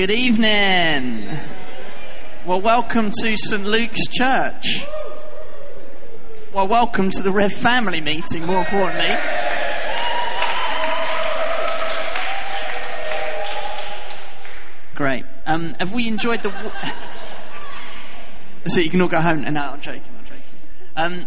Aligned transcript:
Good 0.00 0.12
evening. 0.12 1.28
Well, 2.46 2.62
welcome 2.62 3.10
to 3.20 3.36
St. 3.36 3.62
Luke's 3.66 4.06
Church. 4.08 4.82
Well, 6.54 6.68
welcome 6.68 7.10
to 7.10 7.22
the 7.22 7.30
Rev 7.30 7.52
family 7.52 8.00
meeting, 8.00 8.46
more 8.46 8.60
importantly. 8.60 9.14
Great. 14.94 15.26
Um, 15.44 15.74
have 15.78 15.92
we 15.92 16.08
enjoyed 16.08 16.42
the. 16.44 16.50
so 18.68 18.80
you 18.80 18.88
can 18.88 19.02
all 19.02 19.08
go 19.08 19.20
home. 19.20 19.44
And 19.44 19.52
no, 19.52 19.60
I'm 19.60 19.82
joking, 19.82 20.02
I'm 20.18 20.24
joking. 20.24 20.42
Um, 20.96 21.26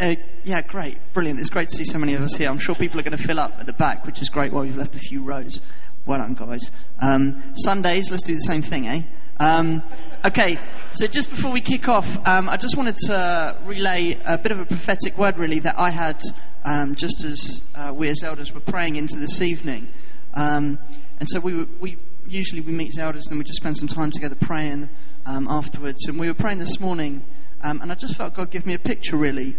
uh, 0.00 0.14
yeah, 0.42 0.62
great. 0.62 0.96
Brilliant. 1.12 1.38
It's 1.38 1.50
great 1.50 1.68
to 1.68 1.76
see 1.76 1.84
so 1.84 1.98
many 1.98 2.14
of 2.14 2.22
us 2.22 2.34
here. 2.34 2.48
I'm 2.48 2.60
sure 2.60 2.74
people 2.74 2.98
are 2.98 3.02
going 3.02 3.16
to 3.16 3.22
fill 3.22 3.38
up 3.38 3.56
at 3.58 3.66
the 3.66 3.74
back, 3.74 4.06
which 4.06 4.22
is 4.22 4.30
great 4.30 4.54
while 4.54 4.62
we've 4.62 4.74
left 4.74 4.94
a 4.94 4.98
few 4.98 5.22
rows. 5.22 5.60
Well 6.06 6.20
done, 6.20 6.34
guys. 6.34 6.70
Um, 7.00 7.42
Sundays, 7.56 8.12
let's 8.12 8.22
do 8.22 8.32
the 8.32 8.38
same 8.38 8.62
thing, 8.62 8.86
eh? 8.86 9.02
Um, 9.38 9.82
okay, 10.24 10.56
so 10.92 11.08
just 11.08 11.28
before 11.28 11.50
we 11.50 11.60
kick 11.60 11.88
off, 11.88 12.16
um, 12.28 12.48
I 12.48 12.56
just 12.56 12.76
wanted 12.76 12.94
to 13.06 13.56
relay 13.64 14.16
a 14.24 14.38
bit 14.38 14.52
of 14.52 14.60
a 14.60 14.64
prophetic 14.64 15.18
word, 15.18 15.36
really, 15.36 15.58
that 15.58 15.76
I 15.76 15.90
had 15.90 16.22
um, 16.64 16.94
just 16.94 17.24
as 17.24 17.64
uh, 17.74 17.92
we 17.92 18.08
as 18.08 18.22
elders 18.22 18.54
were 18.54 18.60
praying 18.60 18.94
into 18.94 19.18
this 19.18 19.40
evening. 19.40 19.88
Um, 20.32 20.78
and 21.18 21.28
so 21.28 21.40
we, 21.40 21.64
we 21.80 21.96
usually 22.28 22.60
we 22.60 22.70
meet 22.70 22.90
as 22.90 22.98
elders 22.98 23.26
and 23.26 23.38
we 23.38 23.44
just 23.44 23.56
spend 23.56 23.76
some 23.76 23.88
time 23.88 24.12
together 24.12 24.36
praying 24.36 24.88
um, 25.26 25.48
afterwards. 25.50 26.06
And 26.06 26.20
we 26.20 26.28
were 26.28 26.34
praying 26.34 26.60
this 26.60 26.78
morning, 26.78 27.24
and 27.62 27.90
I 27.90 27.96
just 27.96 28.16
felt 28.16 28.34
God 28.34 28.52
give 28.52 28.64
me 28.64 28.74
a 28.74 28.78
picture, 28.78 29.16
really 29.16 29.56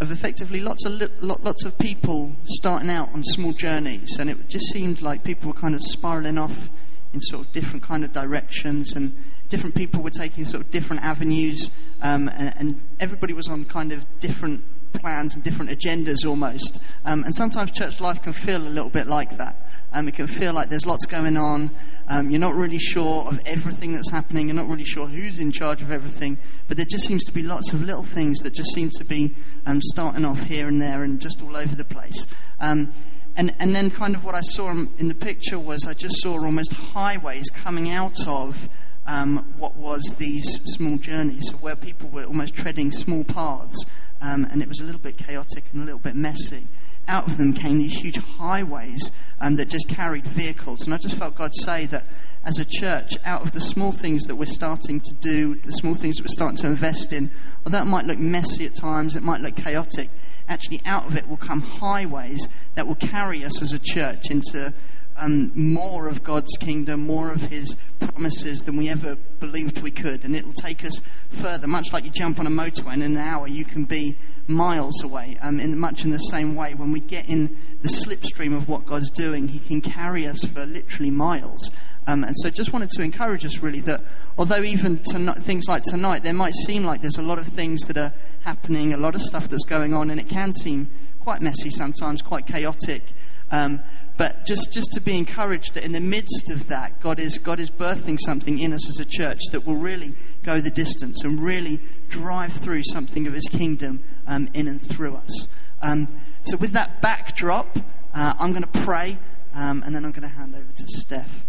of 0.00 0.10
effectively 0.10 0.60
lots 0.60 0.84
of 0.84 0.92
li- 0.92 1.08
lots 1.20 1.64
of 1.64 1.78
people 1.78 2.32
starting 2.44 2.90
out 2.90 3.12
on 3.12 3.22
small 3.22 3.52
journeys, 3.52 4.18
and 4.18 4.28
it 4.28 4.48
just 4.48 4.66
seemed 4.72 5.00
like 5.00 5.22
people 5.22 5.48
were 5.48 5.58
kind 5.58 5.74
of 5.74 5.80
spiraling 5.82 6.38
off 6.38 6.68
in 7.12 7.20
sort 7.20 7.46
of 7.46 7.52
different 7.52 7.82
kind 7.82 8.04
of 8.04 8.12
directions, 8.12 8.94
and 8.94 9.16
different 9.48 9.74
people 9.74 10.02
were 10.02 10.10
taking 10.10 10.44
sort 10.44 10.62
of 10.62 10.70
different 10.70 11.02
avenues, 11.02 11.70
um, 12.02 12.28
and, 12.28 12.54
and, 12.56 12.80
everybody 12.98 13.32
was 13.32 13.48
on 13.48 13.64
kind 13.64 13.92
of 13.92 14.04
different 14.18 14.64
plans 14.94 15.34
and 15.34 15.44
different 15.44 15.70
agendas 15.70 16.26
almost. 16.26 16.80
Um, 17.04 17.24
and 17.24 17.34
sometimes 17.34 17.70
church 17.70 18.00
life 18.00 18.22
can 18.22 18.32
feel 18.32 18.56
a 18.56 18.68
little 18.68 18.90
bit 18.90 19.06
like 19.06 19.36
that. 19.38 19.56
Um, 19.92 20.08
it 20.08 20.14
can 20.14 20.26
feel 20.26 20.52
like 20.52 20.70
there's 20.70 20.86
lots 20.86 21.06
going 21.06 21.36
on. 21.36 21.70
Um, 22.08 22.30
you're 22.30 22.40
not 22.40 22.54
really 22.54 22.78
sure 22.78 23.26
of 23.28 23.40
everything 23.46 23.94
that's 23.94 24.10
happening. 24.10 24.48
You're 24.48 24.56
not 24.56 24.68
really 24.68 24.84
sure 24.84 25.06
who's 25.06 25.38
in 25.38 25.52
charge 25.52 25.82
of 25.82 25.92
everything. 25.92 26.38
But 26.66 26.76
there 26.76 26.86
just 26.86 27.06
seems 27.06 27.24
to 27.24 27.32
be 27.32 27.42
lots 27.42 27.72
of 27.72 27.82
little 27.82 28.02
things 28.02 28.40
that 28.40 28.54
just 28.54 28.72
seem 28.74 28.90
to 28.98 29.04
be 29.04 29.34
um, 29.66 29.80
starting 29.80 30.24
off 30.24 30.42
here 30.42 30.66
and 30.66 30.82
there 30.82 31.04
and 31.04 31.20
just 31.20 31.42
all 31.42 31.56
over 31.56 31.74
the 31.76 31.84
place. 31.84 32.26
Um, 32.60 32.92
and, 33.36 33.54
and 33.58 33.74
then, 33.74 33.90
kind 33.90 34.14
of 34.14 34.24
what 34.24 34.36
I 34.36 34.42
saw 34.42 34.70
in 34.70 35.08
the 35.08 35.14
picture 35.14 35.58
was 35.58 35.86
I 35.86 35.94
just 35.94 36.22
saw 36.22 36.34
almost 36.34 36.72
highways 36.72 37.50
coming 37.50 37.90
out 37.90 38.26
of 38.28 38.68
um, 39.06 39.54
what 39.58 39.76
was 39.76 40.02
these 40.18 40.60
small 40.64 40.96
journeys, 40.96 41.50
where 41.60 41.76
people 41.76 42.08
were 42.10 42.24
almost 42.24 42.54
treading 42.54 42.90
small 42.90 43.24
paths. 43.24 43.84
Um, 44.24 44.46
and 44.50 44.62
it 44.62 44.68
was 44.68 44.80
a 44.80 44.84
little 44.84 45.00
bit 45.00 45.18
chaotic 45.18 45.64
and 45.72 45.82
a 45.82 45.84
little 45.84 46.00
bit 46.00 46.14
messy 46.16 46.66
out 47.06 47.26
of 47.26 47.36
them 47.36 47.52
came 47.52 47.78
these 47.78 47.94
huge 47.94 48.16
highways 48.16 49.10
um, 49.40 49.56
that 49.56 49.68
just 49.68 49.88
carried 49.88 50.26
vehicles. 50.26 50.82
And 50.82 50.94
I 50.94 50.98
just 50.98 51.16
felt 51.16 51.36
God 51.36 51.52
say 51.54 51.86
that 51.86 52.06
as 52.44 52.58
a 52.58 52.64
church, 52.64 53.12
out 53.24 53.42
of 53.42 53.52
the 53.52 53.60
small 53.60 53.92
things 53.92 54.24
that 54.24 54.36
we're 54.36 54.46
starting 54.46 55.00
to 55.00 55.14
do, 55.14 55.54
the 55.56 55.72
small 55.72 55.94
things 55.94 56.16
that 56.16 56.22
we're 56.24 56.28
starting 56.28 56.56
to 56.58 56.66
invest 56.66 57.12
in, 57.12 57.30
although 57.64 57.80
it 57.80 57.86
might 57.86 58.06
look 58.06 58.18
messy 58.18 58.66
at 58.66 58.74
times, 58.74 59.16
it 59.16 59.22
might 59.22 59.40
look 59.40 59.56
chaotic, 59.56 60.08
actually 60.48 60.80
out 60.84 61.06
of 61.06 61.16
it 61.16 61.28
will 61.28 61.36
come 61.36 61.60
highways 61.60 62.48
that 62.74 62.86
will 62.86 62.94
carry 62.94 63.44
us 63.44 63.62
as 63.62 63.72
a 63.72 63.78
church 63.78 64.30
into 64.30 64.72
um, 65.16 65.52
more 65.54 66.08
of 66.08 66.22
God's 66.22 66.56
kingdom, 66.58 67.06
more 67.06 67.30
of 67.30 67.40
His 67.42 67.76
promises 68.00 68.62
than 68.62 68.76
we 68.76 68.88
ever 68.88 69.16
believed 69.40 69.82
we 69.82 69.90
could. 69.90 70.24
And 70.24 70.34
it 70.34 70.44
will 70.44 70.52
take 70.52 70.84
us 70.84 71.00
further, 71.30 71.66
much 71.66 71.92
like 71.92 72.04
you 72.04 72.10
jump 72.10 72.40
on 72.40 72.46
a 72.46 72.50
motorway 72.50 72.94
and 72.94 73.02
in 73.02 73.12
an 73.16 73.18
hour 73.18 73.46
you 73.46 73.64
can 73.64 73.84
be 73.84 74.16
miles 74.46 75.02
away. 75.02 75.38
Um, 75.40 75.60
in 75.60 75.78
much 75.78 76.04
in 76.04 76.10
the 76.10 76.18
same 76.18 76.54
way, 76.54 76.74
when 76.74 76.92
we 76.92 77.00
get 77.00 77.28
in 77.28 77.56
the 77.82 77.88
slipstream 77.88 78.56
of 78.56 78.68
what 78.68 78.86
God's 78.86 79.10
doing, 79.10 79.48
He 79.48 79.58
can 79.58 79.80
carry 79.80 80.26
us 80.26 80.42
for 80.44 80.66
literally 80.66 81.10
miles. 81.10 81.70
Um, 82.06 82.24
and 82.24 82.34
so, 82.36 82.50
just 82.50 82.72
wanted 82.72 82.90
to 82.90 83.02
encourage 83.02 83.46
us 83.46 83.62
really 83.62 83.80
that 83.80 84.02
although 84.36 84.62
even 84.62 84.98
tonight, 84.98 85.38
things 85.38 85.64
like 85.68 85.82
tonight, 85.84 86.22
there 86.22 86.34
might 86.34 86.54
seem 86.54 86.84
like 86.84 87.00
there's 87.00 87.18
a 87.18 87.22
lot 87.22 87.38
of 87.38 87.46
things 87.46 87.82
that 87.82 87.96
are 87.96 88.12
happening, 88.42 88.92
a 88.92 88.98
lot 88.98 89.14
of 89.14 89.22
stuff 89.22 89.48
that's 89.48 89.64
going 89.64 89.94
on, 89.94 90.10
and 90.10 90.20
it 90.20 90.28
can 90.28 90.52
seem 90.52 90.88
quite 91.20 91.40
messy 91.40 91.70
sometimes, 91.70 92.20
quite 92.20 92.46
chaotic. 92.46 93.02
Um, 93.50 93.80
but 94.16 94.46
just, 94.46 94.72
just 94.72 94.92
to 94.92 95.00
be 95.00 95.16
encouraged 95.16 95.74
that 95.74 95.84
in 95.84 95.92
the 95.92 96.00
midst 96.00 96.50
of 96.50 96.68
that, 96.68 97.00
God 97.00 97.18
is, 97.18 97.38
God 97.38 97.58
is 97.58 97.70
birthing 97.70 98.18
something 98.24 98.58
in 98.58 98.72
us 98.72 98.88
as 98.88 99.04
a 99.04 99.08
church 99.08 99.40
that 99.52 99.66
will 99.66 99.76
really 99.76 100.14
go 100.44 100.60
the 100.60 100.70
distance 100.70 101.24
and 101.24 101.40
really 101.40 101.80
drive 102.08 102.52
through 102.52 102.82
something 102.84 103.26
of 103.26 103.32
His 103.32 103.48
kingdom 103.50 104.02
um, 104.26 104.48
in 104.54 104.68
and 104.68 104.80
through 104.80 105.16
us. 105.16 105.48
Um, 105.82 106.06
so, 106.44 106.56
with 106.56 106.72
that 106.72 107.02
backdrop, 107.02 107.76
uh, 108.14 108.34
I'm 108.38 108.52
going 108.52 108.62
to 108.62 108.80
pray 108.80 109.18
um, 109.54 109.82
and 109.84 109.94
then 109.94 110.04
I'm 110.04 110.12
going 110.12 110.22
to 110.22 110.28
hand 110.28 110.54
over 110.54 110.70
to 110.70 110.84
Steph. 110.86 111.44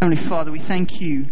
Heavenly 0.00 0.16
Father, 0.16 0.52
we 0.52 0.58
thank 0.58 1.00
you 1.00 1.26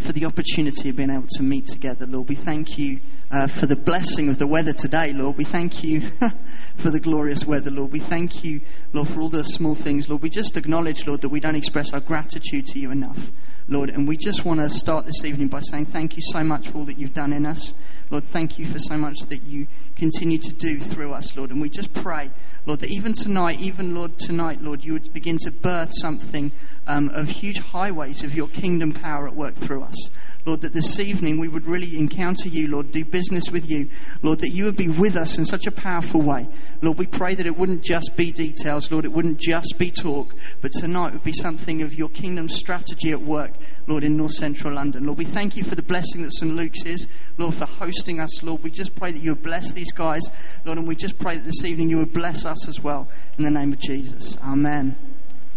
for 0.00 0.12
the 0.12 0.24
opportunity 0.24 0.88
of 0.88 0.96
being 0.96 1.10
able 1.10 1.26
to 1.28 1.42
meet 1.42 1.66
together, 1.66 2.06
Lord. 2.06 2.28
We 2.28 2.34
thank 2.34 2.78
you 2.78 3.00
uh, 3.30 3.46
for 3.46 3.66
the 3.66 3.76
blessing 3.76 4.28
of 4.28 4.38
the 4.38 4.46
weather 4.46 4.72
today, 4.72 5.12
Lord. 5.12 5.36
We 5.36 5.44
thank 5.44 5.84
you 5.84 6.00
for 6.76 6.90
the 6.90 7.00
glorious 7.00 7.44
weather, 7.44 7.70
Lord. 7.70 7.92
We 7.92 8.00
thank 8.00 8.42
you, 8.42 8.62
Lord, 8.92 9.08
for 9.08 9.20
all 9.20 9.28
the 9.28 9.44
small 9.44 9.74
things, 9.74 10.08
Lord. 10.08 10.22
We 10.22 10.30
just 10.30 10.56
acknowledge, 10.56 11.06
Lord, 11.06 11.20
that 11.20 11.28
we 11.28 11.38
don't 11.38 11.54
express 11.54 11.92
our 11.92 12.00
gratitude 12.00 12.66
to 12.66 12.78
you 12.78 12.90
enough, 12.90 13.30
Lord. 13.68 13.90
And 13.90 14.08
we 14.08 14.16
just 14.16 14.44
want 14.44 14.60
to 14.60 14.70
start 14.70 15.04
this 15.04 15.24
evening 15.24 15.48
by 15.48 15.60
saying 15.60 15.86
thank 15.86 16.16
you 16.16 16.22
so 16.32 16.42
much 16.42 16.68
for 16.68 16.78
all 16.78 16.84
that 16.86 16.98
you've 16.98 17.14
done 17.14 17.32
in 17.32 17.44
us. 17.44 17.74
Lord, 18.10 18.24
thank 18.24 18.58
you 18.58 18.66
for 18.66 18.80
so 18.80 18.96
much 18.96 19.18
that 19.28 19.44
you 19.44 19.68
continue 19.94 20.38
to 20.38 20.52
do 20.52 20.80
through 20.80 21.12
us, 21.12 21.36
Lord. 21.36 21.50
And 21.50 21.60
we 21.60 21.68
just 21.68 21.92
pray, 21.92 22.30
Lord, 22.66 22.80
that 22.80 22.90
even 22.90 23.12
tonight, 23.12 23.60
even, 23.60 23.94
Lord, 23.94 24.18
tonight, 24.18 24.60
Lord, 24.60 24.82
you 24.82 24.94
would 24.94 25.12
begin 25.12 25.38
to 25.42 25.52
birth 25.52 25.92
something 25.92 26.50
um, 26.90 27.08
of 27.10 27.28
huge 27.28 27.58
highways 27.58 28.24
of 28.24 28.34
your 28.34 28.48
kingdom 28.48 28.92
power 28.92 29.28
at 29.28 29.36
work 29.36 29.54
through 29.54 29.82
us. 29.82 30.10
Lord, 30.44 30.62
that 30.62 30.72
this 30.72 30.98
evening 30.98 31.38
we 31.38 31.46
would 31.46 31.66
really 31.66 31.96
encounter 31.96 32.48
you, 32.48 32.66
Lord, 32.66 32.90
do 32.90 33.04
business 33.04 33.50
with 33.50 33.70
you. 33.70 33.88
Lord, 34.22 34.40
that 34.40 34.50
you 34.50 34.64
would 34.64 34.76
be 34.76 34.88
with 34.88 35.16
us 35.16 35.38
in 35.38 35.44
such 35.44 35.66
a 35.66 35.70
powerful 35.70 36.20
way. 36.20 36.48
Lord, 36.82 36.98
we 36.98 37.06
pray 37.06 37.34
that 37.34 37.46
it 37.46 37.56
wouldn't 37.56 37.84
just 37.84 38.16
be 38.16 38.32
details, 38.32 38.90
Lord, 38.90 39.04
it 39.04 39.12
wouldn't 39.12 39.38
just 39.38 39.76
be 39.78 39.92
talk, 39.92 40.34
but 40.60 40.72
tonight 40.72 41.12
would 41.12 41.22
be 41.22 41.32
something 41.32 41.82
of 41.82 41.94
your 41.94 42.08
kingdom 42.08 42.48
strategy 42.48 43.12
at 43.12 43.22
work, 43.22 43.52
Lord, 43.86 44.02
in 44.02 44.16
north 44.16 44.32
central 44.32 44.74
London. 44.74 45.04
Lord, 45.04 45.18
we 45.18 45.24
thank 45.24 45.56
you 45.56 45.62
for 45.62 45.76
the 45.76 45.82
blessing 45.82 46.22
that 46.22 46.34
St. 46.34 46.52
Luke's 46.52 46.84
is, 46.84 47.06
Lord, 47.38 47.54
for 47.54 47.66
hosting 47.66 48.18
us, 48.18 48.42
Lord. 48.42 48.64
We 48.64 48.70
just 48.70 48.96
pray 48.96 49.12
that 49.12 49.22
you 49.22 49.32
would 49.32 49.44
bless 49.44 49.72
these 49.72 49.92
guys, 49.92 50.28
Lord, 50.64 50.78
and 50.78 50.88
we 50.88 50.96
just 50.96 51.18
pray 51.18 51.36
that 51.36 51.46
this 51.46 51.64
evening 51.64 51.90
you 51.90 51.98
would 51.98 52.12
bless 52.12 52.44
us 52.44 52.66
as 52.66 52.80
well. 52.80 53.08
In 53.38 53.44
the 53.44 53.50
name 53.50 53.72
of 53.72 53.78
Jesus. 53.78 54.36
Amen. 54.42 54.96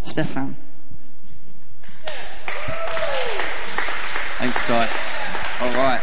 Stefan. 0.03 0.57
Thanks, 4.37 4.61
Si. 4.61 4.73
All 4.73 5.73
right. 5.75 6.01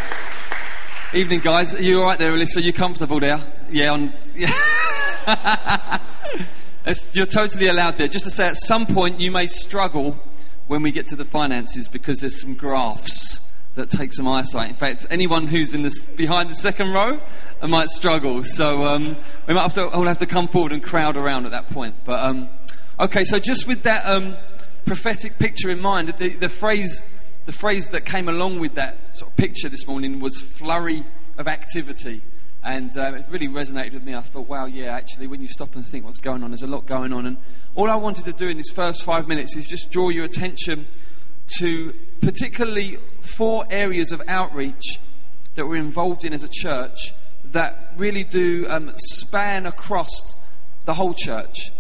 Evening, 1.12 1.41
guys. 1.41 1.75
Are 1.75 1.82
you 1.82 2.00
all 2.00 2.06
right 2.06 2.19
there, 2.19 2.32
Alyssa? 2.32 2.62
You 2.62 2.72
comfortable 2.72 3.21
there? 3.21 3.41
Yeah. 3.71 3.91
On, 3.91 4.12
yeah. 4.34 5.98
You're 7.12 7.26
totally 7.26 7.66
allowed 7.66 7.98
there. 7.98 8.09
Just 8.09 8.25
to 8.25 8.31
say, 8.31 8.47
at 8.47 8.56
some 8.56 8.87
point, 8.87 9.21
you 9.21 9.31
may 9.31 9.47
struggle 9.47 10.16
when 10.66 10.82
we 10.82 10.93
get 10.93 11.09
to 11.09 11.16
the 11.16 11.25
finances 11.25 11.88
because 11.88 12.21
there's 12.21 12.41
some 12.41 12.54
graphs 12.54 13.41
that 13.75 13.91
take 13.91 14.12
some 14.12 14.27
eyesight. 14.28 14.71
In 14.71 14.77
fact, 14.77 15.06
anyone 15.10 15.47
who's 15.47 15.75
in 15.75 15.82
this, 15.82 16.10
behind 16.10 16.50
the 16.50 16.54
second 16.54 16.92
row 16.92 17.21
might 17.66 17.88
struggle. 17.88 18.44
So 18.44 18.84
um, 18.87 19.16
we 19.47 19.54
might 19.54 19.62
have 19.62 19.75
to 19.75 19.88
all 19.88 20.06
have 20.06 20.19
to 20.19 20.27
come 20.27 20.48
forward 20.48 20.72
and 20.72 20.82
crowd 20.82 21.16
around 21.16 21.47
at 21.47 21.53
that 21.53 21.69
point. 21.69 21.97
But 22.04 22.21
um, 22.21 22.48
okay, 22.98 23.25
so 23.25 23.38
just 23.38 23.69
with 23.69 23.84
that 23.84 24.06
um, 24.06 24.37
prophetic 24.84 25.38
picture 25.38 25.70
in 25.70 25.80
mind, 25.80 26.08
the, 26.18 26.30
the 26.30 26.48
phrase 26.48 27.03
the 27.47 27.53
phrase 27.53 27.88
that 27.91 28.04
came 28.04 28.28
along 28.28 28.60
with 28.60 28.74
that 28.74 29.16
sort 29.16 29.30
of 29.30 29.36
picture 29.36 29.68
this 29.68 29.86
morning 29.86 30.21
was 30.21 30.41
flurry 30.41 31.04
of 31.38 31.48
activity. 31.48 32.22
And 32.62 32.97
uh, 32.97 33.15
it 33.15 33.24
really 33.30 33.48
resonated 33.48 33.94
with 33.94 34.04
me. 34.04 34.15
I 34.15 34.21
thought, 34.21 34.47
wow, 34.47 34.66
yeah, 34.66 34.94
actually, 34.94 35.27
when 35.27 35.41
you 35.41 35.48
stop 35.48 35.74
and 35.74 35.84
think 35.84 36.04
what's 36.04 36.21
going 36.21 36.44
on, 36.44 36.50
there's 36.50 36.62
a 36.62 36.66
lot 36.66 36.86
going 36.86 37.12
on. 37.12 37.27
And 37.27 37.38
all 37.74 37.91
I 37.91 37.97
wanted 37.97 38.27
to 38.27 38.32
do 38.32 38.48
in 38.48 38.59
these 38.59 38.71
first 38.71 39.03
five 39.03 39.27
minutes 39.27 39.56
is 39.56 39.66
just 39.66 39.91
draw 39.91 40.10
your 40.10 40.24
attention 40.24 40.86
to 41.59 41.94
particularly 42.21 42.98
four 43.21 43.65
areas 43.71 44.12
of 44.12 44.22
outreach 44.28 45.00
that 45.54 45.66
we're 45.66 45.76
involved 45.76 46.24
in 46.24 46.34
as 46.34 46.42
a 46.42 46.48
church 46.48 47.15
that 47.47 47.94
really 47.97 48.22
do 48.22 48.66
um, 48.68 48.92
span 48.97 49.66
across 49.66 50.10
the 50.84 50.94
whole 50.94 51.15
church. 51.15 51.71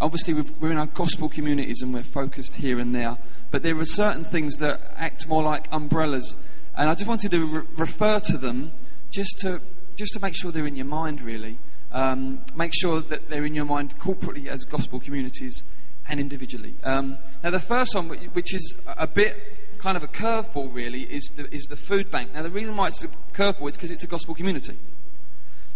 Obviously, 0.00 0.34
we're 0.34 0.70
in 0.70 0.78
our 0.78 0.86
gospel 0.86 1.28
communities 1.28 1.82
and 1.82 1.92
we're 1.92 2.02
focused 2.02 2.54
here 2.54 2.78
and 2.78 2.94
there 2.94 3.18
but 3.50 3.62
there 3.62 3.78
are 3.78 3.84
certain 3.84 4.24
things 4.24 4.56
that 4.56 4.80
act 4.96 5.26
more 5.26 5.42
like 5.42 5.68
umbrellas. 5.72 6.36
And 6.76 6.88
I 6.88 6.94
just 6.94 7.06
wanted 7.06 7.30
to 7.30 7.46
re- 7.46 7.66
refer 7.76 8.20
to 8.20 8.38
them 8.38 8.72
just 9.10 9.38
to, 9.40 9.60
just 9.96 10.12
to 10.14 10.20
make 10.20 10.34
sure 10.36 10.52
they're 10.52 10.66
in 10.66 10.76
your 10.76 10.86
mind, 10.86 11.20
really. 11.20 11.58
Um, 11.90 12.44
make 12.54 12.72
sure 12.74 13.00
that 13.00 13.30
they're 13.30 13.46
in 13.46 13.54
your 13.54 13.64
mind 13.64 13.98
corporately 13.98 14.46
as 14.46 14.64
gospel 14.64 15.00
communities 15.00 15.62
and 16.06 16.20
individually. 16.20 16.74
Um, 16.84 17.18
now, 17.42 17.50
the 17.50 17.60
first 17.60 17.94
one, 17.94 18.08
which 18.08 18.54
is 18.54 18.76
a 18.86 19.06
bit 19.06 19.78
kind 19.78 19.96
of 19.96 20.02
a 20.02 20.08
curveball, 20.08 20.74
really, 20.74 21.02
is 21.02 21.32
the, 21.36 21.52
is 21.54 21.64
the 21.64 21.76
food 21.76 22.10
bank. 22.10 22.34
Now, 22.34 22.42
the 22.42 22.50
reason 22.50 22.76
why 22.76 22.88
it's 22.88 23.02
a 23.02 23.08
curveball 23.32 23.70
is 23.70 23.76
because 23.76 23.90
it's 23.90 24.04
a 24.04 24.08
gospel 24.08 24.34
community. 24.34 24.76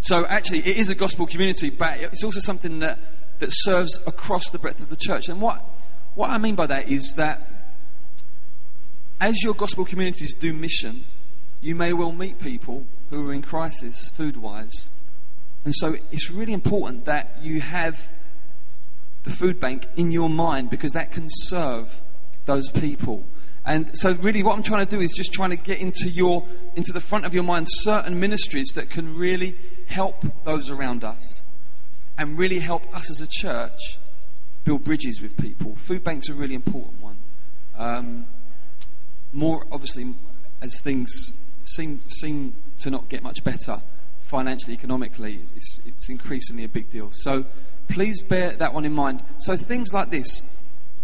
So, 0.01 0.27
actually, 0.27 0.67
it 0.67 0.77
is 0.77 0.91
a 0.91 0.95
gospel 0.95 1.27
community, 1.27 1.71
but 1.71 1.99
it's 2.01 2.25
also 2.25 2.41
something 2.41 2.81
that, 2.81 2.99
that 3.43 3.51
serves 3.51 3.99
across 4.07 4.51
the 4.51 4.59
breadth 4.59 4.81
of 4.81 4.89
the 4.89 4.97
church. 4.97 5.29
And 5.29 5.41
what, 5.41 5.65
what 6.15 6.31
I 6.31 6.39
mean 6.39 6.55
by 6.55 6.67
that 6.67 6.89
is 6.89 7.15
that 7.17 7.41
as 9.21 9.43
your 9.43 9.53
gospel 9.55 9.85
communities 9.85 10.33
do 10.33 10.53
mission, 10.53 11.05
you 11.61 11.75
may 11.75 11.93
well 11.93 12.13
meet 12.13 12.39
people 12.39 12.87
who 13.11 13.29
are 13.29 13.33
in 13.33 13.43
crisis 13.43 14.09
food 14.11 14.37
wise. 14.37 14.91
And 15.65 15.75
so 15.75 15.97
it's 16.13 16.31
really 16.31 16.53
important 16.53 17.05
that 17.07 17.43
you 17.43 17.61
have 17.61 18.13
the 19.25 19.31
food 19.31 19.59
bank 19.59 19.87
in 19.97 20.13
your 20.13 20.31
mind 20.31 20.71
because 20.71 20.93
that 20.93 21.11
can 21.11 21.27
serve 21.29 22.01
those 22.47 22.71
people. 22.71 23.25
And 23.67 23.91
so 23.95 24.13
really 24.13 24.45
what 24.45 24.55
I'm 24.55 24.63
trying 24.63 24.87
to 24.87 24.91
do 24.91 25.03
is 25.03 25.13
just 25.13 25.33
trying 25.33 25.51
to 25.51 25.57
get 25.57 25.79
into 25.79 26.09
your 26.09 26.45
into 26.77 26.93
the 26.93 27.01
front 27.01 27.25
of 27.25 27.35
your 27.35 27.45
mind 27.45 27.67
certain 27.69 28.21
ministries 28.21 28.69
that 28.77 28.89
can 28.89 29.17
really 29.17 29.57
help 29.89 30.25
those 30.45 30.71
around 30.71 31.03
us 31.03 31.43
and 32.23 32.39
really 32.39 32.61
help 32.61 32.83
us 32.97 33.11
as 33.11 33.21
a 33.21 33.27
church 33.29 33.99
build 34.63 34.85
bridges 34.85 35.21
with 35.21 35.37
people. 35.37 35.75
Food 35.75 36.05
banks 36.05 36.29
are 36.29 36.35
a 36.35 36.37
really 36.37 36.55
important 36.55 37.03
one. 37.03 37.17
Um, 37.77 38.27
more 39.33 39.67
obviously 39.73 40.15
as 40.61 40.81
things 40.81 41.35
seem 41.65 42.01
seem 42.09 42.55
to 42.79 42.91
not 42.91 43.09
get 43.09 43.25
much 43.25 43.43
better 43.43 43.83
financially, 44.21 44.73
economically, 44.73 45.41
it's, 45.57 45.81
it's 45.85 46.09
increasingly 46.09 46.63
a 46.63 46.69
big 46.69 46.89
deal. 46.91 47.11
So 47.13 47.45
please 47.89 48.23
bear 48.23 48.53
that 48.53 48.73
one 48.73 48.85
in 48.85 48.93
mind. 48.93 49.25
So 49.39 49.57
things 49.57 49.93
like 49.93 50.11
this. 50.11 50.43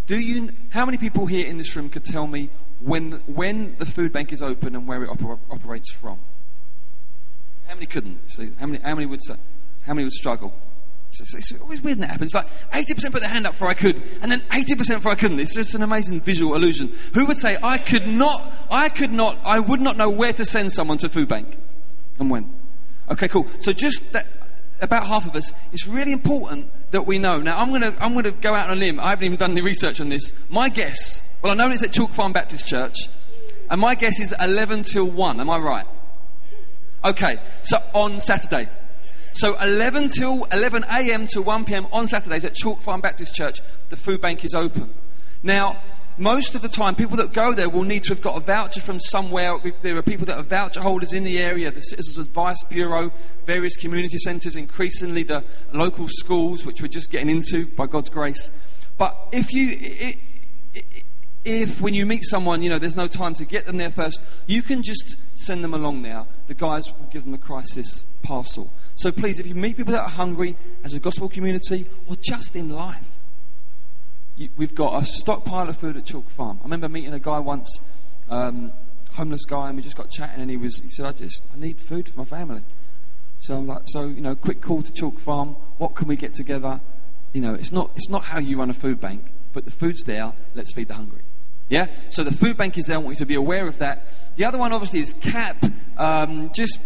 Do 0.07 0.17
you? 0.17 0.51
How 0.71 0.87
many 0.87 0.99
people 0.99 1.27
here 1.27 1.47
in 1.49 1.59
this 1.59 1.75
room 1.75 1.91
could 1.91 2.05
tell 2.05 2.29
me 2.29 2.49
when 2.81 3.13
when 3.27 3.75
the 3.79 3.87
food 3.87 4.13
bank 4.13 4.33
is 4.33 4.41
open 4.41 4.77
and 4.77 4.87
where 4.87 5.03
it 5.03 5.11
oper- 5.11 5.41
operates 5.51 5.93
from? 5.93 6.21
How 7.67 7.75
many 7.75 7.87
couldn't? 7.87 8.21
So 8.29 8.47
how 8.61 8.67
many? 8.67 8.79
How 8.79 8.95
many 8.95 9.07
would? 9.07 9.21
How 9.85 9.95
many 9.95 10.05
would 10.05 10.13
struggle? 10.13 10.55
It's, 11.09 11.35
it's, 11.35 11.61
always 11.61 11.81
weird 11.81 11.99
when 11.99 12.01
that 12.07 12.11
happens. 12.11 12.35
Like 12.35 12.49
80% 12.71 13.13
put 13.13 13.21
their 13.21 13.31
hand 13.31 13.47
up 13.47 13.55
for 13.55 13.67
I 13.67 13.75
could, 13.75 14.03
and 14.21 14.31
then 14.31 14.41
80% 14.51 15.03
for 15.03 15.11
I 15.11 15.15
couldn't. 15.15 15.41
It's 15.41 15.55
just 15.55 15.75
an 15.75 15.83
amazing 15.83 16.21
visual 16.21 16.55
illusion. 16.55 16.95
Who 17.15 17.25
would 17.27 17.39
say 17.39 17.57
I 17.63 17.79
could 17.79 18.07
not, 18.07 18.53
I 18.71 18.89
could 18.91 19.13
not, 19.13 19.39
I 19.45 19.59
would 19.59 19.81
not 19.81 19.97
know 19.97 20.11
where 20.11 20.33
to 20.35 20.45
send 20.45 20.73
someone 20.73 20.99
to 20.99 21.09
food 21.09 21.29
bank 21.29 21.57
and 22.19 22.31
when? 22.31 22.55
Okay, 23.11 23.29
cool. 23.29 23.47
So 23.61 23.73
just 23.73 24.13
that, 24.13 24.27
about 24.81 25.07
half 25.07 25.27
of 25.27 25.35
us, 25.35 25.53
it's 25.73 25.87
really 25.87 26.13
important 26.13 26.71
that 26.91 27.07
we 27.07 27.19
know. 27.19 27.37
Now 27.37 27.57
I'm 27.57 27.73
gonna, 27.73 27.97
I'm 28.01 28.13
gonna 28.13 28.31
go 28.31 28.55
out 28.55 28.71
on 28.71 28.77
a 28.77 28.81
limb. 28.81 29.01
I 29.01 29.11
haven't 29.11 29.25
even 29.25 29.39
done 29.39 29.53
any 29.53 29.63
research 29.63 30.01
on 30.01 30.11
this. 30.11 30.33
My 30.51 30.69
guess, 30.69 31.25
well 31.43 31.53
I 31.53 31.55
know 31.55 31.73
it's 31.73 31.83
at 31.83 31.93
Chalk 31.93 32.13
Farm 32.13 32.33
Baptist 32.33 32.69
Church, 32.69 32.97
and 33.71 33.81
my 33.81 33.95
guess 33.95 34.21
is 34.21 34.35
11 34.39 34.83
till 34.83 35.07
1. 35.07 35.41
Am 35.41 35.49
I 35.49 35.57
right? 35.57 35.87
Okay, 37.05 37.39
so 37.63 37.79
on 37.95 38.21
Saturday. 38.21 38.69
So 39.39 39.55
11 39.55 40.09
till 40.09 40.47
11 40.51 40.83
a.m. 40.83 41.29
to 41.29 41.41
1 41.41 41.65
p.m. 41.65 41.87
on 41.93 42.09
Saturdays 42.09 42.45
at 42.45 42.57
Chalk 42.57 42.81
Farm 42.81 43.01
Baptist 43.01 43.37
Church, 43.37 43.61
the 43.89 43.95
food 43.95 44.21
bank 44.21 44.45
is 44.45 44.53
open. 44.53 44.93
Now, 45.45 45.81
most 46.17 46.57
of 46.57 46.63
the 46.63 46.69
time, 46.69 46.97
people 46.97 47.19
that 47.19 47.33
go 47.33 47.53
there 47.53 47.71
will 47.71 47.85
need 47.85 48.03
to 48.03 48.09
have 48.09 48.21
got 48.21 48.37
a 48.37 48.41
voucher 48.41 48.81
from 48.81 48.99
somewhere. 48.99 49.57
There 49.83 49.97
are 49.97 50.03
people 50.03 50.27
that 50.27 50.39
are 50.39 50.43
voucher 50.43 50.81
holders 50.81 51.13
in 51.13 51.23
the 51.23 51.39
area, 51.39 51.71
the 51.71 51.83
Citizens 51.83 52.19
Advice 52.19 52.65
Bureau, 52.65 53.13
various 53.47 53.77
community 53.77 54.19
centres, 54.19 54.57
increasingly 54.57 55.23
the 55.23 55.45
local 55.73 56.09
schools, 56.09 56.67
which 56.67 56.83
we're 56.83 56.89
just 56.89 57.09
getting 57.09 57.31
into 57.31 57.69
by 57.77 57.87
God's 57.87 58.09
grace. 58.09 58.51
But 58.97 59.17
if 59.31 59.53
you, 59.53 60.17
if 61.45 61.81
when 61.81 61.95
you 61.95 62.07
meet 62.07 62.25
someone, 62.25 62.61
you 62.65 62.71
know, 62.71 62.81
there's 62.81 62.97
no 62.97 63.07
time 63.07 63.35
to 63.35 63.45
get 63.45 63.67
them 63.67 63.77
there 63.77 63.93
first, 63.93 64.21
you 64.49 64.63
can 64.63 64.83
just 64.83 65.17
send 65.37 65.63
them 65.63 65.75
along 65.75 66.03
there. 66.03 66.27
The 66.49 66.55
guys 66.55 66.93
will 66.93 67.07
give 67.07 67.23
them 67.23 67.35
a 67.35 67.39
crisis 67.39 68.05
parcel. 68.25 68.73
So 68.99 69.13
please, 69.13 69.39
if 69.39 69.47
you 69.47 69.55
meet 69.55 69.77
people 69.77 69.93
that 69.93 70.03
are 70.03 70.09
hungry 70.09 70.57
as 70.83 70.93
a 70.93 70.99
gospel 70.99 71.29
community 71.29 71.87
or 72.09 72.17
just 72.21 72.57
in 72.57 72.69
life, 72.71 73.09
you, 74.35 74.49
we've 74.57 74.75
got 74.75 75.01
a 75.01 75.07
stockpile 75.07 75.69
of 75.69 75.79
food 75.79 75.97
at 75.97 76.05
Chalk 76.05 76.29
Farm. 76.31 76.59
I 76.61 76.65
remember 76.65 76.89
meeting 76.89 77.13
a 77.13 77.21
guy 77.21 77.39
once, 77.39 77.81
um, 78.29 78.73
homeless 79.13 79.45
guy, 79.45 79.69
and 79.69 79.77
we 79.77 79.85
just 79.85 79.97
got 79.97 80.11
chatting, 80.11 80.41
and 80.41 80.51
he 80.51 80.57
was 80.57 80.81
he 80.81 80.91
said, 80.91 81.07
"I 81.07 81.13
just 81.13 81.47
I 81.55 81.59
need 81.61 81.81
food 81.81 82.09
for 82.09 82.19
my 82.19 82.25
family." 82.25 82.63
So 83.39 83.55
I'm 83.55 83.69
like, 83.69 83.83
so 83.87 84.03
you 84.03 84.21
know, 84.21 84.35
quick 84.35 84.61
call 84.61 84.83
to 84.83 84.93
Chalk 84.93 85.21
Farm. 85.21 85.51
What 85.77 85.95
can 85.95 86.09
we 86.09 86.17
get 86.17 86.35
together? 86.35 86.81
You 87.33 87.41
know, 87.41 87.55
it's 87.55 87.71
not 87.71 87.93
it's 87.95 88.09
not 88.09 88.25
how 88.25 88.41
you 88.41 88.59
run 88.59 88.69
a 88.69 88.75
food 88.75 89.01
bank, 89.01 89.23
but 89.53 89.65
the 89.65 89.71
food's 89.71 90.03
there. 90.03 90.33
Let's 90.55 90.75
feed 90.75 90.89
the 90.89 90.95
hungry. 90.95 91.23
Yeah? 91.69 91.87
So 92.09 92.25
the 92.25 92.35
food 92.35 92.57
bank 92.57 92.77
is 92.77 92.87
there. 92.87 92.97
I 92.97 92.99
want 92.99 93.15
you 93.17 93.25
to 93.25 93.27
be 93.27 93.37
aware 93.37 93.69
of 93.69 93.79
that. 93.79 94.07
The 94.35 94.45
other 94.47 94.59
one, 94.59 94.73
obviously, 94.73 95.01
is 95.01 95.15
CAP. 95.21 95.65
Um, 95.97 96.51
just 96.53 96.81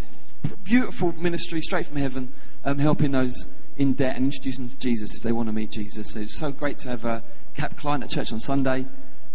beautiful 0.65 1.13
ministry 1.13 1.61
straight 1.61 1.87
from 1.87 1.97
heaven, 1.97 2.33
um, 2.65 2.79
helping 2.79 3.13
those 3.13 3.47
in 3.77 3.95
debt 3.95 4.17
and 4.17 4.27
introducing 4.27 4.69
them 4.69 4.77
to 4.77 4.79
Jesus 4.79 5.17
if 5.17 5.23
they 5.23 5.33
want 5.33 5.49
to 5.49 5.53
meet 5.53 5.71
Jesus. 5.71 6.15
It's 6.17 6.39
so 6.39 6.51
great 6.51 6.79
to 6.79 6.89
have 6.89 7.05
a 7.05 7.23
CAP 7.57 7.77
client 7.77 8.05
at 8.05 8.11
church 8.11 8.33
on 8.33 8.41
Sunday. 8.41 8.87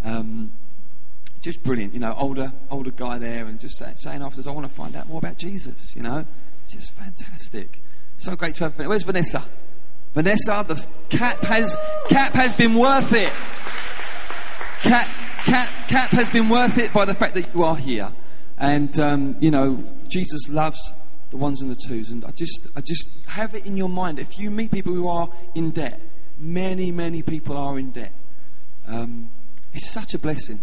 Um, 0.04 0.51
just 1.42 1.63
brilliant, 1.63 1.94
you 1.94 2.00
know, 2.00 2.13
older 2.18 2.51
older 2.69 2.92
guy 2.92 3.18
there 3.19 3.45
and 3.45 3.59
just 3.59 3.77
say, 3.77 3.94
saying 3.95 4.21
afterwards, 4.21 4.48
I 4.48 4.51
want 4.51 4.68
to 4.68 4.74
find 4.74 4.95
out 4.95 5.07
more 5.07 5.19
about 5.19 5.38
Jesus, 5.38 5.95
you 5.95 6.01
know. 6.01 6.25
Just 6.68 6.94
fantastic. 6.94 7.81
So 8.18 8.36
great 8.36 8.56
to 8.56 8.65
have. 8.65 8.77
Where's 8.77 9.03
Vanessa? 9.03 9.45
Vanessa, 10.13 10.65
the 10.68 10.88
CAP 11.10 11.44
has 11.44 11.77
CAP 12.10 12.33
has 12.33 12.53
been 12.56 12.74
worth 12.74 13.13
it. 13.13 13.31
CAP, 14.81 15.07
CAP, 15.45 15.88
CAP 15.88 16.12
has 16.12 16.30
been 16.30 16.50
worth 16.50 16.77
it 16.77 16.92
by 16.92 17.06
the 17.06 17.13
fact 17.13 17.36
that 17.36 17.53
you 17.53 17.63
are 17.63 17.75
here. 17.75 18.12
And, 18.57 18.98
um, 19.00 19.36
you 19.39 19.51
know, 19.51 19.83
Jesus 20.07 20.50
loves 20.50 20.94
the 21.30 21.38
ones 21.38 21.62
and 21.62 21.69
the 21.69 21.77
twos. 21.88 22.09
And 22.09 22.25
I 22.25 22.31
just, 22.31 22.68
I 22.75 22.81
just 22.81 23.12
have 23.27 23.54
it 23.54 23.65
in 23.65 23.77
your 23.77 23.89
mind. 23.89 24.19
If 24.19 24.39
you 24.39 24.50
meet 24.50 24.71
people 24.71 24.94
who 24.94 25.07
are 25.07 25.30
in 25.56 25.71
debt, 25.71 26.00
many, 26.39 26.92
many 26.92 27.21
people 27.21 27.57
are 27.57 27.77
in 27.77 27.92
debt. 27.92 28.13
Um, 28.88 29.31
it's 29.74 29.92
such 29.92 30.13
a 30.13 30.19
blessing. 30.19 30.59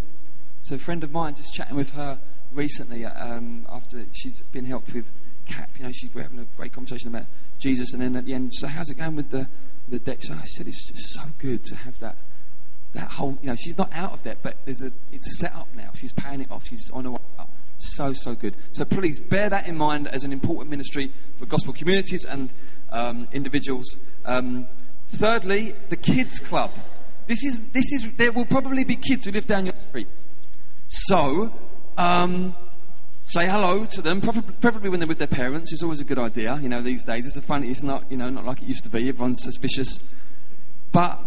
So 0.62 0.76
a 0.76 0.78
friend 0.78 1.04
of 1.04 1.12
mine, 1.12 1.34
just 1.34 1.52
chatting 1.54 1.76
with 1.76 1.90
her 1.90 2.18
recently 2.52 3.04
um, 3.04 3.66
after 3.70 4.04
she's 4.12 4.42
been 4.52 4.64
helped 4.64 4.94
with 4.94 5.06
CAP, 5.46 5.68
you 5.76 5.84
know, 5.84 5.90
she's 5.92 6.12
we're 6.14 6.22
having 6.22 6.38
a 6.38 6.46
great 6.56 6.72
conversation 6.72 7.08
about 7.08 7.26
Jesus. 7.58 7.92
And 7.92 8.00
then 8.00 8.16
at 8.16 8.24
the 8.24 8.32
end, 8.32 8.52
so 8.54 8.66
how's 8.66 8.90
it 8.90 8.96
going 8.96 9.14
with 9.14 9.30
the, 9.30 9.46
the 9.88 9.98
debt? 9.98 10.22
So 10.22 10.34
I 10.34 10.46
said, 10.46 10.66
it's 10.66 10.84
just 10.84 11.12
so 11.12 11.22
good 11.38 11.64
to 11.66 11.76
have 11.76 11.98
that 12.00 12.16
that 12.94 13.10
whole, 13.10 13.36
you 13.42 13.48
know, 13.48 13.56
she's 13.56 13.76
not 13.76 13.92
out 13.92 14.12
of 14.12 14.22
debt, 14.22 14.38
but 14.42 14.56
there's 14.64 14.82
a, 14.82 14.92
it's 15.12 15.38
set 15.38 15.52
up 15.54 15.66
now. 15.74 15.90
She's 15.94 16.12
paying 16.12 16.40
it 16.40 16.50
off. 16.50 16.64
She's 16.64 16.90
on 16.92 17.04
her 17.04 17.10
way 17.10 17.18
up. 17.38 17.50
So, 17.78 18.12
so 18.12 18.34
good. 18.34 18.56
So 18.72 18.84
please 18.84 19.20
bear 19.20 19.50
that 19.50 19.66
in 19.66 19.76
mind 19.76 20.08
as 20.08 20.24
an 20.24 20.32
important 20.32 20.70
ministry 20.70 21.12
for 21.36 21.46
gospel 21.46 21.72
communities 21.72 22.24
and 22.24 22.52
um, 22.90 23.28
individuals. 23.32 23.96
Um, 24.24 24.68
thirdly, 25.08 25.74
the 25.88 25.96
kids 25.96 26.38
club. 26.38 26.70
This 27.26 27.42
is, 27.42 27.58
this 27.72 27.92
is, 27.92 28.14
there 28.16 28.32
will 28.32 28.46
probably 28.46 28.84
be 28.84 28.96
kids 28.96 29.24
who 29.24 29.32
live 29.32 29.46
down 29.46 29.66
your 29.66 29.74
street. 29.88 30.08
So, 30.88 31.52
um, 31.96 32.54
say 33.24 33.46
hello 33.46 33.86
to 33.86 34.02
them, 34.02 34.20
preferably 34.20 34.90
when 34.90 35.00
they're 35.00 35.08
with 35.08 35.18
their 35.18 35.26
parents. 35.26 35.72
It's 35.72 35.82
always 35.82 36.00
a 36.00 36.04
good 36.04 36.18
idea, 36.18 36.58
you 36.62 36.68
know, 36.68 36.82
these 36.82 37.04
days. 37.04 37.26
It's 37.26 37.36
a 37.36 37.42
funny, 37.42 37.70
it's 37.70 37.82
not, 37.82 38.10
you 38.10 38.16
know, 38.16 38.28
not 38.28 38.44
like 38.44 38.62
it 38.62 38.68
used 38.68 38.84
to 38.84 38.90
be. 38.90 39.08
Everyone's 39.08 39.42
suspicious. 39.42 39.98
But 40.92 41.18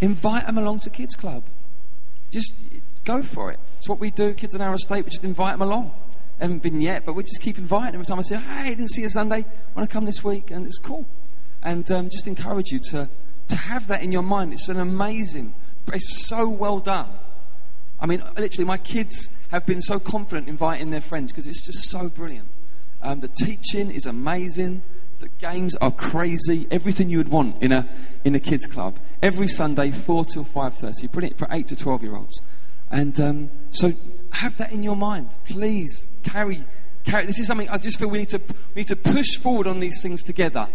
invite 0.00 0.46
them 0.46 0.58
along 0.58 0.80
to 0.80 0.90
Kids 0.90 1.14
Club. 1.14 1.44
Just 2.30 2.52
go 3.06 3.22
for 3.22 3.50
it. 3.50 3.58
It's 3.76 3.88
what 3.88 4.00
we 4.00 4.10
do, 4.10 4.34
Kids 4.34 4.54
in 4.54 4.60
Our 4.60 4.74
Estate. 4.74 5.04
We 5.04 5.10
just 5.10 5.24
invite 5.24 5.52
them 5.52 5.62
along. 5.62 5.92
Haven't 6.38 6.62
been 6.62 6.82
yet, 6.82 7.06
but 7.06 7.14
we 7.14 7.22
just 7.22 7.40
keep 7.40 7.56
inviting. 7.56 7.92
them. 7.92 8.00
Every 8.02 8.06
time 8.06 8.18
I 8.18 8.22
say, 8.22 8.36
hey, 8.36 8.70
didn't 8.70 8.90
see 8.90 9.02
you 9.02 9.08
Sunday, 9.08 9.46
want 9.74 9.88
to 9.88 9.92
come 9.92 10.04
this 10.04 10.22
week? 10.22 10.50
And 10.50 10.66
it's 10.66 10.78
cool. 10.78 11.06
And 11.62 11.90
um, 11.90 12.10
just 12.10 12.26
encourage 12.26 12.70
you 12.72 12.78
to, 12.90 13.08
to 13.48 13.56
have 13.56 13.88
that 13.88 14.02
in 14.02 14.12
your 14.12 14.22
mind. 14.22 14.52
It's 14.52 14.68
an 14.68 14.78
amazing, 14.78 15.54
it's 15.92 16.26
so 16.26 16.46
well 16.48 16.80
done. 16.80 17.08
I 17.98 18.04
mean, 18.04 18.22
literally, 18.36 18.66
my 18.66 18.76
kids 18.76 19.30
have 19.50 19.64
been 19.64 19.80
so 19.80 19.98
confident 19.98 20.48
inviting 20.48 20.90
their 20.90 21.00
friends 21.00 21.32
because 21.32 21.46
it's 21.46 21.64
just 21.64 21.88
so 21.88 22.10
brilliant. 22.10 22.48
Um, 23.00 23.20
the 23.20 23.28
teaching 23.28 23.90
is 23.90 24.04
amazing. 24.04 24.82
The 25.20 25.28
games 25.38 25.74
are 25.76 25.90
crazy. 25.90 26.66
Everything 26.70 27.08
you 27.08 27.16
would 27.18 27.30
want 27.30 27.62
in 27.62 27.72
a 27.72 27.88
in 28.24 28.34
a 28.34 28.40
kids 28.40 28.66
club. 28.66 28.98
Every 29.22 29.48
Sunday, 29.48 29.90
four 29.90 30.26
till 30.26 30.44
five 30.44 30.74
thirty. 30.74 31.06
Brilliant 31.06 31.38
for 31.38 31.48
eight 31.50 31.68
to 31.68 31.76
twelve 31.76 32.02
year 32.02 32.14
olds. 32.14 32.38
And 32.90 33.18
um, 33.20 33.50
so 33.70 33.92
have 34.30 34.56
that 34.58 34.72
in 34.72 34.82
your 34.82 34.96
mind. 34.96 35.30
Please 35.44 36.10
carry 36.22 36.64
carry. 37.04 37.24
This 37.24 37.38
is 37.38 37.46
something 37.46 37.68
I 37.68 37.78
just 37.78 37.98
feel 37.98 38.08
we 38.08 38.18
need 38.18 38.30
to 38.30 38.40
we 38.74 38.80
need 38.80 38.88
to 38.88 38.96
push 38.96 39.38
forward 39.40 39.66
on 39.66 39.80
these 39.80 40.02
things 40.02 40.22
together. 40.22 40.68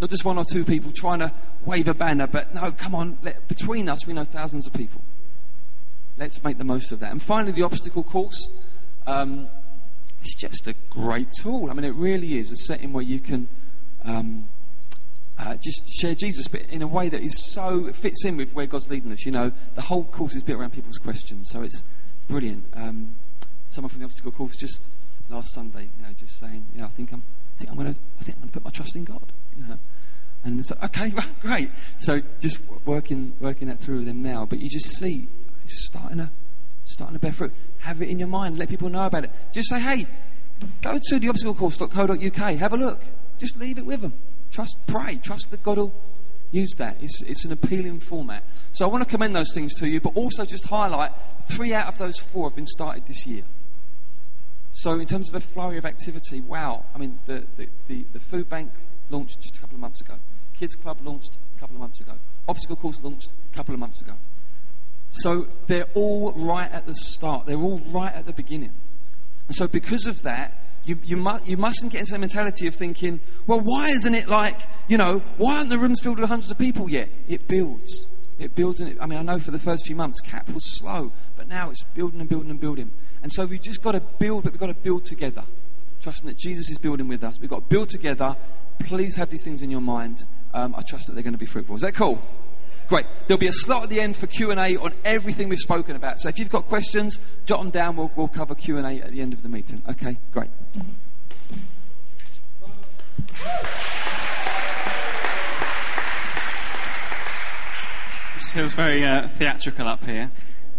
Not 0.00 0.10
just 0.10 0.24
one 0.24 0.38
or 0.38 0.44
two 0.44 0.64
people 0.64 0.92
trying 0.94 1.18
to 1.18 1.32
wave 1.64 1.88
a 1.88 1.94
banner, 1.94 2.26
but 2.28 2.54
no, 2.54 2.70
come 2.70 2.94
on. 2.94 3.18
Let, 3.22 3.48
between 3.48 3.88
us, 3.88 4.06
we 4.06 4.12
know 4.12 4.24
thousands 4.24 4.66
of 4.66 4.72
people. 4.72 5.02
Let's 6.16 6.42
make 6.44 6.58
the 6.58 6.64
most 6.64 6.92
of 6.92 7.00
that. 7.00 7.10
And 7.10 7.20
finally, 7.20 7.52
the 7.52 7.62
obstacle 7.62 8.04
course. 8.04 8.50
Um, 9.06 9.48
it's 10.20 10.34
just 10.34 10.66
a 10.66 10.74
great 10.90 11.28
tool. 11.40 11.70
I 11.70 11.74
mean, 11.74 11.84
it 11.84 11.94
really 11.94 12.38
is 12.38 12.50
a 12.50 12.56
setting 12.56 12.92
where 12.92 13.04
you 13.04 13.20
can 13.20 13.48
um, 14.04 14.48
uh, 15.38 15.54
just 15.62 15.88
share 16.00 16.14
Jesus, 16.14 16.48
but 16.48 16.62
in 16.62 16.82
a 16.82 16.86
way 16.86 17.08
that 17.08 17.22
is 17.22 17.52
so 17.52 17.92
fits 17.92 18.24
in 18.24 18.36
with 18.36 18.52
where 18.54 18.66
God's 18.66 18.90
leading 18.90 19.12
us. 19.12 19.24
You 19.24 19.32
know, 19.32 19.52
the 19.74 19.82
whole 19.82 20.04
course 20.04 20.34
is 20.34 20.42
built 20.42 20.60
around 20.60 20.72
people's 20.72 20.98
questions, 20.98 21.50
so 21.50 21.62
it's 21.62 21.84
brilliant. 22.26 22.64
Um, 22.74 23.14
someone 23.68 23.90
from 23.90 24.00
the 24.00 24.06
obstacle 24.06 24.32
course 24.32 24.56
just 24.56 24.90
last 25.28 25.52
Sunday, 25.52 25.88
you 25.96 26.02
know, 26.04 26.12
just 26.12 26.38
saying, 26.38 26.66
you 26.74 26.80
know, 26.80 26.86
I 26.86 26.90
think 26.90 27.12
I'm, 27.12 27.22
I 27.54 27.58
think 27.58 27.70
I'm 27.70 27.76
going 27.76 27.92
to, 27.92 28.00
I 28.20 28.24
think 28.24 28.36
I'm 28.36 28.42
going 28.42 28.48
to 28.50 28.54
put 28.54 28.64
my 28.64 28.70
trust 28.70 28.96
in 28.96 29.04
God. 29.04 29.32
You 29.56 29.64
know, 29.64 29.78
and 30.44 30.58
it's 30.58 30.70
like, 30.70 30.82
okay, 30.84 31.12
great. 31.40 31.70
So 31.98 32.20
just 32.40 32.58
working, 32.84 33.34
working 33.40 33.68
that 33.68 33.78
through 33.78 33.98
with 33.98 34.06
them 34.06 34.22
now. 34.22 34.44
But 34.44 34.58
you 34.58 34.68
just 34.68 34.98
see 34.98 35.28
it's 35.62 35.86
starting 35.86 36.18
to, 36.18 36.30
starting 36.84 37.14
to 37.14 37.20
bear 37.20 37.32
fruit. 37.32 37.52
Have 37.78 38.02
it 38.02 38.08
in 38.08 38.18
your 38.18 38.28
mind. 38.28 38.58
Let 38.58 38.68
people 38.68 38.88
know 38.88 39.06
about 39.06 39.24
it. 39.24 39.30
Just 39.52 39.68
say, 39.68 39.80
hey, 39.80 40.06
go 40.82 40.98
to 40.98 41.20
theobstaclecourse.co.uk. 41.20 42.54
Have 42.58 42.72
a 42.72 42.76
look. 42.76 43.02
Just 43.38 43.56
leave 43.56 43.78
it 43.78 43.86
with 43.86 44.00
them. 44.00 44.14
Trust, 44.50 44.78
pray. 44.86 45.16
Trust 45.16 45.50
that 45.50 45.62
God 45.62 45.78
will 45.78 45.94
use 46.50 46.74
that. 46.78 46.96
It's, 47.00 47.22
it's 47.22 47.44
an 47.44 47.52
appealing 47.52 48.00
format. 48.00 48.44
So 48.72 48.84
I 48.84 48.88
want 48.88 49.04
to 49.04 49.10
commend 49.10 49.34
those 49.36 49.52
things 49.52 49.74
to 49.76 49.88
you, 49.88 50.00
but 50.00 50.16
also 50.16 50.44
just 50.44 50.66
highlight 50.66 51.12
three 51.50 51.74
out 51.74 51.88
of 51.88 51.98
those 51.98 52.18
four 52.18 52.48
have 52.48 52.56
been 52.56 52.66
started 52.66 53.06
this 53.06 53.26
year. 53.26 53.44
So 54.72 54.98
in 54.98 55.06
terms 55.06 55.28
of 55.28 55.34
a 55.34 55.40
flurry 55.40 55.78
of 55.78 55.84
activity, 55.84 56.40
wow. 56.40 56.84
I 56.94 56.98
mean, 56.98 57.18
the, 57.26 57.44
the, 57.56 57.68
the, 57.88 58.04
the 58.12 58.20
food 58.20 58.48
bank 58.48 58.70
launched 59.10 59.40
just 59.40 59.56
a 59.56 59.60
couple 59.60 59.76
of 59.76 59.80
months 59.80 60.00
ago. 60.00 60.14
Kids 60.54 60.74
Club 60.74 60.98
launched 61.02 61.36
a 61.56 61.60
couple 61.60 61.76
of 61.76 61.80
months 61.80 62.00
ago. 62.00 62.12
Obstacle 62.48 62.76
Course 62.76 63.02
launched 63.02 63.32
a 63.52 63.56
couple 63.56 63.74
of 63.74 63.80
months 63.80 64.00
ago. 64.00 64.14
So 65.10 65.46
they're 65.66 65.88
all 65.94 66.32
right 66.32 66.70
at 66.70 66.86
the 66.86 66.94
start. 66.94 67.46
They're 67.46 67.56
all 67.56 67.80
right 67.86 68.14
at 68.14 68.26
the 68.26 68.32
beginning. 68.32 68.72
And 69.46 69.56
so 69.56 69.66
because 69.66 70.06
of 70.06 70.22
that, 70.22 70.62
you, 70.88 70.98
you, 71.04 71.16
mu- 71.18 71.38
you 71.44 71.58
mustn't 71.58 71.92
get 71.92 72.00
into 72.00 72.12
the 72.12 72.18
mentality 72.18 72.66
of 72.66 72.74
thinking, 72.74 73.20
well, 73.46 73.60
why 73.60 73.88
isn't 73.88 74.14
it 74.14 74.26
like, 74.26 74.58
you 74.88 74.96
know, 74.96 75.18
why 75.36 75.58
aren't 75.58 75.68
the 75.68 75.78
rooms 75.78 76.00
filled 76.00 76.18
with 76.18 76.28
hundreds 76.28 76.50
of 76.50 76.56
people 76.56 76.88
yet? 76.88 77.10
It 77.28 77.46
builds. 77.46 78.06
It 78.38 78.54
builds. 78.54 78.80
And 78.80 78.92
it, 78.92 78.98
I 78.98 79.06
mean, 79.06 79.18
I 79.18 79.22
know 79.22 79.38
for 79.38 79.50
the 79.50 79.58
first 79.58 79.86
few 79.86 79.94
months, 79.94 80.20
CAP 80.22 80.48
was 80.48 80.78
slow, 80.78 81.12
but 81.36 81.46
now 81.46 81.68
it's 81.68 81.82
building 81.82 82.20
and 82.20 82.28
building 82.28 82.50
and 82.50 82.58
building. 82.58 82.90
And 83.22 83.30
so 83.30 83.44
we've 83.44 83.60
just 83.60 83.82
got 83.82 83.92
to 83.92 84.00
build, 84.00 84.44
but 84.44 84.52
we've 84.52 84.60
got 84.60 84.68
to 84.68 84.74
build 84.74 85.04
together. 85.04 85.44
Trusting 86.00 86.26
that 86.26 86.38
Jesus 86.38 86.70
is 86.70 86.78
building 86.78 87.06
with 87.06 87.22
us. 87.22 87.38
We've 87.38 87.50
got 87.50 87.68
to 87.68 87.68
build 87.68 87.90
together. 87.90 88.34
Please 88.78 89.14
have 89.16 89.28
these 89.28 89.44
things 89.44 89.60
in 89.60 89.70
your 89.70 89.82
mind. 89.82 90.24
Um, 90.54 90.74
I 90.74 90.82
trust 90.82 91.08
that 91.08 91.12
they're 91.12 91.22
going 91.22 91.34
to 91.34 91.38
be 91.38 91.44
fruitful. 91.44 91.76
Is 91.76 91.82
that 91.82 91.94
cool? 91.94 92.22
Great. 92.88 93.04
There'll 93.26 93.38
be 93.38 93.48
a 93.48 93.52
slot 93.52 93.82
at 93.82 93.90
the 93.90 94.00
end 94.00 94.16
for 94.16 94.26
Q&A 94.26 94.76
on 94.76 94.94
everything 95.04 95.50
we've 95.50 95.58
spoken 95.58 95.94
about. 95.94 96.20
So 96.20 96.30
if 96.30 96.38
you've 96.38 96.48
got 96.48 96.68
questions, 96.68 97.18
jot 97.44 97.58
them 97.60 97.70
down. 97.70 97.96
We'll, 97.96 98.10
we'll 98.16 98.28
cover 98.28 98.54
Q&A 98.54 99.00
at 99.00 99.12
the 99.12 99.20
end 99.20 99.34
of 99.34 99.42
the 99.42 99.48
meeting. 99.50 99.82
Okay, 99.90 100.16
great. 100.32 100.48
This 108.34 108.52
feels 108.52 108.72
very 108.72 109.04
uh, 109.04 109.28
theatrical 109.28 109.86
up 109.86 110.02
here 110.04 110.30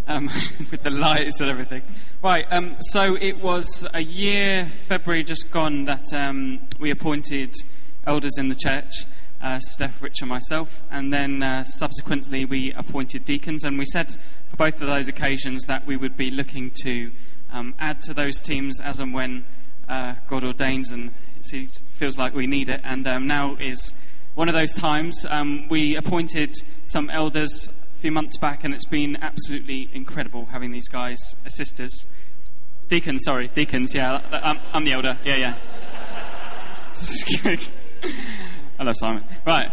um, 0.08 0.26
with 0.72 0.82
the 0.82 0.90
lights 0.90 1.40
and 1.42 1.50
everything. 1.52 1.84
Right, 2.24 2.46
um, 2.50 2.78
so 2.80 3.16
it 3.16 3.40
was 3.40 3.86
a 3.94 4.02
year, 4.02 4.66
February 4.88 5.24
just 5.24 5.52
gone, 5.52 5.86
that 5.86 6.06
um, 6.14 6.68
we 6.80 6.90
appointed 6.90 7.54
elders 8.08 8.34
in 8.40 8.50
the 8.50 8.56
church 8.56 9.06
uh, 9.42 9.60
Steph, 9.60 10.02
Rich, 10.02 10.22
and 10.22 10.30
myself. 10.30 10.82
And 10.92 11.14
then 11.14 11.44
uh, 11.44 11.64
subsequently, 11.64 12.46
we 12.46 12.74
appointed 12.74 13.26
deacons. 13.26 13.64
And 13.64 13.78
we 13.78 13.86
said 13.86 14.18
for 14.50 14.58
both 14.58 14.82
of 14.82 14.88
those 14.88 15.08
occasions 15.08 15.66
that 15.66 15.86
we 15.86 15.98
would 15.98 16.18
be 16.18 16.30
looking 16.32 16.72
to 16.84 17.12
um, 17.52 17.76
add 17.80 18.02
to 18.04 18.14
those 18.14 18.40
teams 18.40 18.80
as 18.80 19.00
and 19.00 19.14
when 19.14 19.46
uh, 19.88 20.16
God 20.28 20.44
ordains 20.44 20.92
and 20.92 21.12
it 21.52 21.82
feels 21.92 22.18
like 22.18 22.34
we 22.34 22.48
need 22.48 22.70
it. 22.70 22.82
And 22.84 23.08
um, 23.08 23.28
now 23.28 23.56
is 23.56 23.94
one 24.36 24.50
of 24.50 24.56
those 24.56 24.74
times. 24.74 25.26
Um, 25.30 25.68
we 25.70 25.96
appointed 25.96 26.56
some 26.86 27.10
elders 27.10 27.70
a 27.70 28.00
few 28.00 28.12
months 28.12 28.38
back, 28.38 28.64
and 28.64 28.74
it's 28.74 28.86
been 28.86 29.18
absolutely 29.22 29.90
incredible 29.94 30.46
having 30.46 30.72
these 30.72 30.88
guys 30.88 31.18
assist 31.46 31.80
us. 31.80 32.06
Deacons, 32.88 33.24
sorry, 33.24 33.48
deacons, 33.48 33.94
yeah. 33.94 34.22
I'm, 34.32 34.60
I'm 34.74 34.86
the 34.86 34.94
elder, 34.94 35.18
yeah, 35.24 35.36
yeah. 35.36 35.56
Hello, 38.80 38.94
Simon. 38.96 39.26
Right. 39.46 39.70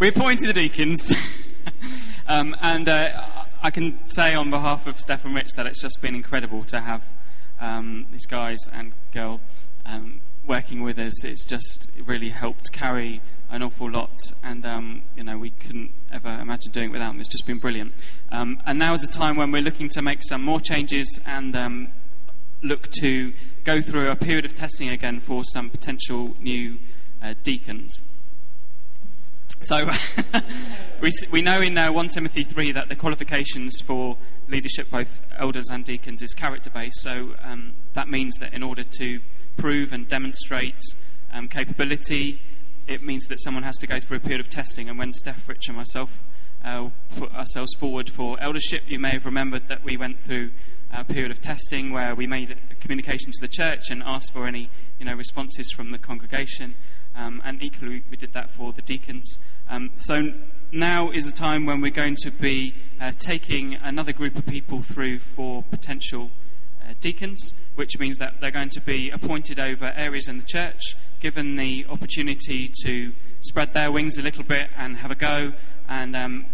We 0.00 0.08
appointed 0.08 0.48
the 0.48 0.52
deacons, 0.52 1.14
um, 2.26 2.56
and 2.60 2.88
uh, 2.88 3.22
I 3.62 3.70
can 3.70 4.04
say 4.08 4.34
on 4.34 4.50
behalf 4.50 4.88
of 4.88 4.98
Stephen 5.00 5.34
Rich 5.34 5.52
that 5.54 5.66
it's 5.68 5.80
just 5.80 6.00
been 6.00 6.16
incredible 6.16 6.64
to 6.64 6.80
have 6.80 7.04
um, 7.60 8.08
these 8.10 8.26
guys 8.26 8.58
and 8.72 8.92
girl 9.12 9.40
um, 9.86 10.20
working 10.44 10.82
with 10.82 10.98
us. 10.98 11.24
It's 11.24 11.44
just 11.44 11.88
really 12.04 12.30
helped 12.30 12.72
carry 12.72 13.20
an 13.48 13.62
awful 13.62 13.88
lot, 13.88 14.18
and 14.42 14.66
um, 14.66 15.02
you 15.14 15.22
know 15.22 15.38
we 15.38 15.50
couldn't 15.50 15.92
ever 16.10 16.40
imagine 16.40 16.72
doing 16.72 16.86
it 16.86 16.92
without 16.92 17.12
them. 17.12 17.20
It's 17.20 17.28
just 17.28 17.46
been 17.46 17.60
brilliant. 17.60 17.94
Um, 18.32 18.60
and 18.66 18.80
now 18.80 18.94
is 18.94 19.04
a 19.04 19.06
time 19.06 19.36
when 19.36 19.52
we're 19.52 19.62
looking 19.62 19.88
to 19.90 20.02
make 20.02 20.24
some 20.24 20.42
more 20.42 20.58
changes 20.58 21.20
and 21.24 21.54
um, 21.54 21.88
look 22.64 22.90
to 23.00 23.32
go 23.62 23.80
through 23.80 24.10
a 24.10 24.16
period 24.16 24.44
of 24.44 24.56
testing 24.56 24.88
again 24.88 25.20
for 25.20 25.44
some 25.44 25.70
potential 25.70 26.34
new 26.40 26.76
uh, 27.22 27.34
deacons. 27.42 28.02
So 29.62 29.90
we, 31.02 31.10
we 31.30 31.42
know 31.42 31.60
in 31.60 31.76
uh, 31.76 31.92
1 31.92 32.08
Timothy 32.08 32.44
3 32.44 32.72
that 32.72 32.88
the 32.88 32.96
qualifications 32.96 33.78
for 33.80 34.16
leadership, 34.48 34.90
both 34.90 35.20
elders 35.36 35.66
and 35.70 35.84
deacons, 35.84 36.22
is 36.22 36.32
character 36.32 36.70
based. 36.70 37.02
So 37.02 37.34
um, 37.42 37.74
that 37.92 38.08
means 38.08 38.38
that 38.38 38.54
in 38.54 38.62
order 38.62 38.84
to 38.98 39.20
prove 39.58 39.92
and 39.92 40.08
demonstrate 40.08 40.80
um, 41.30 41.46
capability, 41.46 42.40
it 42.86 43.02
means 43.02 43.26
that 43.26 43.38
someone 43.40 43.62
has 43.62 43.76
to 43.78 43.86
go 43.86 44.00
through 44.00 44.16
a 44.16 44.20
period 44.20 44.40
of 44.40 44.48
testing. 44.48 44.88
And 44.88 44.98
when 44.98 45.12
Steph, 45.12 45.46
Rich, 45.46 45.68
and 45.68 45.76
myself 45.76 46.22
uh, 46.64 46.88
put 47.16 47.32
ourselves 47.34 47.74
forward 47.74 48.08
for 48.08 48.40
eldership, 48.40 48.84
you 48.86 48.98
may 48.98 49.10
have 49.10 49.26
remembered 49.26 49.68
that 49.68 49.84
we 49.84 49.96
went 49.98 50.20
through 50.20 50.52
a 50.92 51.04
period 51.04 51.30
of 51.30 51.40
testing 51.40 51.92
where 51.92 52.14
we 52.14 52.26
made 52.26 52.56
a 52.70 52.74
communication 52.76 53.30
to 53.30 53.40
the 53.40 53.48
church 53.48 53.90
and 53.90 54.02
asked 54.02 54.32
for 54.32 54.46
any 54.46 54.70
you 54.98 55.04
know, 55.04 55.14
responses 55.14 55.70
from 55.70 55.90
the 55.90 55.98
congregation. 55.98 56.74
Um, 57.14 57.42
and 57.44 57.62
equally, 57.62 58.02
we 58.10 58.16
did 58.16 58.32
that 58.32 58.50
for 58.50 58.72
the 58.72 58.82
deacons. 58.82 59.38
Um, 59.68 59.90
so 59.96 60.32
now 60.72 61.10
is 61.10 61.26
the 61.26 61.32
time 61.32 61.66
when 61.66 61.80
we're 61.80 61.90
going 61.90 62.16
to 62.22 62.30
be 62.30 62.74
uh, 63.00 63.12
taking 63.18 63.74
another 63.74 64.12
group 64.12 64.36
of 64.36 64.46
people 64.46 64.82
through 64.82 65.18
for 65.18 65.62
potential 65.64 66.30
uh, 66.82 66.94
deacons, 67.00 67.52
which 67.74 67.98
means 67.98 68.18
that 68.18 68.40
they're 68.40 68.50
going 68.50 68.70
to 68.70 68.80
be 68.80 69.10
appointed 69.10 69.58
over 69.58 69.92
areas 69.96 70.28
in 70.28 70.38
the 70.38 70.44
church, 70.44 70.96
given 71.20 71.56
the 71.56 71.84
opportunity 71.88 72.70
to 72.84 73.12
spread 73.42 73.74
their 73.74 73.90
wings 73.90 74.18
a 74.18 74.22
little 74.22 74.44
bit 74.44 74.68
and 74.76 74.96
have 74.96 75.10
a 75.10 75.16
go. 75.16 75.52
And 75.88 76.14
um, 76.14 76.46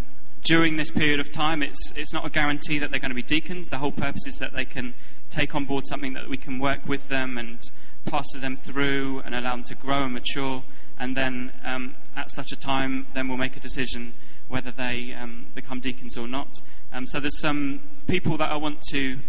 during 0.43 0.77
this 0.77 0.91
period 0.91 1.19
of 1.19 1.31
time, 1.31 1.61
it's, 1.61 1.91
it's 1.95 2.13
not 2.13 2.25
a 2.25 2.29
guarantee 2.29 2.79
that 2.79 2.91
they're 2.91 2.99
going 2.99 3.11
to 3.11 3.15
be 3.15 3.21
deacons. 3.21 3.69
The 3.69 3.77
whole 3.77 3.91
purpose 3.91 4.25
is 4.27 4.37
that 4.39 4.53
they 4.53 4.65
can 4.65 4.93
take 5.29 5.55
on 5.55 5.65
board 5.65 5.83
something 5.87 6.13
that 6.13 6.29
we 6.29 6.37
can 6.37 6.59
work 6.59 6.85
with 6.87 7.07
them 7.09 7.37
and 7.37 7.61
pastor 8.07 8.39
them 8.39 8.57
through 8.57 9.19
and 9.19 9.35
allow 9.35 9.51
them 9.51 9.63
to 9.65 9.75
grow 9.75 10.03
and 10.03 10.13
mature. 10.13 10.63
And 10.99 11.15
then 11.15 11.51
um, 11.63 11.95
at 12.15 12.31
such 12.31 12.51
a 12.51 12.55
time, 12.55 13.07
then 13.13 13.27
we'll 13.27 13.37
make 13.37 13.55
a 13.55 13.59
decision 13.59 14.13
whether 14.47 14.71
they 14.71 15.13
um, 15.13 15.47
become 15.53 15.79
deacons 15.79 16.17
or 16.17 16.27
not. 16.27 16.49
Um, 16.93 17.05
so 17.05 17.19
there's 17.19 17.39
some 17.39 17.81
people 18.07 18.37
that 18.37 18.51
I 18.51 18.57
want 18.57 18.81
to 18.91 19.19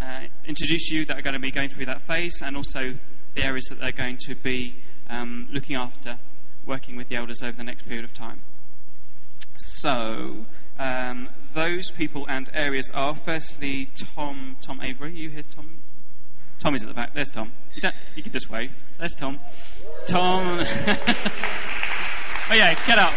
uh, 0.00 0.22
introduce 0.46 0.90
you 0.90 1.04
that 1.06 1.18
are 1.18 1.22
going 1.22 1.34
to 1.34 1.40
be 1.40 1.50
going 1.50 1.68
through 1.68 1.86
that 1.86 2.02
phase, 2.02 2.42
and 2.42 2.56
also 2.56 2.94
the 3.34 3.44
areas 3.44 3.66
that 3.68 3.80
they're 3.80 3.92
going 3.92 4.18
to 4.26 4.34
be 4.34 4.74
um, 5.08 5.48
looking 5.52 5.76
after, 5.76 6.18
working 6.66 6.96
with 6.96 7.08
the 7.08 7.16
elders 7.16 7.42
over 7.42 7.56
the 7.56 7.64
next 7.64 7.82
period 7.86 8.04
of 8.04 8.14
time. 8.14 8.40
So 9.56 10.46
um, 10.78 11.28
those 11.52 11.90
people 11.90 12.26
and 12.28 12.50
areas 12.52 12.90
are 12.92 13.14
firstly 13.14 13.90
Tom 13.94 14.56
Tom 14.60 14.80
Avery. 14.80 15.14
You 15.14 15.30
hear 15.30 15.42
Tom 15.42 15.83
Tommy's 16.58 16.82
at 16.82 16.88
the 16.88 16.94
back. 16.94 17.14
There's 17.14 17.30
Tom. 17.30 17.52
You, 17.74 17.88
you 18.16 18.22
can 18.22 18.32
just 18.32 18.48
wave. 18.50 18.72
There's 18.98 19.14
Tom. 19.14 19.38
Tom. 20.06 20.60
oh, 22.50 22.54
yeah, 22.54 22.74
get 22.86 22.98
up. 22.98 23.14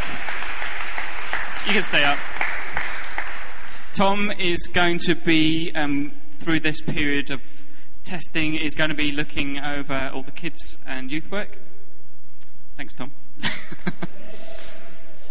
You 1.65 1.73
can 1.73 1.83
stay 1.83 2.03
up. 2.03 2.19
Tom 3.93 4.31
is 4.31 4.67
going 4.67 4.99
to 4.99 5.15
be, 5.15 5.71
um, 5.73 6.11
through 6.39 6.59
this 6.59 6.81
period 6.81 7.31
of 7.31 7.41
testing, 8.03 8.55
is 8.55 8.75
going 8.75 8.89
to 8.89 8.95
be 8.95 9.11
looking 9.11 9.59
over 9.59 10.11
all 10.13 10.23
the 10.23 10.31
kids 10.31 10.77
and 10.85 11.11
youth 11.11 11.31
work. 11.31 11.57
Thanks, 12.75 12.93
Tom. 12.93 13.11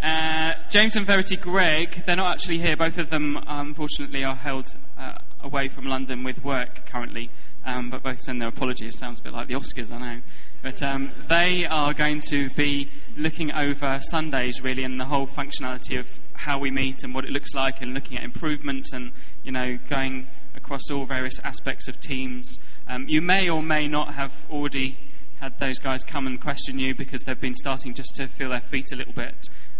uh, 0.02 0.52
James 0.68 0.96
and 0.96 1.06
Verity 1.06 1.36
Greg, 1.36 2.02
they're 2.06 2.16
not 2.16 2.32
actually 2.32 2.58
here. 2.58 2.76
Both 2.76 2.98
of 2.98 3.08
them, 3.10 3.38
unfortunately, 3.46 4.24
are 4.24 4.34
held 4.34 4.74
uh, 4.98 5.18
away 5.40 5.68
from 5.68 5.84
London 5.84 6.24
with 6.24 6.42
work 6.44 6.86
currently 6.86 7.30
um, 7.66 7.90
but 7.90 8.02
both 8.02 8.20
send 8.20 8.40
their 8.40 8.48
apologies. 8.48 8.96
Sounds 8.96 9.18
a 9.18 9.22
bit 9.22 9.32
like 9.32 9.48
the 9.48 9.54
Oscars, 9.54 9.92
I 9.92 9.98
know. 9.98 10.22
But 10.62 10.82
um, 10.82 11.12
they 11.28 11.66
are 11.66 11.92
going 11.92 12.20
to 12.30 12.48
be 12.50 12.90
looking 13.16 13.52
over 13.52 13.98
Sundays, 14.00 14.62
really, 14.62 14.84
and 14.84 14.98
the 14.98 15.04
whole 15.04 15.26
functionality 15.26 15.98
of 15.98 16.08
how 16.32 16.58
we 16.58 16.70
meet 16.70 17.02
and 17.02 17.12
what 17.12 17.24
it 17.24 17.30
looks 17.30 17.52
like, 17.54 17.82
and 17.82 17.92
looking 17.92 18.18
at 18.18 18.24
improvements, 18.24 18.92
and 18.92 19.12
you 19.42 19.52
know, 19.52 19.78
going 19.90 20.28
across 20.54 20.90
all 20.90 21.04
various 21.04 21.38
aspects 21.40 21.88
of 21.88 22.00
teams. 22.00 22.58
Um, 22.88 23.06
you 23.08 23.20
may 23.20 23.48
or 23.48 23.62
may 23.62 23.88
not 23.88 24.14
have 24.14 24.46
already 24.50 24.96
had 25.40 25.58
those 25.60 25.78
guys 25.78 26.02
come 26.02 26.26
and 26.26 26.40
question 26.40 26.78
you 26.78 26.94
because 26.94 27.22
they've 27.22 27.38
been 27.38 27.54
starting 27.54 27.92
just 27.92 28.14
to 28.16 28.26
feel 28.26 28.50
their 28.50 28.60
feet 28.60 28.86
a 28.92 28.96
little 28.96 29.12
bit. 29.12 29.36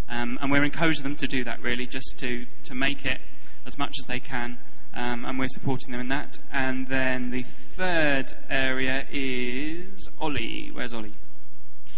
Um, 0.09 0.37
and 0.41 0.51
we're 0.51 0.63
encouraging 0.63 1.03
them 1.03 1.15
to 1.17 1.27
do 1.27 1.43
that, 1.45 1.61
really, 1.61 1.87
just 1.87 2.17
to, 2.19 2.45
to 2.65 2.75
make 2.75 3.05
it 3.05 3.19
as 3.65 3.77
much 3.77 3.93
as 3.99 4.05
they 4.07 4.19
can. 4.19 4.59
Um, 4.97 5.25
and 5.25 5.37
we're 5.37 5.47
supporting 5.49 5.91
them 5.91 6.01
in 6.01 6.07
that. 6.07 6.39
And 6.51 6.87
then 6.87 7.29
the 7.29 7.43
third 7.43 8.33
area 8.49 9.05
is 9.11 10.09
Ollie. 10.19 10.71
Where's 10.73 10.91
Ollie? 10.93 11.13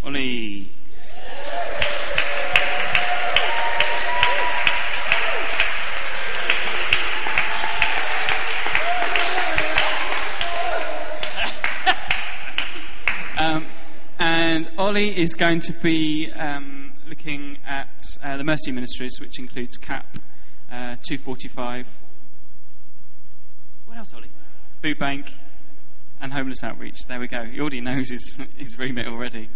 Ollie. 0.04 0.72
Um, 13.42 13.66
and 14.20 14.70
Ollie 14.78 15.18
is 15.18 15.34
going 15.34 15.62
to 15.62 15.72
be 15.72 16.30
um, 16.36 16.92
looking 17.08 17.58
at 17.66 18.04
uh, 18.22 18.36
the 18.36 18.44
Mercy 18.44 18.74
Ministries, 18.74 19.14
which 19.22 19.40
includes 19.40 19.78
CAP 19.78 20.18
uh, 20.70 20.98
245. 21.08 21.88
Else, 24.00 24.14
Ollie? 24.14 24.32
Food 24.82 24.98
Bank 24.98 25.26
and 26.22 26.32
Homeless 26.32 26.64
Outreach. 26.64 27.00
There 27.10 27.20
we 27.20 27.28
go. 27.28 27.44
He 27.44 27.60
already 27.60 27.82
knows 27.82 28.10
his, 28.10 28.40
his 28.58 28.80
remit 28.80 29.08
already. 29.08 29.50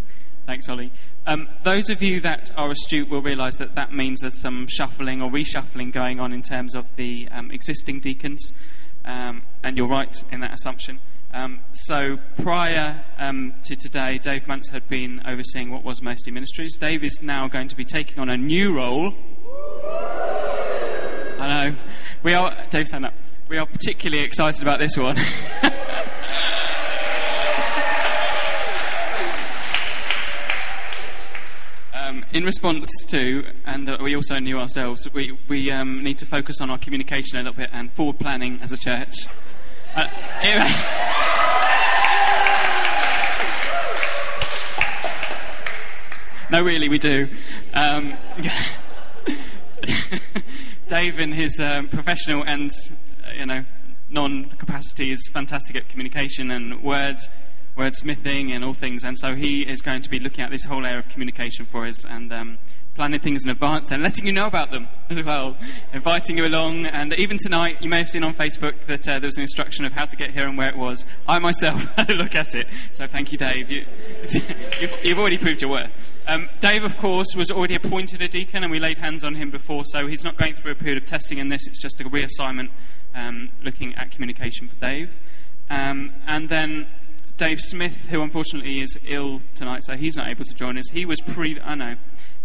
Thanks, 0.46 0.68
Ollie. 0.68 0.92
Um, 1.26 1.48
those 1.64 1.90
of 1.90 2.02
you 2.02 2.20
that 2.20 2.52
are 2.58 2.70
astute 2.70 3.10
will 3.10 3.22
realise 3.22 3.56
that 3.60 3.76
that 3.76 3.94
means 3.94 4.20
there's 4.20 4.42
some 4.42 4.68
shuffling 4.68 5.22
or 5.22 5.32
reshuffling 5.32 5.94
going 5.94 6.20
on 6.20 6.34
in 6.34 6.42
terms 6.42 6.76
of 6.76 6.94
the 6.98 7.30
um, 7.32 7.52
existing 7.52 8.02
deacons, 8.02 8.52
um, 9.06 9.44
and 9.64 9.78
you're 9.78 9.88
right 9.88 10.14
in 10.30 10.42
that 10.42 10.52
assumption. 10.52 11.00
Um, 11.34 11.62
so 11.72 12.18
prior 12.42 13.02
um, 13.18 13.54
to 13.64 13.78
today, 13.78 14.18
Dave 14.18 14.46
Mance 14.46 14.68
had 14.74 14.90
been 14.90 15.22
overseeing 15.26 15.72
what 15.72 15.86
was 15.86 16.02
Mercy 16.02 16.32
Ministries. 16.32 16.76
Dave 16.78 17.06
is 17.06 17.20
now 17.22 17.48
going 17.48 17.70
to 17.70 17.78
be 17.78 17.86
taking 17.86 18.20
on 18.20 18.28
a 18.28 18.36
new 18.36 18.76
role. 18.76 19.14
I 21.40 21.70
know. 21.70 21.76
We 22.24 22.34
are, 22.34 22.68
Dave, 22.70 22.88
stand 22.88 23.06
up. 23.06 23.14
We 23.50 23.58
are 23.58 23.66
particularly 23.66 24.24
excited 24.24 24.62
about 24.62 24.80
this 24.80 24.98
one. 24.98 25.18
Um, 31.96 32.26
in 32.34 32.44
response 32.44 32.90
to, 33.12 33.44
and 33.66 33.90
uh, 33.90 33.98
we 34.02 34.16
also 34.16 34.38
knew 34.38 34.60
ourselves, 34.60 35.08
we, 35.14 35.38
we 35.48 35.72
um, 35.72 36.04
need 36.04 36.18
to 36.18 36.26
focus 36.26 36.60
on 36.60 36.70
our 36.70 36.78
communication 36.78 37.38
a 37.38 37.44
little 37.44 37.54
bit 37.54 37.70
and 37.72 37.92
forward 37.94 38.20
planning 38.20 38.60
as 38.62 38.72
a 38.72 38.78
church. 38.78 39.14
Uh, 39.96 40.08
no, 46.52 46.62
really, 46.62 46.90
we 46.90 46.98
do. 47.00 47.30
Um, 47.74 48.18
Dave, 50.88 51.20
in 51.20 51.32
his 51.32 51.60
um, 51.60 51.88
professional 51.88 52.44
and 52.44 52.72
you 53.36 53.46
know 53.46 53.66
non-capacity, 54.10 55.12
is 55.12 55.28
fantastic 55.32 55.76
at 55.76 55.90
communication 55.90 56.52
and 56.52 56.82
words, 56.84 57.30
wordsmithing 57.78 58.52
and 58.52 58.64
all 58.64 58.74
things. 58.74 59.04
And 59.04 59.18
so 59.18 59.36
he 59.36 59.62
is 59.62 59.82
going 59.82 60.04
to 60.04 60.10
be 60.10 60.20
looking 60.20 60.46
at 60.46 60.52
this 60.52 60.66
whole 60.66 60.86
area 60.86 61.00
of 61.00 61.10
communication 61.10 61.66
for 61.66 61.88
us 61.88 62.06
and 62.06 62.32
um, 62.32 62.58
planning 62.94 63.20
things 63.20 63.44
in 63.44 63.50
advance 63.50 63.92
and 63.92 64.04
letting 64.04 64.28
you 64.28 64.32
know 64.32 64.46
about 64.46 64.70
them 64.70 64.88
as 65.10 65.22
well, 65.24 65.58
inviting 65.94 66.38
you 66.38 66.46
along. 66.46 66.86
And 66.86 67.14
even 67.14 67.40
tonight, 67.40 67.78
you 67.82 67.90
may 67.90 67.98
have 67.98 68.10
seen 68.10 68.24
on 68.24 68.36
Facebook 68.36 68.86
that 68.86 69.10
uh, 69.10 69.20
there 69.20 69.28
was 69.28 69.38
an 69.38 69.42
instruction 69.42 69.86
of 69.86 69.94
how 69.94 70.06
to 70.06 70.16
get 70.16 70.32
here 70.32 70.48
and 70.48 70.58
where 70.58 70.70
it 70.70 70.78
was. 70.78 71.06
I 71.28 71.40
myself 71.40 71.82
had 71.96 72.12
a 72.12 72.16
look 72.16 72.36
at 72.36 72.54
it. 72.54 72.68
So 72.94 73.08
thank 73.08 73.32
you, 73.32 73.40
Dave. 73.40 73.72
You, 73.72 73.86
have 75.10 75.18
already 75.18 75.40
proved 75.40 75.62
your 75.62 75.72
worth. 75.72 75.90
Um, 76.28 76.50
Dave, 76.60 76.84
of 76.84 76.98
course, 76.98 77.36
was 77.36 77.50
already 77.50 77.76
appointed 77.76 78.22
a 78.22 78.28
deacon, 78.28 78.64
and 78.64 78.72
we 78.72 78.80
laid 78.80 79.00
hands 79.00 79.24
on 79.24 79.36
him 79.36 79.50
before, 79.50 79.84
so 79.86 80.08
he's 80.08 80.24
not 80.24 80.38
going 80.38 80.54
through 80.54 80.72
a 80.72 80.76
period 80.76 80.98
of 80.98 81.06
testing 81.06 81.40
in 81.40 81.50
this. 81.50 81.68
It's 81.68 81.82
just 81.82 82.00
a 82.00 82.06
reassignment 82.06 82.70
um, 83.14 83.50
looking 83.64 83.96
at 83.96 84.12
communication 84.12 84.68
for 84.68 84.76
Dave. 84.76 85.20
Um, 85.70 86.14
and 86.28 86.50
then 86.50 86.88
Dave 87.38 87.62
Smith, 87.62 88.08
who 88.10 88.22
unfortunately 88.22 88.82
is 88.82 88.98
ill 89.06 89.42
tonight, 89.56 89.84
so 89.84 89.98
he's 89.98 90.16
not 90.16 90.28
able 90.28 90.46
to 90.46 90.54
join 90.54 90.78
us. 90.78 90.90
He 90.92 91.06
was 91.06 91.20
pre- 91.20 91.60
I 91.60 91.76
know. 91.76 91.96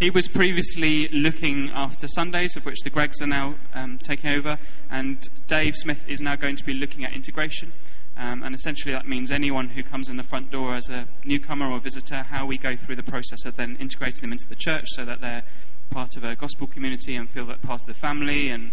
He 0.00 0.10
was 0.10 0.28
previously 0.28 1.08
looking 1.08 1.70
after 1.70 2.08
Sundays, 2.08 2.56
of 2.56 2.64
which 2.64 2.78
the 2.84 2.90
Gregs 2.90 3.20
are 3.20 3.26
now 3.26 3.56
um, 3.74 3.98
taking 3.98 4.30
over, 4.30 4.58
and 4.90 5.28
Dave 5.46 5.74
Smith 5.76 6.04
is 6.08 6.20
now 6.20 6.36
going 6.36 6.56
to 6.56 6.64
be 6.64 6.72
looking 6.72 7.04
at 7.04 7.12
integration. 7.12 7.72
Um, 8.16 8.42
and 8.42 8.54
essentially, 8.54 8.92
that 8.92 9.06
means 9.06 9.30
anyone 9.30 9.68
who 9.68 9.82
comes 9.82 10.08
in 10.10 10.16
the 10.16 10.22
front 10.22 10.50
door 10.50 10.74
as 10.74 10.88
a 10.88 11.06
newcomer 11.24 11.70
or 11.70 11.80
visitor, 11.80 12.24
how 12.24 12.46
we 12.46 12.58
go 12.58 12.74
through 12.74 12.96
the 12.96 13.02
process 13.02 13.44
of 13.44 13.56
then 13.56 13.76
integrating 13.78 14.22
them 14.22 14.32
into 14.32 14.48
the 14.48 14.56
church 14.56 14.86
so 14.88 15.04
that 15.04 15.20
they're 15.20 15.44
part 15.90 16.16
of 16.16 16.24
a 16.24 16.34
gospel 16.34 16.66
community 16.66 17.14
and 17.14 17.30
feel 17.30 17.46
that 17.46 17.62
part 17.62 17.80
of 17.82 17.86
the 17.86 17.94
family 17.94 18.48
and, 18.48 18.72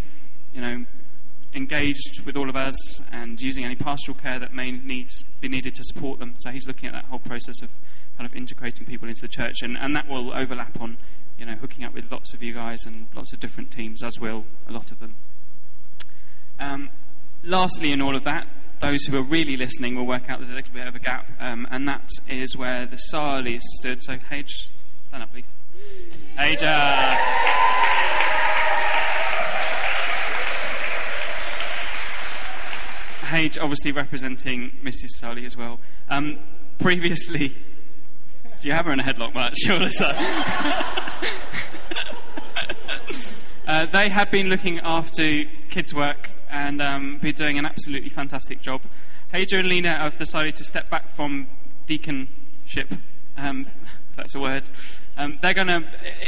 you 0.53 0.61
know, 0.61 0.85
engaged 1.55 2.21
with 2.25 2.35
all 2.35 2.49
of 2.49 2.55
us 2.55 3.01
and 3.11 3.41
using 3.41 3.63
any 3.63 3.75
pastoral 3.75 4.17
care 4.17 4.37
that 4.39 4.53
may 4.53 4.71
need 4.71 5.09
be 5.39 5.47
needed 5.47 5.75
to 5.75 5.83
support 5.83 6.19
them. 6.19 6.35
So 6.37 6.51
he's 6.51 6.67
looking 6.67 6.87
at 6.87 6.93
that 6.93 7.05
whole 7.05 7.19
process 7.19 7.61
of 7.61 7.69
kind 8.17 8.29
of 8.29 8.35
integrating 8.35 8.85
people 8.85 9.07
into 9.07 9.21
the 9.21 9.27
church, 9.27 9.55
and, 9.61 9.77
and 9.77 9.95
that 9.95 10.07
will 10.07 10.33
overlap 10.33 10.79
on 10.79 10.97
you 11.37 11.45
know 11.45 11.55
hooking 11.55 11.83
up 11.85 11.93
with 11.93 12.11
lots 12.11 12.33
of 12.33 12.43
you 12.43 12.53
guys 12.53 12.85
and 12.85 13.07
lots 13.15 13.33
of 13.33 13.39
different 13.39 13.71
teams, 13.71 14.03
as 14.03 14.19
will 14.19 14.45
a 14.67 14.71
lot 14.71 14.91
of 14.91 14.99
them. 14.99 15.15
Um, 16.59 16.89
lastly, 17.43 17.91
in 17.91 18.01
all 18.01 18.15
of 18.15 18.23
that, 18.23 18.47
those 18.79 19.03
who 19.05 19.17
are 19.17 19.23
really 19.23 19.57
listening 19.57 19.95
will 19.95 20.05
work 20.05 20.29
out 20.29 20.39
there's 20.39 20.51
a 20.51 20.55
little 20.55 20.73
bit 20.73 20.87
of 20.87 20.95
a 20.95 20.99
gap, 20.99 21.29
um, 21.39 21.67
and 21.71 21.87
that 21.87 22.09
is 22.27 22.55
where 22.57 22.85
the 22.85 22.99
Sarleys 23.11 23.61
stood. 23.79 24.03
So, 24.03 24.17
Hage, 24.17 24.69
stand 25.05 25.23
up, 25.23 25.31
please. 25.31 25.45
Hage. 26.37 27.84
Obviously 33.57 33.91
representing 33.91 34.71
Mrs. 34.83 35.17
Sully 35.17 35.45
as 35.45 35.57
well. 35.57 35.79
Um, 36.09 36.39
previously, 36.79 37.49
do 38.61 38.67
you 38.67 38.73
have 38.73 38.85
her 38.85 38.93
in 38.93 38.99
a 38.99 39.03
headlock 39.03 39.33
much? 39.33 39.57
uh, 43.67 43.85
they 43.87 44.09
have 44.09 44.31
been 44.31 44.47
looking 44.47 44.79
after 44.79 45.43
kids' 45.69 45.93
work 45.93 46.29
and 46.49 46.81
um, 46.81 47.19
been 47.21 47.35
doing 47.35 47.57
an 47.57 47.65
absolutely 47.65 48.09
fantastic 48.09 48.61
job. 48.61 48.81
Haja 49.31 49.57
and 49.57 49.67
Lena 49.67 49.97
have 49.97 50.17
decided 50.17 50.55
to 50.57 50.63
step 50.63 50.89
back 50.89 51.09
from 51.09 51.47
deaconship, 51.87 52.99
um, 53.37 53.67
that's 54.15 54.35
a 54.35 54.39
word, 54.39 54.69
um, 55.17 55.39
they're 55.41 55.53
going 55.53 55.67
to, 55.67 55.83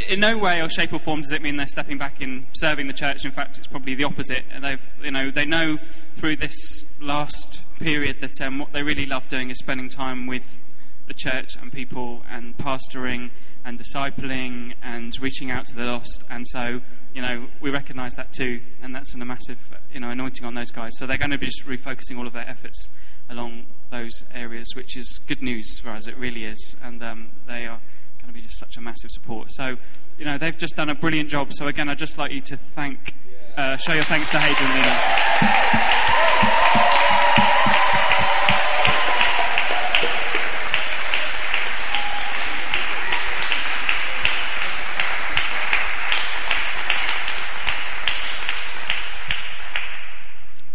in 0.09 0.19
no 0.19 0.37
way 0.37 0.61
or 0.61 0.69
shape 0.69 0.93
or 0.93 0.99
form 0.99 1.21
does 1.21 1.31
it 1.31 1.41
mean 1.41 1.57
they're 1.57 1.67
stepping 1.67 1.97
back 1.97 2.21
in 2.21 2.47
serving 2.53 2.87
the 2.87 2.93
church. 2.93 3.25
In 3.25 3.31
fact, 3.31 3.57
it's 3.57 3.67
probably 3.67 3.95
the 3.95 4.05
opposite. 4.05 4.43
And 4.51 4.63
they've, 4.63 4.81
you 5.03 5.11
know, 5.11 5.29
they 5.29 5.45
know 5.45 5.77
through 6.15 6.37
this 6.37 6.83
last 7.01 7.61
period 7.79 8.17
that 8.21 8.41
um, 8.41 8.59
what 8.59 8.71
they 8.71 8.83
really 8.83 9.05
love 9.05 9.27
doing 9.27 9.49
is 9.49 9.57
spending 9.59 9.89
time 9.89 10.25
with 10.25 10.61
the 11.07 11.13
church 11.13 11.55
and 11.59 11.71
people 11.71 12.23
and 12.29 12.57
pastoring 12.57 13.31
and 13.65 13.79
discipling 13.79 14.73
and 14.81 15.19
reaching 15.21 15.51
out 15.51 15.65
to 15.67 15.75
the 15.75 15.85
lost. 15.85 16.23
And 16.29 16.47
so, 16.47 16.81
you 17.13 17.21
know, 17.21 17.47
we 17.59 17.69
recognise 17.69 18.13
that 18.15 18.31
too, 18.31 18.61
and 18.81 18.95
that's 18.95 19.13
a 19.13 19.17
massive, 19.17 19.59
you 19.91 19.99
know, 19.99 20.09
anointing 20.09 20.45
on 20.45 20.55
those 20.55 20.71
guys. 20.71 20.91
So 20.97 21.05
they're 21.05 21.17
going 21.17 21.31
to 21.31 21.37
be 21.37 21.47
just 21.47 21.65
refocusing 21.65 22.17
all 22.17 22.27
of 22.27 22.33
their 22.33 22.47
efforts 22.47 22.89
along 23.29 23.65
those 23.91 24.23
areas, 24.33 24.73
which 24.75 24.95
is 24.95 25.19
good 25.27 25.41
news 25.41 25.79
for 25.79 25.89
us. 25.89 26.07
It 26.07 26.17
really 26.17 26.45
is, 26.45 26.77
and 26.81 27.03
um, 27.03 27.29
they 27.45 27.65
are 27.65 27.81
going 28.27 28.35
to 28.35 28.41
be 28.41 28.47
just 28.47 28.59
such 28.59 28.75
a 28.75 28.81
massive 28.81 29.09
support. 29.09 29.49
So, 29.51 29.77
you 30.17 30.25
know, 30.25 30.37
they've 30.37 30.57
just 30.57 30.75
done 30.75 30.89
a 30.89 30.95
brilliant 30.95 31.29
job. 31.29 31.53
So, 31.53 31.67
again, 31.67 31.87
I'd 31.87 31.97
just 31.97 32.17
like 32.17 32.33
you 32.33 32.41
to 32.41 32.57
thank, 32.57 33.13
uh, 33.55 33.77
show 33.77 33.93
your 33.93 34.03
thanks 34.03 34.29
to 34.31 34.39
Hayden 34.39 34.67
Lena. 34.75 35.93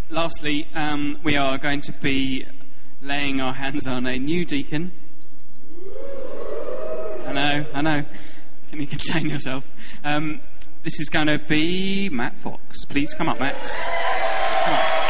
Lastly, 0.09 0.67
um, 0.75 1.19
we 1.23 1.37
are 1.37 1.59
going 1.59 1.83
to 1.83 1.93
be 1.93 2.47
laying 3.03 3.43
our 3.43 3.53
hands 3.53 3.87
on 3.87 4.07
a 4.07 4.19
new 4.19 4.47
deacon 4.47 4.93
I 7.33 7.35
know, 7.35 7.67
I 7.73 7.81
know. 7.81 8.05
Can 8.69 8.81
you 8.83 8.87
contain 8.87 9.31
yourself? 9.31 9.65
Um, 10.05 10.43
this 10.83 11.01
is 11.01 11.09
going 11.09 11.29
to 11.29 11.39
be 11.39 12.11
Matt 12.11 12.39
Fox. 12.39 12.85
Please 12.85 13.15
come 13.15 13.27
up, 13.27 13.41
Matt. 13.41 13.73
Come. 14.67 15.03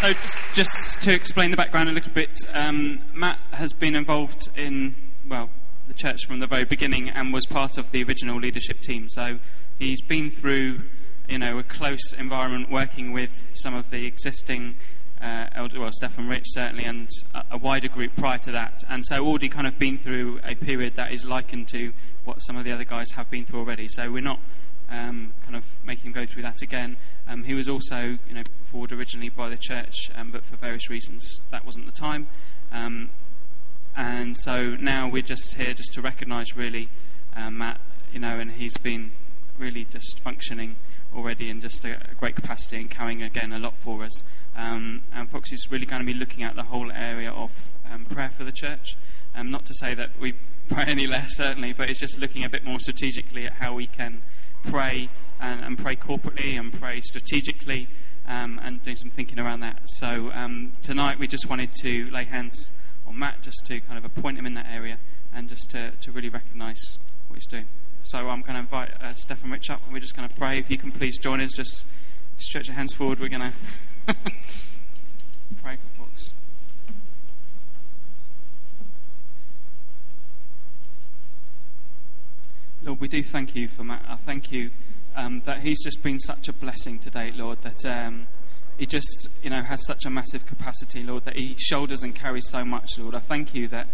So 0.00 0.12
just, 0.14 0.40
just, 0.54 1.02
to 1.02 1.14
explain 1.14 1.52
the 1.52 1.56
background 1.56 1.88
a 1.88 1.92
little 1.92 2.12
bit, 2.12 2.36
um, 2.52 3.00
Matt 3.14 3.38
has 3.52 3.72
been 3.72 3.94
involved 3.94 4.48
in, 4.56 4.96
well, 5.28 5.50
the 5.86 5.94
church 5.94 6.26
from 6.26 6.40
the 6.40 6.48
very 6.48 6.64
beginning 6.64 7.10
and 7.10 7.32
was 7.32 7.46
part 7.46 7.78
of 7.78 7.92
the 7.92 8.02
original 8.02 8.40
leadership 8.40 8.80
team. 8.80 9.08
So 9.08 9.38
he's 9.78 10.00
been 10.00 10.32
through, 10.32 10.80
you 11.28 11.38
know, 11.38 11.58
a 11.58 11.62
close 11.62 12.12
environment 12.18 12.70
working 12.70 13.12
with 13.12 13.50
some 13.54 13.74
of 13.74 13.90
the 13.90 14.06
existing 14.06 14.76
uh, 15.22 15.68
well, 15.76 15.90
Stefan 15.92 16.28
Rich 16.28 16.46
certainly, 16.48 16.84
and 16.84 17.08
a, 17.34 17.44
a, 17.52 17.58
wider 17.58 17.88
group 17.88 18.16
prior 18.16 18.38
to 18.38 18.52
that. 18.52 18.82
And 18.88 19.04
so 19.06 19.24
already 19.24 19.48
kind 19.48 19.66
of 19.66 19.78
been 19.78 19.96
through 19.96 20.40
a 20.42 20.56
period 20.56 20.96
that 20.96 21.12
is 21.12 21.24
likened 21.24 21.68
to 21.68 21.92
what 22.24 22.38
some 22.38 22.56
of 22.56 22.64
the 22.64 22.72
other 22.72 22.84
guys 22.84 23.12
have 23.12 23.30
been 23.30 23.44
through 23.44 23.60
already. 23.60 23.86
So 23.88 24.10
we're 24.10 24.20
not 24.20 24.40
um, 24.90 25.32
kind 25.44 25.54
of 25.54 25.64
making 25.84 26.06
him 26.06 26.12
go 26.12 26.26
through 26.26 26.42
that 26.42 26.60
again. 26.60 26.96
Um, 27.28 27.44
he 27.44 27.54
was 27.54 27.68
also, 27.68 28.18
you 28.26 28.34
know, 28.34 28.42
put 28.42 28.66
forward 28.66 28.92
originally 28.92 29.28
by 29.28 29.48
the 29.48 29.56
church, 29.56 30.10
um, 30.16 30.32
but 30.32 30.44
for 30.44 30.56
various 30.56 30.90
reasons 30.90 31.40
that 31.50 31.64
wasn't 31.64 31.86
the 31.86 31.92
time. 31.92 32.26
Um, 32.72 33.10
and 33.96 34.36
so 34.36 34.70
now 34.70 35.08
we're 35.08 35.22
just 35.22 35.54
here 35.54 35.72
just 35.72 35.92
to 35.94 36.00
recognise 36.00 36.56
really 36.56 36.88
uh, 37.36 37.50
Matt, 37.50 37.80
you 38.12 38.18
know, 38.18 38.38
and 38.38 38.52
he's 38.52 38.76
been 38.76 39.12
really 39.58 39.84
just 39.84 40.18
functioning 40.20 40.76
already 41.14 41.48
in 41.50 41.60
just 41.60 41.84
a, 41.84 41.98
great 42.18 42.36
capacity 42.36 42.76
and 42.76 42.90
carrying 42.90 43.22
again 43.22 43.52
a 43.52 43.58
lot 43.58 43.76
for 43.76 44.04
us. 44.04 44.22
Um, 44.56 45.02
and 45.12 45.30
Foxy's 45.30 45.70
really 45.70 45.86
going 45.86 46.00
to 46.00 46.06
be 46.06 46.14
looking 46.14 46.42
at 46.42 46.56
the 46.56 46.64
whole 46.64 46.90
area 46.92 47.30
of 47.30 47.72
um, 47.90 48.04
prayer 48.04 48.30
for 48.36 48.44
the 48.44 48.52
church. 48.52 48.96
Um, 49.34 49.50
not 49.50 49.64
to 49.66 49.74
say 49.74 49.94
that 49.94 50.10
we 50.20 50.34
pray 50.68 50.84
any 50.86 51.06
less, 51.06 51.36
certainly, 51.36 51.72
but 51.72 51.90
it's 51.90 52.00
just 52.00 52.18
looking 52.18 52.44
a 52.44 52.48
bit 52.48 52.64
more 52.64 52.78
strategically 52.80 53.46
at 53.46 53.54
how 53.54 53.74
we 53.74 53.86
can 53.86 54.22
pray 54.64 55.10
and, 55.40 55.64
and 55.64 55.78
pray 55.78 55.96
corporately 55.96 56.58
and 56.58 56.72
pray 56.72 57.00
strategically 57.00 57.88
um, 58.26 58.60
and 58.62 58.82
doing 58.82 58.96
some 58.96 59.10
thinking 59.10 59.38
around 59.38 59.60
that. 59.60 59.80
So 59.86 60.30
um, 60.32 60.72
tonight 60.80 61.18
we 61.18 61.26
just 61.26 61.48
wanted 61.48 61.72
to 61.82 62.10
lay 62.10 62.24
hands 62.24 62.72
on 63.06 63.18
Matt 63.18 63.42
just 63.42 63.64
to 63.66 63.80
kind 63.80 63.98
of 63.98 64.04
appoint 64.04 64.38
him 64.38 64.46
in 64.46 64.54
that 64.54 64.66
area 64.70 64.98
and 65.34 65.48
just 65.48 65.70
to, 65.70 65.92
to 65.92 66.12
really 66.12 66.28
recognise 66.28 66.98
what 67.28 67.36
he's 67.36 67.46
doing. 67.46 67.66
So 68.04 68.18
I'm 68.18 68.42
going 68.42 68.54
to 68.54 68.60
invite 68.60 68.90
uh, 69.00 69.14
Stefan 69.14 69.52
Rich 69.52 69.70
up 69.70 69.80
and 69.84 69.92
we're 69.92 70.00
just 70.00 70.16
going 70.16 70.28
to 70.28 70.34
pray. 70.34 70.58
If 70.58 70.68
you 70.68 70.76
can 70.76 70.90
please 70.90 71.18
join 71.18 71.40
us, 71.40 71.52
just 71.52 71.86
stretch 72.36 72.66
your 72.66 72.74
hands 72.74 72.92
forward. 72.92 73.20
We're 73.20 73.28
going 73.28 73.52
to 74.08 74.14
pray 75.62 75.76
for 75.76 76.02
folks. 76.02 76.34
Lord, 82.82 83.00
we 83.00 83.06
do 83.06 83.22
thank 83.22 83.54
you 83.54 83.68
for 83.68 83.84
Matt. 83.84 84.04
I 84.08 84.16
thank 84.16 84.50
you 84.50 84.70
um, 85.14 85.42
that 85.46 85.60
he's 85.60 85.80
just 85.84 86.02
been 86.02 86.18
such 86.18 86.48
a 86.48 86.52
blessing 86.52 86.98
today, 86.98 87.30
Lord, 87.30 87.62
that 87.62 87.84
um, 87.86 88.26
he 88.78 88.84
just, 88.84 89.28
you 89.44 89.50
know, 89.50 89.62
has 89.62 89.86
such 89.86 90.04
a 90.04 90.10
massive 90.10 90.44
capacity, 90.44 91.04
Lord, 91.04 91.24
that 91.24 91.36
he 91.36 91.54
shoulders 91.56 92.02
and 92.02 92.16
carries 92.16 92.48
so 92.48 92.64
much, 92.64 92.98
Lord. 92.98 93.14
I 93.14 93.20
thank 93.20 93.54
you 93.54 93.68
that 93.68 93.86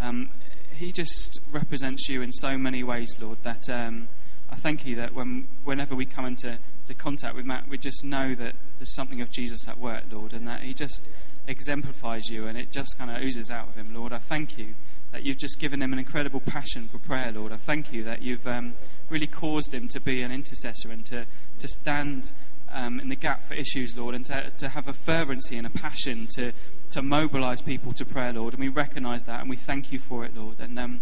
um, 0.00 0.28
he 0.76 0.92
just 0.92 1.40
represents 1.50 2.08
you 2.08 2.22
in 2.22 2.32
so 2.32 2.56
many 2.56 2.82
ways, 2.82 3.16
Lord, 3.20 3.38
that 3.42 3.68
um, 3.70 4.08
I 4.50 4.56
thank 4.56 4.86
you 4.86 4.96
that 4.96 5.14
when, 5.14 5.48
whenever 5.64 5.94
we 5.94 6.06
come 6.06 6.26
into 6.26 6.58
to 6.86 6.94
contact 6.94 7.34
with 7.34 7.44
Matt, 7.44 7.68
we 7.68 7.78
just 7.78 8.04
know 8.04 8.34
that 8.34 8.54
there's 8.78 8.94
something 8.94 9.20
of 9.20 9.30
Jesus 9.30 9.66
at 9.66 9.78
work, 9.78 10.04
Lord, 10.10 10.32
and 10.32 10.46
that 10.46 10.62
he 10.62 10.74
just 10.74 11.08
exemplifies 11.48 12.28
you 12.28 12.46
and 12.46 12.58
it 12.58 12.70
just 12.70 12.96
kind 12.98 13.10
of 13.10 13.22
oozes 13.22 13.50
out 13.50 13.68
of 13.68 13.74
him, 13.74 13.94
Lord. 13.94 14.12
I 14.12 14.18
thank 14.18 14.58
you 14.58 14.74
that 15.12 15.22
you've 15.22 15.38
just 15.38 15.58
given 15.58 15.80
him 15.80 15.92
an 15.92 15.98
incredible 15.98 16.40
passion 16.40 16.88
for 16.88 16.98
prayer, 16.98 17.32
Lord. 17.32 17.52
I 17.52 17.56
thank 17.56 17.92
you 17.92 18.04
that 18.04 18.22
you've 18.22 18.46
um, 18.46 18.74
really 19.08 19.26
caused 19.26 19.72
him 19.72 19.88
to 19.88 20.00
be 20.00 20.22
an 20.22 20.30
intercessor 20.30 20.90
and 20.90 21.04
to, 21.06 21.26
to 21.58 21.68
stand 21.68 22.32
um, 22.72 23.00
in 23.00 23.08
the 23.08 23.16
gap 23.16 23.46
for 23.46 23.54
issues, 23.54 23.96
Lord, 23.96 24.14
and 24.14 24.24
to, 24.26 24.50
to 24.58 24.68
have 24.68 24.88
a 24.88 24.92
fervency 24.92 25.56
and 25.56 25.66
a 25.66 25.70
passion 25.70 26.26
to, 26.36 26.52
to 26.90 27.02
mobilize 27.02 27.62
people 27.62 27.92
to 27.94 28.04
prayer, 28.04 28.32
Lord. 28.32 28.54
And 28.54 28.60
we 28.60 28.68
recognize 28.68 29.24
that 29.24 29.40
and 29.40 29.50
we 29.50 29.56
thank 29.56 29.92
you 29.92 29.98
for 29.98 30.24
it, 30.24 30.36
Lord. 30.36 30.60
And 30.60 30.78
um, 30.78 31.00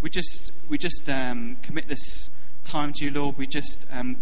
we 0.00 0.10
just, 0.10 0.52
we 0.68 0.78
just 0.78 1.08
um, 1.08 1.56
commit 1.62 1.88
this 1.88 2.30
time 2.64 2.92
to 2.96 3.04
you, 3.04 3.10
Lord. 3.10 3.36
We 3.38 3.46
just, 3.46 3.86
um, 3.90 4.16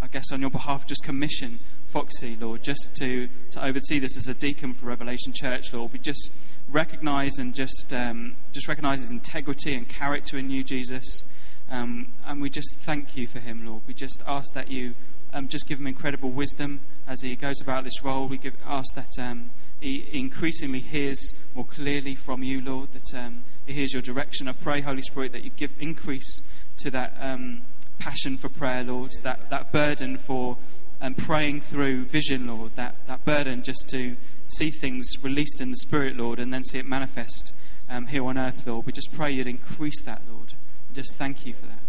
I 0.00 0.06
guess, 0.06 0.32
on 0.32 0.40
your 0.40 0.50
behalf, 0.50 0.86
just 0.86 1.02
commission 1.02 1.60
Foxy, 1.90 2.36
Lord, 2.36 2.62
just 2.62 2.94
to, 3.00 3.28
to 3.50 3.64
oversee 3.66 3.98
this 3.98 4.16
as 4.16 4.28
a 4.28 4.34
deacon 4.34 4.72
for 4.72 4.86
Revelation 4.86 5.32
Church, 5.32 5.72
Lord. 5.72 5.92
We 5.92 5.98
just 5.98 6.30
recognize 6.68 7.32
and 7.38 7.52
just, 7.52 7.92
um, 7.92 8.36
just 8.52 8.68
recognize 8.68 9.00
his 9.00 9.10
integrity 9.10 9.74
and 9.74 9.88
character 9.88 10.38
in 10.38 10.50
you, 10.50 10.62
Jesus. 10.62 11.24
Um, 11.68 12.12
and 12.24 12.40
we 12.40 12.48
just 12.48 12.76
thank 12.78 13.16
you 13.16 13.26
for 13.26 13.40
him, 13.40 13.66
Lord. 13.66 13.82
We 13.88 13.94
just 13.94 14.22
ask 14.24 14.54
that 14.54 14.70
you 14.70 14.94
um, 15.32 15.48
just 15.48 15.66
give 15.66 15.78
him 15.78 15.86
incredible 15.86 16.30
wisdom 16.30 16.80
as 17.06 17.22
he 17.22 17.36
goes 17.36 17.60
about 17.60 17.84
this 17.84 18.02
role. 18.02 18.26
We 18.26 18.38
give, 18.38 18.56
ask 18.66 18.94
that 18.94 19.18
um, 19.18 19.50
he 19.80 20.06
increasingly 20.12 20.80
hears 20.80 21.32
more 21.54 21.64
clearly 21.64 22.14
from 22.14 22.42
you, 22.42 22.60
Lord, 22.60 22.92
that 22.92 23.14
um, 23.14 23.44
he 23.66 23.72
hears 23.72 23.92
your 23.92 24.02
direction. 24.02 24.48
I 24.48 24.52
pray, 24.52 24.80
Holy 24.80 25.02
Spirit, 25.02 25.32
that 25.32 25.44
you 25.44 25.50
give 25.50 25.72
increase 25.80 26.42
to 26.78 26.90
that 26.90 27.14
um, 27.20 27.62
passion 27.98 28.38
for 28.38 28.48
prayer, 28.48 28.82
Lord, 28.84 29.12
that, 29.22 29.50
that 29.50 29.72
burden 29.72 30.18
for 30.18 30.56
um, 31.00 31.14
praying 31.14 31.62
through 31.62 32.04
vision, 32.06 32.46
Lord, 32.46 32.76
that, 32.76 32.96
that 33.06 33.24
burden 33.24 33.62
just 33.62 33.88
to 33.90 34.16
see 34.46 34.70
things 34.70 35.06
released 35.22 35.60
in 35.60 35.70
the 35.70 35.76
Spirit, 35.76 36.16
Lord, 36.16 36.38
and 36.38 36.52
then 36.52 36.64
see 36.64 36.78
it 36.78 36.86
manifest 36.86 37.52
um, 37.88 38.06
here 38.06 38.24
on 38.24 38.36
earth, 38.36 38.66
Lord. 38.66 38.86
We 38.86 38.92
just 38.92 39.12
pray 39.12 39.32
you'd 39.32 39.46
increase 39.46 40.02
that, 40.04 40.22
Lord. 40.30 40.54
Just 40.92 41.16
thank 41.16 41.46
you 41.46 41.54
for 41.54 41.66
that. 41.66 41.79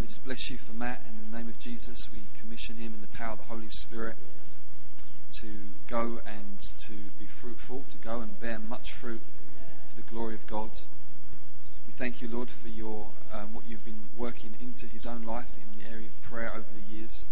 We 0.00 0.06
just 0.06 0.24
bless 0.24 0.50
you 0.50 0.58
for 0.58 0.74
Matt. 0.74 1.02
In 1.08 1.30
the 1.30 1.38
name 1.38 1.48
of 1.48 1.58
Jesus, 1.58 1.96
we 2.12 2.18
commission 2.38 2.76
him 2.76 2.92
in 2.92 3.00
the 3.00 3.06
power 3.06 3.32
of 3.32 3.38
the 3.38 3.44
Holy 3.44 3.70
Spirit 3.70 4.16
to 5.40 5.48
go 5.88 6.20
and 6.26 6.60
to 6.86 6.92
be 7.18 7.24
fruitful, 7.24 7.84
to 7.90 7.96
go 7.98 8.20
and 8.20 8.38
bear 8.38 8.58
much 8.58 8.92
fruit 8.92 9.22
for 9.88 9.96
the 9.96 10.10
glory 10.10 10.34
of 10.34 10.46
God. 10.46 10.70
We 11.86 11.92
thank 11.96 12.20
you, 12.20 12.28
Lord, 12.28 12.50
for 12.50 12.68
your 12.68 13.06
um, 13.32 13.54
what 13.54 13.64
you've 13.66 13.84
been 13.84 14.10
working 14.18 14.54
into 14.60 14.86
his 14.86 15.06
own 15.06 15.24
life 15.24 15.48
in 15.56 15.80
the 15.80 15.88
area 15.88 16.06
of 16.06 16.22
prayer 16.22 16.50
over 16.50 16.66
the 16.74 16.94
years. 16.94 17.26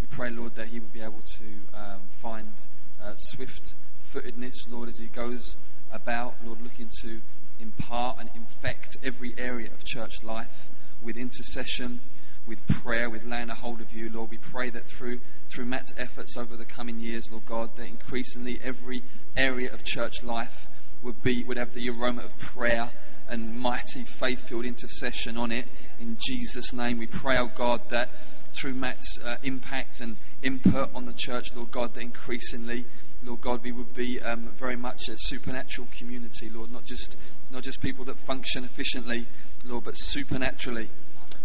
We 0.00 0.06
pray, 0.08 0.30
Lord, 0.30 0.54
that 0.54 0.68
he 0.68 0.78
would 0.78 0.92
be 0.92 1.00
able 1.00 1.22
to 1.22 1.78
um, 1.78 2.00
find 2.20 2.52
uh, 3.02 3.16
swift 3.16 3.74
footedness, 4.04 4.68
Lord, 4.70 4.88
as 4.88 4.98
he 4.98 5.06
goes 5.06 5.56
about, 5.90 6.36
Lord, 6.44 6.62
looking 6.62 6.90
to 7.02 7.20
impart 7.58 8.18
and 8.20 8.30
infect 8.34 8.96
every 9.02 9.34
area 9.36 9.70
of 9.72 9.84
church 9.84 10.22
life 10.22 10.70
with 11.02 11.16
intercession, 11.16 12.00
with 12.46 12.66
prayer, 12.66 13.10
with 13.10 13.24
laying 13.24 13.50
a 13.50 13.54
hold 13.54 13.80
of 13.80 13.92
you, 13.92 14.10
Lord. 14.10 14.30
We 14.30 14.38
pray 14.38 14.70
that 14.70 14.86
through 14.86 15.20
through 15.48 15.66
Matt's 15.66 15.92
efforts 15.96 16.36
over 16.36 16.56
the 16.56 16.64
coming 16.64 16.98
years, 16.98 17.30
Lord 17.30 17.46
God, 17.46 17.76
that 17.76 17.86
increasingly 17.86 18.60
every 18.62 19.02
area 19.36 19.72
of 19.72 19.84
church 19.84 20.22
life 20.22 20.68
would 21.02 21.22
be 21.22 21.44
would 21.44 21.56
have 21.56 21.74
the 21.74 21.88
aroma 21.88 22.22
of 22.22 22.36
prayer 22.38 22.90
and 23.28 23.58
mighty 23.58 24.04
faith-filled 24.04 24.64
intercession 24.64 25.36
on 25.36 25.50
it. 25.52 25.66
In 26.00 26.16
Jesus' 26.20 26.72
name, 26.72 26.98
we 26.98 27.06
pray, 27.06 27.38
oh 27.38 27.50
God, 27.52 27.80
that 27.90 28.08
through 28.52 28.74
Matt's 28.74 29.18
uh, 29.24 29.36
impact 29.42 30.00
and 30.00 30.16
input 30.42 30.94
on 30.94 31.06
the 31.06 31.12
church, 31.12 31.54
Lord 31.54 31.72
God, 31.72 31.94
that 31.94 32.00
increasingly 32.00 32.86
Lord 33.26 33.40
God, 33.40 33.62
we 33.64 33.72
would 33.72 33.94
be 33.94 34.20
um, 34.20 34.50
very 34.56 34.76
much 34.76 35.08
a 35.08 35.16
supernatural 35.16 35.88
community, 35.96 36.48
Lord, 36.48 36.70
not 36.70 36.84
just, 36.84 37.16
not 37.50 37.62
just 37.62 37.80
people 37.80 38.04
that 38.04 38.18
function 38.18 38.62
efficiently, 38.62 39.26
Lord, 39.68 39.84
but 39.84 39.94
supernaturally. 39.94 40.88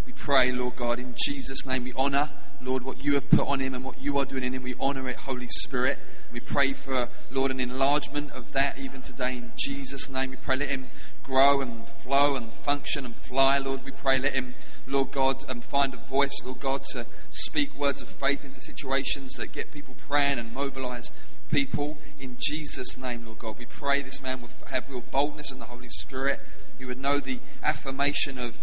We 0.06 0.14
pray, 0.14 0.52
Lord 0.52 0.76
God, 0.76 1.00
in 1.00 1.16
Jesus' 1.26 1.66
name, 1.66 1.84
we 1.84 1.94
honour, 1.94 2.30
Lord, 2.62 2.84
what 2.84 3.04
you 3.04 3.16
have 3.16 3.30
put 3.30 3.48
on 3.48 3.60
him 3.60 3.74
and 3.74 3.84
what 3.84 4.00
you 4.00 4.18
are 4.20 4.26
doing 4.26 4.44
in 4.44 4.54
him. 4.54 4.64
We 4.64 4.76
honour 4.76 5.10
it, 5.10 5.16
Holy 5.16 5.48
Spirit. 5.48 5.98
We 6.32 6.40
pray 6.40 6.74
for, 6.74 7.10
Lord, 7.32 7.52
an 7.52 7.60
enlargement 7.60 8.32
of 8.32 8.52
that 8.54 8.78
even 8.78 9.02
today 9.02 9.38
in 9.38 9.52
Jesus' 9.56 10.10
name. 10.10 10.32
We 10.32 10.38
pray, 10.38 10.58
let 10.58 10.70
him 10.70 10.88
grow 11.24 11.62
and 11.62 11.88
flow 11.88 12.36
and 12.36 12.52
function 12.52 13.06
and 13.06 13.16
fly, 13.16 13.58
Lord. 13.58 13.84
We 13.84 13.92
pray, 13.92 14.20
let 14.20 14.34
him, 14.34 14.54
Lord 14.88 15.12
God, 15.12 15.44
um, 15.50 15.62
find 15.62 15.94
a 15.94 15.98
voice, 15.98 16.36
Lord 16.44 16.60
God, 16.60 16.84
to 16.92 17.06
speak 17.30 17.76
words 17.76 18.02
of 18.02 18.10
faith 18.10 18.46
into 18.46 18.62
situations 18.62 19.34
that 19.34 19.52
get 19.52 19.72
people 19.72 19.96
praying 20.08 20.40
and 20.40 20.54
mobilize 20.54 21.12
people 21.50 21.98
in 22.20 22.38
Jesus' 22.40 22.98
name, 22.98 23.26
Lord 23.26 23.40
God. 23.40 23.58
We 23.60 23.66
pray 23.66 24.02
this 24.02 24.22
man 24.22 24.42
will 24.42 24.50
have 24.68 24.90
real 24.90 25.04
boldness 25.12 25.52
in 25.52 25.60
the 25.60 25.66
Holy 25.66 25.90
Spirit. 25.90 26.40
He 26.82 26.86
would 26.86 26.98
know 26.98 27.20
the 27.20 27.40
affirmation 27.62 28.40
of, 28.40 28.60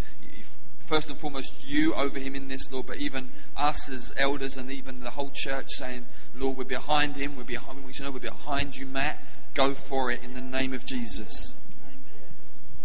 first 0.81 1.09
and 1.09 1.17
foremost, 1.17 1.65
you 1.65 1.95
over 1.95 2.19
him 2.19 2.35
in 2.35 2.49
this, 2.49 2.69
Lord, 2.69 2.87
but 2.87 2.97
even 2.97 3.31
us 3.57 3.89
as 3.89 4.13
elders 4.17 4.57
and 4.57 4.73
even 4.73 4.99
the 4.99 5.11
whole 5.11 5.31
church 5.33 5.69
saying, 5.69 6.05
Lord, 6.35 6.57
we're 6.57 6.65
behind 6.65 7.15
him. 7.15 7.37
We're 7.37 7.45
behind, 7.45 7.85
we 7.85 7.93
to 7.93 8.03
know 8.03 8.11
we're 8.11 8.19
behind 8.19 8.75
you, 8.75 8.87
Matt. 8.87 9.23
Go 9.55 9.73
for 9.73 10.11
it 10.11 10.25
in 10.25 10.35
the 10.35 10.41
name 10.41 10.75
of 10.75 10.85
Jesus. 10.85 11.55
Amen. 11.87 12.01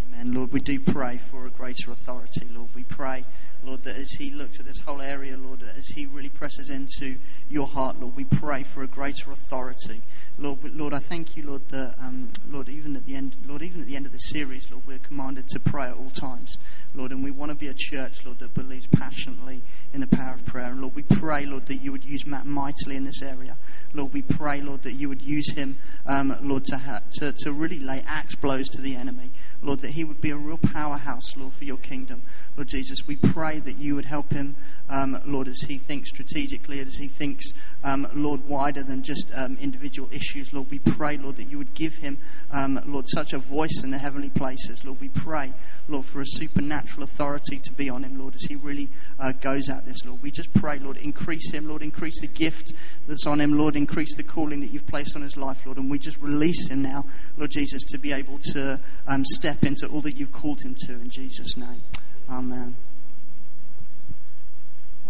Amen. 0.06 0.34
Lord, 0.36 0.54
we 0.54 0.60
do 0.60 0.80
pray 0.80 1.18
for 1.18 1.48
a 1.48 1.50
greater 1.50 1.90
authority. 1.90 2.48
Lord, 2.52 2.70
we 2.76 2.84
pray, 2.84 3.26
Lord, 3.66 3.84
that 3.84 3.96
as 3.96 4.12
he 4.12 4.32
looks 4.32 4.60
at 4.60 4.66
this 4.66 4.80
whole 4.82 5.02
area, 5.02 5.38
Lord, 5.38 5.62
that 5.62 5.78
as 5.78 5.88
he 5.90 6.06
really 6.06 6.30
presses 6.30 6.70
into 6.70 7.18
your 7.50 7.68
heart, 7.68 8.00
Lord, 8.00 8.16
we 8.16 8.26
pray 8.26 8.64
for 8.64 8.84
a 8.84 8.88
greater 8.88 9.32
authority. 9.32 10.02
Lord, 10.38 10.60
Lord, 10.76 10.94
I 10.94 11.00
thank 11.00 11.38
you, 11.38 11.44
Lord, 11.44 11.70
that 11.70 11.96
um, 12.00 12.32
Lord, 12.50 12.68
even 12.68 12.96
at 12.96 13.06
the 13.06 13.16
end, 13.16 13.36
Lord, 13.46 13.62
even 13.62 13.82
at 13.82 13.88
the 13.88 13.96
end 13.96 14.08
of 14.08 14.12
the 14.12 14.18
series, 14.18 14.70
Lord, 14.72 14.88
we're 14.88 14.98
commanded 15.00 15.48
to 15.50 15.60
pray 15.60 15.86
at 15.86 15.96
all 15.96 16.10
times, 16.10 16.58
Lord, 16.96 17.12
and 17.12 17.24
we 17.24 17.30
want 17.30 17.52
to 17.52 17.56
be 17.56 17.68
a 17.68 17.74
church, 17.76 18.26
Lord, 18.26 18.40
that 18.40 18.54
believes 18.56 18.88
passionately 18.88 19.62
in 19.94 20.02
the 20.02 20.08
power 20.08 20.34
of 20.34 20.46
prayer. 20.46 20.72
And 20.72 20.82
Lord, 20.82 20.96
we 20.96 21.04
pray, 21.04 21.46
Lord, 21.46 21.68
that 21.68 21.76
you 21.76 21.92
would 21.92 22.04
use 22.04 22.26
Matt 22.26 22.48
mightily 22.48 22.96
in 22.96 23.06
this 23.06 23.22
area. 23.22 23.58
Lord, 23.94 24.12
we 24.12 24.24
pray, 24.24 24.60
Lord, 24.62 24.82
that 24.84 24.94
you 24.94 25.08
would 25.08 25.22
use 25.22 25.54
him, 25.54 25.78
um, 26.08 26.36
Lord, 26.42 26.66
to, 26.66 26.78
ha- 26.78 27.02
to 27.20 27.32
to 27.32 27.54
really 27.54 27.80
lay 27.80 28.02
axe 28.08 28.36
blows 28.36 28.70
to 28.70 28.82
the 28.82 28.96
enemy. 28.96 29.32
Lord, 29.62 29.82
that 29.82 29.92
he 29.92 30.04
would 30.04 30.20
be 30.20 30.32
a 30.32 30.38
real 30.38 30.58
powerhouse, 30.58 31.38
Lord, 31.38 31.54
for 31.54 31.64
your 31.64 31.78
kingdom. 31.78 32.24
Lord 32.58 32.68
Jesus, 32.68 33.08
we 33.08 33.16
pray 33.16 33.53
that 33.60 33.78
you 33.78 33.96
would 33.96 34.06
help 34.06 34.32
him, 34.32 34.56
um, 34.90 35.20
Lord, 35.26 35.48
as 35.48 35.62
he 35.62 35.78
thinks 35.78 36.10
strategically, 36.10 36.80
as 36.80 36.98
he 36.98 37.08
thinks, 37.08 37.54
um, 37.84 38.08
Lord, 38.14 38.46
wider 38.48 38.84
than 38.84 39.04
just 39.04 39.32
um, 39.36 39.58
individual 39.60 40.10
issues. 40.12 40.54
Lord, 40.54 40.70
we 40.70 40.80
pray, 40.80 41.18
Lord, 41.18 41.38
that 41.38 41.50
you 41.50 41.58
would 41.58 41.74
give 41.74 41.96
him, 41.96 42.18
um, 42.52 42.80
Lord, 42.86 43.06
such 43.10 43.34
a 43.34 43.40
voice 43.40 43.82
in 43.84 43.92
the 43.92 43.98
heavenly 43.98 44.30
places. 44.30 44.84
Lord, 44.86 45.00
we 45.00 45.10
pray, 45.10 45.54
Lord, 45.88 46.06
for 46.06 46.22
a 46.22 46.26
supernatural 46.26 47.04
authority 47.04 47.60
to 47.64 47.74
be 47.74 47.90
on 47.90 48.04
him, 48.04 48.20
Lord, 48.20 48.36
as 48.36 48.44
he 48.44 48.56
really 48.56 48.90
uh, 49.20 49.32
goes 49.34 49.70
at 49.70 49.86
this, 49.86 50.06
Lord. 50.06 50.22
We 50.22 50.32
just 50.32 50.54
pray, 50.54 50.80
Lord, 50.80 50.98
increase 50.98 51.52
him, 51.52 51.68
Lord, 51.68 51.82
increase 51.82 52.20
the 52.22 52.28
gift 52.28 52.74
that's 53.08 53.26
on 53.26 53.42
him, 53.42 53.58
Lord, 53.58 53.76
increase 53.76 54.16
the 54.16 54.24
calling 54.24 54.60
that 54.62 54.72
you've 54.72 54.88
placed 54.88 55.16
on 55.16 55.22
his 55.22 55.38
life, 55.38 55.66
Lord, 55.66 55.78
and 55.78 55.90
we 55.90 55.98
just 55.98 56.20
release 56.22 56.68
him 56.68 56.82
now, 56.82 57.06
Lord 57.38 57.52
Jesus, 57.52 57.84
to 57.86 57.98
be 57.98 58.12
able 58.12 58.40
to 58.54 58.80
um, 59.08 59.24
step 59.26 59.64
into 59.64 59.88
all 59.88 60.02
that 60.02 60.18
you've 60.18 60.32
called 60.32 60.62
him 60.62 60.76
to 60.86 60.94
in 60.94 61.10
Jesus' 61.10 61.58
name. 61.58 61.82
Amen. 62.30 62.76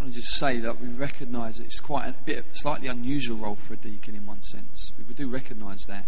Want 0.03 0.15
to 0.15 0.19
just 0.19 0.35
say 0.37 0.59
that 0.59 0.81
we 0.81 0.89
recognise 0.89 1.61
it's 1.61 1.79
quite 1.79 2.07
a 2.07 2.15
bit 2.25 2.43
slightly 2.51 2.89
unusual 2.89 3.37
role 3.37 3.55
for 3.55 3.75
a 3.75 3.77
deacon 3.77 4.15
in 4.15 4.25
one 4.25 4.41
sense. 4.41 4.91
We 5.07 5.13
do 5.13 5.29
recognise 5.29 5.79
that. 5.87 6.03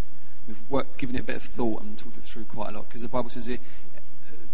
We've 0.49 0.59
worked, 0.69 0.97
given 0.97 1.15
it 1.15 1.21
a 1.21 1.23
bit 1.23 1.37
of 1.37 1.43
thought 1.43 1.81
and 1.81 1.97
talked 1.97 2.17
it 2.17 2.25
through 2.25 2.43
quite 2.43 2.73
a 2.73 2.77
lot 2.77 2.89
because 2.89 3.03
the 3.03 3.07
Bible 3.07 3.29
says 3.29 3.47
it, 3.47 3.61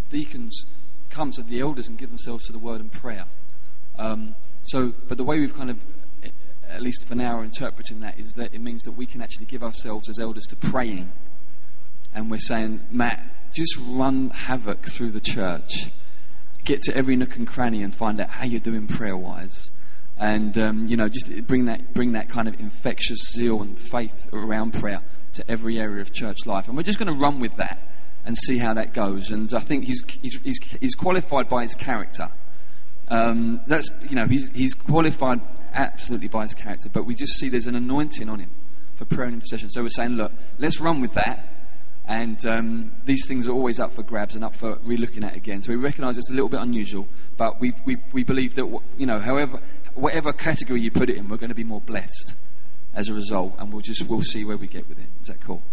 deacons 0.10 0.66
come 1.10 1.32
to 1.32 1.42
the 1.42 1.60
elders 1.60 1.88
and 1.88 1.98
give 1.98 2.10
themselves 2.10 2.46
to 2.46 2.52
the 2.52 2.60
word 2.60 2.82
and 2.82 2.92
prayer. 2.92 3.26
Um, 3.98 4.36
so, 4.62 4.94
but 5.08 5.18
the 5.18 5.24
way 5.24 5.40
we've 5.40 5.56
kind 5.56 5.72
of, 5.72 5.80
at 6.70 6.84
least 6.84 7.08
for 7.08 7.16
now, 7.16 7.38
are 7.38 7.44
interpreting 7.44 8.02
that 8.02 8.20
is 8.20 8.34
that 8.34 8.54
it 8.54 8.62
means 8.62 8.84
that 8.84 8.92
we 8.92 9.08
can 9.08 9.24
actually 9.24 9.48
give 9.48 9.64
ourselves 9.64 10.08
as 10.08 10.20
elders 10.20 10.46
to 10.50 10.56
praying. 10.56 11.12
And 12.14 12.30
we're 12.30 12.38
saying, 12.38 12.82
Matt, 12.92 13.20
just 13.54 13.76
run 13.88 14.30
havoc 14.30 14.88
through 14.88 15.10
the 15.10 15.20
church. 15.20 15.88
Get 16.64 16.82
to 16.84 16.96
every 16.96 17.16
nook 17.16 17.36
and 17.36 17.48
cranny 17.48 17.84
and 17.84 17.94
find 17.94 18.22
out 18.22 18.30
how 18.30 18.46
you're 18.46 18.60
doing 18.60 18.88
prayer 18.88 19.18
wise. 19.18 19.72
And, 20.18 20.56
um, 20.58 20.88
you 20.88 20.98
know, 20.98 21.10
just 21.10 21.48
bring 21.48 21.66
that, 21.66 21.94
bring 21.94 22.12
that 22.12 22.30
kind 22.30 22.48
of 22.48 22.60
infectious 22.60 23.20
zeal 23.34 23.62
and 23.62 23.78
faith 23.78 24.28
around 24.32 24.74
prayer 24.74 25.02
to 25.34 25.50
every 25.50 25.80
area 25.80 26.02
of 26.02 26.14
church 26.14 26.46
life. 26.46 26.68
And 26.68 26.78
we're 26.78 26.84
just 26.84 27.00
going 27.00 27.12
to 27.12 27.20
run 27.20 27.40
with 27.40 27.56
that 27.56 27.82
and 28.26 28.38
see 28.38 28.58
how 28.58 28.76
that 28.76 28.94
goes. 28.94 29.32
And 29.32 29.52
I 29.54 29.60
think 29.60 29.86
he's, 29.86 30.04
he's, 30.22 30.60
he's, 30.80 30.94
qualified 30.94 31.50
by 31.50 31.64
his 31.64 31.74
character. 31.74 32.30
Um, 33.08 33.62
that's, 33.66 33.90
you 34.10 34.16
know, 34.16 34.28
he's, 34.28 34.50
he's 34.50 34.74
qualified 34.74 35.42
absolutely 35.74 36.28
by 36.28 36.44
his 36.44 36.54
character, 36.54 36.90
but 36.90 37.06
we 37.06 37.16
just 37.16 37.34
see 37.40 37.50
there's 37.50 37.68
an 37.68 37.76
anointing 37.76 38.30
on 38.30 38.40
him 38.40 38.52
for 38.94 39.06
prayer 39.06 39.26
and 39.26 39.34
intercession. 39.36 39.70
So 39.70 39.82
we're 39.82 39.90
saying, 39.90 40.12
look, 40.12 40.32
let's 40.60 40.80
run 40.80 41.02
with 41.02 41.14
that. 41.14 41.51
And 42.12 42.46
um, 42.46 42.92
these 43.06 43.26
things 43.26 43.48
are 43.48 43.54
always 43.54 43.80
up 43.80 43.94
for 43.94 44.04
grabs 44.04 44.36
and 44.36 44.44
up 44.44 44.54
for 44.54 44.78
re-looking 44.84 45.24
at 45.24 45.34
again. 45.34 45.62
So 45.62 45.70
we 45.70 45.78
recognise 45.78 46.18
it's 46.18 46.30
a 46.30 46.34
little 46.34 46.50
bit 46.50 46.60
unusual, 46.60 47.08
but 47.38 47.62
we, 47.62 47.72
we, 47.86 48.00
we 48.12 48.26
believe 48.26 48.56
that, 48.56 48.66
you 48.98 49.06
know, 49.06 49.18
however, 49.18 49.62
whatever 49.96 50.34
category 50.34 50.82
you 50.82 50.92
put 50.92 51.10
it 51.10 51.16
in, 51.16 51.30
we're 51.30 51.38
going 51.38 51.52
to 51.52 51.56
be 51.56 51.64
more 51.64 51.80
blessed 51.80 52.36
as 52.94 53.08
a 53.08 53.14
result, 53.14 53.56
and 53.60 53.72
we'll 53.72 53.82
just 53.82 54.04
we'll 54.10 54.22
see 54.24 54.44
where 54.44 54.58
we 54.58 54.68
get 54.68 54.90
with 54.90 55.00
it. 55.00 55.06
Is 55.22 55.30
that 55.30 55.40
cool? 55.40 55.64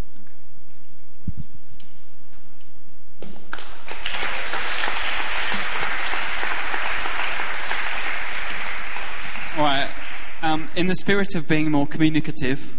All 9.57 9.65
right. 9.65 9.91
Um, 10.43 10.71
in 10.77 10.87
the 10.87 10.95
spirit 10.95 11.35
of 11.35 11.49
being 11.49 11.73
more 11.73 11.89
communicative, 11.89 12.77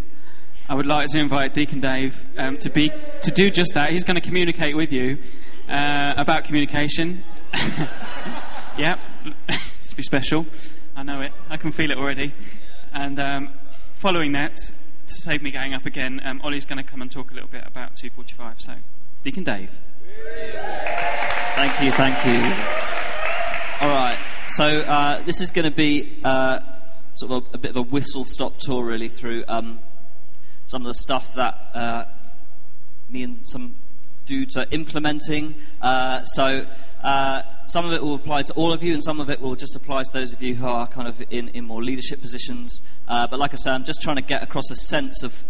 I 0.69 0.75
would 0.75 0.85
like 0.85 1.07
to 1.07 1.19
invite 1.19 1.55
Deacon 1.55 1.79
Dave 1.79 2.27
um, 2.37 2.57
to 2.59 2.69
be 2.69 2.91
to 3.23 3.31
do 3.31 3.49
just 3.49 3.73
that. 3.73 3.89
He's 3.89 4.03
going 4.03 4.15
to 4.15 4.21
communicate 4.21 4.77
with 4.77 4.91
you 4.91 5.17
uh, 5.67 6.13
about 6.15 6.43
communication. 6.43 7.23
yep, 8.77 8.99
it's 9.49 9.93
be 9.93 10.03
special. 10.03 10.45
I 10.95 11.01
know 11.01 11.21
it. 11.21 11.31
I 11.49 11.57
can 11.57 11.71
feel 11.71 11.89
it 11.89 11.97
already. 11.97 12.35
And 12.93 13.19
um, 13.19 13.49
following 13.95 14.33
that, 14.33 14.57
to 14.57 14.71
save 15.07 15.41
me 15.41 15.49
going 15.49 15.73
up 15.73 15.87
again, 15.87 16.21
um, 16.23 16.39
Ollie's 16.43 16.65
going 16.65 16.77
to 16.77 16.83
come 16.83 17.01
and 17.01 17.09
talk 17.09 17.31
a 17.31 17.33
little 17.33 17.49
bit 17.49 17.63
about 17.65 17.95
245. 17.95 18.61
So, 18.61 18.73
Deacon 19.23 19.43
Dave. 19.43 19.75
Thank 21.55 21.81
you, 21.81 21.91
thank 21.93 22.25
you. 22.27 22.43
All 23.81 23.89
right. 23.89 24.19
So 24.49 24.65
uh, 24.65 25.23
this 25.23 25.41
is 25.41 25.49
going 25.49 25.65
to 25.65 25.75
be 25.75 26.21
uh, 26.23 26.59
sort 27.15 27.31
of 27.31 27.43
a, 27.53 27.55
a, 27.55 27.57
bit 27.57 27.71
of 27.71 27.77
a 27.77 27.81
whistle-stop 27.81 28.57
tour, 28.59 28.85
really, 28.85 29.09
through 29.09 29.45
um, 29.47 29.79
some 30.69 30.83
of 30.83 30.87
the 30.87 30.93
stuff 30.93 31.33
that 31.33 31.55
uh, 31.73 32.05
me 33.09 33.23
and 33.23 33.39
some 33.43 33.75
dudes 34.25 34.55
are 34.55 34.67
implementing. 34.71 35.55
Uh, 35.81 36.23
so 36.23 36.65
uh, 37.03 37.41
some 37.65 37.85
of 37.85 37.91
it 37.93 38.03
will 38.03 38.15
apply 38.15 38.43
to 38.43 38.53
all 38.53 38.71
of 38.71 38.83
you, 38.83 38.93
and 38.93 39.03
some 39.03 39.19
of 39.19 39.29
it 39.29 39.41
will 39.41 39.55
just 39.55 39.75
apply 39.75 40.03
to 40.03 40.09
those 40.13 40.31
of 40.33 40.41
you 40.41 40.55
who 40.55 40.67
are 40.67 40.87
kind 40.87 41.07
of 41.07 41.21
in, 41.31 41.49
in 41.49 41.65
more 41.65 41.83
leadership 41.83 42.21
positions. 42.21 42.81
Uh, 43.07 43.25
but 43.27 43.39
like 43.39 43.53
I 43.53 43.57
said, 43.57 43.73
I'm 43.73 43.83
just 43.83 44.01
trying 44.01 44.17
to 44.17 44.21
get 44.21 44.43
across 44.43 44.69
a 44.71 44.75
sense 44.75 45.23
of 45.23 45.43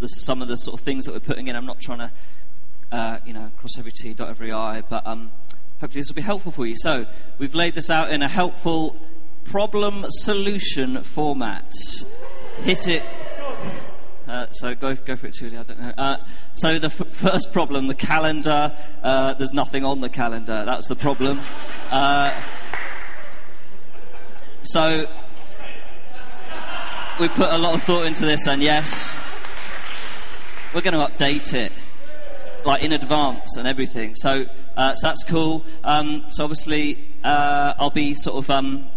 the, 0.00 0.06
some 0.06 0.40
of 0.40 0.48
the 0.48 0.56
sort 0.56 0.80
of 0.80 0.84
things 0.84 1.04
that 1.04 1.12
we're 1.12 1.20
putting 1.20 1.48
in. 1.48 1.56
I'm 1.56 1.66
not 1.66 1.80
trying 1.80 1.98
to, 1.98 3.22
you 3.26 3.32
know, 3.32 3.50
cross 3.58 3.78
every 3.78 3.92
T, 3.92 4.14
dot 4.14 4.30
every 4.30 4.52
I, 4.52 4.80
but 4.80 5.06
um, 5.06 5.30
Hopefully, 5.80 6.00
this 6.00 6.08
will 6.08 6.14
be 6.14 6.22
helpful 6.22 6.52
for 6.52 6.66
you. 6.66 6.74
So, 6.76 7.04
we've 7.38 7.54
laid 7.54 7.74
this 7.74 7.90
out 7.90 8.10
in 8.10 8.22
a 8.22 8.28
helpful 8.28 8.96
problem 9.44 10.04
solution 10.08 11.02
format. 11.02 11.70
Hit 12.62 12.88
it. 12.88 13.02
Uh, 14.26 14.50
so 14.52 14.74
go 14.74 14.94
go 14.94 15.16
for 15.16 15.26
it, 15.26 15.34
Julie. 15.34 15.58
I 15.58 15.62
don't 15.64 15.80
know. 15.80 15.92
Uh, 15.98 16.16
so 16.54 16.78
the 16.78 16.86
f- 16.86 17.08
first 17.12 17.52
problem, 17.52 17.86
the 17.86 17.94
calendar. 17.94 18.74
Uh, 19.02 19.34
there's 19.34 19.52
nothing 19.52 19.84
on 19.84 20.00
the 20.00 20.08
calendar. 20.08 20.64
That's 20.64 20.88
the 20.88 20.96
problem. 20.96 21.40
Uh, 21.90 22.42
so 24.62 25.06
we 27.20 27.28
put 27.28 27.52
a 27.52 27.58
lot 27.58 27.74
of 27.74 27.82
thought 27.82 28.06
into 28.06 28.24
this, 28.24 28.46
and 28.46 28.62
yes, 28.62 29.14
we're 30.74 30.80
going 30.80 30.98
to 30.98 31.06
update 31.06 31.52
it 31.52 31.72
like 32.64 32.82
in 32.82 32.92
advance 32.94 33.58
and 33.58 33.68
everything. 33.68 34.14
So, 34.14 34.46
uh, 34.74 34.94
so 34.94 35.08
that's 35.08 35.22
cool. 35.24 35.64
Um, 35.84 36.24
so 36.30 36.44
obviously, 36.44 37.06
I'll 37.22 37.90
be 37.90 38.14
sort 38.14 38.38
of. 38.42 38.48
Um, 38.48 38.88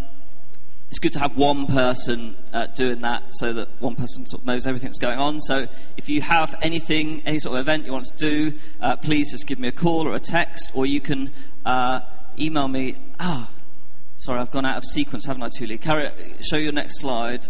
it's 0.90 0.98
good 0.98 1.12
to 1.12 1.20
have 1.20 1.36
one 1.36 1.66
person 1.66 2.34
uh, 2.52 2.66
doing 2.68 3.00
that, 3.00 3.22
so 3.32 3.52
that 3.52 3.68
one 3.80 3.94
person 3.94 4.26
sort 4.26 4.42
of 4.42 4.46
knows 4.46 4.66
everything 4.66 4.88
that's 4.88 4.98
going 4.98 5.18
on. 5.18 5.38
So, 5.40 5.66
if 5.98 6.08
you 6.08 6.22
have 6.22 6.54
anything, 6.62 7.22
any 7.26 7.38
sort 7.38 7.56
of 7.56 7.60
event 7.60 7.84
you 7.84 7.92
want 7.92 8.06
to 8.06 8.16
do, 8.16 8.56
uh, 8.80 8.96
please 8.96 9.30
just 9.30 9.46
give 9.46 9.58
me 9.58 9.68
a 9.68 9.72
call 9.72 10.08
or 10.08 10.14
a 10.14 10.20
text, 10.20 10.70
or 10.74 10.86
you 10.86 11.00
can 11.00 11.30
uh, 11.66 12.00
email 12.38 12.68
me. 12.68 12.96
Ah, 13.20 13.50
sorry, 14.16 14.40
I've 14.40 14.50
gone 14.50 14.64
out 14.64 14.78
of 14.78 14.84
sequence, 14.84 15.26
haven't 15.26 15.42
I, 15.42 15.48
Tuli? 15.54 15.76
Carry, 15.76 16.10
show 16.40 16.56
your 16.56 16.72
next 16.72 17.00
slide. 17.00 17.46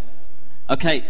Okay, 0.69 1.03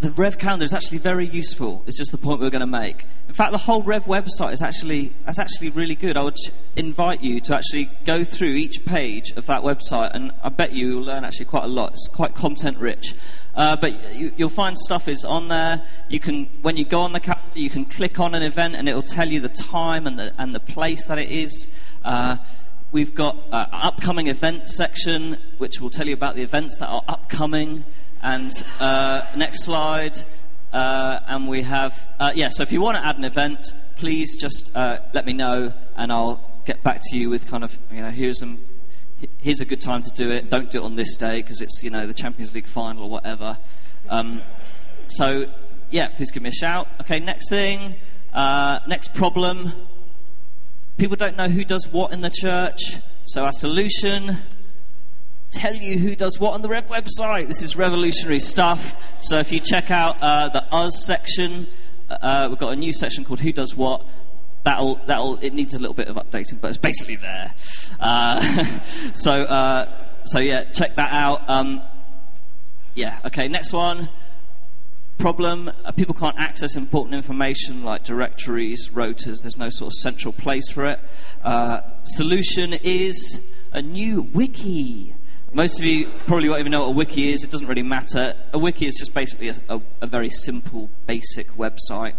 the 0.00 0.10
Rev 0.12 0.38
calendar 0.38 0.64
is 0.64 0.72
actually 0.72 0.98
very 0.98 1.28
useful. 1.28 1.84
It's 1.86 1.98
just 1.98 2.10
the 2.10 2.16
point 2.16 2.40
we're 2.40 2.48
going 2.48 2.60
to 2.60 2.66
make. 2.66 3.04
In 3.28 3.34
fact, 3.34 3.52
the 3.52 3.58
whole 3.58 3.82
Rev 3.82 4.04
website 4.04 4.54
is 4.54 4.62
actually 4.62 5.12
is 5.28 5.38
actually 5.38 5.68
really 5.70 5.94
good. 5.94 6.16
I 6.16 6.22
would 6.22 6.36
invite 6.74 7.22
you 7.22 7.38
to 7.42 7.54
actually 7.54 7.90
go 8.06 8.24
through 8.24 8.54
each 8.54 8.82
page 8.86 9.32
of 9.36 9.44
that 9.46 9.60
website, 9.60 10.14
and 10.14 10.32
I 10.42 10.48
bet 10.48 10.72
you 10.72 10.96
will 10.96 11.02
learn 11.02 11.24
actually 11.24 11.44
quite 11.44 11.64
a 11.64 11.68
lot. 11.68 11.92
It's 11.92 12.08
quite 12.08 12.34
content 12.34 12.78
rich. 12.78 13.14
Uh, 13.54 13.76
but 13.76 14.14
you, 14.14 14.32
will 14.38 14.48
find 14.48 14.76
stuff 14.78 15.06
is 15.06 15.22
on 15.24 15.48
there. 15.48 15.82
You 16.08 16.18
can, 16.18 16.46
when 16.62 16.78
you 16.78 16.86
go 16.86 17.00
on 17.00 17.12
the 17.12 17.20
calendar, 17.20 17.58
you 17.58 17.68
can 17.68 17.84
click 17.84 18.18
on 18.18 18.34
an 18.34 18.42
event, 18.42 18.76
and 18.76 18.88
it 18.88 18.94
will 18.94 19.02
tell 19.02 19.28
you 19.28 19.40
the 19.40 19.50
time 19.50 20.06
and 20.06 20.18
the 20.18 20.32
and 20.38 20.54
the 20.54 20.60
place 20.60 21.06
that 21.08 21.18
it 21.18 21.30
is. 21.30 21.68
Uh, 22.02 22.38
we've 22.90 23.14
got 23.14 23.36
an 23.52 23.68
upcoming 23.70 24.28
event 24.28 24.66
section, 24.66 25.36
which 25.58 25.78
will 25.78 25.90
tell 25.90 26.08
you 26.08 26.14
about 26.14 26.36
the 26.36 26.42
events 26.42 26.78
that 26.78 26.88
are 26.88 27.04
upcoming. 27.06 27.84
And 28.22 28.50
uh, 28.78 29.22
next 29.36 29.64
slide. 29.64 30.16
Uh, 30.72 31.18
and 31.26 31.48
we 31.48 31.62
have, 31.62 32.08
uh, 32.20 32.30
yeah, 32.34 32.48
so 32.48 32.62
if 32.62 32.70
you 32.70 32.80
want 32.80 32.96
to 32.96 33.04
add 33.04 33.16
an 33.16 33.24
event, 33.24 33.74
please 33.96 34.36
just 34.40 34.70
uh, 34.76 34.98
let 35.12 35.26
me 35.26 35.32
know 35.32 35.72
and 35.96 36.12
I'll 36.12 36.62
get 36.64 36.82
back 36.84 37.00
to 37.02 37.18
you 37.18 37.28
with 37.28 37.46
kind 37.48 37.64
of, 37.64 37.76
you 37.90 38.00
know, 38.00 38.10
here's 38.10 38.38
some, 38.38 38.60
here's 39.38 39.60
a 39.60 39.64
good 39.64 39.80
time 39.80 40.02
to 40.02 40.10
do 40.10 40.30
it. 40.30 40.48
Don't 40.48 40.70
do 40.70 40.78
it 40.78 40.84
on 40.84 40.94
this 40.94 41.16
day 41.16 41.42
because 41.42 41.60
it's, 41.60 41.82
you 41.82 41.90
know, 41.90 42.06
the 42.06 42.14
Champions 42.14 42.54
League 42.54 42.68
final 42.68 43.04
or 43.04 43.10
whatever. 43.10 43.58
Um, 44.08 44.42
so, 45.08 45.46
yeah, 45.90 46.08
please 46.08 46.30
give 46.30 46.42
me 46.42 46.50
a 46.50 46.52
shout. 46.52 46.86
Okay, 47.00 47.18
next 47.18 47.50
thing, 47.50 47.96
uh, 48.32 48.78
next 48.86 49.12
problem 49.12 49.72
people 51.00 51.16
don't 51.16 51.34
know 51.34 51.48
who 51.48 51.64
does 51.64 51.88
what 51.88 52.12
in 52.12 52.20
the 52.20 52.28
church. 52.28 52.98
So 53.24 53.42
our 53.42 53.52
solution 53.52 54.36
tell 55.50 55.74
you 55.74 55.98
who 55.98 56.14
does 56.14 56.38
what 56.38 56.52
on 56.54 56.62
the 56.62 56.68
Rev 56.68 56.86
website. 56.86 57.48
This 57.48 57.62
is 57.62 57.76
revolutionary 57.76 58.40
stuff. 58.40 58.94
So 59.20 59.38
if 59.38 59.52
you 59.52 59.60
check 59.60 59.90
out 59.90 60.22
uh, 60.22 60.48
the 60.48 60.62
Us 60.74 61.04
section, 61.04 61.66
uh, 62.08 62.46
we've 62.48 62.58
got 62.58 62.72
a 62.72 62.76
new 62.76 62.92
section 62.92 63.24
called 63.24 63.40
Who 63.40 63.52
Does 63.52 63.74
What. 63.74 64.06
That'll, 64.64 65.00
that'll, 65.06 65.38
it 65.38 65.54
needs 65.54 65.74
a 65.74 65.78
little 65.78 65.94
bit 65.94 66.08
of 66.08 66.16
updating, 66.16 66.60
but 66.60 66.68
it's 66.68 66.78
basically 66.78 67.16
there. 67.16 67.54
Uh, 67.98 68.80
so, 69.14 69.32
uh, 69.32 70.06
so 70.24 70.38
yeah, 70.38 70.64
check 70.64 70.96
that 70.96 71.12
out. 71.12 71.48
Um, 71.48 71.82
yeah, 72.94 73.20
okay, 73.26 73.48
next 73.48 73.72
one. 73.72 74.10
Problem 75.18 75.70
uh, 75.84 75.92
people 75.92 76.14
can't 76.14 76.38
access 76.38 76.76
important 76.76 77.14
information 77.14 77.84
like 77.84 78.04
directories, 78.04 78.88
rotas, 78.88 79.42
there's 79.42 79.58
no 79.58 79.68
sort 79.68 79.88
of 79.88 79.94
central 79.94 80.32
place 80.32 80.70
for 80.70 80.86
it. 80.86 81.00
Uh, 81.42 81.80
solution 82.04 82.72
is 82.72 83.38
a 83.72 83.82
new 83.82 84.22
wiki. 84.22 85.14
Most 85.52 85.80
of 85.80 85.84
you 85.84 86.08
probably 86.26 86.48
won't 86.48 86.60
even 86.60 86.70
know 86.70 86.82
what 86.82 86.90
a 86.90 86.96
wiki 86.96 87.32
is. 87.32 87.42
It 87.42 87.50
doesn't 87.50 87.66
really 87.66 87.82
matter. 87.82 88.34
A 88.52 88.58
wiki 88.58 88.86
is 88.86 88.94
just 88.96 89.12
basically 89.12 89.48
a, 89.48 89.56
a, 89.68 89.80
a 90.02 90.06
very 90.06 90.30
simple, 90.30 90.88
basic 91.08 91.48
website. 91.56 92.14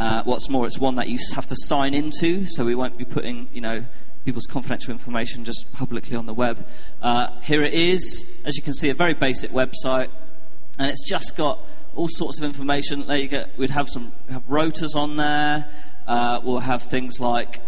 Uh, 0.00 0.24
what's 0.24 0.48
more, 0.50 0.66
it's 0.66 0.80
one 0.80 0.96
that 0.96 1.08
you 1.08 1.16
have 1.36 1.46
to 1.46 1.54
sign 1.56 1.94
into, 1.94 2.44
so 2.44 2.64
we 2.64 2.74
won't 2.74 2.98
be 2.98 3.04
putting, 3.04 3.48
you 3.52 3.60
know, 3.60 3.84
people's 4.24 4.46
confidential 4.46 4.90
information 4.90 5.44
just 5.44 5.72
publicly 5.72 6.16
on 6.16 6.26
the 6.26 6.34
web. 6.34 6.66
Uh, 7.00 7.28
here 7.42 7.62
it 7.62 7.72
is. 7.72 8.24
As 8.44 8.56
you 8.56 8.64
can 8.64 8.74
see, 8.74 8.88
a 8.88 8.94
very 8.94 9.14
basic 9.14 9.52
website, 9.52 10.08
and 10.76 10.90
it's 10.90 11.08
just 11.08 11.36
got 11.36 11.60
all 11.94 12.08
sorts 12.10 12.40
of 12.40 12.44
information. 12.44 13.06
There 13.06 13.16
you 13.16 13.28
go. 13.28 13.44
We'd 13.56 13.70
have 13.70 13.88
some 13.88 14.12
have 14.28 14.44
rotas 14.48 14.96
on 14.96 15.16
there. 15.16 15.68
Uh, 16.04 16.40
we'll 16.42 16.58
have 16.58 16.82
things 16.82 17.20
like 17.20 17.60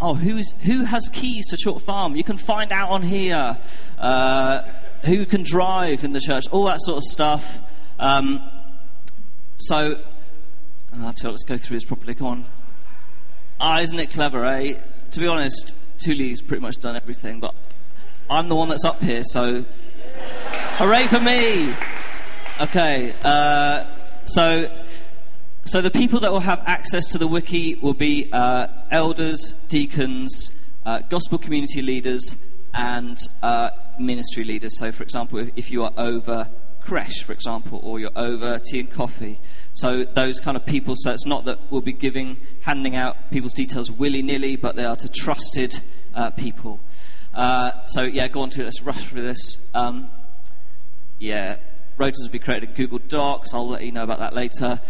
oh, 0.00 0.14
who's, 0.14 0.52
who 0.62 0.84
has 0.84 1.08
keys 1.12 1.46
to 1.48 1.56
Chalk 1.56 1.82
Farm? 1.82 2.16
You 2.16 2.24
can 2.24 2.36
find 2.36 2.72
out 2.72 2.90
on 2.90 3.02
here. 3.02 3.58
Uh, 3.98 4.62
who 5.04 5.26
can 5.26 5.42
drive 5.42 6.04
in 6.04 6.12
the 6.12 6.20
church? 6.20 6.44
All 6.50 6.66
that 6.66 6.78
sort 6.80 6.98
of 6.98 7.04
stuff. 7.04 7.58
Um, 7.98 8.40
so, 9.56 9.76
uh, 10.92 10.96
let's 10.96 11.22
go 11.22 11.56
through 11.56 11.76
this 11.76 11.84
properly. 11.84 12.14
Come 12.14 12.26
on. 12.26 12.46
Ah, 13.60 13.80
isn't 13.80 13.98
it 13.98 14.10
clever, 14.10 14.44
eh? 14.44 14.74
To 15.12 15.20
be 15.20 15.26
honest, 15.26 15.74
Tuli's 16.04 16.42
pretty 16.42 16.60
much 16.60 16.76
done 16.78 16.96
everything, 16.96 17.40
but 17.40 17.54
I'm 18.28 18.48
the 18.48 18.54
one 18.54 18.68
that's 18.68 18.84
up 18.84 19.00
here, 19.00 19.22
so 19.22 19.64
hooray 20.78 21.06
for 21.06 21.20
me! 21.20 21.74
Okay, 22.60 23.14
uh, 23.22 23.84
so 24.24 24.68
so 25.66 25.80
the 25.80 25.90
people 25.90 26.20
that 26.20 26.30
will 26.30 26.40
have 26.40 26.62
access 26.66 27.06
to 27.12 27.18
the 27.18 27.26
wiki 27.26 27.74
will 27.76 27.94
be 27.94 28.28
uh, 28.32 28.66
elders, 28.90 29.54
deacons, 29.68 30.52
uh, 30.84 31.00
gospel 31.08 31.38
community 31.38 31.80
leaders, 31.80 32.36
and 32.74 33.16
uh, 33.42 33.70
ministry 33.98 34.44
leaders. 34.44 34.76
So, 34.78 34.92
for 34.92 35.02
example, 35.02 35.46
if, 35.56 35.70
you 35.70 35.84
are 35.84 35.92
over 35.96 36.48
creche, 36.82 37.22
for 37.24 37.32
example, 37.32 37.80
or 37.82 37.98
you're 37.98 38.16
over 38.16 38.58
tea 38.58 38.80
and 38.80 38.90
coffee, 38.90 39.40
so 39.72 40.04
those 40.04 40.38
kind 40.38 40.56
of 40.56 40.66
people. 40.66 40.94
So 40.98 41.12
it's 41.12 41.26
not 41.26 41.46
that 41.46 41.58
we'll 41.70 41.80
be 41.80 41.94
giving, 41.94 42.36
handing 42.60 42.94
out 42.94 43.16
people's 43.30 43.54
details 43.54 43.90
willy 43.90 44.22
nilly, 44.22 44.56
but 44.56 44.76
they 44.76 44.84
are 44.84 44.96
to 44.96 45.08
trusted 45.08 45.80
uh, 46.14 46.30
people. 46.30 46.78
Uh, 47.32 47.86
so 47.86 48.02
yeah, 48.02 48.28
go 48.28 48.42
on 48.42 48.50
to 48.50 48.64
let's 48.64 48.82
rush 48.82 49.08
through 49.08 49.22
this. 49.22 49.58
Um, 49.74 50.10
yeah, 51.18 51.56
rotas 51.98 52.22
will 52.22 52.30
be 52.30 52.38
created 52.38 52.70
in 52.70 52.74
Google 52.74 52.98
Docs. 52.98 53.54
I'll 53.54 53.68
let 53.68 53.82
you 53.82 53.92
know 53.92 54.02
about 54.02 54.18
that 54.18 54.34
later. 54.34 54.80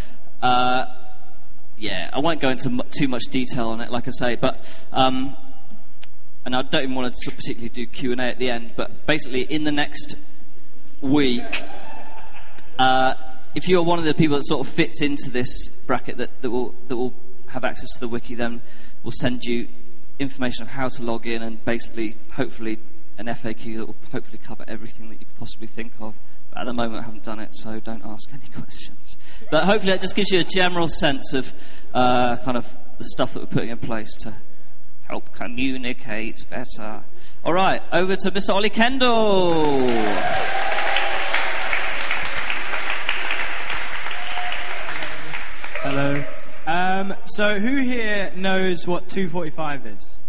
Uh, 0.45 0.85
yeah, 1.79 2.11
I 2.13 2.21
won't 2.21 2.39
go 2.39 2.51
into 2.51 2.69
too 2.91 3.09
much 3.09 3.23
detail 3.31 3.69
on 3.69 3.81
it, 3.81 3.91
like 3.91 4.07
I 4.07 4.11
say, 4.11 4.37
but 4.37 4.87
um, 4.93 5.35
and 6.45 6.55
I 6.55 6.61
don't 6.61 6.83
even 6.83 6.95
want 6.95 7.15
to 7.15 7.31
particularly 7.31 7.71
do 7.71 7.87
Q 7.87 8.13
and 8.13 8.21
A 8.21 8.25
at 8.25 8.39
the 8.39 8.51
end. 8.51 8.75
But 8.77 9.07
basically, 9.07 9.51
in 9.51 9.65
the 9.65 9.73
next 9.73 10.17
week, 11.01 11.65
uh, 12.79 13.15
if 13.55 13.69
you're 13.69 13.83
one 13.83 13.99
of 13.99 14.05
the 14.05 14.13
people 14.13 14.37
that 14.37 14.47
sort 14.47 14.67
of 14.67 14.71
fits 14.71 15.01
into 15.01 15.31
this 15.31 15.71
bracket 15.87 16.19
that, 16.19 16.43
that 16.43 16.51
will 16.51 16.75
that 16.89 16.97
will 16.97 17.15
have 17.49 17.65
access 17.65 17.95
to 17.95 18.01
the 18.01 18.09
wiki, 18.09 18.35
then 18.35 18.61
we'll 19.03 19.13
send 19.13 19.45
you 19.45 19.67
information 20.19 20.65
of 20.65 20.69
how 20.69 20.89
to 20.89 21.03
log 21.03 21.27
in 21.27 21.41
and 21.41 21.65
basically, 21.65 22.17
hopefully, 22.35 22.79
an 23.17 23.29
FAQ 23.29 23.79
that 23.79 23.87
will 23.87 23.97
hopefully 24.13 24.39
cover 24.45 24.67
everything 24.69 25.09
that 25.09 25.21
you 25.21 25.25
could 25.25 25.39
possibly 25.39 25.69
think 25.69 25.95
of. 26.01 26.17
At 26.57 26.67
the 26.67 26.73
moment, 26.73 27.03
I 27.03 27.03
haven't 27.03 27.25
done 27.25 27.41
it, 27.41 27.51
so 27.53 27.81
don't 27.81 28.05
ask 28.05 28.29
any 28.33 28.49
questions. 28.55 29.17
But 29.51 29.65
hopefully 29.65 29.93
that 29.93 30.01
just 30.01 30.15
gives 30.15 30.31
you 30.31 30.41
a 30.41 30.45
general 30.45 30.89
sense 30.89 31.35
of 31.35 31.53
uh, 31.93 32.37
kind 32.37 32.57
of 32.57 32.77
the 32.99 33.05
stuff 33.05 33.35
that 33.35 33.41
we're 33.41 33.47
putting 33.47 33.71
in 33.71 33.79
place 33.79 34.15
to 34.21 34.37
help 35.09 35.33
communicate 35.33 36.49
better. 36.49 37.03
All 37.45 37.53
right, 37.53 37.83
over 37.93 38.17
to 38.17 38.31
Mr. 38.31 38.55
Ollie 38.55 38.71
Kendall. 38.71 39.65
Hello. 45.83 46.25
Um, 46.67 47.15
so, 47.27 47.59
who 47.59 47.77
here 47.83 48.33
knows 48.35 48.87
what 48.87 49.09
245 49.11 49.87
is? 49.87 50.23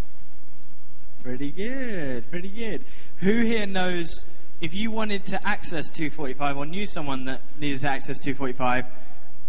Pretty 1.24 1.52
good, 1.52 2.30
pretty 2.30 2.50
good. 2.50 2.84
Who 3.20 3.40
here 3.40 3.66
knows 3.66 4.26
if 4.62 4.74
you 4.74 4.92
wanted 4.92 5.26
to 5.28 5.48
access 5.48 5.90
245 5.90 6.58
or 6.58 6.66
knew 6.66 6.86
someone 6.86 7.26
that 7.26 7.42
needed 7.60 7.82
to 7.82 7.90
access 7.90 8.18
245, 8.20 8.86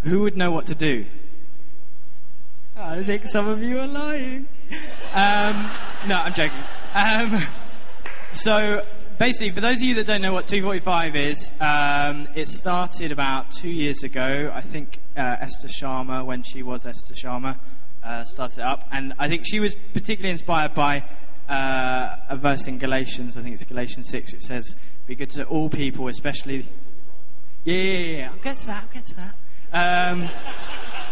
who 0.03 0.21
would 0.21 0.37
know 0.37 0.51
what 0.51 0.67
to 0.67 0.75
do? 0.75 1.07
I 2.77 3.03
think 3.05 3.27
some 3.27 3.49
of 3.49 3.63
you 3.63 3.79
are 3.79 3.87
lying. 3.87 4.47
Um, 5.15 5.71
no, 6.07 6.17
I'm 6.17 6.35
joking. 6.35 6.63
Um, 6.95 7.43
so 8.33 8.85
basically, 9.19 9.53
for 9.53 9.61
those 9.61 9.79
of 9.79 9.83
you 9.83 9.95
that 9.95 10.07
don't 10.07 10.21
know 10.21 10.35
what 10.35 10.47
245 10.47 11.17
is, 11.17 11.51
um, 11.61 12.29
it 12.37 12.49
started 12.49 13.13
about 13.13 13.51
two 13.51 13.71
years 13.71 14.03
ago. 14.03 14.51
I 14.53 14.61
think 14.61 14.99
uh, 15.17 15.37
Esther 15.41 15.69
Sharma, 15.69 16.25
when 16.25 16.43
she 16.43 16.63
was 16.63 16.85
Esther 16.85 17.15
Sharma, 17.15 17.59
uh, 18.05 18.25
started 18.25 18.59
it 18.59 18.65
up, 18.65 18.87
and 18.93 19.15
I 19.19 19.29
think 19.29 19.45
she 19.47 19.59
was 19.59 19.75
particularly 19.93 20.33
inspired 20.33 20.75
by 20.75 21.05
uh, 21.49 22.17
a 22.29 22.37
verse 22.37 22.67
in 22.67 22.79
Galatians. 22.79 23.37
I 23.37 23.43
think 23.43 23.55
it's 23.55 23.65
Galatians 23.65 24.11
six, 24.11 24.33
which 24.33 24.43
says, 24.43 24.77
"Be 25.07 25.15
good 25.15 25.31
to 25.31 25.45
all 25.45 25.69
people, 25.69 26.09
especially." 26.09 26.69
Yeah, 27.65 27.75
yeah, 27.75 28.17
yeah. 28.17 28.31
I'll 28.31 28.39
get 28.39 28.57
to 28.59 28.67
that. 28.67 28.83
I'll 28.85 28.95
get 28.95 29.05
to 29.07 29.17
that. 29.17 29.35
Um, 29.73 30.31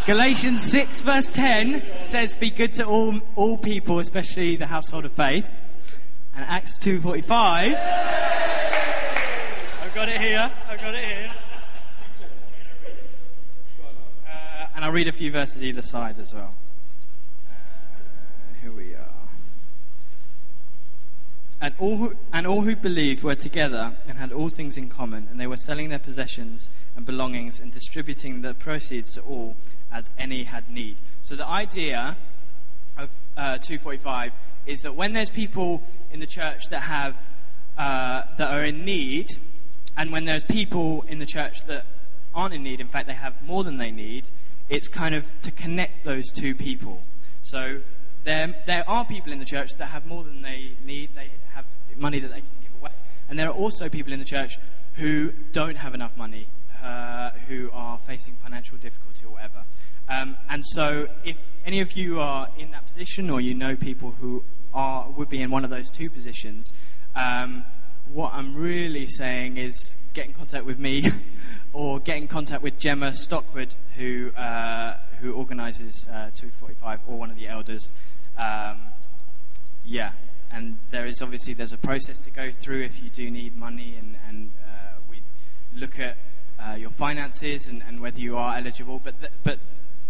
Galatians 0.06 0.62
6 0.64 1.00
verse 1.00 1.30
10 1.30 2.04
says, 2.04 2.34
be 2.34 2.50
good 2.50 2.74
to 2.74 2.84
all, 2.84 3.20
all 3.36 3.56
people, 3.56 4.00
especially 4.00 4.54
the 4.56 4.66
household 4.66 5.06
of 5.06 5.12
faith. 5.12 5.46
And 6.36 6.44
Acts 6.44 6.78
2.45, 6.78 7.24
I've 9.80 9.94
got 9.94 10.10
it 10.10 10.20
here, 10.20 10.52
I've 10.68 10.80
got 10.80 10.94
it 10.94 11.04
here. 11.04 11.32
Uh, 14.28 14.66
and 14.76 14.84
I'll 14.84 14.92
read 14.92 15.08
a 15.08 15.12
few 15.12 15.32
verses 15.32 15.62
either 15.62 15.80
side 15.80 16.18
as 16.18 16.34
well. 16.34 16.54
Uh, 17.48 17.54
here 18.60 18.72
we 18.72 18.94
are. 18.94 19.08
And 21.64 21.74
all, 21.78 21.96
who, 21.96 22.14
and 22.30 22.46
all 22.46 22.60
who 22.60 22.76
believed 22.76 23.22
were 23.22 23.34
together 23.34 23.96
and 24.06 24.18
had 24.18 24.32
all 24.32 24.50
things 24.50 24.76
in 24.76 24.90
common, 24.90 25.28
and 25.30 25.40
they 25.40 25.46
were 25.46 25.56
selling 25.56 25.88
their 25.88 25.98
possessions 25.98 26.68
and 26.94 27.06
belongings 27.06 27.58
and 27.58 27.72
distributing 27.72 28.42
the 28.42 28.52
proceeds 28.52 29.14
to 29.14 29.22
all 29.22 29.56
as 29.90 30.10
any 30.18 30.44
had 30.44 30.68
need. 30.68 30.98
So 31.22 31.36
the 31.36 31.48
idea 31.48 32.18
of 32.98 33.08
uh, 33.38 33.56
245 33.56 34.32
is 34.66 34.82
that 34.82 34.94
when 34.94 35.14
there's 35.14 35.30
people 35.30 35.82
in 36.12 36.20
the 36.20 36.26
church 36.26 36.68
that 36.68 36.82
have 36.82 37.16
uh, 37.78 38.24
that 38.36 38.50
are 38.50 38.64
in 38.64 38.84
need, 38.84 39.28
and 39.96 40.12
when 40.12 40.26
there's 40.26 40.44
people 40.44 41.02
in 41.08 41.18
the 41.18 41.24
church 41.24 41.64
that 41.64 41.86
aren't 42.34 42.52
in 42.52 42.62
need, 42.62 42.82
in 42.82 42.88
fact 42.88 43.06
they 43.06 43.14
have 43.14 43.40
more 43.42 43.64
than 43.64 43.78
they 43.78 43.90
need, 43.90 44.26
it's 44.68 44.86
kind 44.86 45.14
of 45.14 45.24
to 45.40 45.50
connect 45.50 46.04
those 46.04 46.30
two 46.30 46.54
people. 46.54 47.00
So 47.40 47.80
there, 48.24 48.54
there 48.66 48.88
are 48.88 49.04
people 49.04 49.32
in 49.32 49.38
the 49.38 49.44
church 49.44 49.74
that 49.74 49.86
have 49.86 50.06
more 50.06 50.24
than 50.24 50.42
they 50.42 50.72
need. 50.84 51.10
They 51.14 51.30
have 51.54 51.66
money 51.96 52.20
that 52.20 52.28
they 52.28 52.40
can 52.40 52.48
give 52.62 52.72
away, 52.80 52.90
and 53.28 53.38
there 53.38 53.48
are 53.48 53.54
also 53.54 53.88
people 53.88 54.12
in 54.12 54.18
the 54.18 54.24
church 54.24 54.58
who 54.94 55.32
don't 55.52 55.76
have 55.76 55.94
enough 55.94 56.16
money 56.16 56.46
uh, 56.82 57.30
who 57.48 57.70
are 57.72 57.98
facing 58.06 58.34
financial 58.42 58.78
difficulty 58.78 59.24
or 59.26 59.32
whatever. 59.32 59.64
Um, 60.08 60.36
and 60.48 60.64
so, 60.66 61.08
if 61.24 61.36
any 61.64 61.80
of 61.80 61.92
you 61.92 62.20
are 62.20 62.48
in 62.58 62.70
that 62.72 62.86
position, 62.86 63.30
or 63.30 63.40
you 63.40 63.54
know 63.54 63.76
people 63.76 64.12
who 64.12 64.44
are 64.72 65.08
would 65.10 65.28
be 65.28 65.40
in 65.40 65.50
one 65.50 65.64
of 65.64 65.70
those 65.70 65.90
two 65.90 66.10
positions, 66.10 66.72
um, 67.14 67.64
what 68.12 68.32
I'm 68.34 68.54
really 68.54 69.06
saying 69.06 69.56
is 69.56 69.96
get 70.12 70.26
in 70.26 70.34
contact 70.34 70.64
with 70.64 70.78
me, 70.78 71.10
or 71.72 72.00
get 72.00 72.16
in 72.16 72.28
contact 72.28 72.62
with 72.62 72.78
Gemma 72.78 73.12
Stockwood, 73.12 73.74
who 73.96 74.30
uh, 74.32 74.98
who 75.24 75.32
organises 75.32 76.06
uh, 76.08 76.28
245, 76.34 77.00
or 77.08 77.16
one 77.16 77.30
of 77.30 77.36
the 77.36 77.48
elders. 77.48 77.90
Um, 78.36 78.78
yeah, 79.86 80.12
and 80.52 80.78
there 80.90 81.06
is 81.06 81.22
obviously 81.22 81.54
there's 81.54 81.72
a 81.72 81.78
process 81.78 82.20
to 82.20 82.30
go 82.30 82.50
through 82.50 82.84
if 82.84 83.02
you 83.02 83.08
do 83.08 83.30
need 83.30 83.56
money, 83.56 83.96
and, 83.98 84.16
and 84.28 84.52
uh, 84.62 85.00
we 85.08 85.22
look 85.74 85.98
at 85.98 86.18
uh, 86.58 86.74
your 86.74 86.90
finances 86.90 87.66
and, 87.66 87.82
and, 87.88 88.00
whether 88.00 88.20
you 88.20 88.36
are 88.36 88.56
eligible. 88.58 89.00
But, 89.02 89.18
th- 89.18 89.32
but 89.42 89.58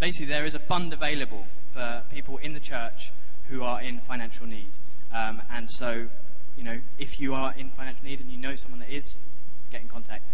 basically, 0.00 0.26
there 0.26 0.44
is 0.44 0.54
a 0.54 0.58
fund 0.58 0.92
available 0.92 1.46
for 1.72 2.02
people 2.10 2.38
in 2.38 2.52
the 2.52 2.60
church 2.60 3.12
who 3.48 3.62
are 3.62 3.80
in 3.80 4.00
financial 4.00 4.46
need. 4.46 4.72
Um, 5.12 5.42
and 5.48 5.70
so, 5.70 6.08
you 6.56 6.64
know, 6.64 6.80
if 6.98 7.20
you 7.20 7.34
are 7.34 7.54
in 7.56 7.70
financial 7.70 8.04
need 8.04 8.20
and 8.20 8.32
you 8.32 8.38
know 8.38 8.56
someone 8.56 8.80
that 8.80 8.90
is, 8.90 9.16
get 9.70 9.80
in 9.80 9.88
contact. 9.88 10.24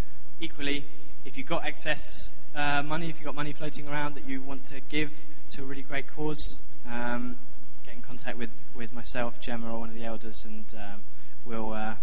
Equally, 0.40 0.86
if 1.26 1.36
you've 1.36 1.46
got 1.46 1.66
excess 1.66 2.30
uh, 2.54 2.82
money, 2.82 3.08
if 3.08 3.16
you've 3.16 3.24
got 3.24 3.34
money 3.34 3.52
floating 3.52 3.88
around 3.88 4.14
that 4.14 4.26
you 4.26 4.42
want 4.42 4.64
to 4.66 4.80
give 4.88 5.12
to 5.50 5.62
a 5.62 5.64
really 5.64 5.82
great 5.82 6.06
cause, 6.14 6.58
um, 6.86 7.38
get 7.84 7.94
in 7.94 8.02
contact 8.02 8.38
with, 8.38 8.50
with 8.74 8.92
myself, 8.92 9.40
Gemma, 9.40 9.72
or 9.72 9.80
one 9.80 9.88
of 9.88 9.94
the 9.94 10.04
elders, 10.04 10.44
and 10.44 10.64
um, 10.74 11.02
we'll, 11.44 11.72
uh, 11.72 11.94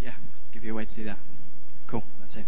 yeah, 0.00 0.12
give 0.52 0.64
you 0.64 0.72
a 0.72 0.74
way 0.74 0.84
to 0.84 0.94
do 0.94 1.04
that. 1.04 1.18
Cool, 1.86 2.04
that's 2.20 2.36
it. 2.36 2.44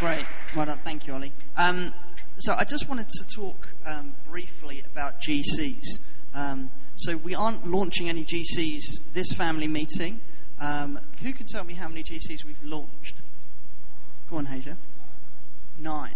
Great. 0.00 0.26
Well 0.54 0.66
done. 0.66 0.80
Thank 0.84 1.06
you, 1.06 1.14
Ollie. 1.14 1.32
Um, 1.56 1.94
so 2.36 2.54
I 2.58 2.64
just 2.64 2.88
wanted 2.88 3.08
to 3.08 3.26
talk 3.34 3.68
um, 3.86 4.14
briefly 4.28 4.82
about 4.92 5.20
GCs. 5.20 5.98
Um, 6.34 6.70
so 6.96 7.16
we 7.16 7.34
aren't 7.34 7.66
launching 7.66 8.08
any 8.08 8.24
GCs 8.24 9.00
this 9.14 9.32
family 9.32 9.68
meeting. 9.68 10.20
Um, 10.64 10.98
who 11.22 11.34
can 11.34 11.44
tell 11.44 11.62
me 11.62 11.74
how 11.74 11.88
many 11.88 12.02
GCs 12.02 12.42
we've 12.46 12.62
launched? 12.64 13.16
Go 14.30 14.36
on, 14.36 14.46
Haja. 14.46 14.76
Nine. 15.78 16.14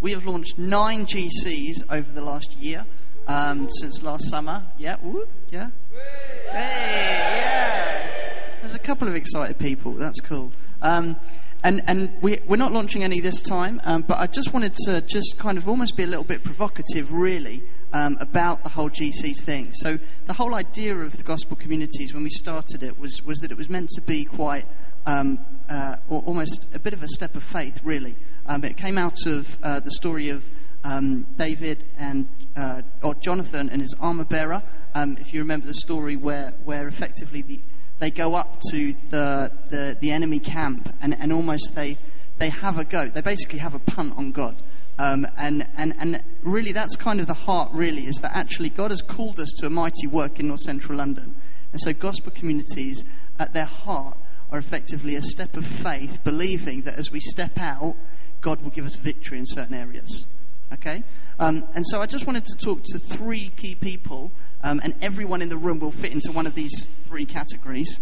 We 0.00 0.10
have 0.10 0.26
launched 0.26 0.58
nine 0.58 1.06
GCs 1.06 1.84
over 1.88 2.10
the 2.10 2.20
last 2.20 2.56
year 2.56 2.84
um, 3.28 3.68
since 3.70 4.02
last 4.02 4.28
summer. 4.28 4.64
Yeah, 4.76 4.96
yeah. 5.50 5.70
Hey, 6.50 7.36
yeah. 7.38 8.10
There's 8.60 8.74
a 8.74 8.80
couple 8.80 9.06
of 9.06 9.14
excited 9.14 9.56
people. 9.56 9.92
That's 9.92 10.20
cool. 10.20 10.50
Um, 10.82 11.16
and 11.62 11.82
and 11.86 12.20
we, 12.20 12.40
we're 12.44 12.56
not 12.56 12.72
launching 12.72 13.04
any 13.04 13.20
this 13.20 13.40
time, 13.40 13.80
um, 13.84 14.02
but 14.02 14.18
I 14.18 14.26
just 14.26 14.52
wanted 14.52 14.74
to 14.86 15.00
just 15.00 15.36
kind 15.38 15.58
of 15.58 15.68
almost 15.68 15.96
be 15.96 16.02
a 16.02 16.08
little 16.08 16.24
bit 16.24 16.42
provocative, 16.42 17.12
really, 17.12 17.62
um, 17.96 18.18
about 18.20 18.62
the 18.62 18.68
whole 18.68 18.90
GCs 18.90 19.40
thing. 19.40 19.72
So 19.72 19.98
the 20.26 20.34
whole 20.34 20.54
idea 20.54 20.94
of 20.94 21.16
the 21.16 21.24
gospel 21.24 21.56
communities 21.56 22.12
when 22.12 22.22
we 22.22 22.30
started 22.30 22.82
it 22.82 22.98
was 22.98 23.22
was 23.24 23.38
that 23.38 23.50
it 23.50 23.56
was 23.56 23.70
meant 23.70 23.88
to 23.90 24.02
be 24.02 24.24
quite 24.24 24.66
um, 25.06 25.38
uh, 25.68 25.96
almost 26.10 26.66
a 26.74 26.78
bit 26.78 26.92
of 26.92 27.02
a 27.02 27.08
step 27.08 27.34
of 27.34 27.42
faith, 27.42 27.80
really. 27.84 28.16
Um, 28.46 28.64
it 28.64 28.76
came 28.76 28.98
out 28.98 29.26
of 29.26 29.56
uh, 29.62 29.80
the 29.80 29.92
story 29.92 30.28
of 30.28 30.44
um, 30.84 31.22
David 31.36 31.84
and 31.98 32.28
uh, 32.54 32.82
or 33.02 33.14
Jonathan 33.14 33.70
and 33.70 33.80
his 33.80 33.94
armor 33.98 34.24
bearer. 34.24 34.62
Um, 34.94 35.16
if 35.18 35.32
you 35.32 35.40
remember 35.40 35.66
the 35.66 35.74
story 35.74 36.16
where 36.16 36.52
where 36.64 36.86
effectively 36.86 37.42
the 37.42 37.60
they 37.98 38.10
go 38.10 38.34
up 38.34 38.60
to 38.72 38.92
the, 39.10 39.50
the, 39.70 39.96
the 39.98 40.10
enemy 40.10 40.38
camp 40.38 40.94
and, 41.00 41.16
and 41.18 41.32
almost 41.32 41.74
they, 41.74 41.96
they 42.36 42.50
have 42.50 42.76
a 42.76 42.84
go. 42.84 43.08
They 43.08 43.22
basically 43.22 43.58
have 43.60 43.74
a 43.74 43.78
punt 43.78 44.18
on 44.18 44.32
God. 44.32 44.54
Um, 44.98 45.26
and, 45.36 45.66
and, 45.76 45.94
and 45.98 46.22
really, 46.42 46.72
that's 46.72 46.96
kind 46.96 47.20
of 47.20 47.26
the 47.26 47.34
heart, 47.34 47.70
really, 47.72 48.06
is 48.06 48.16
that 48.22 48.34
actually 48.34 48.70
God 48.70 48.90
has 48.90 49.02
called 49.02 49.38
us 49.38 49.52
to 49.58 49.66
a 49.66 49.70
mighty 49.70 50.06
work 50.06 50.40
in 50.40 50.48
North 50.48 50.60
Central 50.60 50.98
London. 50.98 51.34
And 51.72 51.80
so, 51.80 51.92
gospel 51.92 52.32
communities, 52.34 53.04
at 53.38 53.52
their 53.52 53.66
heart, 53.66 54.16
are 54.50 54.58
effectively 54.58 55.16
a 55.16 55.22
step 55.22 55.56
of 55.56 55.66
faith, 55.66 56.20
believing 56.24 56.82
that 56.82 56.98
as 56.98 57.10
we 57.10 57.20
step 57.20 57.58
out, 57.58 57.94
God 58.40 58.62
will 58.62 58.70
give 58.70 58.86
us 58.86 58.96
victory 58.96 59.38
in 59.38 59.44
certain 59.46 59.74
areas. 59.74 60.26
Okay? 60.72 61.04
Um, 61.38 61.66
and 61.74 61.84
so, 61.86 62.00
I 62.00 62.06
just 62.06 62.26
wanted 62.26 62.46
to 62.46 62.56
talk 62.56 62.82
to 62.84 62.98
three 62.98 63.50
key 63.56 63.74
people 63.74 64.32
um, 64.62 64.80
and 64.82 64.94
everyone 65.02 65.42
in 65.42 65.48
the 65.48 65.56
room 65.56 65.78
will 65.78 65.92
fit 65.92 66.12
into 66.12 66.32
one 66.32 66.46
of 66.46 66.54
these 66.54 66.88
three 67.04 67.26
categories. 67.26 68.00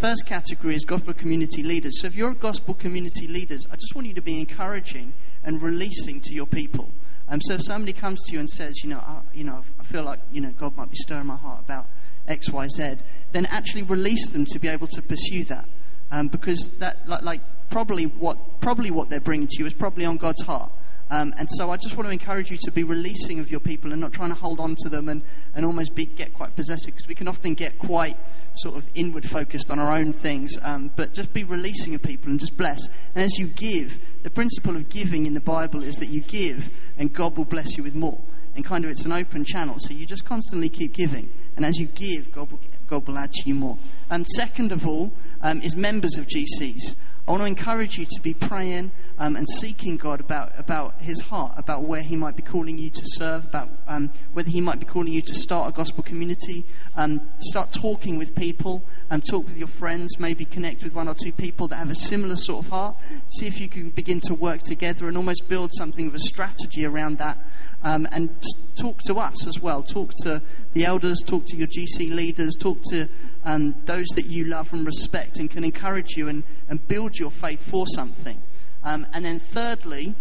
First 0.00 0.24
category 0.24 0.74
is 0.74 0.86
gospel 0.86 1.12
community 1.12 1.62
leaders. 1.62 2.00
So 2.00 2.06
if 2.06 2.16
you're 2.16 2.30
a 2.30 2.34
gospel 2.34 2.72
community 2.72 3.28
leaders, 3.28 3.66
I 3.70 3.74
just 3.74 3.94
want 3.94 4.06
you 4.06 4.14
to 4.14 4.22
be 4.22 4.40
encouraging 4.40 5.12
and 5.44 5.60
releasing 5.60 6.22
to 6.22 6.32
your 6.32 6.46
people. 6.46 6.90
Um, 7.28 7.38
so 7.42 7.52
if 7.52 7.60
somebody 7.62 7.92
comes 7.92 8.22
to 8.24 8.32
you 8.32 8.38
and 8.38 8.48
says, 8.48 8.82
you 8.82 8.88
know, 8.88 8.96
I, 8.96 9.20
you 9.34 9.44
know, 9.44 9.62
I 9.78 9.82
feel 9.82 10.02
like 10.02 10.20
you 10.32 10.40
know 10.40 10.52
God 10.52 10.74
might 10.74 10.90
be 10.90 10.96
stirring 10.96 11.26
my 11.26 11.36
heart 11.36 11.60
about 11.60 11.86
X, 12.26 12.48
Y, 12.48 12.66
Z, 12.68 12.96
then 13.32 13.44
actually 13.44 13.82
release 13.82 14.26
them 14.28 14.46
to 14.46 14.58
be 14.58 14.68
able 14.68 14.86
to 14.86 15.02
pursue 15.02 15.44
that, 15.44 15.68
um, 16.10 16.28
because 16.28 16.70
that, 16.78 17.06
like, 17.06 17.20
like 17.20 17.42
probably 17.68 18.04
what 18.04 18.38
probably 18.62 18.90
what 18.90 19.10
they're 19.10 19.20
bringing 19.20 19.48
to 19.48 19.58
you 19.58 19.66
is 19.66 19.74
probably 19.74 20.06
on 20.06 20.16
God's 20.16 20.40
heart. 20.44 20.72
Um, 21.10 21.34
and 21.36 21.48
so 21.50 21.70
I 21.70 21.76
just 21.76 21.96
want 21.96 22.06
to 22.06 22.12
encourage 22.12 22.50
you 22.50 22.58
to 22.62 22.70
be 22.70 22.84
releasing 22.84 23.40
of 23.40 23.50
your 23.50 23.58
people 23.58 23.90
and 23.90 24.00
not 24.00 24.12
trying 24.12 24.30
to 24.30 24.36
hold 24.36 24.60
on 24.60 24.76
to 24.84 24.88
them 24.88 25.08
and, 25.08 25.22
and 25.54 25.66
almost 25.66 25.94
be, 25.94 26.06
get 26.06 26.32
quite 26.32 26.54
possessive 26.54 26.94
because 26.94 27.08
we 27.08 27.16
can 27.16 27.26
often 27.26 27.54
get 27.54 27.78
quite 27.78 28.16
sort 28.54 28.76
of 28.76 28.84
inward 28.94 29.28
focused 29.28 29.72
on 29.72 29.80
our 29.80 29.96
own 29.96 30.12
things. 30.12 30.56
Um, 30.62 30.92
but 30.94 31.12
just 31.12 31.32
be 31.32 31.42
releasing 31.42 31.94
of 31.96 32.02
people 32.02 32.30
and 32.30 32.38
just 32.38 32.56
bless. 32.56 32.86
And 33.14 33.24
as 33.24 33.38
you 33.38 33.48
give, 33.48 33.98
the 34.22 34.30
principle 34.30 34.76
of 34.76 34.88
giving 34.88 35.26
in 35.26 35.34
the 35.34 35.40
Bible 35.40 35.82
is 35.82 35.96
that 35.96 36.10
you 36.10 36.20
give 36.20 36.70
and 36.96 37.12
God 37.12 37.36
will 37.36 37.44
bless 37.44 37.76
you 37.76 37.82
with 37.82 37.96
more. 37.96 38.20
And 38.54 38.64
kind 38.64 38.84
of 38.84 38.90
it's 38.90 39.04
an 39.04 39.12
open 39.12 39.44
channel. 39.44 39.76
So 39.78 39.92
you 39.92 40.06
just 40.06 40.24
constantly 40.24 40.68
keep 40.68 40.94
giving. 40.94 41.32
And 41.56 41.64
as 41.64 41.78
you 41.78 41.86
give, 41.86 42.30
God 42.30 42.52
will, 42.52 42.60
God 42.88 43.06
will 43.06 43.18
add 43.18 43.32
to 43.32 43.48
you 43.48 43.54
more. 43.54 43.78
And 44.10 44.26
second 44.26 44.70
of 44.70 44.86
all 44.86 45.12
um, 45.42 45.60
is 45.60 45.74
members 45.74 46.18
of 46.18 46.26
GCs. 46.26 46.94
I 47.30 47.32
want 47.32 47.42
to 47.42 47.46
encourage 47.46 47.96
you 47.96 48.06
to 48.06 48.20
be 48.22 48.34
praying 48.34 48.90
um, 49.16 49.36
and 49.36 49.48
seeking 49.48 49.96
God 49.96 50.18
about, 50.18 50.50
about 50.58 51.00
His 51.00 51.20
heart, 51.20 51.52
about 51.56 51.84
where 51.84 52.02
He 52.02 52.16
might 52.16 52.34
be 52.34 52.42
calling 52.42 52.76
you 52.76 52.90
to 52.90 53.02
serve, 53.04 53.44
about 53.44 53.68
um, 53.86 54.10
whether 54.32 54.50
He 54.50 54.60
might 54.60 54.80
be 54.80 54.84
calling 54.84 55.12
you 55.12 55.22
to 55.22 55.34
start 55.36 55.68
a 55.68 55.72
gospel 55.72 56.02
community. 56.02 56.64
Um, 56.96 57.20
start 57.38 57.70
talking 57.70 58.18
with 58.18 58.34
people 58.34 58.84
and 59.10 59.24
talk 59.24 59.44
with 59.44 59.56
your 59.56 59.68
friends, 59.68 60.18
maybe 60.18 60.44
connect 60.44 60.82
with 60.82 60.92
one 60.92 61.06
or 61.06 61.14
two 61.14 61.30
people 61.30 61.68
that 61.68 61.76
have 61.76 61.90
a 61.90 61.94
similar 61.94 62.34
sort 62.34 62.64
of 62.64 62.72
heart. 62.72 62.96
See 63.28 63.46
if 63.46 63.60
you 63.60 63.68
can 63.68 63.90
begin 63.90 64.18
to 64.22 64.34
work 64.34 64.62
together 64.64 65.06
and 65.06 65.16
almost 65.16 65.48
build 65.48 65.70
something 65.74 66.08
of 66.08 66.16
a 66.16 66.18
strategy 66.18 66.84
around 66.84 67.18
that. 67.18 67.38
Um, 67.84 68.08
and 68.10 68.28
talk 68.76 68.98
to 69.06 69.14
us 69.14 69.46
as 69.46 69.60
well. 69.60 69.84
Talk 69.84 70.12
to 70.24 70.42
the 70.72 70.84
elders, 70.84 71.22
talk 71.24 71.44
to 71.46 71.56
your 71.56 71.68
GC 71.68 72.12
leaders, 72.12 72.56
talk 72.58 72.78
to 72.90 73.08
um, 73.44 73.74
those 73.84 74.06
that 74.16 74.26
you 74.26 74.44
love 74.44 74.72
and 74.72 74.86
respect 74.86 75.38
and 75.38 75.50
can 75.50 75.64
encourage 75.64 76.16
you 76.16 76.28
and, 76.28 76.44
and 76.68 76.86
build 76.88 77.18
your 77.18 77.30
faith 77.30 77.62
for 77.62 77.86
something. 77.86 78.40
Um, 78.82 79.06
and 79.12 79.24
then, 79.24 79.38
thirdly, 79.38 80.14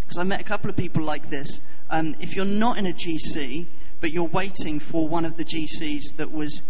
because 0.00 0.18
I 0.18 0.24
met 0.24 0.40
a 0.40 0.44
couple 0.44 0.70
of 0.70 0.76
people 0.76 1.02
like 1.02 1.30
this, 1.30 1.60
um, 1.90 2.14
if 2.20 2.34
you're 2.34 2.44
not 2.44 2.78
in 2.78 2.86
a 2.86 2.92
GC, 2.92 3.66
but 4.00 4.12
you're 4.12 4.24
waiting 4.24 4.78
for 4.78 5.08
one 5.08 5.24
of 5.24 5.36
the 5.36 5.44
GCs 5.44 6.16
that 6.16 6.30
was 6.30 6.62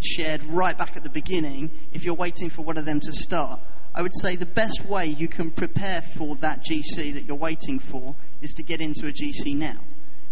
shared 0.00 0.42
right 0.44 0.76
back 0.76 0.96
at 0.96 1.02
the 1.02 1.10
beginning, 1.10 1.70
if 1.92 2.04
you're 2.04 2.14
waiting 2.14 2.48
for 2.50 2.62
one 2.62 2.78
of 2.78 2.84
them 2.84 3.00
to 3.00 3.12
start, 3.12 3.60
I 3.94 4.02
would 4.02 4.14
say 4.20 4.36
the 4.36 4.46
best 4.46 4.84
way 4.84 5.06
you 5.06 5.28
can 5.28 5.50
prepare 5.50 6.02
for 6.02 6.36
that 6.36 6.64
GC 6.64 7.14
that 7.14 7.24
you're 7.24 7.36
waiting 7.36 7.78
for 7.78 8.14
is 8.40 8.52
to 8.52 8.62
get 8.62 8.80
into 8.80 9.08
a 9.08 9.12
GC 9.12 9.56
now. 9.56 9.80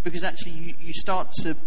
Because 0.03 0.23
actually, 0.23 0.53
you, 0.53 0.73
you 0.79 0.93
start 0.93 1.31
to 1.41 1.57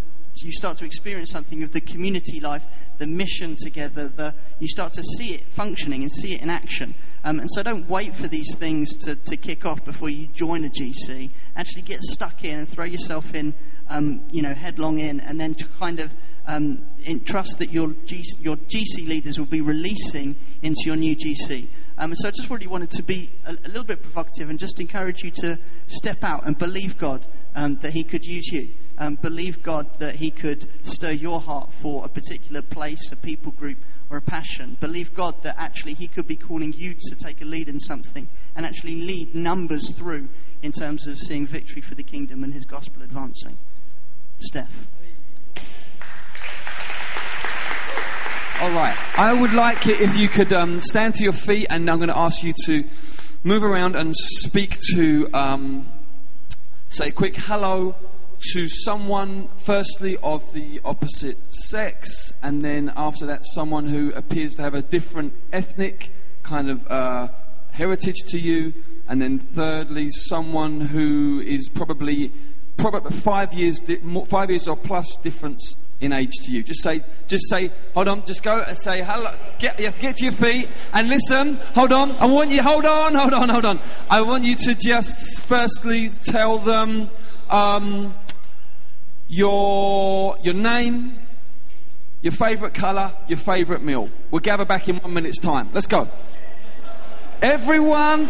you 0.41 0.53
start 0.53 0.79
to 0.79 0.85
experience 0.85 1.31
something 1.31 1.63
of 1.63 1.73
the 1.73 1.81
community 1.81 2.41
life, 2.41 2.65
the 2.99 3.07
mission 3.07 3.55
together, 3.63 4.09
the, 4.09 4.35
you 4.59 4.69
start 4.69 4.93
to 4.95 5.03
see 5.19 5.35
it 5.35 5.45
functioning 5.47 6.03
and 6.03 6.11
see 6.11 6.35
it 6.35 6.41
in 6.41 6.51
action. 6.51 6.95
Um, 7.25 7.39
and 7.41 7.49
so 7.53 7.63
don't 7.63 7.89
wait 7.89 8.15
for 8.15 8.29
these 8.29 8.55
things 8.57 8.97
to, 8.99 9.15
to 9.15 9.37
kick 9.37 9.65
off 9.65 9.85
before 9.85 10.11
you 10.11 10.27
join 10.29 10.65
a 10.65 10.69
GC. 10.69 11.31
Actually 11.57 11.83
get 11.83 12.03
stuck 12.03 12.45
in 12.45 12.59
and 12.59 12.69
throw 12.69 12.85
yourself 12.85 13.35
in, 13.35 13.55
um, 13.89 14.23
you 14.31 14.43
know, 14.43 14.55
headlong 14.55 14.99
in, 14.99 15.21
and 15.21 15.41
then 15.41 15.55
to 15.55 15.67
kind 15.79 16.01
of 16.01 16.11
um, 16.47 16.81
trust 17.25 17.59
that 17.59 17.71
your, 17.71 17.89
GC, 17.89 18.23
your 18.41 18.57
GC 18.57 19.07
leaders 19.07 19.39
will 19.39 19.47
be 19.47 19.61
releasing 19.61 20.35
into 20.63 20.81
your 20.87 20.97
new 20.97 21.15
GC. 21.15 21.69
Um, 21.99 22.15
so 22.17 22.29
I 22.29 22.31
just 22.33 22.51
really 22.51 22.67
wanted 22.67 22.91
to 22.91 23.03
be 23.03 23.31
a, 23.47 23.53
a, 23.53 23.69
little 23.69 23.85
bit 23.85 24.03
provocative 24.03 24.51
and 24.51 24.59
just 24.59 24.81
encourage 24.81 25.23
you 25.23 25.31
to 25.37 25.59
step 25.87 26.25
out 26.25 26.47
and 26.47 26.59
believe 26.59 26.97
God 26.97 27.25
um, 27.55 27.77
that 27.77 27.93
He 27.93 28.03
could 28.03 28.25
use 28.25 28.49
you 28.51 28.71
um, 28.99 29.17
believe 29.17 29.63
God 29.63 29.99
that 29.99 30.17
He 30.17 30.31
could 30.31 30.67
stir 30.83 31.13
your 31.13 31.41
heart 31.41 31.73
for 31.73 32.05
a 32.05 32.09
particular 32.09 32.63
place, 32.63 33.11
a 33.13 33.17
people 33.17 33.53
group, 33.53 33.79
or 34.11 34.19
a 34.19 34.23
passion. 34.23 34.77
Believe 34.81 35.15
God 35.15 35.43
that 35.43 35.57
actually 35.59 35.95
He 35.95 36.09
could 36.09 36.27
be 36.27 36.37
calling 36.37 36.73
you 36.73 36.95
to 36.95 37.17
take 37.17 37.41
a 37.41 37.45
lead 37.45 37.69
in 37.69 37.79
something 37.79 38.29
and 38.55 38.67
actually 38.67 38.97
lead 38.97 39.35
numbers 39.35 39.91
through 39.93 40.29
in 40.63 40.73
terms 40.73 41.07
of 41.07 41.19
seeing 41.19 41.47
victory 41.47 41.83
for 41.83 41.95
the 41.95 42.03
kingdom 42.03 42.45
and 42.45 42.53
His 42.53 42.65
gospel 42.65 43.03
advancing. 43.03 43.59
Steph. 44.39 44.87
All 48.61 48.71
right. 48.71 48.97
I 49.19 49.33
would 49.33 49.53
like 49.53 49.89
it 49.89 50.01
if 50.01 50.17
you 50.17 50.29
could 50.29 50.53
um, 50.53 50.79
stand 50.79 51.17
to 51.17 51.25
your 51.25 51.33
feet, 51.33 51.67
and 51.71 51.91
I'm 51.91 51.97
going 51.97 52.11
to 52.11 52.19
ask 52.19 52.45
you 52.45 52.55
to 52.67 52.85
move 53.43 53.65
around 53.65 53.97
and 53.97 54.15
speak 54.15 54.79
to, 54.95 55.29
um, 55.35 55.91
say 56.87 57.09
a 57.09 57.11
quick 57.11 57.35
hello 57.39 57.97
to 58.53 58.69
someone, 58.69 59.49
firstly, 59.59 60.17
of 60.23 60.53
the 60.53 60.81
opposite 60.85 61.39
sex, 61.55 62.33
and 62.43 62.63
then 62.63 62.93
after 62.97 63.27
that, 63.27 63.45
someone 63.55 63.87
who 63.87 64.13
appears 64.13 64.55
to 64.57 64.63
have 64.63 64.75
a 64.75 64.83
different 64.83 65.35
ethnic 65.53 66.11
kind 66.43 66.71
of 66.71 66.87
uh, 66.89 67.29
heritage 67.71 68.19
to 68.27 68.39
you, 68.39 68.75
and 69.09 69.21
then 69.21 69.39
thirdly, 69.39 70.11
someone 70.11 70.81
who 70.81 71.41
is 71.41 71.69
probably 71.69 72.33
probably 72.77 73.17
five 73.17 73.55
years, 73.55 73.81
five 74.27 74.51
years 74.51 74.67
or 74.67 74.77
plus 74.77 75.17
difference 75.23 75.77
in 76.01 76.13
age 76.13 76.33
to 76.43 76.51
you. 76.51 76.63
Just 76.63 76.83
say, 76.83 77.01
just 77.29 77.49
say, 77.49 77.71
hold 77.95 78.09
on, 78.09 78.27
just 78.27 78.43
go 78.43 78.61
and 78.61 78.77
say 78.77 79.03
hello. 79.03 79.33
Get, 79.59 79.79
you 79.79 79.87
have 79.87 79.95
to 79.95 80.01
get 80.01 80.17
to 80.17 80.25
your 80.25 80.33
feet 80.33 80.69
and 80.93 81.09
listen. 81.09 81.57
Hold 81.75 81.93
on, 81.93 82.13
I 82.17 82.27
want 82.27 82.51
you. 82.51 82.63
Hold 82.63 82.85
on, 82.85 83.15
hold 83.15 83.35
on, 83.35 83.49
hold 83.49 83.65
on. 83.65 83.81
I 84.11 84.23
want 84.23 84.45
you 84.45 84.57
to 84.57 84.75
just 84.75 85.41
firstly 85.43 86.09
tell 86.09 86.59
them 86.59 87.09
um, 87.49 88.15
your 89.33 90.37
your 90.43 90.53
name, 90.53 91.19
your 92.21 92.33
favourite 92.33 92.75
colour, 92.75 93.15
your 93.29 93.39
favourite 93.39 93.83
meal. 93.83 94.11
We'll 94.31 94.41
gather 94.41 94.67
back 94.67 94.91
in 94.91 94.97
one 94.99 95.15
minute's 95.15 95.39
time. 95.39 95.71
Let's 95.73 95.87
go. 95.87 96.09
Everyone. 97.41 98.29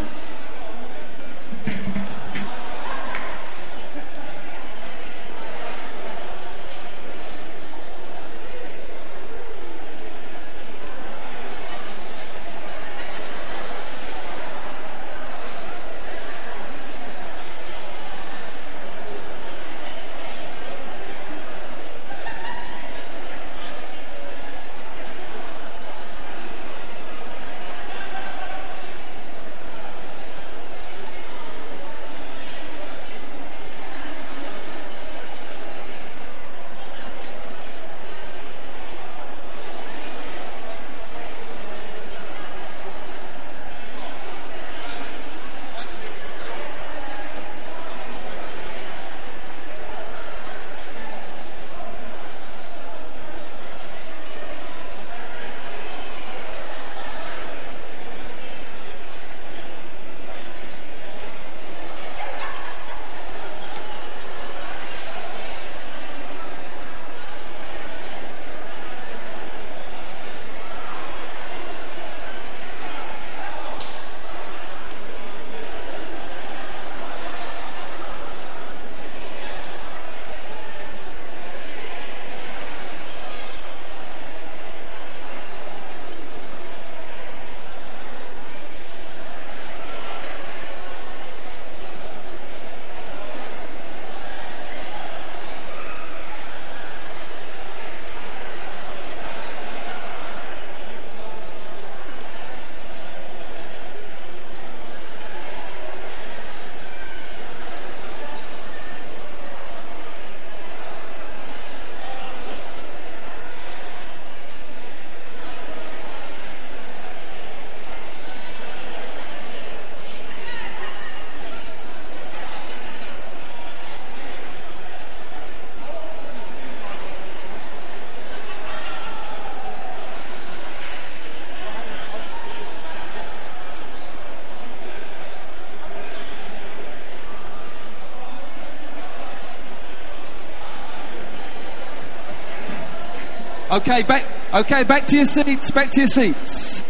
Okay, 143.73 144.03
back. 144.03 144.27
Okay, 144.53 144.85
back 144.85 145.07
to 145.07 145.16
your 145.16 145.25
seats. 145.25 145.70
Back 145.70 145.91
to 145.93 146.01
your 146.03 146.07
seats. 146.07 146.85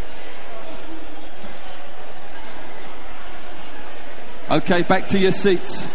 Okay, 4.51 4.83
back 4.83 5.07
to 5.07 5.18
your 5.20 5.30
seats. 5.30 5.87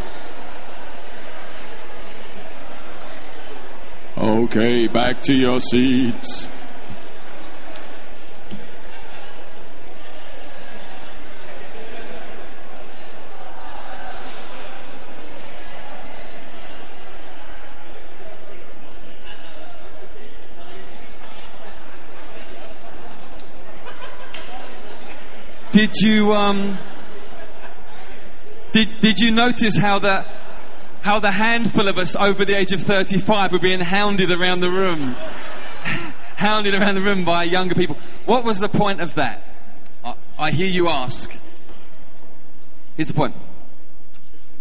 Okay, 4.18 4.88
back 4.88 5.22
to 5.24 5.34
your 5.34 5.60
seats. 5.60 6.37
Did 25.78 25.94
you 26.02 26.34
um? 26.34 26.76
Did 28.72 29.00
did 29.00 29.20
you 29.20 29.30
notice 29.30 29.78
how 29.78 30.00
the 30.00 30.26
how 31.02 31.20
the 31.20 31.30
handful 31.30 31.88
of 31.88 32.00
us 32.00 32.16
over 32.16 32.46
the 32.46 32.58
age 32.58 32.72
of 32.72 32.82
thirty-five 32.82 33.52
were 33.52 33.60
being 33.60 33.82
hounded 33.82 34.32
around 34.32 34.62
the 34.62 34.72
room, 34.72 35.14
hounded 36.36 36.74
around 36.74 36.96
the 36.96 37.02
room 37.02 37.26
by 37.26 37.44
younger 37.44 37.76
people? 37.76 37.96
What 38.26 38.44
was 38.44 38.58
the 38.60 38.68
point 38.68 39.02
of 39.02 39.14
that? 39.14 39.44
I, 40.04 40.16
I 40.40 40.50
hear 40.50 40.66
you 40.66 40.90
ask. 40.90 41.32
Here's 42.96 43.10
the 43.10 43.14
point. 43.14 43.36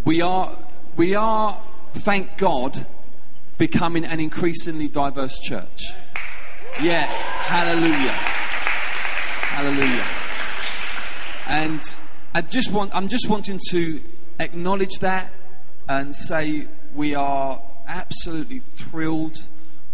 We 0.04 0.20
are 0.20 0.54
we 0.96 1.14
are, 1.14 1.62
thank 1.94 2.36
God, 2.36 2.86
becoming 3.56 4.04
an 4.04 4.20
increasingly 4.20 4.88
diverse 4.88 5.38
church. 5.38 5.94
Yeah, 6.78 7.06
hallelujah, 7.06 8.12
hallelujah. 9.48 10.15
And 11.46 11.82
I 12.34 12.40
just 12.40 12.72
want, 12.72 12.94
I'm 12.94 13.08
just 13.08 13.28
wanting 13.28 13.60
to 13.70 14.00
acknowledge 14.40 14.98
that 15.00 15.32
and 15.88 16.14
say 16.14 16.66
we 16.94 17.14
are 17.14 17.62
absolutely 17.86 18.60
thrilled. 18.60 19.36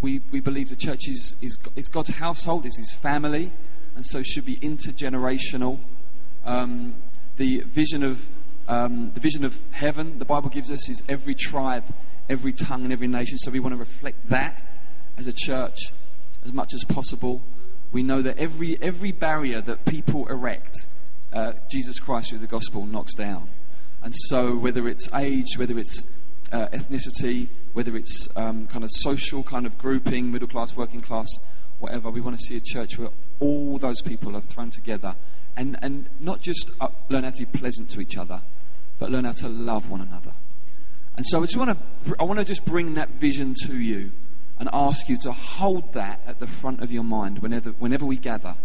We, 0.00 0.22
we 0.30 0.40
believe 0.40 0.70
the 0.70 0.76
church 0.76 1.08
is, 1.08 1.36
is, 1.42 1.58
is 1.76 1.88
God's 1.88 2.10
household, 2.10 2.64
is 2.64 2.76
His 2.78 2.92
family, 2.92 3.52
and 3.94 4.04
so 4.06 4.22
should 4.22 4.46
be 4.46 4.56
intergenerational. 4.56 5.78
Um, 6.44 6.96
the 7.36 7.60
vision 7.60 8.02
of 8.02 8.20
um, 8.68 9.10
the 9.12 9.20
vision 9.20 9.44
of 9.44 9.58
heaven, 9.72 10.18
the 10.18 10.24
Bible 10.24 10.48
gives 10.48 10.70
us, 10.70 10.88
is 10.88 11.02
every 11.08 11.34
tribe, 11.34 11.84
every 12.30 12.52
tongue, 12.52 12.84
and 12.84 12.92
every 12.92 13.08
nation. 13.08 13.36
So 13.38 13.50
we 13.50 13.60
want 13.60 13.74
to 13.74 13.78
reflect 13.78 14.30
that 14.30 14.62
as 15.18 15.26
a 15.26 15.32
church 15.32 15.76
as 16.44 16.52
much 16.52 16.72
as 16.72 16.84
possible. 16.84 17.42
We 17.92 18.02
know 18.02 18.22
that 18.22 18.38
every 18.38 18.80
every 18.80 19.12
barrier 19.12 19.60
that 19.60 19.84
people 19.84 20.26
erect 20.28 20.86
uh, 21.32 21.52
Jesus 21.68 21.98
Christ 21.98 22.30
through 22.30 22.40
the 22.40 22.46
gospel 22.46 22.86
knocks 22.86 23.14
down. 23.14 23.48
And 24.02 24.14
so, 24.28 24.56
whether 24.56 24.88
it's 24.88 25.08
age, 25.14 25.56
whether 25.56 25.78
it's 25.78 26.04
uh, 26.50 26.68
ethnicity, 26.68 27.48
whether 27.72 27.96
it's 27.96 28.28
um, 28.36 28.66
kind 28.66 28.84
of 28.84 28.90
social 28.92 29.42
kind 29.42 29.64
of 29.64 29.78
grouping, 29.78 30.30
middle 30.30 30.48
class, 30.48 30.76
working 30.76 31.00
class, 31.00 31.28
whatever, 31.78 32.10
we 32.10 32.20
want 32.20 32.38
to 32.38 32.44
see 32.44 32.56
a 32.56 32.60
church 32.60 32.98
where 32.98 33.10
all 33.40 33.78
those 33.78 34.02
people 34.02 34.36
are 34.36 34.40
thrown 34.40 34.70
together 34.70 35.14
and, 35.56 35.78
and 35.82 36.08
not 36.20 36.40
just 36.40 36.70
uh, 36.80 36.88
learn 37.08 37.24
how 37.24 37.30
to 37.30 37.38
be 37.38 37.58
pleasant 37.58 37.90
to 37.90 38.00
each 38.00 38.16
other, 38.16 38.42
but 38.98 39.10
learn 39.10 39.24
how 39.24 39.32
to 39.32 39.48
love 39.48 39.88
one 39.90 40.00
another. 40.00 40.32
And 41.16 41.24
so, 41.26 41.38
I 41.38 41.42
just 41.42 41.56
want 41.56 41.78
to, 41.78 42.16
I 42.18 42.24
want 42.24 42.40
to 42.40 42.44
just 42.44 42.64
bring 42.64 42.94
that 42.94 43.10
vision 43.10 43.54
to 43.66 43.76
you 43.76 44.10
and 44.58 44.68
ask 44.72 45.08
you 45.08 45.16
to 45.18 45.32
hold 45.32 45.92
that 45.94 46.20
at 46.26 46.40
the 46.40 46.46
front 46.46 46.82
of 46.82 46.90
your 46.90 47.04
mind 47.04 47.38
whenever, 47.38 47.70
whenever 47.70 48.04
we 48.04 48.16
gather 48.16 48.56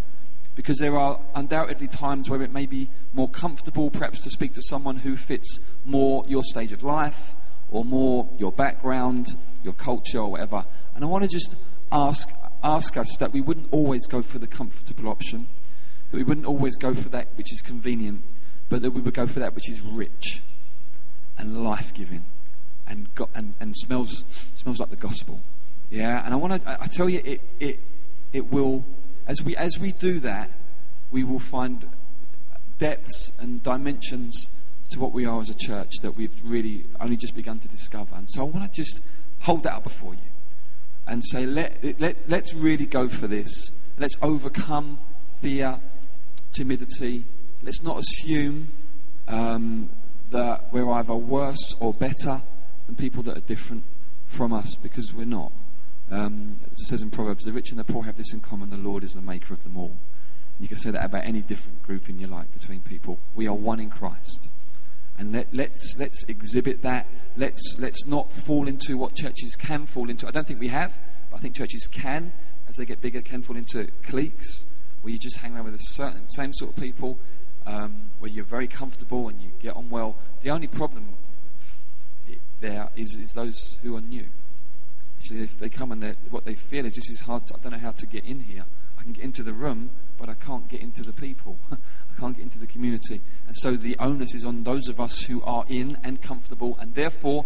because 0.57 0.79
there 0.79 0.97
are 0.97 1.19
undoubtedly 1.35 1.87
times 1.87 2.31
where 2.31 2.41
it 2.41 2.51
may 2.51 2.65
be 2.65 2.89
more 3.13 3.29
comfortable 3.29 3.91
perhaps 3.91 4.21
to 4.21 4.29
speak 4.31 4.53
to 4.53 4.61
someone 4.63 4.97
who 4.97 5.15
fits 5.15 5.59
more 5.85 6.25
your 6.27 6.43
stage 6.43 6.71
of 6.73 6.81
life 6.81 7.35
or 7.69 7.85
more 7.85 8.27
your 8.39 8.51
background, 8.51 9.27
your 9.63 9.73
culture, 9.73 10.17
or 10.17 10.31
whatever. 10.31 10.65
And 10.95 11.03
I 11.03 11.07
want 11.07 11.23
to 11.23 11.29
just 11.29 11.55
ask, 11.91 12.27
ask 12.63 12.97
us 12.97 13.17
that 13.19 13.31
we 13.33 13.39
wouldn't 13.39 13.67
always 13.71 14.07
go 14.07 14.23
for 14.23 14.39
the 14.39 14.47
comfortable 14.47 15.09
option, 15.09 15.45
that 16.09 16.17
we 16.17 16.23
wouldn't 16.23 16.47
always 16.47 16.75
go 16.75 16.95
for 16.95 17.09
that 17.09 17.27
which 17.35 17.53
is 17.53 17.61
convenient, 17.61 18.23
but 18.67 18.81
that 18.81 18.89
we 18.89 19.01
would 19.01 19.13
go 19.13 19.27
for 19.27 19.39
that 19.39 19.53
which 19.53 19.69
is 19.69 19.79
rich 19.81 20.41
and 21.37 21.63
life 21.63 21.93
giving 21.93 22.23
and, 22.87 23.13
go- 23.13 23.29
and, 23.35 23.53
and 23.59 23.75
smells, 23.75 24.25
smells 24.55 24.79
like 24.79 24.89
the 24.89 24.95
gospel. 24.95 25.39
Yeah, 25.91 26.25
and 26.25 26.33
I 26.33 26.37
want 26.37 26.63
to, 26.63 26.81
I 26.81 26.87
tell 26.87 27.07
you, 27.07 27.21
it, 27.23 27.41
it, 27.59 27.79
it 28.33 28.51
will, 28.51 28.83
as 29.27 29.43
we, 29.43 29.55
as 29.55 29.77
we 29.77 29.91
do 29.91 30.19
that, 30.21 30.49
we 31.11 31.23
will 31.23 31.39
find 31.39 31.87
depths 32.79 33.31
and 33.39 33.61
dimensions 33.61 34.49
to 34.89 34.99
what 34.99 35.11
we 35.11 35.25
are 35.25 35.41
as 35.41 35.49
a 35.49 35.55
church 35.55 35.91
that 36.01 36.15
we've 36.15 36.33
really 36.43 36.85
only 36.99 37.17
just 37.17 37.35
begun 37.35 37.59
to 37.59 37.67
discover. 37.67 38.15
And 38.15 38.27
so 38.31 38.41
I 38.41 38.43
want 38.45 38.71
to 38.71 38.81
just 38.81 39.01
hold 39.41 39.63
that 39.63 39.73
up 39.73 39.83
before 39.83 40.13
you 40.13 40.29
and 41.05 41.23
say, 41.23 41.45
let, 41.45 41.99
let, 41.99 42.17
let's 42.29 42.53
really 42.53 42.85
go 42.85 43.09
for 43.09 43.27
this. 43.27 43.71
Let's 43.97 44.15
overcome 44.21 44.99
fear, 45.41 45.79
timidity. 46.53 47.25
Let's 47.61 47.81
not 47.81 47.99
assume 47.99 48.69
um, 49.27 49.89
that 50.29 50.71
we're 50.71 50.89
either 50.91 51.15
worse 51.15 51.75
or 51.79 51.93
better 51.93 52.41
than 52.85 52.95
people 52.95 53.23
that 53.23 53.37
are 53.37 53.41
different 53.41 53.83
from 54.27 54.53
us 54.53 54.75
because 54.75 55.13
we're 55.13 55.25
not. 55.25 55.51
Um, 56.09 56.59
it 56.71 56.79
says 56.79 57.01
in 57.01 57.09
Proverbs, 57.09 57.43
the 57.43 57.51
rich 57.51 57.71
and 57.71 57.79
the 57.79 57.83
poor 57.83 58.03
have 58.03 58.15
this 58.15 58.33
in 58.33 58.39
common 58.39 58.69
the 58.69 58.77
Lord 58.77 59.03
is 59.03 59.13
the 59.13 59.21
maker 59.21 59.53
of 59.53 59.63
them 59.63 59.77
all. 59.77 59.97
You 60.59 60.67
can 60.67 60.77
say 60.77 60.89
that 60.89 61.05
about 61.05 61.25
any 61.25 61.41
different 61.41 61.83
group 61.83 62.09
in 62.09 62.19
your 62.19 62.29
life 62.29 62.47
between 62.53 62.81
people. 62.81 63.19
We 63.35 63.47
are 63.47 63.53
one 63.53 63.79
in 63.79 63.89
Christ. 63.89 64.49
And 65.17 65.31
let, 65.31 65.53
let's, 65.53 65.95
let's 65.97 66.23
exhibit 66.23 66.81
that. 66.83 67.07
Let's, 67.35 67.75
let's 67.77 68.05
not 68.05 68.31
fall 68.31 68.67
into 68.67 68.97
what 68.97 69.15
churches 69.15 69.55
can 69.55 69.85
fall 69.85 70.09
into. 70.09 70.27
I 70.27 70.31
don't 70.31 70.47
think 70.47 70.59
we 70.59 70.69
have, 70.69 70.97
but 71.29 71.37
I 71.37 71.39
think 71.39 71.55
churches 71.55 71.87
can, 71.91 72.33
as 72.67 72.77
they 72.77 72.85
get 72.85 73.01
bigger, 73.01 73.21
can 73.21 73.41
fall 73.41 73.55
into 73.55 73.87
cliques 74.03 74.65
where 75.01 75.11
you 75.11 75.19
just 75.19 75.37
hang 75.37 75.55
around 75.55 75.65
with 75.65 75.77
the 75.77 75.83
certain, 75.83 76.29
same 76.29 76.53
sort 76.53 76.71
of 76.71 76.81
people, 76.81 77.17
um, 77.65 78.09
where 78.19 78.31
you're 78.31 78.45
very 78.45 78.67
comfortable 78.67 79.27
and 79.27 79.41
you 79.41 79.51
get 79.59 79.75
on 79.75 79.89
well. 79.89 80.15
The 80.41 80.49
only 80.49 80.67
problem 80.67 81.15
there 82.59 82.89
is, 82.95 83.17
is 83.17 83.33
those 83.33 83.77
who 83.83 83.95
are 83.95 84.01
new. 84.01 84.25
Actually, 85.27 85.43
if 85.43 85.59
they 85.59 85.67
come 85.67 85.91
and 85.91 86.15
what 86.29 86.45
they 86.45 86.55
feel 86.55 86.85
is 86.85 86.95
this 86.95 87.09
is 87.09 87.19
hard, 87.19 87.45
to, 87.47 87.55
I 87.55 87.57
don't 87.59 87.73
know 87.73 87.79
how 87.79 87.91
to 87.91 88.05
get 88.05 88.23
in 88.23 88.39
here. 88.39 88.63
I 88.97 89.03
can 89.03 89.11
get 89.11 89.25
into 89.25 89.43
the 89.43 89.51
room, 89.51 89.89
but 90.17 90.29
I 90.29 90.35
can't 90.35 90.69
get 90.69 90.79
into 90.79 91.03
the 91.03 91.11
people. 91.11 91.57
I 91.73 91.77
can't 92.17 92.33
get 92.33 92.43
into 92.43 92.59
the 92.59 92.65
community. 92.65 93.19
And 93.45 93.53
so 93.57 93.75
the 93.75 93.97
onus 93.99 94.33
is 94.33 94.45
on 94.45 94.63
those 94.63 94.87
of 94.87 95.01
us 95.01 95.19
who 95.23 95.43
are 95.43 95.65
in 95.67 95.97
and 96.01 96.21
comfortable, 96.21 96.77
and 96.79 96.95
therefore, 96.95 97.45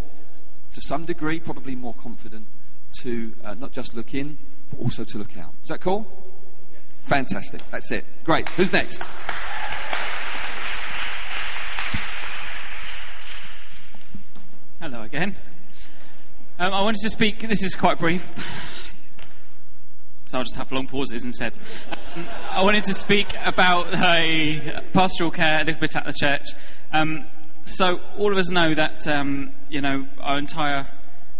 to 0.73 0.81
some 0.81 1.05
degree, 1.05 1.39
probably 1.39 1.73
more 1.73 1.95
confident 1.95 2.45
to 3.01 3.33
uh, 3.43 3.55
not 3.55 3.71
just 3.71 3.95
look 3.95 4.13
in, 4.13 4.37
but 4.69 4.79
also 4.79 5.03
to 5.03 5.17
look 5.17 5.35
out. 5.35 5.55
Is 5.63 5.69
that 5.69 5.81
cool? 5.81 6.05
Fantastic. 7.01 7.61
That's 7.71 7.91
it. 7.91 8.05
Great. 8.23 8.47
Who's 8.49 8.71
next? 8.71 9.01
Hello 14.79 15.01
again. 15.01 15.35
Um, 16.61 16.75
I 16.75 16.81
wanted 16.83 17.01
to 17.01 17.09
speak, 17.09 17.39
this 17.39 17.63
is 17.63 17.73
quite 17.73 17.97
brief, 17.97 18.23
so 20.27 20.37
I'll 20.37 20.43
just 20.43 20.57
have 20.57 20.71
long 20.71 20.85
pauses 20.85 21.25
instead. 21.25 21.53
Um, 22.15 22.27
I 22.51 22.61
wanted 22.61 22.83
to 22.83 22.93
speak 22.93 23.29
about 23.43 23.91
uh, 23.95 24.81
pastoral 24.93 25.31
care 25.31 25.61
a 25.61 25.63
little 25.63 25.81
bit 25.81 25.95
at 25.95 26.05
the 26.05 26.13
church. 26.13 26.49
Um, 26.91 27.25
so, 27.63 27.99
all 28.15 28.31
of 28.31 28.37
us 28.37 28.51
know 28.51 28.75
that, 28.75 29.07
um, 29.07 29.53
you 29.71 29.81
know, 29.81 30.05
our 30.19 30.37
entire 30.37 30.85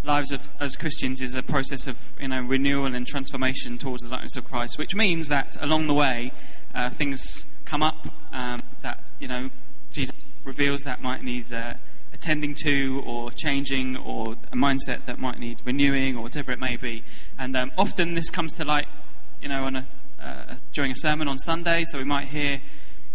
lives 0.04 0.32
of, 0.32 0.42
as 0.60 0.76
Christians 0.76 1.22
is 1.22 1.36
a 1.36 1.44
process 1.44 1.86
of, 1.86 2.00
you 2.20 2.28
know, 2.28 2.42
renewal 2.42 2.96
and 2.96 3.06
transformation 3.06 3.78
towards 3.78 4.02
the 4.02 4.10
likeness 4.10 4.38
of 4.38 4.46
Christ, 4.46 4.80
which 4.80 4.96
means 4.96 5.28
that 5.28 5.56
along 5.62 5.86
the 5.86 5.94
way, 5.94 6.32
uh, 6.74 6.90
things 6.90 7.46
come 7.64 7.84
up 7.84 8.08
um, 8.34 8.60
that, 8.82 9.04
you 9.20 9.28
know, 9.28 9.52
Jesus 9.92 10.16
reveals 10.46 10.82
that 10.82 11.00
might 11.04 11.24
need 11.24 11.54
uh, 11.54 11.76
attending 12.22 12.54
to 12.54 13.02
or 13.04 13.32
changing 13.32 13.98
or 13.98 14.34
a 14.52 14.56
mindset 14.56 15.04
that 15.08 15.18
might 15.18 15.40
need 15.40 15.60
renewing 15.66 16.16
or 16.16 16.22
whatever 16.22 16.52
it 16.52 16.60
may 16.60 16.78
be. 16.78 17.04
And 17.40 17.58
um, 17.58 17.72
often 17.80 18.14
this 18.14 18.30
comes 18.30 18.54
to 18.56 18.64
light, 18.64 18.86
you 19.42 19.50
know, 19.50 19.66
a, 19.66 20.24
uh, 20.24 20.56
during 20.72 20.92
a 20.92 20.96
sermon 20.96 21.28
on 21.28 21.40
Sunday. 21.40 21.84
So 21.84 21.98
we 21.98 22.04
might 22.04 22.28
hear 22.28 22.62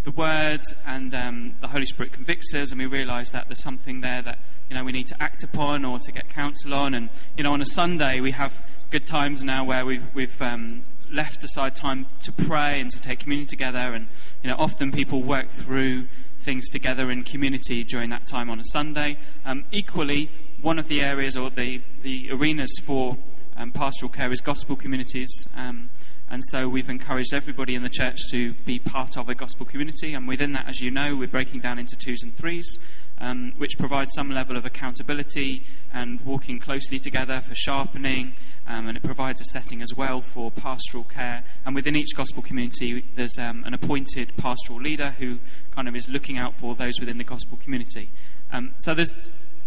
the 0.03 0.11
word 0.11 0.59
and 0.85 1.15
um, 1.15 1.55
the 1.61 1.69
Holy 1.69 1.85
Spirit 1.85 2.11
convicts 2.11 2.53
us 2.53 2.71
and 2.71 2.81
we 2.81 2.85
realise 2.85 3.31
that 3.31 3.47
there's 3.47 3.63
something 3.63 4.01
there 4.01 4.21
that, 4.23 4.39
you 4.69 4.75
know, 4.75 4.83
we 4.83 4.91
need 4.91 5.07
to 5.07 5.23
act 5.23 5.41
upon 5.41 5.85
or 5.85 5.99
to 5.99 6.11
get 6.11 6.27
counsel 6.27 6.73
on. 6.73 6.93
And, 6.93 7.07
you 7.37 7.45
know, 7.45 7.53
on 7.53 7.61
a 7.61 7.65
Sunday 7.65 8.19
we 8.19 8.31
have 8.31 8.61
good 8.89 9.07
times 9.07 9.41
now 9.41 9.63
where 9.63 9.85
we've, 9.85 10.03
we've 10.13 10.41
um, 10.41 10.83
left 11.09 11.45
aside 11.45 11.77
time 11.77 12.07
to 12.23 12.33
pray 12.33 12.81
and 12.81 12.91
to 12.91 12.99
take 12.99 13.19
communion 13.19 13.47
together. 13.47 13.79
And, 13.79 14.09
you 14.43 14.49
know, 14.49 14.57
often 14.59 14.91
people 14.91 15.23
work 15.23 15.49
through 15.49 16.07
things 16.47 16.69
together 16.69 17.11
in 17.11 17.25
community 17.25 17.83
during 17.83 18.09
that 18.09 18.25
time 18.25 18.49
on 18.49 18.57
a 18.57 18.63
Sunday. 18.71 19.17
Um, 19.43 19.65
equally, 19.69 20.31
one 20.61 20.79
of 20.79 20.87
the 20.87 21.01
areas 21.01 21.35
or 21.35 21.49
the, 21.49 21.81
the 22.03 22.31
arenas 22.31 22.73
for 22.85 23.17
um, 23.57 23.73
pastoral 23.73 24.09
care 24.09 24.31
is 24.31 24.39
gospel 24.39 24.77
communities. 24.77 25.29
Um, 25.57 25.89
and 26.29 26.41
so 26.51 26.69
we've 26.69 26.89
encouraged 26.89 27.33
everybody 27.33 27.75
in 27.75 27.83
the 27.83 27.89
church 27.89 28.19
to 28.31 28.53
be 28.65 28.79
part 28.79 29.17
of 29.17 29.27
a 29.27 29.35
gospel 29.35 29.65
community. 29.65 30.13
And 30.13 30.25
within 30.25 30.53
that, 30.53 30.69
as 30.69 30.79
you 30.79 30.89
know, 30.89 31.17
we're 31.17 31.27
breaking 31.27 31.59
down 31.59 31.79
into 31.79 31.97
twos 31.97 32.23
and 32.23 32.33
threes, 32.33 32.79
um, 33.19 33.51
which 33.57 33.77
provides 33.77 34.11
some 34.13 34.31
level 34.31 34.55
of 34.55 34.65
accountability 34.65 35.63
and 35.91 36.21
walking 36.21 36.61
closely 36.61 36.97
together 36.97 37.41
for 37.41 37.55
sharpening. 37.55 38.35
Um, 38.67 38.87
and 38.87 38.97
it 38.97 39.03
provides 39.03 39.39
a 39.39 39.45
setting 39.45 39.81
as 39.81 39.93
well 39.95 40.19
for 40.19 40.51
pastoral 40.51 41.05
care. 41.05 41.43
And 41.65 41.73
within 41.73 41.95
each 41.95 42.13
gospel 42.15 42.43
community, 42.43 43.05
there's 43.15 43.37
um, 43.39 43.63
an 43.65 43.73
appointed 43.73 44.33
pastoral 44.35 44.81
leader 44.81 45.15
who 45.17 45.39
kind 45.71 45.87
of 45.87 45.95
is 45.95 46.09
looking 46.09 46.37
out 46.37 46.53
for 46.53 46.75
those 46.75 46.99
within 46.99 47.17
the 47.17 47.23
gospel 47.23 47.57
community. 47.63 48.09
Um, 48.51 48.73
so 48.79 48.93
there's 48.93 49.13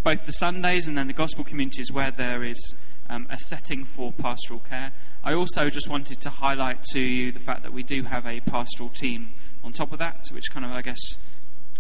both 0.03 0.27
the 0.27 0.33
Sundays 0.33 0.87
and 0.87 0.97
then 0.97 1.07
the 1.07 1.13
gospel 1.13 1.45
communities 1.45 1.91
where 1.91 2.11
there 2.11 2.45
is 2.45 2.75
um, 3.09 3.27
a 3.31 3.39
setting 3.39 3.85
for 3.85 4.13
pastoral 4.13 4.61
care. 4.61 4.93
I 5.25 5.35
also 5.35 5.69
just 5.69 5.89
wanted 5.89 6.21
to 6.21 6.31
highlight 6.31 6.83
to 6.93 7.01
you 7.01 7.33
the 7.33 7.41
fact 7.41 7.63
that 7.63 7.73
we 7.73 7.83
do 7.83 8.05
have 8.05 8.27
a 8.27 8.41
pastoral 8.41 8.89
team 8.91 9.33
on 9.63 9.73
top 9.73 9.93
of 9.93 9.99
that, 9.99 10.27
which 10.33 10.51
kind 10.51 10.65
of, 10.65 10.73
I 10.73 10.83
guess, 10.83 11.17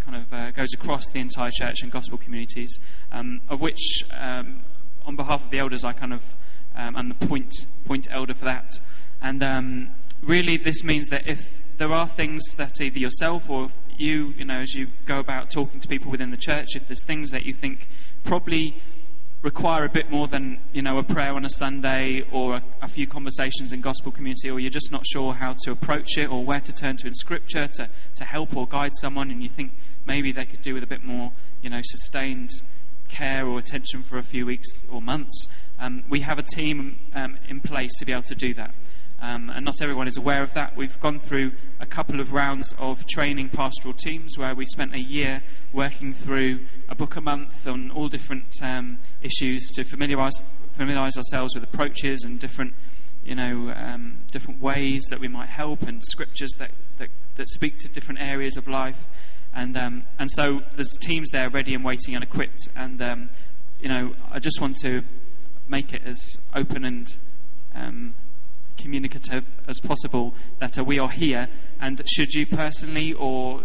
kind 0.01 0.16
of 0.16 0.33
uh, 0.33 0.51
goes 0.51 0.75
across 0.75 1.09
the 1.09 1.21
entire 1.21 1.51
church 1.51 1.83
and 1.83 1.91
gospel 1.91 2.18
communities, 2.18 2.79
um, 3.12 3.41
of 3.49 3.61
which, 3.61 4.05
um, 4.12 4.62
on 5.07 5.16
behalf 5.16 5.45
of 5.45 5.51
the 5.51 5.59
elders, 5.59 5.85
I 5.85 5.93
kind 5.93 6.12
of 6.12 6.23
um, 6.81 6.97
am 6.97 7.09
the 7.09 7.26
point 7.26 7.66
point 7.85 8.09
elder 8.11 8.35
for 8.35 8.47
that. 8.47 8.78
And 9.20 9.43
um, 9.43 9.91
really, 10.22 10.57
this 10.57 10.83
means 10.83 11.09
that 11.09 11.28
if 11.28 11.62
there 11.78 11.93
are 11.93 12.07
things 12.07 12.55
that 12.57 12.81
either 12.81 12.99
yourself 12.99 13.49
or 13.49 13.70
you, 13.97 14.33
you 14.37 14.45
know, 14.45 14.61
as 14.61 14.74
you 14.74 14.89
go 15.07 15.18
about 15.18 15.51
talking 15.51 15.81
to 15.81 15.89
people 15.89 16.11
within 16.11 16.31
the 16.31 16.37
church, 16.37 16.68
if 16.74 16.87
there's 16.87 17.03
things 17.03 17.31
that 17.31 17.45
you 17.45 17.55
think 17.55 17.89
probably 18.24 18.83
require 19.43 19.85
a 19.85 19.89
bit 19.89 20.11
more 20.11 20.28
than 20.28 20.59
you 20.72 20.83
know 20.83 20.99
a 20.99 21.03
prayer 21.03 21.33
on 21.33 21.45
a 21.45 21.51
Sunday 21.51 22.22
or 22.31 22.57
a, 22.57 22.62
a, 22.83 22.89
few 22.89 23.07
conversations 23.07 23.72
in 23.72 23.81
gospel 23.81 24.12
community, 24.12 24.51
or 24.51 24.61
you're 24.61 24.70
just 24.70 24.93
not 24.93 25.07
sure 25.07 25.33
how 25.33 25.55
to 25.64 25.70
approach 25.70 26.18
it 26.18 26.31
or 26.31 26.45
where 26.45 26.61
to 26.61 26.72
turn 26.72 26.97
to 26.99 27.07
in 27.07 27.14
Scripture 27.14 27.66
to, 27.66 27.89
to 28.14 28.24
help 28.24 28.55
or 28.57 28.66
guide 28.66 28.93
someone, 29.01 29.31
and 29.31 29.43
you 29.43 29.49
think 29.49 29.72
maybe 30.07 30.33
they 30.33 30.45
could 30.45 30.62
do 30.62 30.74
with 30.74 30.83
a 30.83 30.87
bit 30.87 31.03
more 31.05 31.33
you 31.62 31.70
know 31.70 31.81
sustained 31.83 32.51
care 33.11 33.47
or 33.47 33.59
attention 33.59 34.03
for 34.03 34.19
a 34.19 34.23
few 34.23 34.47
weeks 34.47 34.85
or 34.89 35.03
months. 35.03 35.49
Um, 35.79 36.05
we 36.09 36.21
have 36.21 36.39
a 36.39 36.43
team 36.43 36.99
um, 37.15 37.39
in 37.49 37.61
place 37.61 37.91
to 37.99 38.07
be 38.07 38.13
able 38.13 38.23
to 38.25 38.35
do 38.35 38.55
that. 38.55 38.75
Um, 39.23 39.51
and 39.51 39.67
not 39.67 39.75
everyone 39.83 40.09
is 40.09 40.17
aware 40.17 40.43
of 40.43 40.55
that. 40.55 40.77
We've 40.77 40.99
gone 40.99 41.19
through 41.19 41.53
a 41.79 41.85
couple 41.85 42.21
of 42.21 42.33
rounds 42.33 42.75
of 42.79 43.07
training 43.07 43.51
pastoral 43.51 43.93
teams 43.93 44.39
where 44.39 44.55
we 44.55 44.65
spent 44.65 44.95
a 44.95 45.01
year 45.01 45.43
working 45.75 46.15
through 46.15 46.61
a 46.89 46.95
book 46.95 47.17
a 47.17 47.21
month 47.21 47.67
on 47.67 47.91
all 47.91 48.09
different 48.09 48.47
um, 48.63 48.99
issues 49.23 49.71
to 49.73 49.85
familiarise 49.85 50.43
familiarise 50.75 51.19
ourselves 51.19 51.55
with 51.55 51.65
approaches 51.65 52.23
and 52.25 52.41
different 52.41 52.73
you 53.23 53.35
know 53.35 53.71
um, 53.77 54.21
different 54.31 54.63
ways 54.63 55.03
that 55.11 55.21
we 55.21 55.29
might 55.29 55.51
help 55.51 55.83
and 55.83 56.03
scriptures 56.03 56.53
that, 56.59 56.71
that, 56.97 57.11
that 57.37 57.49
speak 57.51 57.77
to 57.79 57.89
different 57.89 58.21
areas 58.23 58.57
of 58.57 58.67
life. 58.67 59.07
And 59.53 59.77
um, 59.77 60.05
and 60.19 60.31
so 60.31 60.63
there's 60.75 60.97
teams 61.01 61.31
there 61.31 61.51
ready 61.51 61.75
and 61.75 61.85
waiting 61.85 62.15
and 62.15 62.23
equipped. 62.23 62.69
And 62.77 63.03
um, 63.03 63.31
you 63.81 63.89
know 63.89 64.15
I 64.31 64.39
just 64.39 64.61
want 64.61 64.77
to 64.83 65.03
make 65.69 65.93
it 65.93 66.03
as 66.05 66.37
open 66.55 66.85
and 66.85 67.09
um, 67.75 68.15
communicative 68.77 69.45
as 69.69 69.81
possible 69.81 70.35
that 70.59 70.79
uh, 70.79 70.85
we 70.85 70.99
are 70.99 71.11
here 71.11 71.49
and 71.81 72.03
should 72.07 72.33
you 72.33 72.47
personally 72.47 73.13
or 73.13 73.63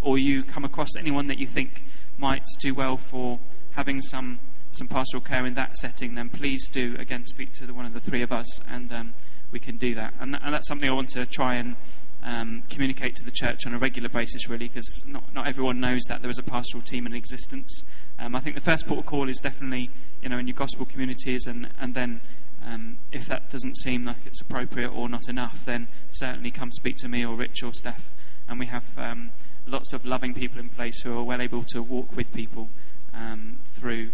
or 0.00 0.18
you 0.18 0.42
come 0.42 0.64
across 0.64 0.88
anyone 0.98 1.26
that 1.26 1.38
you 1.38 1.46
think 1.46 1.84
might 2.18 2.44
do 2.60 2.74
well 2.74 2.96
for 2.96 3.38
having 3.72 4.00
some 4.00 4.38
some 4.72 4.86
pastoral 4.86 5.22
care 5.22 5.46
in 5.46 5.54
that 5.54 5.74
setting 5.74 6.14
then 6.14 6.28
please 6.28 6.68
do 6.68 6.94
again 6.98 7.24
speak 7.24 7.52
to 7.52 7.66
the, 7.66 7.74
one 7.74 7.86
of 7.86 7.92
the 7.92 8.00
three 8.00 8.22
of 8.22 8.30
us 8.32 8.60
and 8.68 8.92
um, 8.92 9.14
we 9.50 9.58
can 9.58 9.76
do 9.76 9.94
that 9.94 10.14
and, 10.20 10.38
and, 10.42 10.54
that's 10.54 10.68
something 10.68 10.88
I 10.88 10.92
want 10.92 11.08
to 11.10 11.26
try 11.26 11.56
and 11.56 11.74
um, 12.22 12.62
communicate 12.68 13.16
to 13.16 13.24
the 13.24 13.30
church 13.30 13.66
on 13.66 13.74
a 13.74 13.78
regular 13.78 14.08
basis, 14.08 14.48
really, 14.48 14.68
because 14.68 15.02
not, 15.06 15.34
not 15.34 15.48
everyone 15.48 15.80
knows 15.80 16.02
that 16.08 16.22
there 16.22 16.30
is 16.30 16.38
a 16.38 16.42
pastoral 16.42 16.82
team 16.82 17.06
in 17.06 17.14
existence. 17.14 17.82
Um, 18.18 18.34
I 18.34 18.40
think 18.40 18.54
the 18.54 18.60
first 18.60 18.86
port 18.86 19.00
of 19.00 19.06
call 19.06 19.28
is 19.28 19.38
definitely, 19.38 19.90
you 20.22 20.28
know, 20.28 20.38
in 20.38 20.46
your 20.46 20.56
gospel 20.56 20.84
communities, 20.84 21.46
and, 21.46 21.70
and 21.80 21.94
then 21.94 22.20
um, 22.64 22.98
if 23.10 23.26
that 23.26 23.50
doesn't 23.50 23.78
seem 23.78 24.04
like 24.04 24.26
it's 24.26 24.40
appropriate 24.40 24.90
or 24.90 25.08
not 25.08 25.28
enough, 25.28 25.64
then 25.64 25.88
certainly 26.10 26.50
come 26.50 26.70
speak 26.72 26.96
to 26.98 27.08
me 27.08 27.24
or 27.24 27.34
Rich 27.34 27.62
or 27.62 27.72
Steph. 27.72 28.10
And 28.48 28.58
we 28.58 28.66
have 28.66 28.98
um, 28.98 29.30
lots 29.66 29.92
of 29.92 30.04
loving 30.04 30.34
people 30.34 30.58
in 30.58 30.68
place 30.68 31.00
who 31.02 31.16
are 31.16 31.22
well 31.22 31.40
able 31.40 31.64
to 31.68 31.82
walk 31.82 32.14
with 32.14 32.32
people 32.34 32.68
um, 33.14 33.58
through 33.74 34.10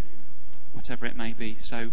whatever 0.72 1.07
it 1.07 1.16
may 1.16 1.32
be. 1.32 1.57
So 1.59 1.90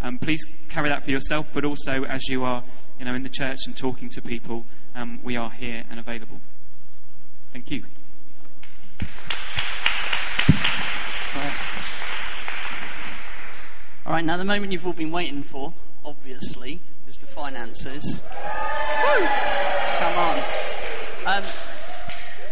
um, 0.00 0.18
please 0.18 0.40
carry 0.68 0.88
that 0.88 1.02
for 1.02 1.10
yourself, 1.10 1.50
but 1.52 1.64
also 1.64 2.04
as 2.04 2.22
you 2.28 2.44
are, 2.44 2.62
you 2.98 3.04
know, 3.04 3.14
in 3.14 3.22
the 3.22 3.28
church 3.28 3.58
and 3.66 3.76
talking 3.76 4.08
to 4.10 4.22
people, 4.22 4.64
um, 4.94 5.20
we 5.22 5.36
are 5.36 5.50
here 5.50 5.84
and 5.90 5.98
available. 5.98 6.40
Thank 7.52 7.70
you. 7.70 7.84
All 14.06 14.12
right, 14.12 14.24
now 14.24 14.36
the 14.36 14.44
moment 14.44 14.72
you've 14.72 14.86
all 14.86 14.92
been 14.92 15.10
waiting 15.10 15.42
for, 15.42 15.74
obviously, 16.04 16.80
is 17.08 17.16
the 17.16 17.26
finances. 17.26 18.22
Woo! 18.22 19.26
Come 19.98 20.18
on. 20.18 20.38
Um, 21.26 21.44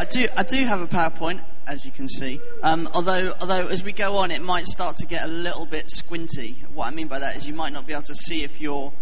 I 0.01 0.05
do, 0.11 0.27
I 0.37 0.43
do 0.43 0.65
have 0.65 0.81
a 0.81 0.89
PowerPoint, 0.89 1.45
as 1.67 1.85
you 1.85 1.91
can 1.91 2.09
see. 2.09 2.41
Um, 2.63 2.89
although, 2.93 3.35
although 3.41 3.67
as 3.67 3.83
we 3.83 3.93
go 3.93 4.17
on, 4.17 4.31
it 4.31 4.43
might 4.43 4.67
start 4.67 4.97
to 4.97 5.07
get 5.07 5.25
a 5.25 5.29
little 5.29 5.67
bit 5.67 5.91
squinty. 5.91 6.57
What 6.73 6.87
I 6.87 6.91
mean 6.91 7.09
by 7.09 7.19
that 7.19 7.37
is 7.37 7.47
you 7.47 7.55
might 7.55 7.73
not 7.73 7.87
be 7.87 7.93
able 7.93 8.03
to 8.05 8.15
see 8.15 8.45
if 8.45 8.61
you're 8.61 8.93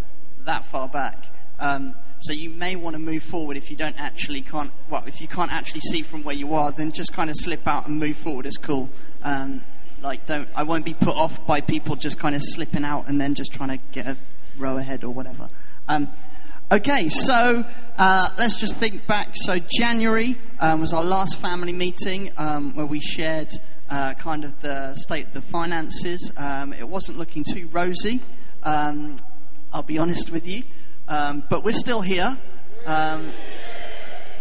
that 0.44 0.64
far 0.66 0.88
back. 0.88 1.24
Um, 1.58 1.94
so 2.18 2.32
you 2.32 2.50
may 2.50 2.76
want 2.76 2.94
to 2.94 2.98
move 2.98 3.22
forward 3.22 3.56
if 3.56 3.70
you 3.70 3.76
don't 3.76 3.98
actually 3.98 4.42
can't. 4.42 4.72
Well, 4.88 5.04
if 5.06 5.20
you 5.20 5.28
can't 5.28 5.52
actually 5.52 5.80
see 5.80 6.02
from 6.02 6.22
where 6.22 6.34
you 6.34 6.54
are, 6.54 6.72
then 6.72 6.92
just 6.92 7.12
kind 7.12 7.30
of 7.30 7.36
slip 7.36 7.66
out 7.66 7.86
and 7.86 7.98
move 7.98 8.16
forward. 8.16 8.46
It's 8.46 8.56
cool. 8.56 8.90
Um, 9.22 9.62
like, 10.00 10.26
don't. 10.26 10.48
I 10.54 10.62
won't 10.64 10.84
be 10.84 10.94
put 10.94 11.16
off 11.16 11.46
by 11.46 11.60
people 11.60 11.96
just 11.96 12.18
kind 12.18 12.34
of 12.34 12.42
slipping 12.44 12.84
out 12.84 13.08
and 13.08 13.20
then 13.20 13.34
just 13.34 13.52
trying 13.52 13.70
to 13.70 13.78
get 13.92 14.06
a 14.06 14.16
row 14.56 14.76
ahead 14.76 15.04
or 15.04 15.10
whatever. 15.10 15.48
Um, 15.88 16.08
Okay, 16.72 17.10
so 17.10 17.66
uh, 17.98 18.28
let's 18.38 18.56
just 18.56 18.78
think 18.78 19.06
back. 19.06 19.34
So 19.34 19.58
January 19.58 20.38
um, 20.58 20.80
was 20.80 20.94
our 20.94 21.04
last 21.04 21.36
family 21.36 21.74
meeting 21.74 22.32
um, 22.38 22.74
where 22.74 22.86
we 22.86 22.98
shared 22.98 23.50
uh, 23.90 24.14
kind 24.14 24.42
of 24.42 24.58
the 24.62 24.94
state 24.94 25.26
of 25.26 25.34
the 25.34 25.42
finances. 25.42 26.32
Um, 26.34 26.72
it 26.72 26.88
wasn't 26.88 27.18
looking 27.18 27.44
too 27.44 27.68
rosy, 27.72 28.22
um, 28.62 29.18
I'll 29.70 29.82
be 29.82 29.98
honest 29.98 30.30
with 30.30 30.48
you, 30.48 30.62
um, 31.08 31.44
but 31.50 31.62
we're 31.62 31.74
still 31.74 32.00
here. 32.00 32.38
Um, 32.86 33.34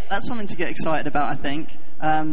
that's 0.09 0.25
something 0.25 0.47
to 0.47 0.55
get 0.55 0.69
excited 0.69 1.07
about, 1.07 1.31
I 1.31 1.35
think. 1.35 1.67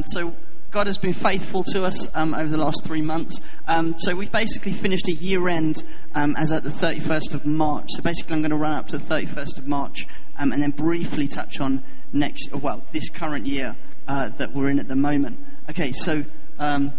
so 0.07 0.33
God 0.71 0.87
has 0.87 0.99
been 0.99 1.15
faithful 1.15 1.65
to 1.73 1.85
us 1.85 2.15
um, 2.15 2.35
over 2.35 2.49
the 2.49 2.59
last 2.59 2.85
three 2.85 3.01
months. 3.01 3.41
Um, 3.67 3.95
so 3.99 4.15
we've 4.15 4.31
basically 4.31 4.73
finished 4.73 5.09
a 5.09 5.13
year 5.13 5.49
end 5.49 5.83
um, 6.15 6.35
as 6.37 6.53
at 6.53 6.63
the 6.63 6.69
31st 6.69 7.33
of 7.33 7.47
March. 7.47 7.87
So 7.89 8.03
basically, 8.03 8.35
I'm 8.35 8.43
going 8.43 8.51
to 8.51 8.57
run 8.57 8.75
up 8.75 8.89
to 8.89 8.99
the 8.99 9.05
31st 9.05 9.59
of 9.59 9.67
March 9.67 10.07
um, 10.37 10.53
and 10.53 10.63
then 10.63 10.73
briefly 10.73 11.27
touch 11.27 11.59
on 11.61 11.83
next, 12.13 12.53
well, 12.53 12.85
this 12.93 13.09
current 13.09 13.47
year 13.47 13.77
uh, 14.07 14.29
that 14.31 14.53
we're 14.53 14.69
in 14.69 14.79
at 14.79 14.89
the 14.89 14.97
moment. 14.97 15.41
Okay, 15.71 15.93
so 15.93 16.23
um, 16.59 16.93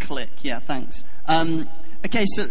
click. 0.00 0.30
Yeah, 0.42 0.58
thanks. 0.58 1.04
Um, 1.26 1.68
okay, 2.04 2.24
so 2.26 2.46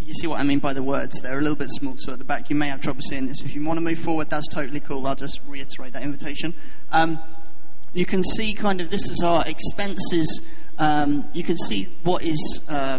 you 0.00 0.14
see 0.14 0.26
what 0.26 0.40
I 0.40 0.44
mean 0.44 0.60
by 0.60 0.72
the 0.72 0.82
words. 0.82 1.20
They're 1.20 1.38
a 1.38 1.42
little 1.42 1.56
bit 1.56 1.70
small, 1.70 1.96
so 1.98 2.12
at 2.12 2.18
the 2.18 2.24
back 2.24 2.48
you 2.48 2.56
may 2.56 2.68
have 2.68 2.80
trouble 2.80 3.02
seeing 3.02 3.26
this. 3.26 3.42
If 3.44 3.54
you 3.54 3.62
want 3.64 3.76
to 3.76 3.82
move 3.82 3.98
forward, 3.98 4.30
that's 4.30 4.48
totally 4.48 4.80
cool. 4.80 5.06
I'll 5.06 5.14
just 5.14 5.40
reiterate 5.46 5.92
that 5.92 6.02
invitation. 6.02 6.54
Um, 6.90 7.18
you 7.94 8.04
can 8.04 8.24
see 8.24 8.52
kind 8.52 8.80
of 8.80 8.90
this 8.90 9.08
is 9.08 9.22
our 9.24 9.46
expenses. 9.46 10.42
Um, 10.78 11.28
you 11.32 11.44
can 11.44 11.56
see 11.56 11.84
what 12.02 12.22
is 12.22 12.60
uh, 12.68 12.98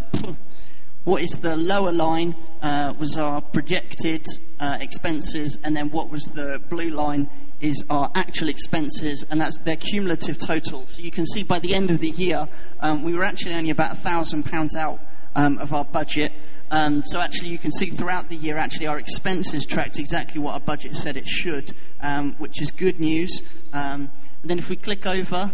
what 1.04 1.22
is 1.22 1.32
the 1.42 1.56
lower 1.58 1.92
line 1.92 2.36
uh, 2.62 2.94
was 2.98 3.18
our 3.18 3.42
projected 3.42 4.26
uh, 4.60 4.78
expenses, 4.80 5.60
and 5.64 5.76
then 5.76 5.90
what 5.90 6.10
was 6.10 6.24
the 6.34 6.62
blue 6.70 6.90
line 6.90 7.30
is 7.60 7.84
our 7.90 8.10
actual 8.16 8.48
expenses, 8.48 9.26
and 9.30 9.42
that's 9.42 9.58
their 9.60 9.76
cumulative 9.76 10.38
total. 10.38 10.88
So 10.88 11.02
you 11.02 11.12
can 11.12 11.26
see 11.26 11.44
by 11.44 11.60
the 11.60 11.76
end 11.76 11.92
of 11.92 12.00
the 12.00 12.10
year, 12.10 12.48
um, 12.80 13.04
we 13.04 13.14
were 13.14 13.24
actually 13.24 13.56
only 13.56 13.72
about 13.72 13.98
thousand 13.98 14.44
pounds 14.44 14.76
out 14.76 15.00
um, 15.36 15.58
of 15.58 15.74
our 15.74 15.86
budget. 15.86 16.32
Um, 16.72 17.04
so 17.06 17.20
actually, 17.20 17.50
you 17.50 17.58
can 17.58 17.72
see 17.72 17.90
throughout 17.90 18.30
the 18.30 18.36
year, 18.36 18.58
actually, 18.58 18.88
our 18.88 18.98
expenses 18.98 19.66
tracked 19.66 20.00
exactly 20.00 20.40
what 20.40 20.54
our 20.54 20.60
budget 20.60 20.96
said 20.96 21.18
it 21.18 21.28
should, 21.28 21.76
um, 22.02 22.34
which 22.40 22.62
is 22.62 22.72
good 22.72 23.00
news. 23.00 23.42
Then 24.46 24.60
if 24.60 24.70
we 24.70 24.76
click 24.76 25.08
over, 25.08 25.52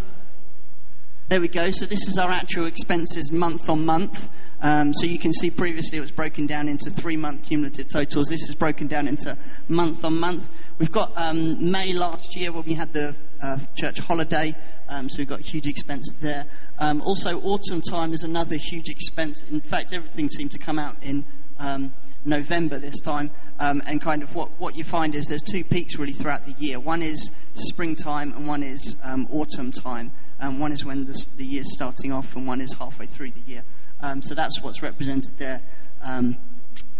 there 1.29 1.39
we 1.39 1.47
go. 1.47 1.71
So 1.71 1.85
this 1.85 2.09
is 2.09 2.17
our 2.17 2.29
actual 2.29 2.65
expenses 2.65 3.31
month 3.31 3.69
on 3.69 3.85
month. 3.85 4.27
Um, 4.61 4.93
so 4.93 5.05
you 5.05 5.17
can 5.17 5.31
see 5.31 5.49
previously 5.49 5.97
it 5.97 6.01
was 6.01 6.11
broken 6.11 6.45
down 6.45 6.67
into 6.67 6.91
three 6.91 7.15
month 7.15 7.43
cumulative 7.43 7.87
totals. 7.87 8.27
This 8.27 8.49
is 8.49 8.55
broken 8.55 8.87
down 8.87 9.07
into 9.07 9.37
month 9.69 10.03
on 10.03 10.19
month. 10.19 10.49
We've 10.77 10.91
got 10.91 11.13
um, 11.15 11.71
May 11.71 11.93
last 11.93 12.35
year 12.35 12.51
when 12.51 12.65
we 12.65 12.73
had 12.73 12.91
the 12.91 13.15
uh, 13.41 13.59
church 13.75 13.99
holiday, 13.99 14.53
um, 14.89 15.09
so 15.09 15.19
we've 15.19 15.29
got 15.29 15.39
huge 15.39 15.67
expense 15.67 16.09
there. 16.19 16.47
Um, 16.77 17.01
also, 17.01 17.39
autumn 17.39 17.81
time 17.81 18.11
is 18.11 18.25
another 18.25 18.57
huge 18.57 18.89
expense. 18.89 19.41
In 19.49 19.61
fact, 19.61 19.93
everything 19.93 20.29
seemed 20.29 20.51
to 20.51 20.59
come 20.59 20.77
out 20.77 21.01
in 21.01 21.23
um, 21.59 21.93
November 22.25 22.79
this 22.79 22.99
time. 22.99 23.31
Um, 23.59 23.81
and 23.85 24.01
kind 24.01 24.23
of 24.23 24.35
what, 24.35 24.59
what 24.59 24.75
you 24.75 24.83
find 24.83 25.15
is 25.15 25.25
there's 25.25 25.41
two 25.41 25.63
peaks 25.63 25.97
really 25.97 26.13
throughout 26.13 26.45
the 26.45 26.53
year. 26.53 26.79
One 26.79 27.01
is 27.01 27.31
springtime 27.53 28.33
and 28.33 28.47
one 28.47 28.63
is 28.63 28.95
um, 29.03 29.27
autumn 29.31 29.71
time. 29.71 30.11
Um, 30.39 30.59
one 30.59 30.71
is 30.71 30.83
when 30.83 31.05
the, 31.05 31.25
the 31.37 31.45
year's 31.45 31.71
starting 31.73 32.11
off 32.11 32.35
and 32.35 32.47
one 32.47 32.61
is 32.61 32.73
halfway 32.73 33.05
through 33.05 33.31
the 33.31 33.51
year. 33.51 33.63
Um, 34.01 34.21
so 34.21 34.33
that's 34.33 34.61
what's 34.61 34.81
represented 34.81 35.37
there 35.37 35.61
um, 36.01 36.37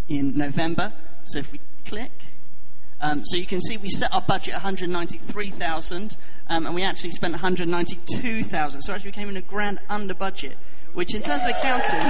in 0.08 0.36
November. 0.36 0.92
So 1.24 1.38
if 1.38 1.50
we 1.52 1.60
click, 1.84 2.12
so 3.24 3.36
you 3.36 3.46
can 3.46 3.60
see 3.60 3.76
we 3.76 3.88
set 3.88 4.12
our 4.14 4.20
budget 4.20 4.54
193,000 4.54 6.16
and 6.48 6.74
we 6.74 6.82
actually 6.84 7.10
spent 7.10 7.32
192,000. 7.32 8.82
So 8.82 8.92
actually 8.92 9.08
we 9.08 9.12
came 9.12 9.28
in 9.28 9.36
a 9.36 9.40
grand 9.40 9.80
under 9.88 10.14
budget, 10.14 10.56
which 10.92 11.14
in 11.14 11.22
terms 11.22 11.42
of 11.42 11.48
accounting... 11.48 12.00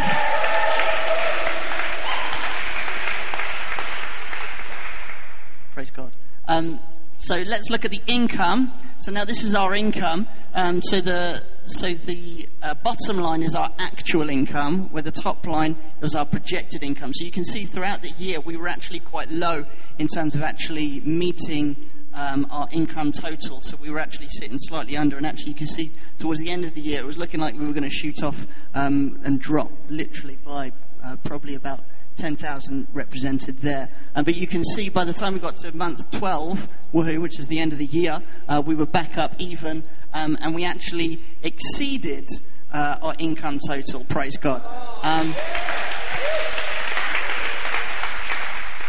Praise 5.82 5.90
God. 5.90 6.12
Um, 6.46 6.78
so 7.18 7.34
let's 7.38 7.68
look 7.68 7.84
at 7.84 7.90
the 7.90 8.00
income. 8.06 8.72
So 9.00 9.10
now 9.10 9.24
this 9.24 9.42
is 9.42 9.56
our 9.56 9.74
income. 9.74 10.28
Um, 10.54 10.80
so 10.80 11.00
the 11.00 11.42
so 11.66 11.92
the 11.92 12.48
uh, 12.62 12.74
bottom 12.74 13.16
line 13.16 13.42
is 13.42 13.56
our 13.56 13.68
actual 13.80 14.30
income, 14.30 14.90
where 14.92 15.02
the 15.02 15.10
top 15.10 15.44
line 15.44 15.76
is 16.00 16.14
our 16.14 16.24
projected 16.24 16.84
income. 16.84 17.12
So 17.12 17.24
you 17.24 17.32
can 17.32 17.44
see 17.44 17.64
throughout 17.64 18.00
the 18.00 18.10
year 18.10 18.38
we 18.38 18.56
were 18.56 18.68
actually 18.68 19.00
quite 19.00 19.32
low 19.32 19.64
in 19.98 20.06
terms 20.06 20.36
of 20.36 20.44
actually 20.44 21.00
meeting 21.00 21.74
um, 22.14 22.46
our 22.52 22.68
income 22.70 23.10
total. 23.10 23.60
So 23.60 23.76
we 23.76 23.90
were 23.90 23.98
actually 23.98 24.28
sitting 24.28 24.58
slightly 24.58 24.96
under, 24.96 25.16
and 25.16 25.26
actually 25.26 25.50
you 25.50 25.58
can 25.58 25.66
see 25.66 25.90
towards 26.16 26.38
the 26.38 26.52
end 26.52 26.64
of 26.64 26.74
the 26.74 26.80
year 26.80 27.00
it 27.00 27.06
was 27.06 27.18
looking 27.18 27.40
like 27.40 27.58
we 27.58 27.66
were 27.66 27.72
going 27.72 27.82
to 27.82 27.90
shoot 27.90 28.22
off 28.22 28.46
um, 28.76 29.20
and 29.24 29.40
drop 29.40 29.72
literally 29.88 30.38
by 30.44 30.70
uh, 31.02 31.16
probably 31.24 31.56
about 31.56 31.80
10,000 32.16 32.88
represented 32.92 33.58
there. 33.58 33.88
Um, 34.14 34.24
but 34.24 34.34
you 34.34 34.46
can 34.46 34.64
see 34.64 34.88
by 34.88 35.04
the 35.04 35.12
time 35.12 35.34
we 35.34 35.40
got 35.40 35.56
to 35.58 35.76
month 35.76 36.10
12, 36.10 36.68
woohoo, 36.92 37.20
which 37.20 37.38
is 37.38 37.46
the 37.46 37.60
end 37.60 37.72
of 37.72 37.78
the 37.78 37.86
year, 37.86 38.22
uh, 38.48 38.62
we 38.64 38.74
were 38.74 38.86
back 38.86 39.16
up 39.16 39.34
even, 39.38 39.84
um, 40.12 40.36
and 40.40 40.54
we 40.54 40.64
actually 40.64 41.20
exceeded 41.42 42.28
uh, 42.72 42.98
our 43.02 43.14
income 43.18 43.58
total. 43.66 44.04
Praise 44.04 44.36
God. 44.36 44.62
Um, 45.02 45.34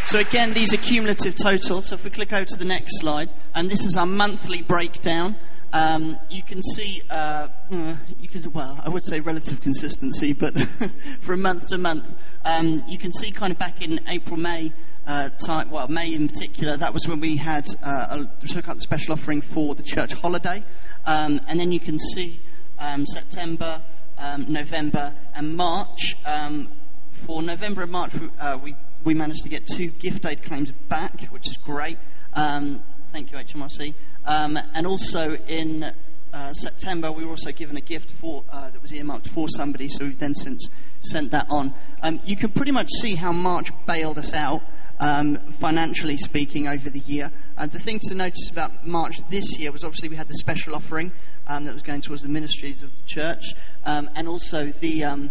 so 0.06 0.18
again, 0.18 0.52
these 0.52 0.72
are 0.74 0.78
cumulative 0.78 1.34
totals. 1.34 1.86
So 1.88 1.94
if 1.94 2.04
we 2.04 2.10
click 2.10 2.32
over 2.32 2.44
to 2.44 2.58
the 2.58 2.64
next 2.64 3.00
slide, 3.00 3.30
and 3.54 3.70
this 3.70 3.84
is 3.84 3.96
our 3.96 4.06
monthly 4.06 4.62
breakdown. 4.62 5.36
Um, 5.74 6.20
you 6.30 6.44
can 6.44 6.62
see, 6.62 7.02
uh, 7.10 7.48
mm, 7.68 7.98
you 8.20 8.28
can, 8.28 8.48
well, 8.52 8.80
I 8.84 8.88
would 8.88 9.04
say 9.04 9.18
relative 9.18 9.60
consistency, 9.60 10.32
but 10.32 10.56
from 11.20 11.42
month 11.42 11.66
to 11.70 11.78
month, 11.78 12.04
um, 12.44 12.84
you 12.86 12.96
can 12.96 13.12
see 13.12 13.32
kind 13.32 13.50
of 13.52 13.58
back 13.58 13.82
in 13.82 13.98
April, 14.06 14.38
May, 14.38 14.72
uh, 15.04 15.30
time, 15.44 15.70
well, 15.70 15.88
May 15.88 16.14
in 16.14 16.28
particular, 16.28 16.76
that 16.76 16.92
was 16.94 17.08
when 17.08 17.18
we 17.18 17.36
had 17.36 17.66
uh, 17.82 18.24
a, 18.24 18.46
took 18.46 18.68
up 18.68 18.76
the 18.76 18.82
special 18.82 19.14
offering 19.14 19.40
for 19.40 19.74
the 19.74 19.82
church 19.82 20.12
holiday. 20.12 20.62
Um, 21.06 21.40
and 21.48 21.58
then 21.58 21.72
you 21.72 21.80
can 21.80 21.98
see 21.98 22.38
um, 22.78 23.04
September, 23.04 23.82
um, 24.16 24.46
November, 24.48 25.12
and 25.34 25.56
March. 25.56 26.14
Um, 26.24 26.68
for 27.10 27.42
November 27.42 27.82
and 27.82 27.90
March, 27.90 28.12
uh, 28.38 28.60
we, 28.62 28.76
we 29.02 29.12
managed 29.14 29.42
to 29.42 29.48
get 29.48 29.66
two 29.66 29.88
gift 29.88 30.24
aid 30.24 30.44
claims 30.44 30.70
back, 30.88 31.22
which 31.30 31.50
is 31.50 31.56
great. 31.56 31.98
Um, 32.32 32.84
thank 33.14 33.30
you, 33.30 33.38
HMRC. 33.38 33.94
Um, 34.24 34.58
and 34.74 34.88
also 34.88 35.36
in 35.46 35.84
uh, 36.32 36.52
September, 36.52 37.12
we 37.12 37.24
were 37.24 37.30
also 37.30 37.52
given 37.52 37.76
a 37.76 37.80
gift 37.80 38.10
for, 38.10 38.42
uh, 38.50 38.70
that 38.70 38.82
was 38.82 38.92
earmarked 38.92 39.28
for 39.28 39.48
somebody, 39.48 39.88
so 39.88 40.04
we've 40.04 40.18
then 40.18 40.34
since 40.34 40.68
sent 40.98 41.30
that 41.30 41.46
on. 41.48 41.72
Um, 42.02 42.18
you 42.24 42.34
can 42.34 42.50
pretty 42.50 42.72
much 42.72 42.88
see 43.00 43.14
how 43.14 43.30
March 43.30 43.70
bailed 43.86 44.18
us 44.18 44.32
out. 44.32 44.62
um, 44.98 45.36
financially 45.60 46.16
speaking, 46.16 46.66
over 46.68 46.90
the 46.90 47.00
year. 47.00 47.30
Uh, 47.56 47.66
the 47.66 47.78
thing 47.78 48.00
to 48.08 48.14
notice 48.14 48.50
about 48.50 48.86
March 48.86 49.16
this 49.28 49.58
year 49.58 49.72
was 49.72 49.84
obviously 49.84 50.08
we 50.08 50.16
had 50.16 50.28
the 50.28 50.36
special 50.36 50.74
offering 50.74 51.12
um, 51.46 51.64
that 51.64 51.72
was 51.72 51.82
going 51.82 52.00
towards 52.00 52.22
the 52.22 52.28
ministries 52.28 52.82
of 52.82 52.90
the 52.90 53.02
church, 53.06 53.54
um, 53.84 54.08
and 54.14 54.28
also 54.28 54.66
the 54.66 55.04
um, 55.04 55.30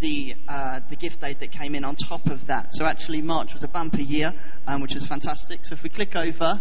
the 0.00 0.34
uh, 0.48 0.80
the 0.90 0.96
gift 0.96 1.22
aid 1.22 1.38
that 1.40 1.50
came 1.50 1.74
in 1.74 1.84
on 1.84 1.96
top 1.96 2.26
of 2.26 2.46
that. 2.46 2.74
So 2.74 2.84
actually, 2.84 3.22
March 3.22 3.52
was 3.52 3.62
a 3.62 3.68
bumper 3.68 4.02
year, 4.02 4.34
um, 4.66 4.80
which 4.80 4.94
was 4.94 5.06
fantastic. 5.06 5.64
So 5.64 5.74
if 5.74 5.82
we 5.82 5.88
click 5.88 6.16
over, 6.16 6.60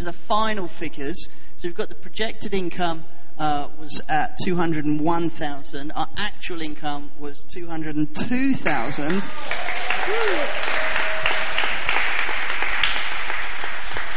are 0.00 0.06
the 0.06 0.12
final 0.12 0.66
figures. 0.66 1.28
So 1.56 1.68
we've 1.68 1.74
got 1.74 1.90
the 1.90 1.94
projected 1.94 2.54
income 2.54 3.04
uh, 3.38 3.68
was 3.78 4.00
at 4.08 4.38
201,000. 4.44 5.92
Our 5.92 6.08
actual 6.16 6.62
income 6.62 7.12
was 7.18 7.44
202,000. 7.54 9.22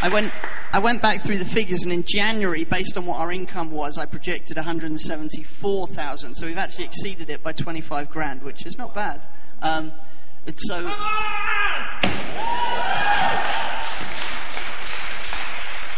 I 0.01 0.09
went, 0.11 0.31
I 0.71 0.79
went 0.79 1.01
back 1.01 1.21
through 1.21 1.39
the 1.39 1.45
figures, 1.45 1.83
and 1.83 1.91
in 1.91 2.03
January, 2.07 2.63
based 2.63 2.97
on 2.97 3.05
what 3.05 3.19
our 3.19 3.31
income 3.31 3.71
was, 3.71 3.97
I 3.97 4.05
projected 4.05 4.57
174,000. 4.57 6.35
So 6.35 6.45
we've 6.45 6.57
actually 6.57 6.85
exceeded 6.85 7.29
it 7.29 7.43
by 7.43 7.51
25 7.53 8.09
grand, 8.09 8.43
which 8.43 8.65
is 8.65 8.77
not 8.77 8.93
bad. 8.93 9.27
Um, 9.61 9.91
and 10.45 10.57
so. 10.57 10.91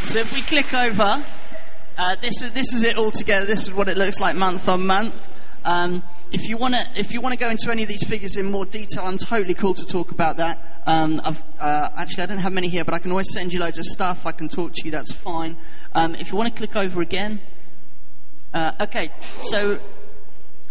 So 0.02 0.20
if 0.20 0.32
we 0.34 0.42
click 0.42 0.74
over, 0.74 1.26
uh, 1.98 2.16
this 2.22 2.42
is 2.42 2.52
this 2.52 2.74
is 2.74 2.84
it 2.84 2.98
all 2.98 3.12
together. 3.12 3.46
This 3.46 3.64
is 3.64 3.74
what 3.74 3.90
it 3.90 3.98
looks 3.98 4.20
like 4.20 4.36
month 4.36 4.70
on 4.70 4.86
month. 4.86 5.16
Um, 5.66 6.04
if 6.32 6.48
you 6.48 6.56
want 6.56 6.76
to 6.76 6.88
if 6.96 7.14
you 7.14 7.20
want 7.20 7.34
to 7.34 7.40
go 7.40 7.50
into 7.50 7.72
any 7.72 7.84
of 7.84 7.90
these 7.90 8.04
figures 8.08 8.38
in 8.38 8.46
more 8.46 8.66
detail, 8.66 9.04
I'm 9.04 9.18
totally 9.18 9.54
cool 9.54 9.74
to 9.74 9.86
talk 9.86 10.12
about 10.12 10.38
that. 10.38 10.82
Um, 10.86 11.20
uh, 11.26 11.90
actually, 11.98 12.24
I 12.24 12.26
don't 12.28 12.38
have 12.38 12.54
many 12.54 12.70
here, 12.70 12.86
but 12.86 12.94
I 12.94 13.00
can 13.00 13.12
always 13.12 13.32
send 13.34 13.52
you 13.52 13.60
loads 13.60 13.78
of 13.78 13.86
stuff. 13.86 14.26
I 14.26 14.32
can 14.32 14.48
talk 14.48 14.74
to 14.76 14.86
you. 14.86 14.92
That's 14.92 15.12
fine. 15.12 15.58
Um, 15.94 16.16
if 16.16 16.32
you 16.32 16.38
want 16.38 16.54
to 16.54 16.58
click 16.58 16.76
over 16.76 17.02
again, 17.02 17.42
uh, 18.54 18.74
okay. 18.82 19.12
So 19.42 19.80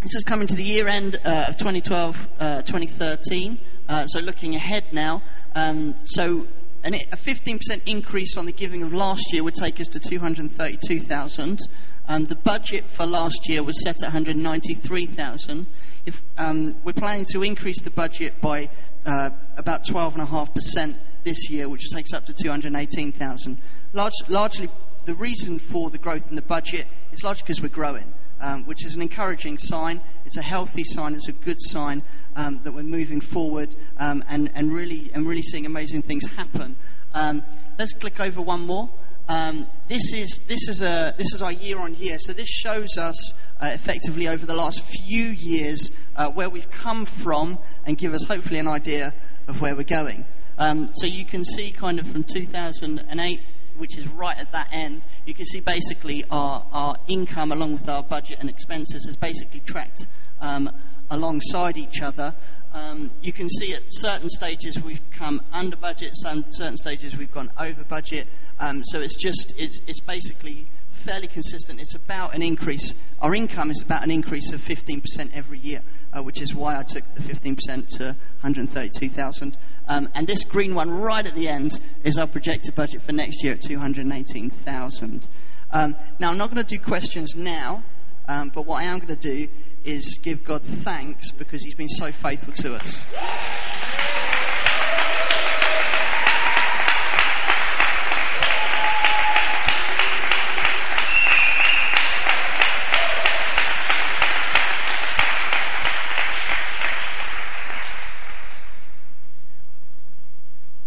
this 0.03 0.15
is 0.15 0.23
coming 0.25 0.47
to 0.47 0.55
the 0.55 0.65
year 0.65 0.87
end 0.87 1.21
uh, 1.25 1.47
of 1.49 1.57
2012, 1.57 2.29
uh, 2.39 2.63
2013. 2.63 3.59
Uh, 3.89 4.07
so 4.07 4.21
looking 4.21 4.55
ahead 4.55 4.85
now. 4.93 5.23
Um, 5.55 5.95
so 6.05 6.47
and 6.87 6.95
it, 6.95 7.09
a 7.11 7.17
15% 7.17 7.83
increase 7.87 8.37
on 8.37 8.47
the 8.47 8.53
giving 8.53 8.85
of 8.85 8.93
last 8.93 9.33
year 9.33 9.43
would 9.43 9.57
take 9.57 9.81
us 9.81 9.89
to 9.89 9.99
232,000. 9.99 11.59
Um, 12.07 12.25
the 12.27 12.37
budget 12.37 12.85
for 12.85 13.05
last 13.05 13.49
year 13.49 13.65
was 13.65 13.83
set 13.83 13.97
at 14.05 14.13
193,000. 14.13 15.67
If 16.07 16.23
um, 16.39 16.77
we're 16.85 16.93
planning 16.93 17.27
to 17.33 17.43
increase 17.43 17.83
the 17.83 17.91
budget 17.91 18.41
by 18.41 18.71
uh, 19.05 19.31
about 19.57 19.85
12.5% 19.85 20.95
this 21.25 21.51
year, 21.51 21.69
which 21.69 21.91
takes 21.91 22.13
up 22.13 22.25
to 22.27 22.33
218,000. 22.33 23.59
Large, 23.93 24.13
largely, 24.29 24.71
the 25.07 25.15
reason 25.15 25.59
for 25.59 25.91
the 25.91 25.99
growth 25.99 26.29
in 26.31 26.37
the 26.37 26.43
budget 26.43 26.87
is 27.11 27.25
largely 27.25 27.43
because 27.43 27.61
we're 27.61 27.69
growing, 27.69 28.15
um, 28.41 28.65
which 28.65 28.87
is 28.87 28.95
an 28.95 29.03
encouraging 29.03 29.59
sign. 29.59 30.01
It's 30.25 30.37
a 30.37 30.43
healthy 30.43 30.85
sign. 30.85 31.15
It's 31.15 31.29
a 31.29 31.33
good 31.33 31.59
sign 31.59 32.05
um, 32.37 32.61
that 32.63 32.73
we're 32.73 32.83
moving 32.83 33.21
forward 33.21 33.75
um, 33.99 34.23
and, 34.29 34.51
and, 34.55 34.73
really, 34.73 35.11
and 35.15 35.27
really 35.27 35.43
seeing 35.43 35.67
amazing 35.67 36.03
things 36.03 36.25
happen. 36.37 36.77
Um, 37.15 37.43
let's 37.79 37.95
click 37.95 38.21
over 38.21 38.41
one 38.41 38.61
more. 38.61 38.89
Um, 39.29 39.67
this, 39.89 40.13
is, 40.13 40.39
this, 40.47 40.69
is 40.69 40.83
a, 40.83 41.15
this 41.19 41.35
is 41.35 41.43
our 41.43 41.51
year 41.51 41.79
on 41.79 41.97
year. 41.97 42.19
So 42.21 42.33
this 42.33 42.49
shows 42.49 42.97
us 42.97 43.35
uh, 43.61 43.67
effectively 43.73 44.29
over 44.29 44.47
the 44.47 44.55
last 44.55 44.83
few 44.85 45.25
years 45.25 45.91
uh, 46.15 46.31
where 46.31 46.49
we've 46.49 46.71
come 46.71 47.05
from 47.05 47.59
and 47.85 47.99
give 47.99 48.15
us 48.15 48.25
hopefully 48.27 48.61
an 48.61 48.69
idea 48.69 49.13
of 49.49 49.61
where 49.61 49.75
we're 49.75 49.83
going. 49.83 50.25
Um, 50.59 50.91
so 50.95 51.07
you 51.07 51.25
can 51.25 51.45
see 51.45 51.73
kind 51.73 51.99
of 51.99 52.07
from 52.07 52.23
2008 52.23 53.41
which 53.77 53.99
is 53.99 54.09
right 54.09 54.39
at 54.39 54.53
that 54.53 54.69
end, 54.73 55.03
you 55.27 55.35
can 55.35 55.45
see 55.45 55.61
basically 55.61 56.25
our, 56.31 56.67
our 56.73 56.97
income 57.09 57.53
along 57.53 57.75
with 57.75 57.89
our 57.91 58.03
budget 58.03 58.39
and 58.41 58.49
expenses 58.49 59.05
has 59.07 59.17
basically 59.17 59.61
tracked 59.61 60.07
um, 60.41 60.71
alongside 61.11 61.77
each 61.77 62.01
other. 62.03 62.35
Um, 62.73 63.11
you 63.23 63.33
can 63.33 63.49
see 63.49 63.73
at 63.73 63.83
certain 63.89 64.29
stages 64.29 64.79
we've 64.79 65.09
come 65.11 65.41
under 65.53 65.77
budget, 65.77 66.13
some 66.15 66.45
certain 66.51 66.77
stages 66.77 67.17
we've 67.17 67.33
gone 67.33 67.51
over 67.59 67.85
budget. 67.85 68.29
Um, 68.61 68.85
so 68.85 69.01
it's 69.01 69.17
just 69.17 69.55
it's, 69.57 69.81
it's 69.87 70.01
basically 70.01 70.67
fairly 71.07 71.29
consistent. 71.29 71.81
It's 71.81 71.95
about 71.95 72.35
an 72.35 72.43
increase. 72.43 72.93
Our 73.23 73.35
income 73.35 73.71
is 73.71 73.81
about 73.81 74.03
an 74.03 74.11
increase 74.11 74.53
of 74.53 74.61
15% 74.61 75.33
every 75.33 75.59
year, 75.59 75.83
uh, 76.13 76.23
which 76.23 76.43
is 76.43 76.53
why 76.53 76.79
I 76.79 76.83
took 76.83 77.05
the 77.15 77.23
15% 77.23 77.87
to 77.99 78.05
132,000. 78.41 79.57
Um, 79.89 80.09
and 80.15 80.27
this 80.27 80.45
green 80.45 80.75
one 80.75 80.91
right 80.91 81.25
at 81.25 81.35
the 81.35 81.49
end 81.49 81.79
is 82.03 82.19
our 82.19 82.27
projected 82.27 82.75
budget 82.75 83.03
for 83.03 83.13
next 83.13 83.45
year 83.45 83.53
at 83.53 83.63
218,000. 83.63 85.29
Um, 85.71 85.97
now 86.19 86.31
I'm 86.31 86.39
not 86.39 86.51
going 86.53 86.65
to 86.65 86.77
do 86.77 86.83
questions 86.83 87.35
now, 87.37 87.85
um, 88.27 88.51
but 88.51 88.67
what 88.67 88.83
I 88.83 88.87
am 88.87 88.99
going 88.99 89.17
to 89.17 89.17
do 89.17 89.49
is 89.87 90.19
give 90.21 90.43
God 90.43 90.63
thanks 90.63 91.31
because 91.31 91.63
He's 91.63 91.75
been 91.75 91.89
so 91.89 92.11
faithful 92.11 92.53
to 92.55 92.75
us. 92.75 93.05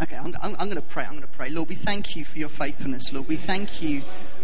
Okay, 0.02 0.16
I'm, 0.16 0.34
I'm, 0.41 0.56
I'm 0.60 0.70
going 0.70 0.76
to 0.76 0.82
pray. 0.82 1.04
I'm 1.04 1.12
going 1.12 1.22
to 1.22 1.28
pray. 1.28 1.50
Lord, 1.50 1.70
we 1.70 1.76
thank 1.76 2.16
you 2.16 2.26
for 2.26 2.38
your 2.38 2.50
faithfulness. 2.50 3.14
Lord, 3.14 3.28
we 3.28 3.38
thank 3.38 3.82
you 3.82 4.02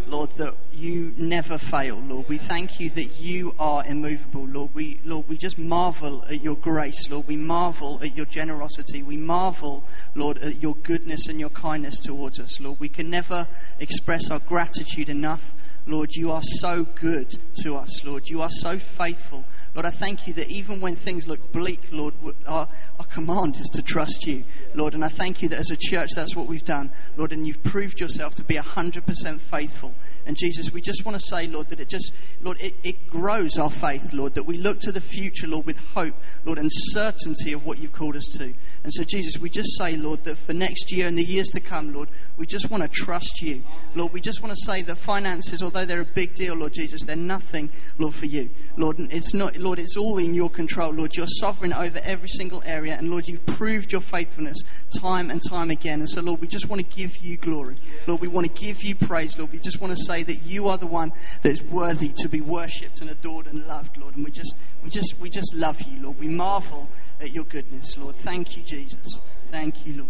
Lord, 0.07 0.31
that 0.33 0.55
you 0.71 1.13
never 1.17 1.57
fail, 1.57 1.97
Lord. 1.97 2.27
We 2.29 2.37
thank 2.37 2.79
you 2.79 2.89
that 2.91 3.19
you 3.19 3.55
are 3.57 3.85
immovable, 3.85 4.45
Lord. 4.45 4.73
We, 4.73 4.99
Lord, 5.03 5.27
we 5.27 5.37
just 5.37 5.57
marvel 5.57 6.23
at 6.25 6.43
your 6.43 6.55
grace, 6.55 7.09
Lord. 7.09 7.27
We 7.27 7.35
marvel 7.35 7.99
at 8.03 8.15
your 8.15 8.25
generosity. 8.25 9.03
We 9.03 9.17
marvel, 9.17 9.83
Lord, 10.13 10.37
at 10.39 10.61
your 10.61 10.75
goodness 10.75 11.27
and 11.27 11.39
your 11.39 11.49
kindness 11.49 11.99
towards 11.99 12.39
us, 12.39 12.59
Lord. 12.59 12.79
We 12.79 12.89
can 12.89 13.09
never 13.09 13.47
express 13.79 14.29
our 14.29 14.39
gratitude 14.39 15.09
enough. 15.09 15.53
Lord, 15.87 16.13
you 16.13 16.31
are 16.31 16.41
so 16.41 16.83
good 16.83 17.37
to 17.61 17.75
us, 17.75 18.03
Lord. 18.03 18.27
You 18.27 18.41
are 18.41 18.49
so 18.49 18.79
faithful. 18.79 19.45
Lord, 19.75 19.85
I 19.85 19.91
thank 19.91 20.27
you 20.27 20.33
that 20.33 20.49
even 20.49 20.81
when 20.81 20.95
things 20.95 21.27
look 21.27 21.51
bleak, 21.51 21.81
Lord, 21.91 22.15
our, 22.47 22.67
our 22.97 23.05
command 23.05 23.57
is 23.57 23.69
to 23.73 23.83
trust 23.83 24.25
you, 24.25 24.43
Lord. 24.73 24.95
And 24.95 25.05
I 25.05 25.09
thank 25.09 25.43
you 25.43 25.49
that 25.49 25.59
as 25.59 25.69
a 25.69 25.77
church, 25.77 26.09
that's 26.15 26.35
what 26.35 26.47
we've 26.47 26.63
done, 26.63 26.91
Lord. 27.17 27.33
And 27.33 27.45
you've 27.45 27.61
proved 27.61 27.99
yourself 27.99 28.33
to 28.35 28.43
be 28.43 28.55
100% 28.55 29.39
faithful. 29.39 29.93
And 30.25 30.35
Jesus, 30.35 30.71
we 30.71 30.81
just 30.81 31.05
want 31.05 31.19
to 31.19 31.27
say, 31.27 31.45
Lord, 31.45 31.69
that 31.69 31.79
it 31.79 31.89
just, 31.89 32.11
Lord, 32.41 32.59
it, 32.59 32.73
it 32.83 33.09
grows 33.09 33.59
our 33.59 33.69
faith, 33.69 34.11
Lord, 34.11 34.33
that 34.35 34.43
we 34.43 34.57
look 34.57 34.79
to 34.81 34.91
the 34.91 35.01
future, 35.01 35.45
Lord, 35.45 35.67
with 35.67 35.77
hope, 35.93 36.15
Lord, 36.45 36.57
and 36.57 36.69
certainty 36.71 37.53
of 37.53 37.63
what 37.63 37.77
you've 37.77 37.93
called 37.93 38.15
us 38.15 38.25
to. 38.37 38.45
And 38.83 38.91
so, 38.91 39.03
Jesus, 39.03 39.39
we 39.39 39.49
just 39.51 39.77
say, 39.77 39.95
Lord, 39.95 40.23
that 40.23 40.37
for 40.37 40.53
next 40.53 40.91
year 40.91 41.05
and 41.05 41.17
the 41.17 41.23
years 41.23 41.47
to 41.49 41.59
come, 41.59 41.93
Lord, 41.93 42.09
we 42.37 42.47
just 42.47 42.71
want 42.71 42.81
to 42.81 42.89
trust 42.89 43.41
you. 43.41 43.61
Lord, 43.93 44.13
we 44.13 44.21
just 44.21 44.41
want 44.41 44.55
to 44.55 44.65
say 44.65 44.81
that 44.81 44.95
finances, 44.95 45.61
although 45.75 45.85
they're 45.85 46.01
a 46.01 46.05
big 46.05 46.33
deal, 46.33 46.55
Lord 46.55 46.73
Jesus, 46.73 47.03
they're 47.03 47.15
nothing, 47.15 47.69
Lord, 47.97 48.13
for 48.13 48.25
you. 48.25 48.49
Lord, 48.77 48.97
it's 49.11 49.33
not, 49.33 49.57
Lord, 49.57 49.77
it's 49.77 49.97
all 49.97 50.17
in 50.17 50.33
your 50.33 50.49
control. 50.49 50.91
Lord, 50.91 51.15
you're 51.15 51.27
sovereign 51.27 51.73
over 51.73 51.99
every 52.03 52.29
single 52.29 52.63
area. 52.65 52.95
And 52.97 53.11
Lord, 53.11 53.27
you've 53.27 53.45
proved 53.45 53.91
your 53.91 54.01
faithfulness 54.01 54.57
time 54.99 55.29
and 55.29 55.41
time 55.49 55.71
again. 55.71 55.99
And 55.99 56.09
so, 56.09 56.21
Lord, 56.21 56.39
we 56.39 56.47
just 56.47 56.69
want 56.69 56.81
to 56.81 56.95
give 56.95 57.17
you 57.17 57.37
glory. 57.37 57.75
Lord, 58.07 58.21
we 58.21 58.27
want 58.27 58.47
to 58.47 58.61
give 58.61 58.83
you 58.83 58.95
praise. 58.95 59.37
Lord, 59.37 59.51
we 59.51 59.59
just 59.59 59.81
want 59.81 59.95
to 59.95 60.03
say 60.05 60.23
that 60.23 60.43
you 60.43 60.67
are 60.69 60.77
the 60.77 60.87
one 60.87 61.11
that 61.41 61.51
is 61.51 61.61
worthy 61.61 62.09
to 62.17 62.29
be 62.29 62.41
worshipped 62.41 63.01
and 63.01 63.09
adored 63.09 63.47
and 63.47 63.67
loved, 63.67 63.97
Lord. 63.97 64.15
And 64.15 64.23
we 64.23 64.31
just, 64.31 64.55
we 64.83 64.89
just, 64.89 65.15
we 65.19 65.29
just 65.29 65.53
love 65.53 65.81
you, 65.81 66.01
Lord. 66.01 66.19
We 66.19 66.27
marvel 66.27 66.87
at 67.19 67.33
your 67.33 67.43
goodness, 67.45 67.97
Lord. 67.97 68.15
Thank 68.15 68.55
you, 68.55 68.63
Jesus. 68.63 69.19
Thank 69.51 69.85
you, 69.85 69.97
Lord. 69.97 70.09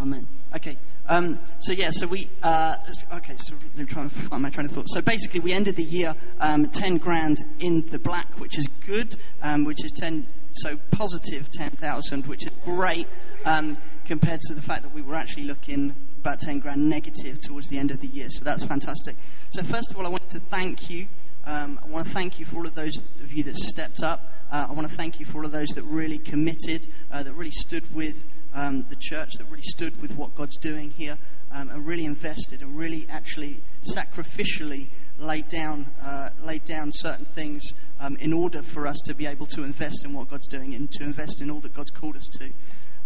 Amen. 0.00 0.37
Okay. 0.54 0.76
Um, 1.08 1.38
so 1.60 1.72
yeah, 1.72 1.90
so 1.90 2.06
we 2.06 2.28
uh, 2.42 2.76
okay. 3.14 3.34
So 3.38 3.54
I'm 3.78 3.86
trying 3.86 4.10
to 4.10 4.14
find 4.28 4.42
my 4.42 4.50
train 4.50 4.66
of 4.66 4.72
thought. 4.72 4.88
So 4.88 5.00
basically, 5.00 5.40
we 5.40 5.52
ended 5.52 5.76
the 5.76 5.82
year 5.82 6.14
um, 6.40 6.68
ten 6.68 6.98
grand 6.98 7.38
in 7.60 7.86
the 7.86 7.98
black, 7.98 8.38
which 8.38 8.58
is 8.58 8.66
good, 8.86 9.16
um, 9.42 9.64
which 9.64 9.84
is 9.84 9.90
ten. 9.92 10.26
So 10.52 10.78
positive 10.90 11.50
ten 11.50 11.70
thousand, 11.70 12.26
which 12.26 12.44
is 12.44 12.52
great 12.64 13.06
um, 13.44 13.76
compared 14.04 14.40
to 14.48 14.54
the 14.54 14.62
fact 14.62 14.82
that 14.82 14.94
we 14.94 15.02
were 15.02 15.14
actually 15.14 15.44
looking 15.44 15.94
about 16.20 16.40
ten 16.40 16.58
grand 16.58 16.88
negative 16.88 17.40
towards 17.40 17.68
the 17.68 17.78
end 17.78 17.90
of 17.90 18.00
the 18.00 18.08
year. 18.08 18.28
So 18.30 18.44
that's 18.44 18.64
fantastic. 18.64 19.16
So 19.50 19.62
first 19.62 19.90
of 19.90 19.96
all, 19.96 20.06
I 20.06 20.10
want 20.10 20.28
to 20.30 20.40
thank 20.40 20.90
you. 20.90 21.08
Um, 21.44 21.80
I 21.82 21.88
want 21.88 22.06
to 22.06 22.12
thank 22.12 22.38
you 22.38 22.44
for 22.44 22.56
all 22.56 22.66
of 22.66 22.74
those 22.74 22.98
of 23.22 23.32
you 23.32 23.42
that 23.44 23.56
stepped 23.56 24.02
up. 24.02 24.30
Uh, 24.50 24.66
I 24.68 24.72
want 24.72 24.88
to 24.88 24.94
thank 24.94 25.20
you 25.20 25.24
for 25.24 25.38
all 25.38 25.46
of 25.46 25.52
those 25.52 25.68
that 25.70 25.84
really 25.84 26.18
committed, 26.18 26.88
uh, 27.10 27.22
that 27.22 27.32
really 27.32 27.50
stood 27.50 27.94
with 27.94 28.26
um, 28.54 28.84
the 28.88 28.96
church 28.96 29.30
that 29.38 29.44
really 29.50 29.62
stood 29.62 30.00
with 30.00 30.16
what 30.16 30.34
God's 30.34 30.56
doing 30.56 30.90
here 30.90 31.18
um, 31.52 31.70
and 31.70 31.86
really 31.86 32.04
invested 32.04 32.62
and 32.62 32.76
really 32.76 33.06
actually 33.10 33.60
sacrificially 33.94 34.88
laid 35.18 35.48
down, 35.48 35.86
uh, 36.02 36.30
laid 36.42 36.64
down 36.64 36.90
certain 36.92 37.24
things 37.24 37.72
um, 38.00 38.16
in 38.16 38.32
order 38.32 38.62
for 38.62 38.86
us 38.86 38.96
to 39.04 39.14
be 39.14 39.26
able 39.26 39.46
to 39.46 39.62
invest 39.62 40.04
in 40.04 40.12
what 40.12 40.30
God's 40.30 40.46
doing 40.46 40.74
and 40.74 40.90
to 40.92 41.04
invest 41.04 41.42
in 41.42 41.50
all 41.50 41.60
that 41.60 41.74
God's 41.74 41.90
called 41.90 42.16
us 42.16 42.28
to. 42.38 42.50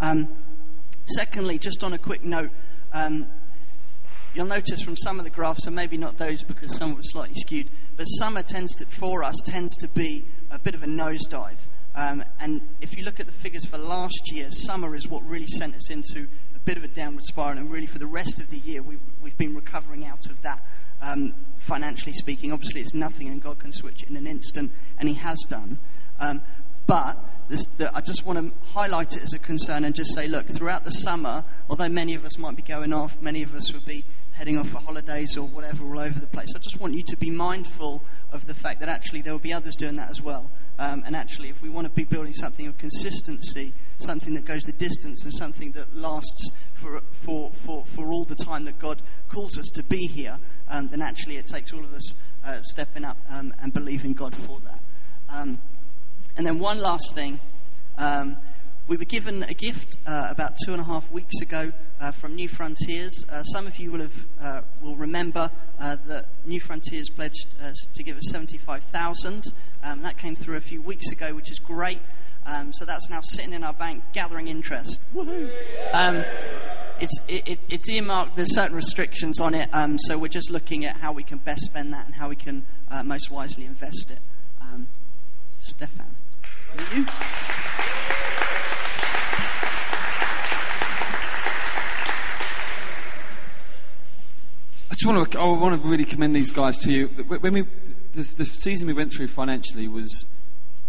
Um, 0.01 0.29
Secondly, 1.07 1.59
just 1.59 1.83
on 1.83 1.93
a 1.93 1.99
quick 1.99 2.23
note, 2.23 2.51
um, 2.93 3.27
you'll 4.35 4.47
notice 4.47 4.83
from 4.83 4.97
some 4.97 5.19
of 5.19 5.25
the 5.25 5.31
graphs, 5.31 5.67
and 5.67 5.75
maybe 5.75 5.97
not 5.97 6.17
those 6.17 6.43
because 6.43 6.77
some 6.77 6.95
were 6.95 7.03
slightly 7.03 7.35
skewed, 7.35 7.69
but 7.97 8.05
summer 8.05 8.43
tends 8.43 8.75
to, 8.77 8.87
for 8.87 9.25
us, 9.25 9.35
tends 9.45 9.77
to 9.79 9.89
be 9.89 10.25
a 10.51 10.59
bit 10.59 10.75
of 10.75 10.83
a 10.83 10.87
nosedive. 10.87 11.59
Um, 11.95 12.25
and 12.41 12.67
if 12.81 12.97
you 12.97 13.05
look 13.05 13.21
at 13.21 13.27
the 13.27 13.33
figures 13.33 13.65
for 13.65 13.79
last 13.79 14.33
year, 14.33 14.51
summer 14.51 14.95
is 14.97 15.07
what 15.09 15.27
really 15.27 15.47
sent 15.47 15.75
us 15.75 15.91
into 15.91 16.27
a 16.55 16.59
bit 16.65 16.77
of 16.77 16.85
a 16.85 16.89
downward 16.89 17.25
spiral, 17.25 17.59
and 17.59 17.71
really 17.71 17.87
for 17.87 17.99
the 17.99 18.07
rest 18.07 18.41
of 18.41 18.51
the 18.51 18.59
year, 18.59 18.83
we've, 18.83 19.01
we've 19.21 19.37
been 19.37 19.55
recovering 19.55 20.07
out 20.07 20.27
of 20.27 20.41
that. 20.43 20.65
Um, 21.03 21.35
financially 21.59 22.13
speaking, 22.13 22.53
obviously, 22.53 22.81
it's 22.81 22.95
nothing, 22.95 23.29
and 23.29 23.43
God 23.43 23.59
can 23.59 23.73
switch 23.73 24.03
it 24.03 24.09
in 24.09 24.17
an 24.17 24.27
instant, 24.27 24.73
and 24.99 25.09
He 25.09 25.15
has 25.17 25.39
done. 25.49 25.79
Um, 26.19 26.43
but 26.87 27.19
this, 27.49 27.67
the, 27.79 27.95
I 27.95 28.01
just 28.01 28.25
want 28.25 28.39
to 28.39 28.69
highlight 28.71 29.17
it 29.17 29.23
as 29.23 29.33
a 29.35 29.39
concern 29.39 29.85
and 29.85 29.95
just 29.95 30.15
say, 30.15 30.29
look, 30.29 30.47
throughout 30.47 30.85
the 30.85 30.91
summer, 30.91 31.45
although 31.69 31.89
many 31.89 32.15
of 32.15 32.25
us 32.25 32.39
might 32.39 32.57
be 32.57 32.63
going 32.63 32.93
off, 32.93 33.21
many 33.21 33.43
of 33.43 33.55
us 33.55 33.73
would 33.73 33.85
be 33.85 34.05
heading 34.43 34.59
off 34.59 34.71
for 34.71 34.79
holidays 34.79 35.37
or 35.37 35.47
whatever 35.47 35.85
all 35.85 36.01
over 36.01 36.19
the 36.19 36.27
place. 36.27 36.49
I 36.57 36.59
just 36.59 36.81
want 36.81 36.95
you 36.95 37.05
to 37.05 37.17
be 37.17 37.31
mindful 37.31 38.03
of 38.33 38.45
the 38.45 38.55
fact 38.55 38.81
that 38.81 38.89
actually 38.89 39.23
there 39.23 39.33
will 39.33 39.39
be 39.39 39.53
others 39.53 39.77
doing 39.77 39.95
that 39.95 40.11
as 40.11 40.21
well. 40.21 40.51
Um, 40.81 41.05
and 41.07 41.15
actually, 41.15 41.49
if 41.49 41.63
we 41.63 41.69
want 41.69 41.87
to 41.87 41.93
be 41.93 42.03
building 42.03 42.33
something 42.33 42.67
of 42.67 42.77
consistency, 42.77 43.73
something 44.01 44.35
that 44.35 44.45
goes 44.45 44.65
the 44.65 44.73
distance, 44.73 45.23
and 45.23 45.33
something 45.33 45.71
that 45.77 45.95
lasts 45.95 46.51
for, 46.75 47.03
for, 47.13 47.53
for, 47.53 47.85
for 47.85 48.09
all 48.09 48.25
the 48.25 48.35
time 48.35 48.65
that 48.65 48.81
God 48.81 49.01
calls 49.29 49.57
us 49.61 49.69
to 49.75 49.85
be 49.85 50.09
here, 50.09 50.41
um, 50.67 50.89
then 50.89 51.03
actually 51.03 51.37
it 51.37 51.47
takes 51.47 51.73
all 51.73 51.85
of 51.85 51.95
us 51.95 52.17
uh, 52.45 52.61
stepping 52.63 53.05
up 53.05 53.19
um, 53.31 53.55
and 53.63 53.73
believing 53.73 54.13
God 54.13 54.35
for 54.35 54.59
that. 54.63 54.81
Um, 55.29 55.61
and 56.37 56.45
then 56.45 56.59
one 56.59 56.81
last 56.81 57.15
thing. 57.15 57.39
Um, 57.97 58.39
we 58.89 58.97
were 58.97 59.05
given 59.05 59.43
a 59.45 59.55
gift 59.55 59.97
uh, 60.07 60.27
about 60.31 60.57
two 60.65 60.73
and 60.73 60.81
a 60.81 60.85
half 60.85 61.11
weeks 61.11 61.41
ago 61.41 61.73
uh, 62.01 62.11
from 62.11 62.35
New 62.35 62.49
Frontiers. 62.49 63.25
Uh, 63.29 63.43
some 63.45 63.67
of 63.67 63.79
you 63.79 63.91
will 63.91 64.01
have 64.01 64.27
uh, 64.41 64.61
will 64.83 64.97
remember 64.97 65.51
uh, 65.79 65.97
that 66.07 66.27
New 66.45 66.61
Frontiers 66.61 67.09
pledged 67.09 67.55
uh, 67.63 67.73
to 67.95 68.03
give 68.03 68.17
us 68.17 68.25
seventy-five 68.31 68.83
thousand. 68.85 69.45
Um, 69.83 70.03
that 70.03 70.19
came 70.19 70.35
through 70.35 70.57
a 70.57 70.61
few 70.61 70.83
weeks 70.83 71.11
ago, 71.13 71.35
which 71.35 71.51
is 71.51 71.59
great. 71.59 72.01
Um, 72.45 72.73
so 72.73 72.85
that's 72.85 73.09
now 73.09 73.21
sitting 73.23 73.53
in 73.53 73.63
our 73.63 73.73
bank, 73.73 74.03
gathering 74.13 74.49
interest. 74.49 74.99
Um, 75.93 76.25
it's, 77.01 77.21
it, 77.29 77.47
it, 77.47 77.59
it's 77.69 77.89
earmarked. 77.89 78.37
There's 78.37 78.55
certain 78.55 78.75
restrictions 78.75 79.41
on 79.41 79.55
it, 79.55 79.69
um, 79.73 79.97
so 79.99 80.19
we're 80.19 80.27
just 80.27 80.51
looking 80.51 80.85
at 80.85 80.97
how 80.97 81.13
we 81.13 81.23
can 81.23 81.39
best 81.39 81.63
spend 81.63 81.93
that 81.95 82.07
and 82.07 82.15
how 82.15 82.29
we 82.29 82.37
can 82.37 82.67
most 83.05 83.31
wisely 83.31 83.65
invest 83.65 84.11
it. 84.11 84.19
Um, 84.61 84.89
Stefan, 85.59 86.17
you? 86.93 87.07
I 94.93 94.95
just 94.95 95.07
want 95.07 95.31
to, 95.31 95.41
I 95.41 95.45
want 95.47 95.83
to 95.83 95.89
really 95.89 96.05
commend 96.05 96.37
these 96.37 96.53
guys 96.53 96.77
to 96.81 96.93
you. 96.93 97.07
When 97.07 97.55
we, 97.55 97.63
the, 98.13 98.25
the 98.37 98.45
season 98.45 98.87
we 98.87 98.93
went 98.93 99.11
through 99.11 99.29
financially 99.29 99.89
was, 99.89 100.27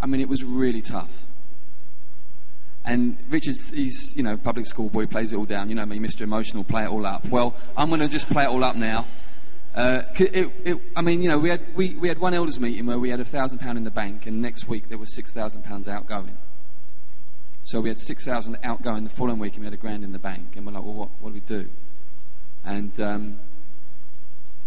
I 0.01 0.07
mean, 0.07 0.19
it 0.19 0.27
was 0.27 0.43
really 0.43 0.81
tough. 0.81 1.23
And 2.83 3.17
Richard's, 3.29 3.69
he's, 3.69 4.13
you 4.17 4.23
know, 4.23 4.35
public 4.35 4.65
school 4.65 4.89
boy, 4.89 5.05
plays 5.05 5.31
it 5.31 5.37
all 5.37 5.45
down. 5.45 5.69
You 5.69 5.75
know 5.75 5.85
me, 5.85 5.99
Mr. 5.99 6.23
Emotional, 6.23 6.65
play 6.65 6.83
it 6.83 6.89
all 6.89 7.05
up. 7.05 7.25
Well, 7.29 7.55
I'm 7.77 7.87
going 7.87 8.01
to 8.01 8.09
just 8.09 8.29
play 8.29 8.43
it 8.43 8.49
all 8.49 8.65
up 8.65 8.75
now. 8.75 9.07
Uh, 9.73 10.01
it, 10.19 10.51
it, 10.65 10.81
I 10.97 11.01
mean, 11.01 11.21
you 11.21 11.29
know, 11.29 11.37
we 11.37 11.47
had, 11.47 11.73
we, 11.73 11.95
we 11.95 12.09
had 12.09 12.19
one 12.19 12.33
elders 12.33 12.59
meeting 12.59 12.85
where 12.85 12.99
we 12.99 13.09
had 13.09 13.21
a 13.21 13.25
thousand 13.25 13.59
pound 13.59 13.77
in 13.77 13.85
the 13.85 13.89
bank, 13.89 14.25
and 14.25 14.41
next 14.41 14.67
week 14.67 14.89
there 14.89 14.97
was 14.97 15.15
six 15.15 15.31
thousand 15.31 15.63
pounds 15.63 15.87
outgoing. 15.87 16.37
So 17.63 17.79
we 17.79 17.87
had 17.87 17.97
six 17.97 18.25
thousand 18.25 18.57
outgoing 18.65 19.05
the 19.05 19.09
following 19.09 19.39
week, 19.39 19.53
and 19.53 19.61
we 19.61 19.67
had 19.67 19.73
a 19.73 19.77
grand 19.77 20.03
in 20.03 20.11
the 20.11 20.19
bank. 20.19 20.57
And 20.57 20.65
we're 20.65 20.73
like, 20.73 20.83
well, 20.83 20.93
what, 20.93 21.09
what 21.21 21.29
do 21.29 21.35
we 21.35 21.39
do? 21.39 21.69
And 22.65 22.99
um, 22.99 23.39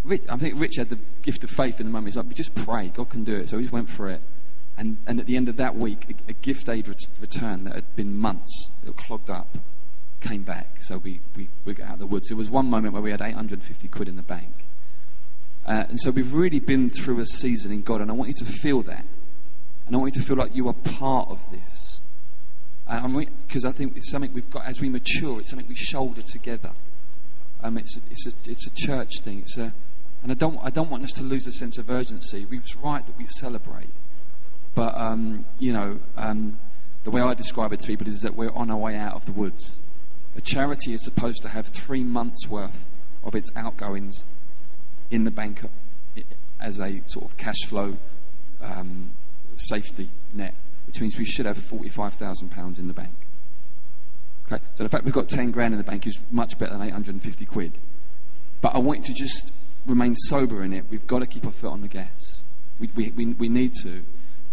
Rich, 0.06 0.22
I 0.28 0.36
think 0.36 0.60
Rich 0.60 0.76
had 0.78 0.88
the 0.88 0.98
gift 1.22 1.44
of 1.44 1.50
faith 1.50 1.80
in 1.80 1.86
the 1.86 1.92
moment. 1.92 2.08
He's 2.08 2.16
like, 2.16 2.28
we 2.28 2.34
just 2.34 2.54
pray, 2.54 2.88
God 2.88 3.10
can 3.10 3.24
do 3.24 3.34
it. 3.34 3.48
So 3.48 3.56
he 3.56 3.64
just 3.64 3.72
went 3.72 3.88
for 3.88 4.08
it. 4.08 4.22
And, 4.78 4.98
and 5.06 5.18
at 5.18 5.26
the 5.26 5.36
end 5.36 5.48
of 5.48 5.56
that 5.56 5.76
week, 5.76 6.06
a, 6.08 6.30
a 6.30 6.32
gift 6.34 6.68
aid 6.68 6.86
ret- 6.88 7.08
return 7.20 7.64
that 7.64 7.74
had 7.74 7.96
been 7.96 8.16
months, 8.16 8.70
clogged 8.96 9.30
up, 9.30 9.58
came 10.20 10.42
back. 10.42 10.82
So 10.82 10.98
we, 10.98 11.20
we, 11.34 11.48
we 11.64 11.74
got 11.74 11.88
out 11.88 11.92
of 11.94 11.98
the 12.00 12.06
woods. 12.06 12.28
There 12.28 12.36
was 12.36 12.50
one 12.50 12.66
moment 12.66 12.92
where 12.92 13.02
we 13.02 13.10
had 13.10 13.20
850 13.20 13.88
quid 13.88 14.08
in 14.08 14.16
the 14.16 14.22
bank. 14.22 14.64
Uh, 15.66 15.84
and 15.88 15.98
so 15.98 16.10
we've 16.10 16.32
really 16.32 16.60
been 16.60 16.88
through 16.88 17.20
a 17.20 17.26
season 17.26 17.72
in 17.72 17.82
God, 17.82 18.00
and 18.00 18.10
I 18.10 18.14
want 18.14 18.28
you 18.28 18.46
to 18.46 18.52
feel 18.52 18.82
that. 18.82 19.04
And 19.86 19.96
I 19.96 19.98
want 19.98 20.14
you 20.14 20.22
to 20.22 20.26
feel 20.26 20.36
like 20.36 20.54
you 20.54 20.68
are 20.68 20.74
part 20.74 21.28
of 21.28 21.40
this. 21.50 22.00
Because 22.86 23.64
I 23.64 23.72
think 23.72 23.96
it's 23.96 24.10
something 24.10 24.32
we've 24.32 24.50
got, 24.50 24.64
as 24.66 24.80
we 24.80 24.88
mature, 24.88 25.40
it's 25.40 25.50
something 25.50 25.66
we 25.66 25.74
shoulder 25.74 26.22
together. 26.22 26.70
Um, 27.62 27.78
it's, 27.78 27.96
a, 27.96 28.00
it's, 28.10 28.26
a, 28.26 28.50
it's 28.50 28.66
a 28.66 28.70
church 28.74 29.10
thing. 29.22 29.40
It's 29.40 29.56
a, 29.58 29.72
and 30.22 30.32
I 30.32 30.34
don't, 30.34 30.58
I 30.62 30.70
don't 30.70 30.90
want 30.90 31.04
us 31.04 31.12
to 31.12 31.22
lose 31.22 31.46
a 31.46 31.52
sense 31.52 31.78
of 31.78 31.90
urgency. 31.90 32.46
It's 32.50 32.76
right 32.76 33.06
that 33.06 33.16
we 33.16 33.26
celebrate. 33.26 33.90
But, 34.74 34.96
um, 34.96 35.46
you 35.58 35.72
know, 35.72 35.98
um, 36.16 36.58
the 37.04 37.10
way 37.10 37.22
I 37.22 37.34
describe 37.34 37.72
it 37.72 37.80
to 37.80 37.86
people 37.86 38.08
is 38.08 38.20
that 38.20 38.34
we're 38.34 38.52
on 38.52 38.70
our 38.70 38.76
way 38.76 38.96
out 38.96 39.14
of 39.14 39.24
the 39.26 39.32
woods. 39.32 39.80
A 40.36 40.40
charity 40.40 40.92
is 40.92 41.04
supposed 41.04 41.42
to 41.42 41.48
have 41.48 41.66
three 41.66 42.02
months' 42.02 42.46
worth 42.48 42.90
of 43.24 43.34
its 43.34 43.50
outgoings 43.56 44.24
in 45.10 45.24
the 45.24 45.30
bank 45.30 45.62
as 46.60 46.80
a 46.80 47.02
sort 47.06 47.24
of 47.24 47.36
cash 47.36 47.60
flow 47.66 47.96
um, 48.60 49.12
safety 49.56 50.10
net, 50.32 50.54
which 50.86 51.00
means 51.00 51.16
we 51.18 51.24
should 51.24 51.46
have 51.46 51.58
£45,000 51.58 52.78
in 52.78 52.86
the 52.86 52.92
bank. 52.92 53.14
Okay? 54.46 54.62
So 54.74 54.82
the 54.82 54.88
fact 54.88 55.04
we've 55.04 55.14
got 55.14 55.28
10 55.28 55.50
grand 55.50 55.74
in 55.74 55.78
the 55.78 55.84
bank 55.84 56.06
is 56.06 56.18
much 56.30 56.58
better 56.58 56.72
than 56.72 56.82
850 56.82 57.46
quid. 57.46 57.78
But 58.60 58.74
I 58.74 58.78
want 58.78 58.98
you 58.98 59.14
to 59.14 59.14
just 59.14 59.52
remain 59.86 60.14
sober 60.14 60.62
in 60.62 60.72
it, 60.72 60.84
we've 60.90 61.06
got 61.06 61.20
to 61.20 61.26
keep 61.26 61.46
our 61.46 61.52
foot 61.52 61.70
on 61.70 61.80
the 61.80 61.88
gas. 61.88 62.42
We, 62.78 62.90
we, 62.94 63.10
we, 63.10 63.26
we 63.34 63.48
need 63.48 63.72
to, 63.82 64.02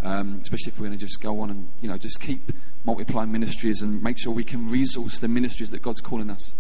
um, 0.02 0.40
especially 0.44 0.72
if 0.72 0.80
we're 0.80 0.88
going 0.88 0.98
to 0.98 1.06
just 1.06 1.22
go 1.22 1.40
on 1.42 1.50
and, 1.50 1.70
you 1.82 1.90
know, 1.90 1.98
just 1.98 2.20
keep 2.20 2.52
multiplying 2.86 3.32
ministries 3.32 3.82
and 3.82 4.02
make 4.02 4.18
sure 4.20 4.34
we 4.34 4.44
can 4.44 4.70
resource 4.70 5.20
the 5.20 5.28
ministries 5.28 5.72
that 5.72 5.82
God's 5.82 6.02
calling 6.02 6.30
us 6.30 6.54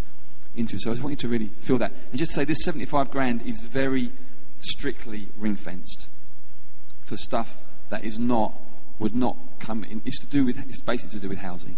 into. 0.55 0.77
So 0.79 0.89
I 0.89 0.93
just 0.93 1.03
want 1.03 1.11
you 1.11 1.17
to 1.17 1.27
really 1.27 1.49
feel 1.59 1.77
that. 1.79 1.91
And 2.09 2.19
just 2.19 2.31
say 2.31 2.45
this 2.45 2.63
75 2.63 3.11
grand 3.11 3.41
is 3.43 3.59
very 3.61 4.11
strictly 4.59 5.27
ring 5.37 5.55
fenced 5.55 6.07
for 7.01 7.17
stuff 7.17 7.59
that 7.89 8.03
is 8.03 8.17
not, 8.17 8.53
would 8.99 9.15
not 9.15 9.37
come 9.59 9.83
in. 9.83 10.01
It's 10.05 10.19
to 10.19 10.27
do 10.27 10.45
with, 10.45 10.57
it's 10.67 10.81
basically 10.81 11.19
to 11.19 11.21
do 11.21 11.29
with 11.29 11.39
housing. 11.39 11.77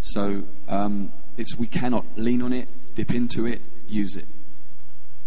So 0.00 0.44
um, 0.68 1.12
it's, 1.36 1.56
we 1.56 1.66
cannot 1.66 2.06
lean 2.16 2.42
on 2.42 2.52
it, 2.52 2.68
dip 2.94 3.12
into 3.12 3.46
it, 3.46 3.60
use 3.88 4.16
it. 4.16 4.26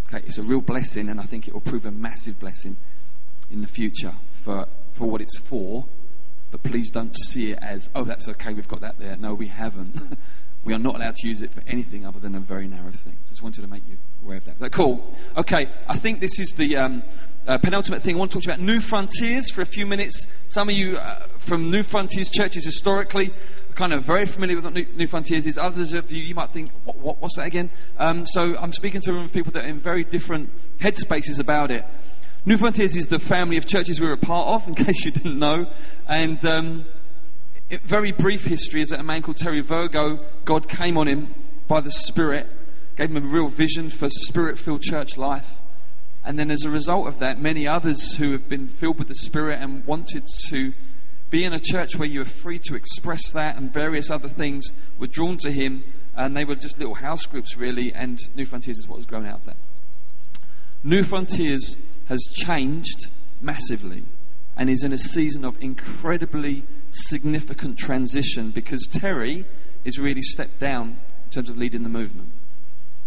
Okay, 0.07 0.25
it's 0.25 0.37
a 0.37 0.43
real 0.43 0.61
blessing, 0.61 1.09
and 1.09 1.19
I 1.19 1.23
think 1.23 1.47
it 1.47 1.53
will 1.53 1.61
prove 1.61 1.85
a 1.85 1.91
massive 1.91 2.39
blessing 2.39 2.77
in 3.51 3.61
the 3.61 3.67
future 3.67 4.13
for, 4.43 4.67
for 4.91 5.09
what 5.09 5.21
it's 5.21 5.37
for. 5.37 5.85
But 6.49 6.63
please 6.63 6.89
don't 6.89 7.13
see 7.25 7.51
it 7.51 7.59
as, 7.61 7.89
oh, 7.93 8.05
that's 8.05 8.29
okay, 8.29 8.53
we've 8.53 8.67
got 8.67 8.81
that 8.81 8.97
there. 8.99 9.17
No, 9.17 9.33
we 9.33 9.47
haven't. 9.47 10.17
we 10.63 10.73
are 10.73 10.79
not 10.79 10.95
allowed 10.95 11.15
to 11.17 11.27
use 11.27 11.41
it 11.41 11.53
for 11.53 11.61
anything 11.67 12.05
other 12.05 12.19
than 12.19 12.35
a 12.35 12.39
very 12.39 12.67
narrow 12.67 12.91
thing. 12.91 13.17
Just 13.29 13.41
wanted 13.41 13.61
to 13.61 13.67
make 13.67 13.85
you 13.87 13.97
aware 14.23 14.37
of 14.37 14.45
that. 14.45 14.59
that 14.59 14.71
cool? 14.71 15.13
Okay, 15.35 15.69
I 15.87 15.97
think 15.97 16.21
this 16.21 16.39
is 16.39 16.53
the 16.55 16.77
um, 16.77 17.03
uh, 17.47 17.57
penultimate 17.57 18.01
thing. 18.01 18.15
I 18.15 18.19
want 18.19 18.31
to 18.31 18.39
talk 18.39 18.45
about 18.45 18.59
New 18.59 18.79
Frontiers 18.81 19.49
for 19.49 19.61
a 19.61 19.65
few 19.65 19.85
minutes. 19.85 20.27
Some 20.49 20.69
of 20.69 20.75
you 20.75 20.97
uh, 20.97 21.27
from 21.37 21.71
New 21.71 21.81
Frontiers 21.81 22.29
churches 22.29 22.65
historically 22.65 23.31
are 23.69 23.73
kind 23.73 23.93
of 23.93 24.03
very 24.03 24.25
familiar 24.25 24.57
with 24.57 24.65
what 24.65 24.73
New, 24.73 24.85
New 24.95 25.07
Frontiers 25.07 25.47
is. 25.47 25.57
Others 25.57 25.93
of 25.93 26.11
you, 26.11 26.21
you 26.21 26.35
might 26.35 26.51
think, 26.51 26.71
what, 26.83 26.97
what, 26.97 27.21
what's 27.21 27.37
that 27.37 27.45
again? 27.45 27.69
Um, 27.97 28.25
so 28.25 28.55
I'm 28.57 28.73
speaking 28.73 28.99
to 29.01 29.11
a 29.11 29.13
room 29.13 29.23
of 29.23 29.33
people 29.33 29.53
that 29.53 29.63
are 29.63 29.67
in 29.69 29.79
very 29.79 30.03
different 30.03 30.49
headspaces 30.79 31.39
about 31.39 31.71
it. 31.71 31.85
New 32.45 32.57
Frontiers 32.57 32.97
is 32.97 33.07
the 33.07 33.19
family 33.19 33.57
of 33.57 33.65
churches 33.65 33.99
we're 33.99 34.13
a 34.13 34.17
part 34.17 34.47
of, 34.49 34.67
in 34.67 34.75
case 34.75 35.05
you 35.05 35.11
didn't 35.11 35.39
know. 35.39 35.67
And 36.05 36.45
um, 36.45 36.85
it, 37.69 37.81
very 37.83 38.11
brief 38.11 38.43
history 38.43 38.81
is 38.81 38.89
that 38.89 38.99
a 38.99 39.03
man 39.03 39.21
called 39.21 39.37
Terry 39.37 39.61
Virgo, 39.61 40.19
God 40.43 40.67
came 40.67 40.97
on 40.97 41.07
him 41.07 41.33
by 41.69 41.79
the 41.79 41.91
Spirit, 41.91 42.47
gave 42.97 43.09
him 43.09 43.17
a 43.17 43.27
real 43.27 43.47
vision 43.47 43.89
for 43.89 44.09
spirit 44.09 44.57
filled 44.57 44.81
church 44.81 45.17
life. 45.17 45.56
And 46.27 46.37
then, 46.37 46.51
as 46.51 46.65
a 46.65 46.69
result 46.69 47.07
of 47.07 47.19
that, 47.19 47.41
many 47.41 47.69
others 47.69 48.15
who 48.15 48.33
have 48.33 48.49
been 48.49 48.67
filled 48.67 48.99
with 48.99 49.07
the 49.07 49.15
Spirit 49.15 49.61
and 49.61 49.85
wanted 49.85 50.27
to 50.49 50.73
be 51.29 51.45
in 51.45 51.53
a 51.53 51.59
church 51.59 51.95
where 51.95 52.07
you 52.07 52.19
were 52.19 52.25
free 52.25 52.59
to 52.65 52.75
express 52.75 53.31
that 53.31 53.55
and 53.55 53.71
various 53.71 54.11
other 54.11 54.27
things 54.27 54.67
were 54.99 55.07
drawn 55.07 55.37
to 55.37 55.51
him, 55.53 55.85
and 56.17 56.35
they 56.35 56.43
were 56.43 56.55
just 56.55 56.79
little 56.79 56.95
house 56.95 57.25
groups, 57.25 57.55
really, 57.55 57.93
and 57.93 58.19
New 58.35 58.45
Frontiers 58.45 58.77
is 58.77 58.89
what 58.89 58.97
was 58.97 59.05
grown 59.05 59.25
out 59.25 59.39
of 59.39 59.45
that. 59.45 59.55
New 60.83 61.01
Frontiers 61.01 61.77
has 62.09 62.21
changed 62.33 63.09
massively 63.39 64.03
and 64.57 64.69
is 64.69 64.83
in 64.83 64.91
a 64.91 64.97
season 64.97 65.45
of 65.45 65.55
incredibly 65.63 66.65
significant 66.89 67.77
transition 67.77 68.51
because 68.51 68.85
Terry 68.91 69.45
is 69.85 69.97
really 69.97 70.21
stepped 70.21 70.59
down 70.59 70.99
in 71.23 71.29
terms 71.31 71.49
of 71.49 71.57
leading 71.57 71.83
the 71.83 71.89
movement. 71.89 72.31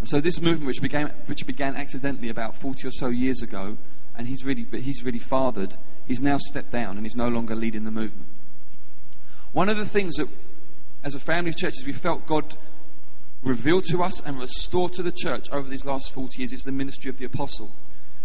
And 0.00 0.08
so 0.08 0.20
this 0.20 0.40
movement, 0.40 0.66
which 0.66 0.82
began, 0.82 1.12
which 1.26 1.46
began 1.46 1.76
accidentally 1.76 2.30
about 2.30 2.56
40 2.56 2.88
or 2.88 2.90
so 2.90 3.08
years 3.08 3.42
ago, 3.42 3.76
and 4.16 4.26
he's 4.26 4.44
really, 4.44 4.66
he's 4.80 5.04
really 5.04 5.18
fathered, 5.18 5.76
he's 6.06 6.20
now 6.20 6.38
stepped 6.38 6.72
down 6.72 6.96
and 6.96 7.06
he's 7.06 7.16
no 7.16 7.28
longer 7.28 7.54
leading 7.54 7.84
the 7.84 7.90
movement. 7.90 8.26
One 9.52 9.68
of 9.68 9.76
the 9.76 9.84
things 9.84 10.16
that, 10.16 10.28
as 11.04 11.14
a 11.14 11.20
family 11.20 11.50
of 11.50 11.56
churches, 11.56 11.84
we 11.84 11.92
felt 11.92 12.26
God 12.26 12.56
revealed 13.42 13.84
to 13.86 14.02
us 14.02 14.20
and 14.20 14.38
restored 14.38 14.92
to 14.94 15.02
the 15.02 15.12
church 15.12 15.48
over 15.50 15.68
these 15.68 15.84
last 15.84 16.12
40 16.12 16.38
years 16.38 16.52
is 16.52 16.62
the 16.62 16.72
ministry 16.72 17.10
of 17.10 17.18
the 17.18 17.24
apostle. 17.24 17.70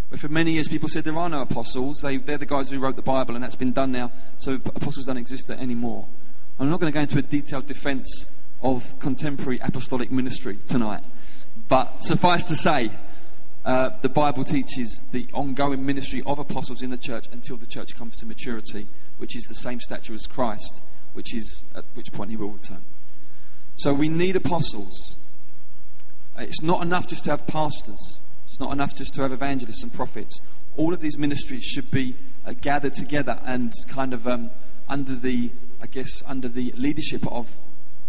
Where 0.10 0.18
for 0.18 0.28
many 0.28 0.54
years 0.54 0.68
people 0.68 0.88
said 0.90 1.04
there 1.04 1.18
are 1.18 1.30
no 1.30 1.42
apostles, 1.42 2.02
they, 2.04 2.18
they're 2.18 2.38
the 2.38 2.46
guys 2.46 2.70
who 2.70 2.80
wrote 2.80 2.96
the 2.96 3.02
Bible, 3.02 3.36
and 3.36 3.44
that's 3.44 3.56
been 3.56 3.74
done 3.74 3.92
now, 3.92 4.12
so 4.38 4.54
apostles 4.54 5.06
don't 5.06 5.18
exist 5.18 5.50
anymore. 5.50 6.06
I'm 6.60 6.70
not 6.70 6.80
going 6.80 6.92
to 6.92 6.96
go 6.96 7.02
into 7.02 7.18
a 7.20 7.22
detailed 7.22 7.66
defense 7.66 8.28
of 8.62 8.98
contemporary 9.00 9.60
apostolic 9.60 10.12
ministry 10.12 10.58
tonight, 10.68 11.04
but 11.68 12.04
suffice 12.04 12.44
to 12.46 12.56
say, 12.56 12.92
uh, 13.66 13.90
the 14.02 14.10
Bible 14.10 14.44
teaches 14.44 15.02
the 15.12 15.28
ongoing 15.34 15.84
ministry 15.84 16.22
of 16.26 16.38
apostles 16.38 16.84
in 16.84 16.92
the 16.92 16.98
church 16.98 17.28
until 17.32 17.58
the 17.58 17.66
church 17.66 17.96
comes 17.96 18.16
to 18.18 18.26
maturity, 18.26 18.88
which 19.18 19.36
is 19.36 19.44
the 19.46 19.56
same 19.56 19.80
stature 19.80 20.14
as 20.14 20.28
Christ, 20.28 20.82
which 21.14 21.36
is 21.36 21.64
at 21.74 21.84
which 21.96 22.12
point 22.12 22.30
he 22.30 22.38
will 22.38 22.52
return. 22.52 22.82
So 23.78 23.94
we 23.94 24.08
need 24.08 24.36
apostles. 24.36 25.18
It's 26.38 26.62
not 26.62 26.84
enough 26.84 27.08
just 27.08 27.24
to 27.24 27.32
have 27.32 27.48
pastors. 27.48 28.20
It's 28.46 28.60
not 28.60 28.72
enough 28.72 28.96
just 28.96 29.16
to 29.16 29.24
have 29.24 29.32
evangelists 29.32 29.82
and 29.82 29.92
prophets. 29.92 30.40
All 30.78 30.94
of 30.94 31.00
these 31.00 31.18
ministries 31.18 31.64
should 31.64 31.90
be 31.90 32.16
uh, 32.46 32.54
gathered 32.54 32.94
together 32.94 33.40
and 33.44 33.74
kind 33.88 34.14
of 34.14 34.28
um, 34.28 34.52
under 34.88 35.16
the, 35.16 35.50
I 35.82 35.88
guess, 35.88 36.22
under 36.28 36.48
the 36.48 36.72
leadership 36.74 37.26
of 37.28 37.50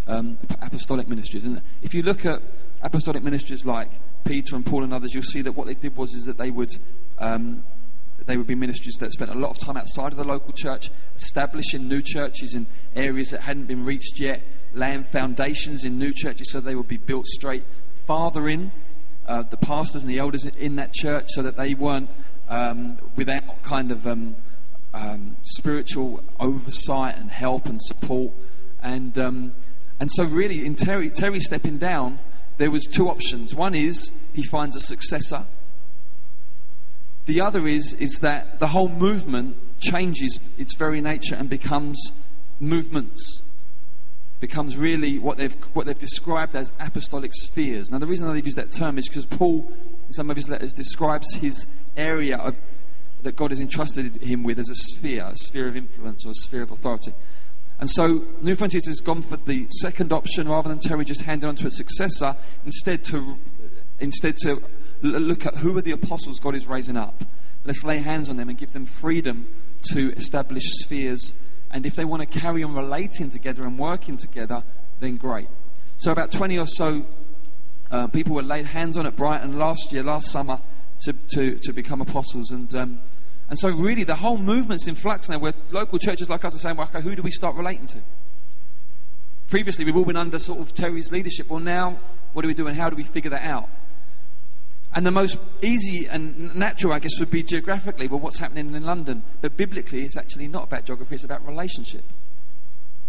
um, 0.06 0.38
apostolic 0.60 1.08
ministries. 1.08 1.44
And 1.44 1.62
if 1.82 1.94
you 1.94 2.02
look 2.02 2.26
at 2.26 2.42
apostolic 2.82 3.22
ministries 3.22 3.64
like 3.64 3.90
Peter 4.24 4.56
and 4.56 4.64
Paul 4.64 4.84
and 4.84 4.92
others, 4.92 5.14
you'll 5.14 5.22
see 5.22 5.42
that 5.42 5.52
what 5.52 5.66
they 5.66 5.74
did 5.74 5.96
was 5.96 6.14
is 6.14 6.24
that 6.24 6.38
they 6.38 6.50
would 6.50 6.70
um, 7.18 7.64
they 8.26 8.36
would 8.36 8.46
be 8.46 8.54
ministries 8.54 8.96
that 8.96 9.12
spent 9.12 9.30
a 9.30 9.34
lot 9.34 9.50
of 9.50 9.58
time 9.58 9.76
outside 9.76 10.12
of 10.12 10.18
the 10.18 10.24
local 10.24 10.52
church, 10.52 10.90
establishing 11.14 11.88
new 11.88 12.02
churches 12.02 12.54
in 12.54 12.66
areas 12.94 13.30
that 13.30 13.42
hadn't 13.42 13.66
been 13.66 13.84
reached 13.84 14.18
yet, 14.18 14.42
laying 14.74 15.04
foundations 15.04 15.84
in 15.84 15.98
new 15.98 16.12
churches 16.12 16.50
so 16.50 16.60
they 16.60 16.74
would 16.74 16.88
be 16.88 16.96
built 16.96 17.26
straight, 17.26 17.64
fathering 18.06 18.72
uh, 19.26 19.42
the 19.42 19.56
pastors 19.56 20.02
and 20.02 20.10
the 20.10 20.18
elders 20.18 20.44
in 20.44 20.76
that 20.76 20.92
church 20.92 21.26
so 21.28 21.42
that 21.42 21.56
they 21.56 21.74
weren't 21.74 22.10
um, 22.48 22.98
without 23.16 23.62
kind 23.62 23.92
of 23.92 24.06
um, 24.06 24.34
um, 24.94 25.36
spiritual 25.42 26.22
oversight 26.40 27.16
and 27.16 27.30
help 27.30 27.66
and 27.66 27.80
support. 27.82 28.32
And, 28.82 29.16
um, 29.18 29.52
and 30.00 30.10
so, 30.12 30.24
really, 30.24 30.64
in 30.64 30.74
Terry, 30.74 31.10
Terry 31.10 31.40
stepping 31.40 31.78
down, 31.78 32.18
there 32.58 32.70
was 32.70 32.84
two 32.84 33.08
options. 33.08 33.54
One 33.54 33.74
is 33.74 34.10
he 34.32 34.42
finds 34.42 34.76
a 34.76 34.80
successor. 34.80 35.44
The 37.26 37.40
other 37.40 37.66
is 37.66 37.92
is 37.94 38.20
that 38.20 38.60
the 38.60 38.68
whole 38.68 38.88
movement 38.88 39.56
changes 39.80 40.38
its 40.56 40.74
very 40.76 41.00
nature 41.00 41.34
and 41.34 41.48
becomes 41.48 42.12
movements, 42.60 43.42
becomes 44.40 44.76
really 44.76 45.18
what 45.18 45.36
they've 45.36 45.54
what 45.74 45.86
they've 45.86 45.98
described 45.98 46.54
as 46.56 46.72
apostolic 46.78 47.32
spheres. 47.34 47.90
Now, 47.90 47.98
the 47.98 48.06
reason 48.06 48.32
they've 48.32 48.44
used 48.44 48.58
that 48.58 48.70
term 48.70 48.96
is 48.96 49.08
because 49.08 49.26
Paul, 49.26 49.70
in 50.06 50.12
some 50.12 50.30
of 50.30 50.36
his 50.36 50.48
letters, 50.48 50.72
describes 50.72 51.34
his 51.34 51.66
area 51.96 52.36
of 52.36 52.56
that 53.22 53.34
God 53.34 53.50
has 53.50 53.60
entrusted 53.60 54.22
him 54.22 54.44
with 54.44 54.58
as 54.58 54.70
a 54.70 54.74
sphere, 54.74 55.24
a 55.24 55.36
sphere 55.36 55.66
of 55.66 55.76
influence 55.76 56.24
or 56.24 56.30
a 56.30 56.34
sphere 56.34 56.62
of 56.62 56.70
authority. 56.70 57.12
And 57.78 57.90
so 57.90 58.24
New 58.40 58.54
Frontiers 58.54 58.86
has 58.86 59.00
gone 59.00 59.22
for 59.22 59.36
the 59.36 59.66
second 59.80 60.12
option 60.12 60.48
rather 60.48 60.68
than 60.68 60.78
Terry 60.78 61.04
just 61.04 61.22
handing 61.22 61.48
on 61.48 61.56
to 61.56 61.66
a 61.66 61.70
successor, 61.70 62.36
instead 62.64 63.04
to 63.04 63.36
instead 63.98 64.36
to 64.38 64.62
look 65.02 65.46
at 65.46 65.56
who 65.56 65.76
are 65.76 65.82
the 65.82 65.92
apostles 65.92 66.38
God 66.38 66.54
is 66.54 66.66
raising 66.66 66.96
up. 66.96 67.22
Let's 67.64 67.82
lay 67.84 67.98
hands 67.98 68.28
on 68.28 68.36
them 68.36 68.48
and 68.48 68.56
give 68.56 68.72
them 68.72 68.86
freedom 68.86 69.48
to 69.92 70.12
establish 70.12 70.62
spheres. 70.64 71.32
And 71.70 71.84
if 71.84 71.96
they 71.96 72.04
want 72.04 72.20
to 72.20 72.38
carry 72.38 72.62
on 72.62 72.74
relating 72.74 73.30
together 73.30 73.64
and 73.64 73.78
working 73.78 74.16
together, 74.16 74.62
then 75.00 75.16
great. 75.16 75.48
So 75.98 76.12
about 76.12 76.30
20 76.30 76.58
or 76.58 76.66
so 76.66 77.04
uh, 77.90 78.06
people 78.08 78.34
were 78.36 78.42
laid 78.42 78.66
hands 78.66 78.96
on 78.96 79.06
at 79.06 79.16
Brighton 79.16 79.58
last 79.58 79.92
year, 79.92 80.02
last 80.02 80.30
summer, 80.30 80.60
to, 81.04 81.12
to, 81.34 81.58
to 81.62 81.72
become 81.72 82.00
apostles. 82.00 82.50
And, 82.50 82.74
um, 82.74 83.00
and 83.48 83.58
so, 83.58 83.68
really, 83.68 84.02
the 84.02 84.16
whole 84.16 84.38
movement's 84.38 84.88
in 84.88 84.96
flux 84.96 85.28
now, 85.28 85.38
where 85.38 85.54
local 85.70 85.98
churches 85.98 86.28
like 86.28 86.44
us 86.44 86.54
are 86.54 86.58
saying, 86.58 86.76
well, 86.76 86.88
okay, 86.88 87.02
who 87.02 87.14
do 87.14 87.22
we 87.22 87.30
start 87.30 87.54
relating 87.54 87.86
to? 87.88 87.98
Previously, 89.50 89.84
we've 89.84 89.96
all 89.96 90.04
been 90.04 90.16
under 90.16 90.38
sort 90.40 90.58
of 90.58 90.74
Terry's 90.74 91.12
leadership. 91.12 91.48
Well, 91.48 91.60
now, 91.60 92.00
what 92.32 92.42
do 92.42 92.48
we 92.48 92.54
do 92.54 92.66
and 92.66 92.76
how 92.76 92.90
do 92.90 92.96
we 92.96 93.04
figure 93.04 93.30
that 93.30 93.44
out? 93.44 93.68
And 94.94 95.06
the 95.06 95.12
most 95.12 95.38
easy 95.62 96.06
and 96.06 96.54
natural, 96.56 96.92
I 96.92 96.98
guess, 96.98 97.20
would 97.20 97.30
be 97.30 97.42
geographically, 97.42 98.08
well, 98.08 98.18
what's 98.18 98.38
happening 98.38 98.74
in 98.74 98.82
London? 98.82 99.22
But 99.40 99.56
biblically, 99.56 100.04
it's 100.04 100.16
actually 100.16 100.48
not 100.48 100.64
about 100.64 100.84
geography, 100.84 101.14
it's 101.14 101.24
about 101.24 101.46
relationship. 101.46 102.02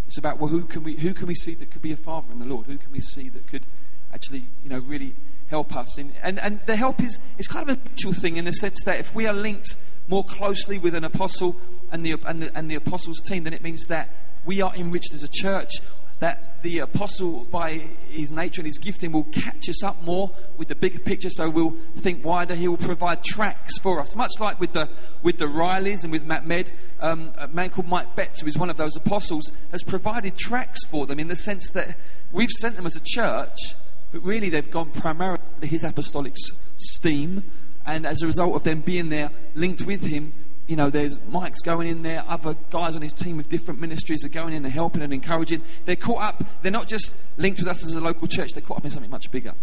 It's 0.06 0.18
about, 0.18 0.38
well, 0.38 0.50
who 0.50 0.66
can 0.66 0.84
we, 0.84 0.96
who 0.96 1.14
can 1.14 1.28
we 1.28 1.36
see 1.36 1.56
that 1.56 1.72
could 1.72 1.82
be 1.82 1.94
a 1.94 1.98
father 1.98 2.32
in 2.32 2.40
the 2.40 2.46
Lord? 2.46 2.68
Who 2.68 2.78
can 2.78 2.92
we 2.92 3.00
see 3.00 3.30
that 3.30 3.48
could 3.48 3.66
actually, 4.14 4.46
you 4.64 4.70
know, 4.70 4.80
really 4.80 5.16
help 5.48 5.76
us? 5.76 5.98
In, 5.98 6.14
and, 6.22 6.40
and 6.40 6.60
the 6.66 6.76
help 6.76 7.02
is, 7.02 7.18
is 7.38 7.48
kind 7.48 7.70
of 7.70 7.78
a 7.78 7.80
mutual 7.90 8.14
thing 8.14 8.38
in 8.38 8.46
the 8.46 8.54
sense 8.54 8.84
that 8.86 9.00
if 9.00 9.16
we 9.16 9.26
are 9.26 9.34
linked 9.34 9.76
more 10.08 10.24
closely 10.24 10.78
with 10.78 10.96
an 10.96 11.04
apostle 11.04 11.56
and 11.92 12.06
the, 12.06 12.16
and 12.26 12.42
the, 12.42 12.58
and 12.58 12.70
the 12.70 12.76
apostles' 12.76 13.22
team, 13.22 13.44
then 13.44 13.54
it 13.54 13.62
means 13.62 13.88
that 13.88 14.10
we 14.46 14.62
are 14.62 14.74
enriched 14.76 15.14
as 15.14 15.24
a 15.24 15.28
church. 15.28 15.72
That 16.20 16.64
the 16.64 16.80
apostle, 16.80 17.46
by 17.46 17.90
his 18.10 18.32
nature 18.32 18.62
and 18.62 18.66
his 18.66 18.80
gifting, 18.80 19.12
will 19.12 19.26
catch 19.26 19.70
us 19.70 19.84
up 19.84 20.02
more 20.02 20.32
with 20.58 20.68
the 20.68 20.74
bigger 20.74 20.98
picture, 20.98 21.30
so 21.30 21.48
we'll 21.48 21.76
think 21.98 22.26
wider. 22.26 22.56
He 22.56 22.68
will 22.68 22.78
provide 22.78 23.24
tracks 23.24 23.78
for 23.78 24.00
us, 24.00 24.16
much 24.16 24.32
like 24.40 24.60
with 24.60 24.74
the 24.74 24.90
with 25.22 25.38
the 25.38 25.46
Rileys 25.46 26.04
and 26.04 26.12
with 26.12 26.24
Matt 26.24 26.48
Med. 26.48 26.72
Um, 27.00 27.34
a 27.38 27.48
man 27.48 27.70
called 27.70 27.88
Mike 27.88 28.16
Betts, 28.16 28.42
who 28.42 28.48
is 28.48 28.58
one 28.58 28.72
of 28.72 28.78
those 28.78 28.98
apostles, 28.98 29.52
has 29.70 29.84
provided 29.84 30.36
tracks 30.36 30.84
for 30.86 31.06
them 31.06 31.20
in 31.20 31.28
the 31.28 31.36
sense 31.36 31.70
that 31.72 31.96
we've 32.32 32.50
sent 32.50 32.78
them 32.78 32.88
as 32.88 32.96
a 32.96 33.02
church, 33.06 33.76
but 34.12 34.24
really 34.24 34.50
they've 34.50 34.72
gone 34.72 34.90
primarily 34.90 35.40
his 35.62 35.84
apostolic 35.84 36.34
steam, 36.78 37.44
and 37.88 38.06
as 38.06 38.22
a 38.22 38.28
result 38.28 38.56
of 38.56 38.64
them 38.64 38.82
being 38.82 39.10
there, 39.10 39.32
linked 39.56 39.82
with 39.84 40.06
him, 40.06 40.34
you 40.68 40.76
know, 40.76 40.90
there's 40.90 41.20
Mike's 41.30 41.62
going 41.62 41.88
in 41.88 42.02
there, 42.02 42.24
other 42.28 42.56
guys 42.70 42.98
on 42.98 43.02
his 43.02 43.14
team 43.14 43.38
with 43.38 43.48
different 43.48 43.80
ministries 43.80 44.26
are 44.26 44.30
going 44.30 44.54
in 44.54 44.66
and 44.66 44.74
helping 44.74 45.02
and 45.02 45.14
encouraging. 45.14 45.64
They're 45.86 45.96
caught 45.96 46.22
up, 46.22 46.44
they're 46.62 46.72
not 46.72 46.88
just 46.88 47.16
linked 47.38 47.60
with 47.60 47.70
us 47.70 47.86
as 47.86 47.94
a 47.94 48.02
local 48.02 48.28
church, 48.28 48.52
they're 48.54 48.62
caught 48.62 48.80
up 48.80 48.86
in 48.86 48.92
something 48.92 49.10
much 49.10 49.32
bigger. 49.32 49.54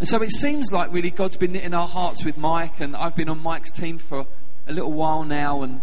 And 0.00 0.08
so 0.08 0.20
it 0.22 0.30
seems 0.30 0.72
like 0.72 0.92
really 0.92 1.10
God's 1.10 1.36
been 1.36 1.52
knitting 1.52 1.74
our 1.74 1.86
hearts 1.86 2.24
with 2.24 2.38
Mike, 2.38 2.80
and 2.80 2.96
I've 2.96 3.14
been 3.14 3.28
on 3.28 3.42
Mike's 3.42 3.70
team 3.70 3.98
for 3.98 4.26
a 4.66 4.72
little 4.72 4.92
while 4.92 5.22
now 5.22 5.62
and 5.62 5.82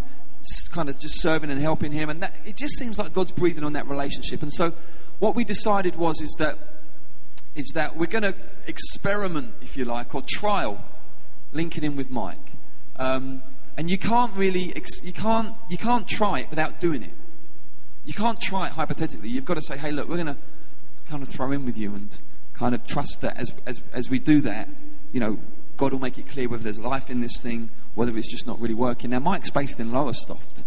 kind 0.72 0.90
of 0.90 0.98
just 0.98 1.22
serving 1.22 1.52
and 1.52 1.62
helping 1.62 1.92
him. 1.92 2.10
And 2.10 2.24
that, 2.24 2.34
it 2.46 2.58
just 2.58 2.78
seems 2.80 2.98
like 2.98 3.14
God's 3.14 3.32
breathing 3.32 3.64
on 3.64 3.74
that 3.74 3.88
relationship. 3.88 4.42
And 4.42 4.52
so 4.52 4.74
what 5.20 5.36
we 5.36 5.44
decided 5.44 5.96
was 5.96 6.20
is 6.22 6.36
that, 6.40 6.58
is 7.56 7.72
that 7.76 7.96
we're 7.96 8.08
going 8.08 8.24
to 8.24 8.36
experiment, 8.66 9.54
if 9.62 9.78
you 9.78 9.86
like, 9.86 10.16
or 10.16 10.24
trial 10.28 10.84
linking 11.52 11.84
in 11.84 11.96
with 11.96 12.10
Mike. 12.10 12.38
Um, 12.96 13.42
and 13.78 13.90
you 13.90 13.98
can't 13.98 14.36
really, 14.36 14.74
ex- 14.76 15.04
you 15.04 15.14
can't, 15.14 15.56
you 15.70 15.78
can't 15.78 16.08
try 16.08 16.40
it 16.40 16.50
without 16.50 16.80
doing 16.80 17.04
it. 17.04 17.14
You 18.06 18.14
can't 18.14 18.40
try 18.40 18.68
it 18.68 18.74
hypothetically. 18.74 19.30
You've 19.30 19.46
got 19.46 19.56
to 19.56 19.62
say, 19.62 19.78
hey, 19.78 19.92
look, 19.92 20.10
we're 20.10 20.22
going 20.22 20.28
to 20.28 20.38
kind 21.10 21.24
of 21.24 21.30
throw 21.30 21.52
in 21.52 21.66
with 21.66 21.78
you 21.78 21.96
and 21.96 22.18
kind 22.54 22.76
of 22.76 22.86
trust 22.86 23.22
that 23.22 23.38
as, 23.38 23.54
as, 23.66 23.82
as 23.94 24.10
we 24.10 24.20
do 24.20 24.42
that, 24.42 24.68
you 25.12 25.20
know, 25.20 25.40
God 25.78 25.94
will 25.94 26.00
make 26.00 26.18
it 26.18 26.28
clear 26.28 26.50
whether 26.50 26.64
there's 26.64 26.82
life 26.82 27.10
in 27.10 27.22
this 27.22 27.40
thing, 27.42 27.70
whether 27.96 28.16
it's 28.18 28.30
just 28.30 28.46
not 28.46 28.60
really 28.60 28.74
working. 28.74 29.12
Now, 29.12 29.20
Mike's 29.20 29.50
based 29.50 29.80
in 29.80 29.92
Lowestoft, 29.92 30.64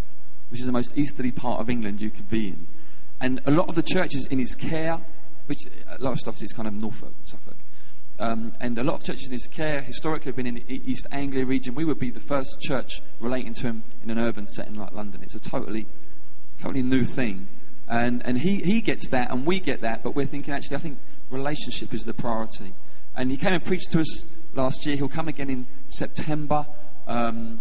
which 0.49 0.61
is 0.61 0.67
the 0.67 0.73
most 0.73 0.97
easterly 0.97 1.31
part 1.31 1.61
of 1.61 1.69
England 1.69 2.01
you 2.01 2.11
could 2.11 2.31
be 2.31 2.49
in. 2.49 2.67
And 3.21 3.41
a 3.47 3.51
lot 3.51 3.69
of 3.69 3.75
the 3.75 3.83
churches 3.83 4.27
in 4.31 4.39
his 4.39 4.55
care, 4.55 4.99
which 5.47 5.59
uh, 5.87 5.97
Lowestoft 6.01 6.43
is 6.43 6.53
kind 6.53 6.67
of 6.67 6.75
Norfolk, 6.75 7.15
Suffolk, 7.25 7.57
um, 8.23 8.53
and 8.61 8.79
a 8.79 8.85
lot 8.85 8.95
of 8.95 9.05
churches 9.05 9.27
in 9.27 9.33
his 9.33 9.49
care 9.49 9.81
historically 9.81 10.29
have 10.29 10.37
been 10.37 10.47
in 10.47 10.55
the 10.55 10.81
East 10.87 11.09
Anglia 11.11 11.45
region. 11.45 11.75
We 11.75 11.85
would 11.85 11.99
be 11.99 12.11
the 12.11 12.21
first 12.21 12.61
church 12.61 13.03
relating 13.21 13.53
to 13.55 13.63
him 13.63 13.83
in 14.05 14.11
an 14.11 14.19
urban 14.21 14.47
setting 14.47 14.75
like 14.75 14.93
London. 14.93 15.25
It's 15.25 15.35
a 15.35 15.41
totally, 15.41 15.89
totally 16.57 16.83
new 16.83 17.05
thing. 17.05 17.49
And, 17.89 18.25
and 18.25 18.39
he, 18.39 18.59
he 18.59 18.81
gets 18.81 19.09
that, 19.09 19.33
and 19.33 19.45
we 19.45 19.59
get 19.59 19.81
that, 19.81 20.05
but 20.05 20.15
we're 20.15 20.27
thinking 20.27 20.55
actually, 20.55 20.77
I 20.77 20.81
think 20.81 20.99
relationship 21.31 21.93
is 21.93 22.05
the 22.05 22.15
priority. 22.15 22.75
And 23.17 23.29
he 23.29 23.37
came 23.37 23.55
and 23.55 23.65
preached 23.65 23.91
to 23.91 23.99
us 23.99 24.27
last 24.55 24.87
year. 24.87 24.95
He'll 24.95 25.09
come 25.09 25.27
again 25.27 25.51
in 25.51 25.67
September. 25.89 26.65
Um, 27.09 27.61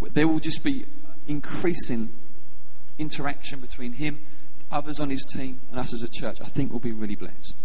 there 0.00 0.26
will 0.26 0.40
just 0.40 0.64
be 0.64 0.84
increasing 1.28 2.10
interaction 2.98 3.60
between 3.60 3.92
him, 3.92 4.18
others 4.72 4.98
on 4.98 5.10
his 5.10 5.24
team, 5.24 5.60
and 5.70 5.78
us 5.78 5.94
as 5.94 6.02
a 6.02 6.08
church. 6.08 6.40
I 6.40 6.46
think 6.46 6.72
we'll 6.72 6.80
be 6.80 6.90
really 6.90 7.14
blessed. 7.14 7.56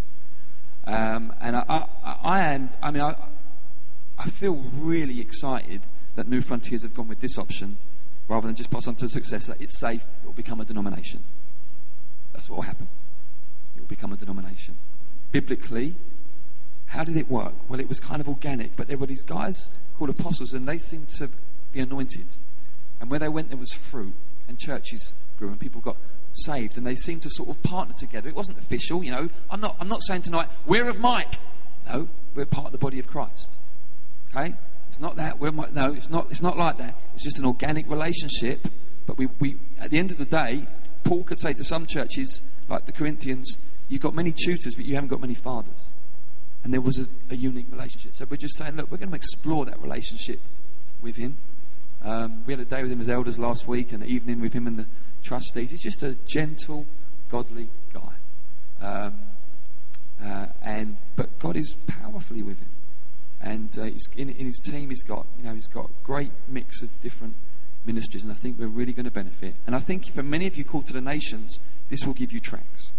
Um, 0.87 1.33
and 1.41 1.57
I, 1.57 1.85
I, 2.03 2.17
I 2.23 2.39
am, 2.53 2.69
I 2.81 2.91
mean, 2.91 3.03
I, 3.03 3.15
I 4.17 4.29
feel 4.29 4.55
really 4.79 5.19
excited 5.19 5.81
that 6.15 6.27
New 6.27 6.41
Frontiers 6.41 6.83
have 6.83 6.93
gone 6.93 7.09
with 7.09 7.19
this 7.19 7.37
option 7.37 7.77
rather 8.29 8.47
than 8.47 8.55
just 8.55 8.71
pass 8.71 8.87
on 8.87 8.95
to 8.95 9.05
a 9.05 9.09
successor. 9.09 9.55
It's 9.59 9.77
safe, 9.77 10.03
it 10.23 10.25
will 10.25 10.33
become 10.33 10.61
a 10.61 10.65
denomination. 10.65 11.23
That's 12.33 12.49
what 12.49 12.55
will 12.55 12.63
happen. 12.63 12.87
It 13.75 13.81
will 13.81 13.87
become 13.87 14.13
a 14.13 14.17
denomination. 14.17 14.77
Biblically, 15.31 15.95
how 16.87 17.03
did 17.03 17.17
it 17.17 17.29
work? 17.29 17.53
Well, 17.67 17.81
it 17.81 17.89
was 17.89 17.99
kind 17.99 18.21
of 18.21 18.29
organic, 18.29 18.77
but 18.77 18.87
there 18.87 18.97
were 18.97 19.07
these 19.07 19.23
guys 19.23 19.69
called 19.97 20.09
apostles, 20.09 20.53
and 20.53 20.65
they 20.65 20.77
seemed 20.77 21.09
to 21.17 21.29
be 21.73 21.81
anointed. 21.81 22.27
And 23.01 23.11
where 23.11 23.19
they 23.19 23.29
went, 23.29 23.49
there 23.49 23.57
was 23.57 23.73
fruit. 23.73 24.13
and 24.47 24.57
churches 24.57 25.13
grew 25.37 25.49
and 25.49 25.59
people 25.59 25.81
got 25.81 25.97
saved 26.37 26.77
and 26.77 26.85
they 26.85 26.95
seemed 26.95 27.23
to 27.23 27.29
sort 27.29 27.49
of 27.49 27.61
partner 27.63 27.93
together. 27.93 28.29
It 28.29 28.35
wasn't 28.35 28.57
official, 28.57 29.03
you 29.03 29.11
know. 29.11 29.29
I'm 29.49 29.59
not, 29.59 29.75
I'm 29.79 29.87
not 29.87 30.01
saying 30.03 30.23
tonight, 30.23 30.49
we're 30.65 30.87
of 30.87 30.99
Mike. 30.99 31.35
No, 31.87 32.07
we're 32.35 32.45
part 32.45 32.67
of 32.67 32.71
the 32.71 32.77
body 32.77 32.99
of 32.99 33.07
Christ. 33.07 33.57
Okay? 34.29 34.55
It's 34.89 34.99
not 34.99 35.15
that. 35.17 35.39
We're, 35.39 35.51
no, 35.51 35.93
it's 35.93 36.09
not, 36.09 36.27
it's 36.29 36.41
not 36.41 36.57
like 36.57 36.77
that. 36.77 36.95
It's 37.13 37.23
just 37.23 37.39
an 37.39 37.45
organic 37.45 37.89
relationship. 37.89 38.67
But 39.05 39.17
we, 39.17 39.27
we, 39.39 39.57
at 39.79 39.89
the 39.89 39.97
end 39.97 40.11
of 40.11 40.17
the 40.17 40.25
day, 40.25 40.67
Paul 41.03 41.23
could 41.23 41.39
say 41.39 41.53
to 41.53 41.63
some 41.63 41.85
churches, 41.85 42.41
like 42.67 42.85
the 42.85 42.91
Corinthians, 42.91 43.57
you've 43.89 44.01
got 44.01 44.13
many 44.13 44.33
tutors, 44.33 44.75
but 44.75 44.85
you 44.85 44.95
haven't 44.95 45.09
got 45.09 45.21
many 45.21 45.33
fathers. 45.33 45.91
And 46.63 46.73
there 46.73 46.81
was 46.81 46.99
a, 46.99 47.07
a 47.29 47.35
unique 47.35 47.67
relationship. 47.71 48.15
So 48.15 48.25
we're 48.29 48.37
just 48.37 48.57
saying, 48.57 48.75
look, 48.75 48.91
we're 48.91 48.97
going 48.97 49.09
to 49.09 49.15
explore 49.15 49.65
that 49.65 49.81
relationship 49.81 50.41
with 51.01 51.15
him. 51.15 51.37
Um, 52.03 52.43
we 52.45 52.53
had 52.53 52.59
a 52.59 52.65
day 52.65 52.81
with 52.81 52.91
him 52.91 53.01
as 53.01 53.09
elders 53.09 53.39
last 53.39 53.67
week, 53.67 53.91
and 53.91 54.03
an 54.03 54.09
evening 54.09 54.41
with 54.41 54.53
him 54.53 54.67
and 54.67 54.77
the 54.77 54.85
trustees. 55.23 55.71
He's 55.71 55.81
just 55.81 56.03
a 56.03 56.15
gentle, 56.25 56.85
godly 57.29 57.69
guy. 57.93 58.13
Um, 58.81 59.15
uh, 60.23 60.47
and 60.61 60.97
but 61.15 61.37
God 61.39 61.55
is 61.55 61.75
powerfully 61.85 62.41
with 62.41 62.59
him, 62.59 62.71
and 63.39 63.77
uh, 63.77 63.83
in, 64.15 64.29
in 64.29 64.45
his 64.47 64.59
team, 64.59 64.89
he's 64.89 65.03
got 65.03 65.27
you 65.37 65.43
know 65.43 65.53
he's 65.53 65.67
got 65.67 65.85
a 65.85 66.03
great 66.03 66.31
mix 66.47 66.81
of 66.81 66.89
different 67.01 67.35
ministries, 67.85 68.23
and 68.23 68.31
I 68.31 68.35
think 68.35 68.57
we're 68.59 68.67
really 68.67 68.93
going 68.93 69.05
to 69.05 69.11
benefit. 69.11 69.55
And 69.65 69.75
I 69.75 69.79
think 69.79 70.11
for 70.11 70.23
many 70.23 70.47
of 70.47 70.57
you 70.57 70.65
called 70.65 70.87
to 70.87 70.93
the 70.93 71.01
nations, 71.01 71.59
this 71.89 72.03
will 72.03 72.13
give 72.13 72.31
you 72.31 72.39
tracks. 72.39 72.91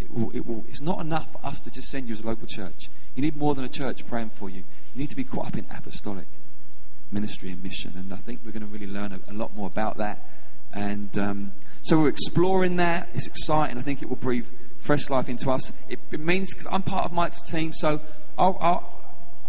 It 0.00 0.12
will, 0.12 0.30
it 0.34 0.46
will, 0.46 0.64
it's 0.68 0.80
not 0.80 1.00
enough 1.00 1.32
for 1.32 1.44
us 1.44 1.60
to 1.60 1.70
just 1.70 1.88
send 1.88 2.08
you 2.08 2.14
as 2.14 2.22
a 2.22 2.26
local 2.26 2.46
church. 2.46 2.88
You 3.14 3.22
need 3.22 3.36
more 3.36 3.54
than 3.54 3.64
a 3.64 3.68
church 3.68 4.06
praying 4.06 4.30
for 4.30 4.50
you. 4.50 4.64
You 4.94 5.00
need 5.00 5.10
to 5.10 5.16
be 5.16 5.24
caught 5.24 5.46
up 5.46 5.56
in 5.56 5.66
apostolic 5.70 6.26
ministry 7.10 7.50
and 7.50 7.62
mission. 7.62 7.92
And 7.96 8.12
I 8.12 8.16
think 8.16 8.40
we're 8.44 8.52
going 8.52 8.66
to 8.66 8.68
really 8.68 8.86
learn 8.86 9.12
a, 9.12 9.30
a 9.30 9.34
lot 9.34 9.54
more 9.54 9.68
about 9.68 9.96
that. 9.98 10.22
And 10.72 11.16
um, 11.18 11.52
so 11.82 12.00
we're 12.00 12.08
exploring 12.08 12.76
that. 12.76 13.08
It's 13.14 13.26
exciting. 13.26 13.78
I 13.78 13.82
think 13.82 14.02
it 14.02 14.08
will 14.08 14.16
breathe 14.16 14.46
fresh 14.78 15.08
life 15.08 15.28
into 15.28 15.50
us. 15.50 15.72
It, 15.88 15.98
it 16.10 16.20
means 16.20 16.52
because 16.52 16.66
I'm 16.70 16.82
part 16.82 17.06
of 17.06 17.12
Mike's 17.12 17.42
team, 17.42 17.72
so 17.72 18.00
I'll, 18.38 18.56
I'll, 18.60 19.02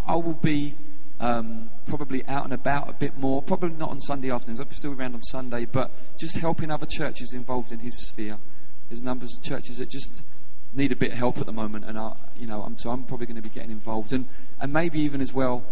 I 0.07 0.15
will 0.15 0.33
be 0.33 0.75
um, 1.19 1.69
probably 1.87 2.25
out 2.27 2.43
and 2.43 2.53
about 2.53 2.89
a 2.89 2.93
bit 2.93 3.17
more. 3.17 3.41
Probably 3.41 3.69
not 3.69 3.89
on 3.89 3.99
Sunday 3.99 4.31
afternoons. 4.31 4.59
I'll 4.59 4.67
be 4.67 4.75
still 4.75 4.93
around 4.93 5.15
on 5.15 5.21
Sunday, 5.23 5.65
but 5.65 5.91
just 6.17 6.37
helping 6.37 6.71
other 6.71 6.85
churches 6.85 7.33
involved 7.33 7.71
in 7.71 7.79
his 7.79 8.07
sphere. 8.07 8.37
There's 8.89 9.01
numbers 9.01 9.35
of 9.35 9.43
churches 9.43 9.77
that 9.77 9.89
just 9.89 10.23
need 10.73 10.91
a 10.91 10.95
bit 10.95 11.11
of 11.11 11.17
help 11.17 11.39
at 11.39 11.45
the 11.45 11.51
moment, 11.51 11.85
and 11.85 11.97
I, 11.97 12.13
you 12.37 12.47
know, 12.47 12.61
I'm, 12.61 12.77
so 12.77 12.89
I'm 12.89 13.03
probably 13.03 13.25
going 13.25 13.35
to 13.37 13.41
be 13.41 13.49
getting 13.49 13.71
involved, 13.71 14.13
and 14.13 14.27
and 14.59 14.71
maybe 14.71 14.99
even 14.99 15.21
as 15.21 15.33
well 15.33 15.63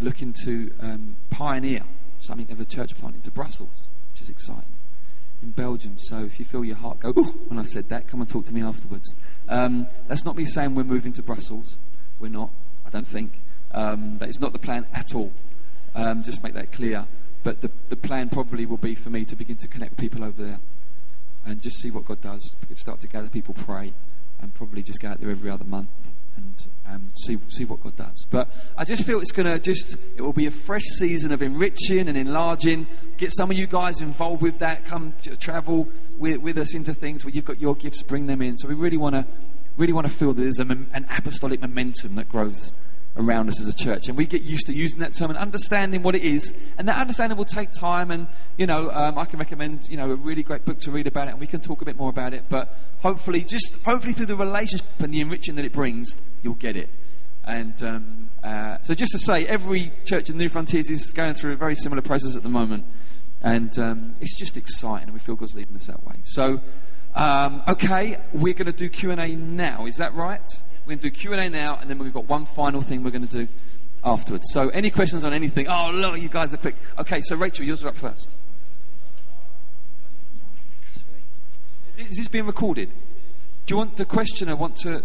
looking 0.00 0.32
to 0.44 0.72
um, 0.80 1.16
pioneer 1.30 1.82
something 2.20 2.50
of 2.50 2.60
a 2.60 2.64
church 2.64 2.96
plant 2.96 3.16
into 3.16 3.30
Brussels, 3.30 3.88
which 4.12 4.22
is 4.22 4.30
exciting 4.30 4.72
in 5.42 5.50
Belgium. 5.50 5.96
So 5.98 6.18
if 6.24 6.38
you 6.38 6.44
feel 6.44 6.64
your 6.64 6.76
heart 6.76 7.00
go 7.00 7.10
Ooh, 7.10 7.24
when 7.48 7.58
I 7.58 7.64
said 7.64 7.88
that, 7.88 8.08
come 8.08 8.20
and 8.20 8.28
talk 8.28 8.44
to 8.46 8.54
me 8.54 8.62
afterwards. 8.62 9.14
Um, 9.48 9.86
that's 10.08 10.24
not 10.24 10.36
me 10.36 10.44
saying 10.44 10.74
we're 10.74 10.84
moving 10.84 11.12
to 11.14 11.22
Brussels. 11.22 11.78
We're 12.20 12.28
not. 12.28 12.50
I 12.86 12.90
don't 12.90 13.06
think 13.06 13.32
um, 13.72 14.18
that 14.18 14.28
is 14.28 14.40
not 14.40 14.52
the 14.52 14.58
plan 14.58 14.86
at 14.92 15.14
all. 15.14 15.32
Um, 15.94 16.22
just 16.22 16.42
make 16.42 16.54
that 16.54 16.72
clear. 16.72 17.06
But 17.44 17.60
the 17.60 17.70
the 17.88 17.96
plan 17.96 18.28
probably 18.28 18.66
will 18.66 18.76
be 18.76 18.94
for 18.94 19.10
me 19.10 19.24
to 19.24 19.36
begin 19.36 19.56
to 19.56 19.68
connect 19.68 19.96
people 19.96 20.24
over 20.24 20.42
there 20.42 20.60
and 21.44 21.60
just 21.60 21.78
see 21.78 21.90
what 21.90 22.04
God 22.04 22.20
does. 22.20 22.54
We 22.60 22.68
could 22.68 22.78
start 22.78 23.00
to 23.00 23.08
gather 23.08 23.28
people, 23.28 23.54
pray, 23.54 23.92
and 24.40 24.54
probably 24.54 24.82
just 24.82 25.00
go 25.00 25.08
out 25.08 25.20
there 25.20 25.30
every 25.30 25.50
other 25.50 25.64
month 25.64 25.88
and 26.36 26.66
um, 26.86 27.10
see 27.14 27.38
see 27.48 27.64
what 27.64 27.82
God 27.82 27.96
does. 27.96 28.26
But 28.30 28.50
I 28.76 28.84
just 28.84 29.04
feel 29.04 29.20
it's 29.20 29.32
going 29.32 29.46
to 29.46 29.58
just 29.58 29.96
it 30.16 30.22
will 30.22 30.32
be 30.32 30.46
a 30.46 30.50
fresh 30.50 30.82
season 30.82 31.32
of 31.32 31.42
enriching 31.42 32.08
and 32.08 32.16
enlarging. 32.16 32.86
Get 33.16 33.32
some 33.32 33.50
of 33.50 33.56
you 33.56 33.66
guys 33.66 34.00
involved 34.00 34.42
with 34.42 34.58
that. 34.58 34.84
Come 34.84 35.14
travel 35.38 35.88
with, 36.18 36.38
with 36.38 36.58
us 36.58 36.74
into 36.74 36.94
things 36.94 37.24
where 37.24 37.32
you've 37.32 37.44
got 37.44 37.60
your 37.60 37.74
gifts. 37.74 38.02
Bring 38.02 38.26
them 38.26 38.42
in. 38.42 38.56
So 38.56 38.68
we 38.68 38.74
really 38.74 38.96
want 38.96 39.14
to 39.14 39.26
really 39.76 39.92
want 39.92 40.06
to 40.06 40.12
feel 40.12 40.34
that 40.34 40.42
there's 40.42 40.60
a, 40.60 40.64
an 40.64 41.06
apostolic 41.10 41.60
momentum 41.60 42.14
that 42.16 42.28
grows 42.28 42.72
around 43.16 43.48
us 43.48 43.60
as 43.60 43.68
a 43.68 43.76
church. 43.76 44.08
And 44.08 44.16
we 44.16 44.26
get 44.26 44.42
used 44.42 44.66
to 44.66 44.72
using 44.72 45.00
that 45.00 45.14
term 45.14 45.30
and 45.30 45.38
understanding 45.38 46.02
what 46.02 46.14
it 46.14 46.22
is. 46.22 46.54
And 46.78 46.88
that 46.88 46.98
understanding 46.98 47.36
will 47.36 47.44
take 47.44 47.70
time. 47.72 48.10
And, 48.10 48.28
you 48.56 48.66
know, 48.66 48.90
um, 48.90 49.18
I 49.18 49.24
can 49.24 49.38
recommend, 49.38 49.88
you 49.88 49.96
know, 49.96 50.10
a 50.10 50.16
really 50.16 50.42
great 50.42 50.64
book 50.64 50.78
to 50.80 50.90
read 50.90 51.06
about 51.06 51.28
it 51.28 51.32
and 51.32 51.40
we 51.40 51.46
can 51.46 51.60
talk 51.60 51.82
a 51.82 51.84
bit 51.84 51.96
more 51.96 52.10
about 52.10 52.32
it. 52.34 52.44
But 52.48 52.76
hopefully, 53.00 53.42
just 53.42 53.76
hopefully 53.84 54.14
through 54.14 54.26
the 54.26 54.36
relationship 54.36 54.86
and 55.00 55.12
the 55.12 55.20
enriching 55.20 55.56
that 55.56 55.64
it 55.64 55.72
brings, 55.72 56.16
you'll 56.42 56.54
get 56.54 56.76
it. 56.76 56.88
And 57.44 57.82
um, 57.82 58.30
uh, 58.42 58.78
so 58.82 58.94
just 58.94 59.12
to 59.12 59.18
say, 59.18 59.44
every 59.46 59.92
church 60.04 60.30
in 60.30 60.36
New 60.36 60.48
Frontiers 60.48 60.88
is 60.88 61.12
going 61.12 61.34
through 61.34 61.52
a 61.52 61.56
very 61.56 61.74
similar 61.74 62.02
process 62.02 62.36
at 62.36 62.42
the 62.42 62.48
moment. 62.48 62.86
And 63.42 63.76
um, 63.78 64.14
it's 64.20 64.38
just 64.38 64.56
exciting 64.56 65.08
and 65.08 65.12
we 65.12 65.18
feel 65.18 65.34
God's 65.34 65.54
leading 65.54 65.74
us 65.74 65.88
that 65.88 66.06
way. 66.06 66.14
So, 66.22 66.60
um, 67.14 67.62
okay, 67.68 68.18
we're 68.32 68.54
going 68.54 68.66
to 68.66 68.72
do 68.72 68.88
Q&A 68.88 69.34
now. 69.34 69.86
Is 69.86 69.96
that 69.96 70.14
right? 70.14 70.48
We're 70.84 70.96
going 70.96 70.98
to 70.98 71.10
do 71.10 71.10
Q&A 71.10 71.48
now, 71.48 71.78
and 71.80 71.88
then 71.88 71.98
we've 71.98 72.12
got 72.12 72.28
one 72.28 72.44
final 72.44 72.80
thing 72.80 73.04
we're 73.04 73.10
going 73.10 73.26
to 73.26 73.46
do 73.46 73.52
afterwards. 74.04 74.48
So, 74.50 74.68
any 74.70 74.90
questions 74.90 75.24
on 75.24 75.32
anything? 75.32 75.68
Oh, 75.68 75.90
look, 75.92 76.20
you 76.20 76.28
guys 76.28 76.52
are 76.52 76.56
quick. 76.56 76.76
Okay, 76.98 77.20
so 77.22 77.36
Rachel, 77.36 77.64
yours 77.64 77.84
are 77.84 77.88
up 77.88 77.96
first. 77.96 78.34
Is 81.98 82.16
this 82.16 82.28
being 82.28 82.46
recorded? 82.46 82.90
Do 83.66 83.74
you 83.74 83.78
want 83.78 83.96
the 83.96 84.04
questioner 84.04 84.56
want 84.56 84.76
to? 84.78 85.02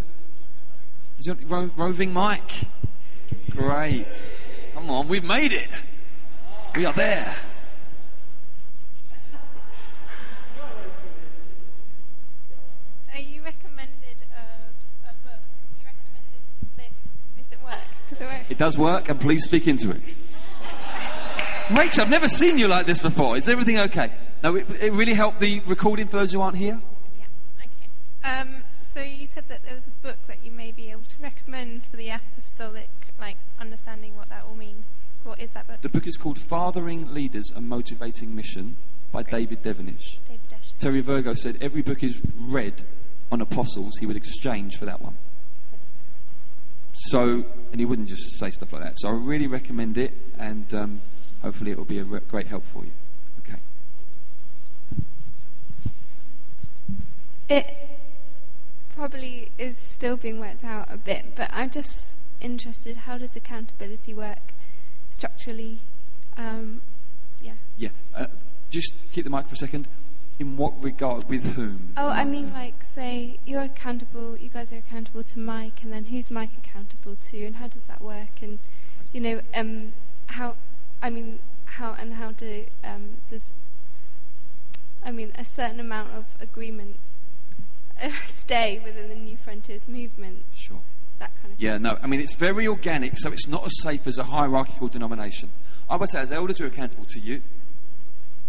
Is 1.19 1.27
it 1.27 1.37
ro- 1.47 1.69
roving 1.75 2.13
mic? 2.13 2.41
Great. 3.51 4.07
Come 4.73 4.89
on, 4.89 5.07
we've 5.07 5.23
made 5.23 5.51
it. 5.51 5.69
We 6.75 6.85
are 6.85 6.93
there. 6.93 7.35
Uh, 13.13 13.19
you 13.19 13.41
recommended 13.43 14.17
uh, 14.31 15.09
a 15.09 15.13
book. 15.23 15.41
You 15.79 15.85
recommended 15.85 16.41
that. 16.77 16.91
Does 17.35 17.51
it 17.51 17.63
work? 17.63 17.87
Does 18.09 18.21
it 18.49 18.57
does 18.57 18.77
work, 18.77 19.09
and 19.09 19.19
please 19.19 19.43
speak 19.43 19.67
into 19.67 19.91
it. 19.91 20.01
Rachel, 21.75 22.03
I've 22.03 22.09
never 22.09 22.27
seen 22.27 22.57
you 22.57 22.67
like 22.67 22.85
this 22.85 23.01
before. 23.01 23.35
Is 23.35 23.49
everything 23.49 23.79
okay? 23.79 24.13
No, 24.41 24.55
it, 24.55 24.69
it 24.79 24.93
really 24.93 25.13
helped 25.13 25.39
the 25.39 25.59
recording 25.67 26.07
for 26.07 26.17
those 26.17 26.31
who 26.31 26.39
aren't 26.39 26.55
here. 26.55 26.79
Yeah. 27.19 27.25
Okay. 27.59 28.39
Um, 28.39 28.63
so 28.81 29.01
you 29.01 29.27
said 29.27 29.43
that 29.49 29.63
there 29.65 29.75
was 29.75 29.87
a 29.87 29.91
book 30.01 30.17
that 30.27 30.45
you 30.45 30.51
may 30.51 30.71
be 30.71 30.91
able 30.91 31.03
to 31.03 31.21
recommend 31.21 31.85
for 31.85 31.97
the 31.97 32.09
apostolic, 32.09 32.89
like 33.19 33.35
understanding 33.59 34.15
what 34.15 34.29
that 34.29 34.43
all 34.47 34.55
means. 34.55 34.85
What 35.23 35.41
is 35.41 35.51
that 35.51 35.67
book? 35.67 35.81
The 35.81 35.89
book 35.89 36.07
is 36.07 36.15
called 36.15 36.39
Fathering 36.39 37.13
Leaders 37.13 37.51
and 37.53 37.67
Motivating 37.67 38.33
Mission 38.33 38.77
by 39.11 39.23
David 39.23 39.61
Devenish. 39.61 40.19
David 40.27 40.49
Dash. 40.49 40.71
Terry 40.79 41.01
Virgo 41.01 41.33
said 41.33 41.57
every 41.59 41.81
book 41.81 42.01
is 42.01 42.21
read 42.39 42.85
on 43.29 43.41
apostles 43.41 43.97
he 43.99 44.05
would 44.05 44.15
exchange 44.15 44.77
for 44.77 44.85
that 44.85 45.01
one. 45.01 45.17
So, 47.09 47.45
and 47.71 47.79
he 47.79 47.85
wouldn't 47.85 48.07
just 48.07 48.39
say 48.39 48.49
stuff 48.49 48.73
like 48.73 48.83
that. 48.83 48.99
So 48.99 49.09
I 49.09 49.11
really 49.11 49.47
recommend 49.47 49.97
it, 49.97 50.13
and 50.37 50.73
um, 50.73 51.01
hopefully 51.41 51.71
it 51.71 51.77
will 51.77 51.85
be 51.85 51.99
a 51.99 52.03
re- 52.03 52.21
great 52.29 52.47
help 52.47 52.65
for 52.65 52.83
you. 52.83 52.91
Okay. 53.39 53.59
It 57.49 57.73
probably 58.95 59.51
is 59.59 59.77
still 59.77 60.17
being 60.17 60.39
worked 60.39 60.63
out 60.63 60.87
a 60.91 60.97
bit, 60.97 61.35
but 61.35 61.49
I'm 61.53 61.69
just 61.69 62.17
interested 62.41 62.97
how 62.97 63.17
does 63.17 63.35
accountability 63.35 64.13
work 64.13 64.53
structurally? 65.11 65.79
Um, 66.35 66.81
yeah. 67.41 67.53
Yeah. 67.77 67.89
Uh, 68.15 68.25
just 68.69 69.05
keep 69.11 69.23
the 69.23 69.29
mic 69.29 69.47
for 69.47 69.53
a 69.53 69.57
second. 69.57 69.87
In 70.39 70.55
what 70.55 70.81
regard? 70.84 71.27
With 71.30 71.55
whom? 71.55 71.93
Oh, 71.97 72.09
I 72.09 72.23
mean, 72.23 72.53
like, 72.53 72.84
say 72.84 73.39
you're 73.45 73.64
accountable, 73.64 74.38
you 74.38 74.49
guys 74.49 74.72
are 74.72 74.77
accountable 74.77 75.23
to 75.23 75.39
Mike, 75.39 75.81
and 75.81 75.91
then 75.91 76.05
who's 76.05 76.30
Mike 76.30 76.51
accountable 76.64 77.18
to, 77.30 77.45
and 77.45 77.55
how 77.55 77.68
does 77.68 77.85
that 77.85 78.01
work? 78.01 78.41
And, 78.41 78.59
you 79.11 79.19
know, 79.19 79.41
um, 79.55 79.93
how, 80.27 80.55
I 81.01 81.09
mean, 81.09 81.39
how 81.65 81.95
and 81.99 82.14
how 82.14 82.31
do, 82.34 82.65
um, 82.84 83.18
does, 83.30 83.51
I 85.03 85.11
mean, 85.11 85.31
a 85.39 85.43
certain 85.43 85.80
amount 85.80 86.11
of 86.14 86.26
agreement 86.39 86.97
uh, 88.01 88.09
stay 88.27 88.80
within 88.84 89.09
the 89.09 89.15
New 89.15 89.38
Frontiers 89.38 89.88
movement? 89.88 90.45
Sure. 90.53 90.81
That 91.18 91.31
kind 91.41 91.53
of 91.53 91.59
Yeah, 91.59 91.77
no. 91.77 91.97
I 92.01 92.05
mean, 92.05 92.19
it's 92.19 92.35
very 92.35 92.68
organic, 92.68 93.18
so 93.18 93.31
it's 93.31 93.47
not 93.47 93.65
as 93.65 93.72
safe 93.81 94.05
as 94.05 94.19
a 94.19 94.23
hierarchical 94.23 94.88
denomination. 94.88 95.49
I 95.89 95.95
would 95.95 96.09
say, 96.09 96.19
as 96.19 96.31
elders, 96.31 96.59
we're 96.59 96.68
accountable 96.68 97.05
to 97.05 97.19
you. 97.19 97.41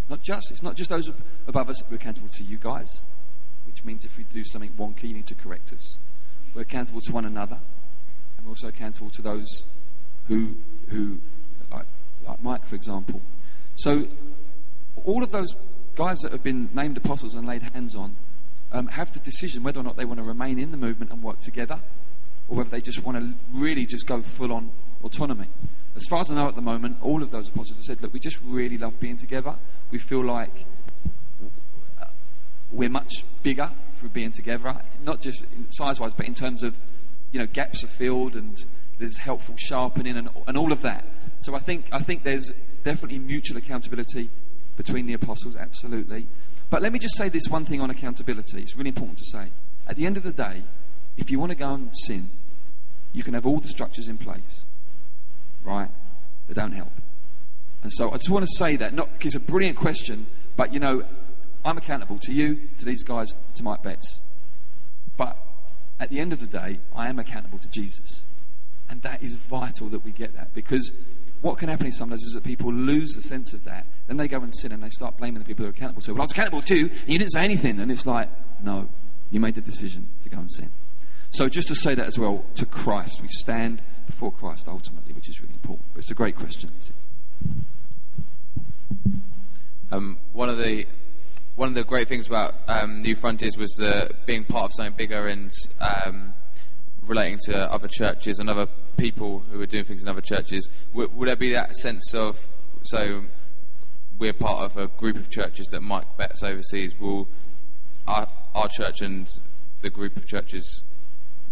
Not 0.08 0.22
just. 0.22 0.50
It's 0.50 0.62
not 0.62 0.74
just 0.74 0.90
those 0.90 1.08
above 1.46 1.68
us. 1.68 1.82
We're 1.90 1.96
accountable 1.96 2.28
to 2.28 2.44
you 2.44 2.56
guys, 2.56 3.04
which 3.66 3.84
means 3.84 4.04
if 4.04 4.16
we 4.16 4.24
do 4.24 4.42
something 4.44 4.70
wonky, 4.70 5.04
you 5.04 5.14
need 5.14 5.26
to 5.26 5.34
correct 5.34 5.72
us. 5.72 5.98
We're 6.54 6.62
accountable 6.62 7.00
to 7.02 7.12
one 7.12 7.24
another, 7.24 7.58
and 8.36 8.46
we're 8.46 8.52
also 8.52 8.68
accountable 8.68 9.10
to 9.10 9.22
those 9.22 9.64
who, 10.26 10.54
who, 10.88 11.18
like, 11.70 11.86
like 12.26 12.42
Mike, 12.42 12.66
for 12.66 12.74
example. 12.74 13.20
So, 13.74 14.06
all 15.04 15.22
of 15.22 15.30
those 15.30 15.54
guys 15.94 16.18
that 16.20 16.32
have 16.32 16.42
been 16.42 16.70
named 16.74 16.96
apostles 16.96 17.34
and 17.34 17.46
laid 17.46 17.62
hands 17.62 17.94
on 17.94 18.16
um, 18.72 18.86
have 18.88 19.12
the 19.12 19.20
decision 19.20 19.62
whether 19.62 19.80
or 19.80 19.82
not 19.82 19.96
they 19.96 20.04
want 20.04 20.18
to 20.18 20.24
remain 20.24 20.58
in 20.58 20.70
the 20.70 20.76
movement 20.76 21.12
and 21.12 21.22
work 21.22 21.40
together, 21.40 21.80
or 22.48 22.56
whether 22.56 22.70
they 22.70 22.80
just 22.80 23.04
want 23.04 23.18
to 23.18 23.34
really 23.52 23.84
just 23.86 24.06
go 24.06 24.22
full 24.22 24.52
on 24.52 24.70
autonomy. 25.02 25.48
As 25.98 26.06
far 26.08 26.20
as 26.20 26.30
I 26.30 26.36
know 26.36 26.46
at 26.46 26.54
the 26.54 26.62
moment, 26.62 26.98
all 27.02 27.24
of 27.24 27.32
those 27.32 27.48
apostles 27.48 27.76
have 27.76 27.84
said, 27.84 28.00
look, 28.00 28.12
we 28.12 28.20
just 28.20 28.40
really 28.44 28.78
love 28.78 29.00
being 29.00 29.16
together. 29.16 29.56
We 29.90 29.98
feel 29.98 30.24
like 30.24 30.64
uh, 32.00 32.04
we're 32.70 32.88
much 32.88 33.24
bigger 33.42 33.68
through 33.94 34.10
being 34.10 34.30
together, 34.30 34.80
not 35.02 35.20
just 35.20 35.44
size 35.70 35.98
wise, 35.98 36.14
but 36.14 36.28
in 36.28 36.34
terms 36.34 36.62
of, 36.62 36.78
you 37.32 37.40
know, 37.40 37.46
gaps 37.46 37.82
are 37.82 37.88
filled 37.88 38.36
and 38.36 38.56
there's 39.00 39.16
helpful 39.16 39.56
sharpening 39.58 40.16
and, 40.16 40.28
and 40.46 40.56
all 40.56 40.70
of 40.70 40.82
that. 40.82 41.04
So 41.40 41.56
I 41.56 41.58
think, 41.58 41.86
I 41.90 41.98
think 41.98 42.22
there's 42.22 42.48
definitely 42.84 43.18
mutual 43.18 43.56
accountability 43.56 44.30
between 44.76 45.06
the 45.06 45.14
apostles, 45.14 45.56
absolutely. 45.56 46.28
But 46.70 46.80
let 46.80 46.92
me 46.92 47.00
just 47.00 47.16
say 47.16 47.28
this 47.28 47.48
one 47.48 47.64
thing 47.64 47.80
on 47.80 47.90
accountability. 47.90 48.62
It's 48.62 48.76
really 48.76 48.90
important 48.90 49.18
to 49.18 49.24
say. 49.24 49.48
At 49.88 49.96
the 49.96 50.06
end 50.06 50.16
of 50.16 50.22
the 50.22 50.32
day, 50.32 50.62
if 51.16 51.28
you 51.28 51.40
want 51.40 51.50
to 51.50 51.56
go 51.56 51.74
and 51.74 51.90
sin, 52.06 52.30
you 53.12 53.24
can 53.24 53.34
have 53.34 53.46
all 53.46 53.58
the 53.58 53.66
structures 53.66 54.08
in 54.08 54.16
place, 54.16 54.64
right? 55.64 55.90
They 56.46 56.54
don't 56.54 56.72
help. 56.72 56.92
And 57.82 57.92
so 57.92 58.10
I 58.10 58.16
just 58.16 58.30
want 58.30 58.46
to 58.46 58.56
say 58.56 58.76
that. 58.76 58.94
Not, 58.94 59.08
it's 59.20 59.34
a 59.34 59.40
brilliant 59.40 59.76
question, 59.76 60.26
but 60.56 60.72
you 60.72 60.80
know, 60.80 61.04
I'm 61.64 61.78
accountable 61.78 62.18
to 62.20 62.32
you, 62.32 62.68
to 62.78 62.84
these 62.84 63.02
guys, 63.02 63.28
to 63.54 63.62
Mike 63.62 63.82
Betts. 63.82 64.20
But 65.16 65.36
at 66.00 66.10
the 66.10 66.20
end 66.20 66.32
of 66.32 66.40
the 66.40 66.46
day, 66.46 66.80
I 66.94 67.08
am 67.08 67.18
accountable 67.18 67.58
to 67.58 67.68
Jesus. 67.68 68.24
And 68.88 69.02
that 69.02 69.22
is 69.22 69.34
vital 69.34 69.88
that 69.88 70.04
we 70.04 70.12
get 70.12 70.34
that 70.34 70.54
because 70.54 70.92
what 71.40 71.58
can 71.58 71.68
happen 71.68 71.92
sometimes 71.92 72.22
is 72.22 72.32
that 72.32 72.42
people 72.42 72.72
lose 72.72 73.14
the 73.14 73.22
sense 73.22 73.52
of 73.52 73.64
that. 73.64 73.86
Then 74.06 74.16
they 74.16 74.28
go 74.28 74.40
and 74.40 74.54
sin 74.54 74.72
and 74.72 74.82
they 74.82 74.88
start 74.88 75.16
blaming 75.18 75.40
the 75.40 75.44
people 75.44 75.64
who 75.64 75.68
are 75.68 75.74
accountable 75.74 76.02
to. 76.02 76.12
Well, 76.12 76.22
I 76.22 76.24
was 76.24 76.32
accountable 76.32 76.62
to 76.62 76.76
you, 76.76 76.86
and 76.86 77.08
you 77.08 77.18
didn't 77.18 77.32
say 77.32 77.44
anything. 77.44 77.78
And 77.80 77.92
it's 77.92 78.06
like, 78.06 78.28
no, 78.62 78.88
you 79.30 79.38
made 79.38 79.54
the 79.54 79.60
decision 79.60 80.08
to 80.22 80.28
go 80.28 80.38
and 80.38 80.50
sin. 80.50 80.70
So 81.30 81.48
just 81.48 81.68
to 81.68 81.74
say 81.74 81.94
that 81.94 82.06
as 82.06 82.18
well, 82.18 82.44
to 82.54 82.66
Christ, 82.66 83.20
we 83.20 83.28
stand 83.28 83.82
before 84.08 84.32
Christ 84.32 84.66
ultimately, 84.68 85.12
which 85.12 85.28
is 85.28 85.40
really 85.40 85.54
important. 85.54 85.86
But 85.92 85.98
it's 85.98 86.10
a 86.10 86.14
great 86.14 86.34
question. 86.34 86.72
Um, 89.92 90.18
one 90.32 90.48
of 90.48 90.58
the 90.58 90.86
one 91.54 91.68
of 91.68 91.74
the 91.74 91.84
great 91.84 92.08
things 92.08 92.26
about 92.26 92.54
um, 92.68 93.02
New 93.02 93.14
Frontiers 93.14 93.56
was 93.56 93.70
the 93.72 94.10
being 94.26 94.44
part 94.44 94.66
of 94.66 94.72
something 94.72 94.94
bigger 94.96 95.26
and 95.26 95.50
um, 95.80 96.34
relating 97.06 97.38
to 97.46 97.72
other 97.72 97.88
churches 97.88 98.38
and 98.38 98.48
other 98.48 98.68
people 98.96 99.40
who 99.50 99.60
are 99.60 99.66
doing 99.66 99.84
things 99.84 100.02
in 100.02 100.08
other 100.08 100.20
churches. 100.20 100.68
W- 100.92 101.10
would 101.14 101.28
there 101.28 101.36
be 101.36 101.52
that 101.52 101.74
sense 101.76 102.14
of 102.14 102.46
so 102.84 103.24
we're 104.18 104.32
part 104.32 104.64
of 104.64 104.76
a 104.76 104.86
group 104.86 105.16
of 105.16 105.30
churches 105.30 105.66
that 105.68 105.82
Mike 105.82 106.16
Betts 106.16 106.42
oversees? 106.42 106.98
Will 106.98 107.28
our, 108.06 108.28
our 108.54 108.68
church 108.68 109.00
and 109.00 109.28
the 109.80 109.90
group 109.90 110.16
of 110.16 110.26
churches 110.26 110.82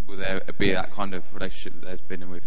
will 0.06 0.16
there 0.16 0.40
be 0.58 0.72
that 0.72 0.92
kind 0.92 1.14
of 1.14 1.32
relationship 1.34 1.74
that 1.74 1.86
there's 1.86 2.00
been 2.00 2.28
with 2.30 2.44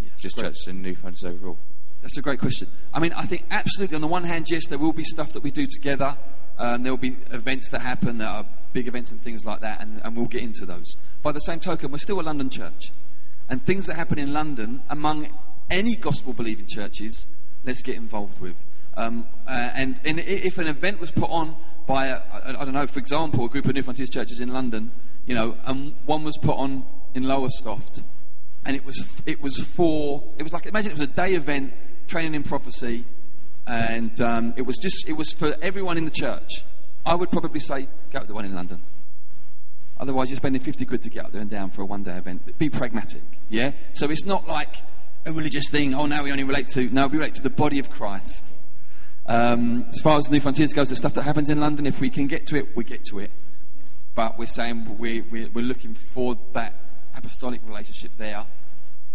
Yes, 0.00 0.12
just 0.20 0.36
great. 0.36 0.46
churches 0.46 0.66
and 0.68 0.82
New 0.82 0.94
Frontiers 0.94 1.24
overall? 1.24 1.58
That's 2.02 2.16
a 2.16 2.22
great 2.22 2.40
question. 2.40 2.68
I 2.94 3.00
mean, 3.00 3.12
I 3.12 3.22
think 3.26 3.44
absolutely 3.50 3.96
on 3.96 4.00
the 4.00 4.06
one 4.06 4.24
hand, 4.24 4.46
yes, 4.50 4.66
there 4.68 4.78
will 4.78 4.92
be 4.92 5.04
stuff 5.04 5.32
that 5.34 5.42
we 5.42 5.50
do 5.50 5.66
together. 5.66 6.16
Um, 6.58 6.82
there 6.82 6.92
will 6.92 6.98
be 6.98 7.16
events 7.30 7.68
that 7.70 7.82
happen 7.82 8.18
that 8.18 8.28
are 8.30 8.46
big 8.72 8.88
events 8.88 9.10
and 9.10 9.22
things 9.22 9.44
like 9.44 9.60
that, 9.60 9.82
and, 9.82 10.00
and 10.04 10.16
we'll 10.16 10.26
get 10.26 10.42
into 10.42 10.64
those. 10.64 10.96
By 11.22 11.32
the 11.32 11.40
same 11.40 11.60
token, 11.60 11.90
we're 11.90 11.98
still 11.98 12.20
a 12.20 12.22
London 12.22 12.48
church. 12.50 12.92
And 13.48 13.64
things 13.64 13.86
that 13.86 13.96
happen 13.96 14.18
in 14.18 14.32
London, 14.32 14.82
among 14.88 15.28
any 15.68 15.96
gospel 15.96 16.32
believing 16.32 16.66
churches, 16.68 17.26
let's 17.64 17.82
get 17.82 17.96
involved 17.96 18.40
with. 18.40 18.56
Um, 18.96 19.26
uh, 19.46 19.50
and, 19.74 20.00
and 20.04 20.20
if 20.20 20.58
an 20.58 20.66
event 20.66 21.00
was 21.00 21.10
put 21.10 21.30
on 21.30 21.56
by, 21.86 22.06
a, 22.06 22.16
I, 22.16 22.60
I 22.60 22.64
don't 22.64 22.74
know, 22.74 22.86
for 22.86 22.98
example, 22.98 23.44
a 23.44 23.48
group 23.48 23.66
of 23.66 23.74
New 23.74 23.82
Frontiers 23.82 24.10
churches 24.10 24.40
in 24.40 24.48
London, 24.48 24.92
you 25.30 25.36
know, 25.36 25.56
and 25.64 25.94
one 26.06 26.24
was 26.24 26.36
put 26.38 26.56
on 26.56 26.84
in 27.14 27.22
Lowestoft, 27.22 28.02
and 28.64 28.74
it 28.74 28.84
was 28.84 29.22
it 29.26 29.40
was 29.40 29.58
for 29.58 30.24
it 30.36 30.42
was 30.42 30.52
like 30.52 30.66
imagine 30.66 30.90
it 30.90 30.98
was 30.98 31.08
a 31.08 31.12
day 31.12 31.34
event 31.34 31.72
training 32.08 32.34
in 32.34 32.42
prophecy 32.42 33.04
and 33.64 34.20
um, 34.20 34.54
it 34.56 34.62
was 34.62 34.76
just 34.76 35.08
it 35.08 35.12
was 35.12 35.32
for 35.32 35.54
everyone 35.62 35.96
in 35.96 36.04
the 36.04 36.10
church. 36.10 36.64
I 37.06 37.14
would 37.14 37.30
probably 37.30 37.60
say 37.60 37.86
go 38.10 38.18
to 38.18 38.26
the 38.26 38.34
one 38.34 38.44
in 38.44 38.56
london. 38.56 38.82
Otherwise 40.00 40.30
you're 40.30 40.36
spending 40.36 40.60
50 40.60 40.84
quid 40.84 41.04
to 41.04 41.10
get 41.10 41.26
up 41.26 41.30
there 41.30 41.42
and 41.42 41.50
down 41.50 41.70
for 41.70 41.82
a 41.82 41.86
one 41.86 42.02
day 42.02 42.16
event. 42.16 42.58
Be 42.58 42.68
pragmatic 42.68 43.22
yeah? 43.48 43.70
So 43.92 44.10
it's 44.10 44.24
not 44.24 44.48
like 44.48 44.78
a 45.26 45.32
religious 45.32 45.68
thing 45.70 45.94
oh 45.94 46.06
now 46.06 46.24
we 46.24 46.32
only 46.32 46.42
relate 46.42 46.66
to 46.70 46.90
no 46.90 47.06
we 47.06 47.18
relate 47.18 47.34
to 47.34 47.42
the 47.42 47.50
body 47.50 47.78
of 47.78 47.88
christ. 47.88 48.46
Um, 49.26 49.84
as 49.90 50.00
far 50.00 50.16
as 50.16 50.28
new 50.28 50.40
frontiers 50.40 50.72
goes 50.72 50.88
the 50.88 50.96
stuff 50.96 51.14
that 51.14 51.22
happens 51.22 51.50
in 51.50 51.60
london 51.60 51.86
if 51.86 52.00
we 52.00 52.10
can 52.10 52.26
get 52.26 52.46
to 52.46 52.56
it 52.56 52.74
we 52.74 52.82
get 52.82 53.04
to 53.04 53.20
it 53.20 53.30
but 54.20 54.38
we're 54.38 54.44
saying 54.44 54.98
we're, 54.98 55.24
we're, 55.30 55.48
we're 55.48 55.64
looking 55.64 55.94
for 55.94 56.36
that 56.52 56.74
apostolic 57.16 57.62
relationship 57.64 58.10
there, 58.18 58.44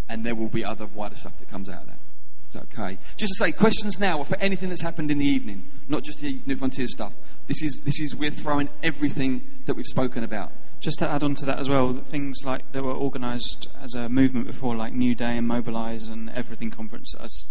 and 0.10 0.26
there 0.26 0.34
will 0.34 0.49
be 0.49 0.65
other 0.65 0.88
wider 0.88 1.15
stuff 1.15 1.38
that 1.38 1.48
comes 1.48 1.69
out 1.69 1.84
of 1.84 1.90
that. 1.90 1.99
It's 2.48 2.56
okay? 2.56 2.98
Just 3.15 3.34
to 3.38 3.45
say, 3.45 3.52
questions 3.52 3.99
now 3.99 4.18
are 4.18 4.26
for 4.26 4.38
anything 4.38 4.69
that's 4.69 4.82
happened 4.82 5.11
in 5.11 5.19
the 5.19 5.26
evening, 5.27 5.64
not 5.88 6.03
just 6.03 6.22
the 6.22 6.40
New 6.48 6.56
Frontier 6.56 6.88
stuff. 6.88 7.14
This 7.45 7.61
is, 7.61 7.82
this 7.86 7.99
is 7.99 8.15
we're 8.15 8.32
throwing 8.32 8.68
everything 8.82 9.44
that 9.68 9.76
we've 9.76 9.86
spoken 9.86 10.23
about. 10.23 10.52
Just 10.80 10.98
to 10.98 11.07
add 11.07 11.22
on 11.22 11.36
to 11.36 11.45
that 11.45 11.60
as 11.60 11.69
well, 11.69 11.94
things 11.94 12.38
like 12.44 12.72
that 12.72 12.84
were 12.84 12.95
organised 12.95 13.68
as 13.80 13.94
a 13.94 14.10
movement 14.10 14.48
before, 14.48 14.76
like 14.76 14.94
New 14.94 15.14
Day 15.14 15.38
and 15.38 15.48
Mobilise 15.48 16.10
and 16.10 16.32
Everything 16.32 16.72
Conference, 16.72 17.14
as 17.19 17.45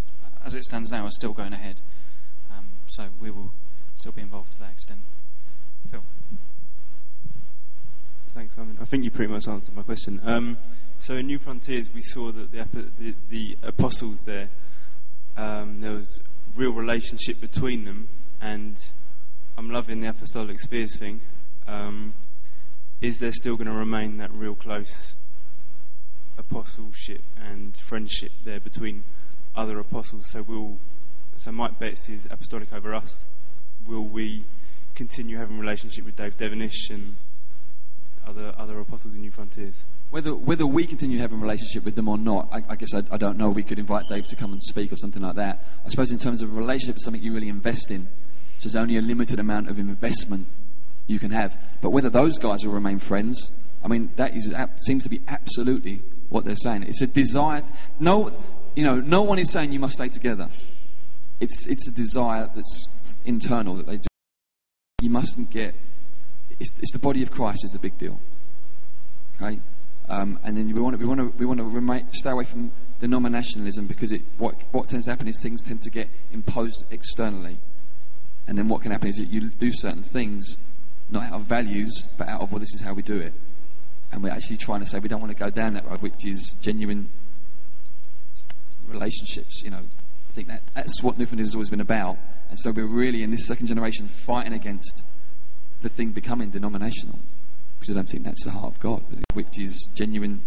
as 0.44 0.56
it 0.56 0.64
stands 0.64 0.90
now, 0.90 1.05
are 1.05 1.12
still 1.12 1.32
going 1.32 1.52
ahead. 1.52 1.76
Um, 2.51 2.70
so 2.89 3.10
we 3.20 3.31
will 3.31 3.52
still 3.94 4.10
be 4.10 4.22
involved 4.22 4.55
to 4.55 4.59
that 4.59 4.72
extent. 4.72 5.02
Phil. 5.89 6.02
Thanks, 8.35 8.56
Simon. 8.56 8.77
I 8.81 8.85
think 8.85 9.05
you 9.05 9.12
pretty 9.12 9.32
much 9.32 9.47
answered 9.47 9.77
my 9.77 9.82
question. 9.82 10.20
Um, 10.24 10.59
so 10.98 11.15
in 11.15 11.27
New 11.27 11.39
Frontiers, 11.39 11.94
we 11.94 12.02
saw 12.02 12.32
that 12.32 12.51
the, 12.51 12.66
the, 12.98 13.15
the 13.31 13.59
apostles 13.62 14.24
there, 14.24 14.48
um, 15.36 15.81
there 15.81 15.93
was 15.93 16.19
real 16.56 16.73
relationship 16.73 17.40
between 17.40 17.85
them, 17.85 18.09
and 18.40 18.77
I'm 19.56 19.70
loving 19.70 20.01
the 20.01 20.09
apostolic 20.09 20.59
spheres 20.59 20.97
thing. 20.97 21.20
Um, 21.69 22.15
is 23.01 23.20
there 23.20 23.32
still 23.32 23.55
going 23.55 23.69
to 23.69 23.73
remain 23.73 24.16
that 24.16 24.32
real 24.32 24.56
close 24.56 25.15
apostleship 26.36 27.23
and 27.40 27.77
friendship 27.77 28.32
there 28.44 28.59
between 28.59 29.05
other 29.55 29.78
apostles? 29.78 30.28
So 30.31 30.43
will 30.43 30.78
so 31.36 31.52
Mike 31.52 31.78
Betts 31.78 32.09
is 32.09 32.27
apostolic 32.28 32.73
over 32.73 32.97
us. 32.97 33.27
Will 33.86 34.05
we 34.05 34.44
continue 34.97 35.36
having 35.36 35.56
relationship 35.56 36.05
with 36.05 36.16
Dave 36.16 36.36
Devenish 36.36 36.90
and 36.90 37.15
other 38.26 38.55
other 38.56 38.78
apostles 38.78 39.14
in 39.14 39.20
New 39.20 39.30
Frontiers? 39.30 39.84
Whether, 40.10 40.34
whether 40.34 40.64
we 40.64 40.86
continue 40.86 41.18
having 41.18 41.38
a 41.38 41.42
relationship 41.42 41.84
with 41.84 41.96
them 41.96 42.09
or 42.09 42.16
not, 42.16 42.48
I, 42.52 42.62
I 42.68 42.76
guess 42.76 42.94
I, 42.94 43.02
I 43.10 43.16
don't 43.16 43.36
know. 43.36 43.51
We 43.51 43.64
could 43.64 43.80
invite 43.80 44.09
Dave 44.09 44.28
to 44.28 44.36
come 44.36 44.52
and 44.52 44.62
speak 44.62 44.92
or 44.92 44.96
something 44.96 45.20
like 45.20 45.34
that. 45.36 45.64
I 45.84 45.88
suppose 45.88 46.12
in 46.12 46.18
terms 46.18 46.40
of 46.40 46.52
a 46.52 46.56
relationship, 46.56 46.96
it's 46.96 47.05
something 47.05 47.22
you 47.22 47.34
really 47.34 47.48
invest 47.48 47.90
in. 47.90 48.06
So 48.60 48.68
there's 48.68 48.76
only 48.76 48.96
a 48.96 49.02
limited 49.02 49.40
amount 49.40 49.68
of 49.68 49.78
investment 49.78 50.46
you 51.06 51.18
can 51.18 51.32
have. 51.32 51.56
But 51.80 51.90
whether 51.90 52.10
those 52.10 52.38
guys 52.38 52.64
will 52.64 52.72
remain 52.72 53.01
friends, 53.01 53.51
I 53.82 53.88
mean, 53.88 54.12
that 54.16 54.36
is 54.36 54.52
seems 54.86 55.02
to 55.02 55.10
be 55.10 55.20
absolutely 55.28 56.01
what 56.28 56.44
they're 56.44 56.56
saying. 56.56 56.84
It's 56.84 57.02
a 57.02 57.06
desire. 57.06 57.62
No, 57.98 58.32
you 58.74 58.84
know, 58.84 59.01
no 59.01 59.22
one 59.22 59.38
is 59.38 59.51
saying 59.51 59.72
you 59.72 59.80
must 59.80 59.94
stay 59.94 60.09
together. 60.09 60.48
It's 61.40 61.66
it's 61.66 61.88
a 61.88 61.90
desire 61.90 62.48
that's 62.55 62.88
internal 63.24 63.74
that 63.76 63.86
they 63.86 63.96
do. 63.96 64.09
You 65.02 65.10
mustn't 65.10 65.51
get. 65.51 65.74
It's, 66.64 66.72
it's 66.78 66.92
the 66.92 66.98
body 66.98 67.22
of 67.22 67.30
Christ 67.30 67.62
is 67.62 67.72
the 67.72 67.78
big 67.78 67.98
deal. 67.98 68.18
Okay, 69.36 69.60
um, 70.08 70.38
and 70.42 70.56
then 70.56 70.72
we 70.72 70.80
want 70.80 70.98
to 70.98 70.98
we 70.98 71.04
want 71.04 71.20
to 71.20 71.28
we 71.36 71.44
want 71.44 71.60
to 71.60 72.18
stay 72.18 72.30
away 72.30 72.44
from 72.44 72.72
denominationalism 73.02 73.86
because 73.86 74.12
it 74.12 74.22
what 74.38 74.54
what 74.72 74.88
tends 74.88 75.04
to 75.04 75.12
happen 75.12 75.28
is 75.28 75.38
things 75.42 75.60
tend 75.60 75.82
to 75.82 75.90
get 75.90 76.08
imposed 76.32 76.86
externally, 76.90 77.58
and 78.46 78.56
then 78.56 78.66
what 78.68 78.80
can 78.80 78.92
happen 78.92 79.08
is 79.08 79.16
that 79.16 79.28
you 79.28 79.50
do 79.50 79.72
certain 79.74 80.02
things 80.02 80.56
not 81.10 81.24
out 81.24 81.34
of 81.34 81.42
values 81.42 82.08
but 82.16 82.28
out 82.28 82.40
of 82.40 82.50
well 82.50 82.60
this 82.60 82.72
is 82.72 82.80
how 82.80 82.94
we 82.94 83.02
do 83.02 83.18
it, 83.18 83.34
and 84.10 84.22
we're 84.22 84.30
actually 84.30 84.56
trying 84.56 84.80
to 84.80 84.86
say 84.86 84.98
we 84.98 85.08
don't 85.08 85.20
want 85.20 85.36
to 85.36 85.38
go 85.38 85.50
down 85.50 85.74
that 85.74 85.86
road, 85.86 86.00
which 86.00 86.24
is 86.24 86.54
genuine 86.62 87.10
relationships. 88.88 89.62
You 89.62 89.68
know, 89.68 89.82
I 90.30 90.32
think 90.32 90.48
that 90.48 90.62
that's 90.74 91.02
what 91.02 91.18
New 91.18 91.26
Frontiers 91.26 91.48
has 91.48 91.54
always 91.56 91.68
been 91.68 91.82
about, 91.82 92.16
and 92.48 92.58
so 92.58 92.70
we're 92.70 92.86
really 92.86 93.22
in 93.22 93.30
this 93.30 93.46
second 93.46 93.66
generation 93.66 94.08
fighting 94.08 94.54
against 94.54 95.04
the 95.85 95.90
thing 95.90 96.11
becoming 96.11 96.51
denominational 96.51 97.19
because 97.78 97.90
I 97.90 97.94
don't 97.94 98.09
think 98.09 98.24
that's 98.24 98.43
the 98.44 98.51
heart 98.51 98.73
of 98.74 98.81
God, 98.81 99.05
which 99.35 99.59
is 99.61 99.86
genuine 99.94 100.43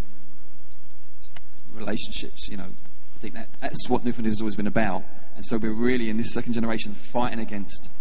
relationships. 1.74 2.50
You 2.50 2.58
know, 2.58 2.72
I 3.16 3.20
think 3.20 3.36
that 3.36 3.48
that's 3.62 3.88
what 3.88 4.04
New 4.04 4.12
Frontiers 4.12 4.36
has 4.36 4.42
always 4.42 4.56
been 4.56 4.68
about, 4.68 5.04
and 5.36 5.46
so 5.46 5.58
we're 5.58 5.72
really 5.72 6.10
in 6.10 6.18
this 6.18 6.34
second 6.34 6.54
generation 6.54 6.94
fighting 6.94 7.40
against 7.40 7.92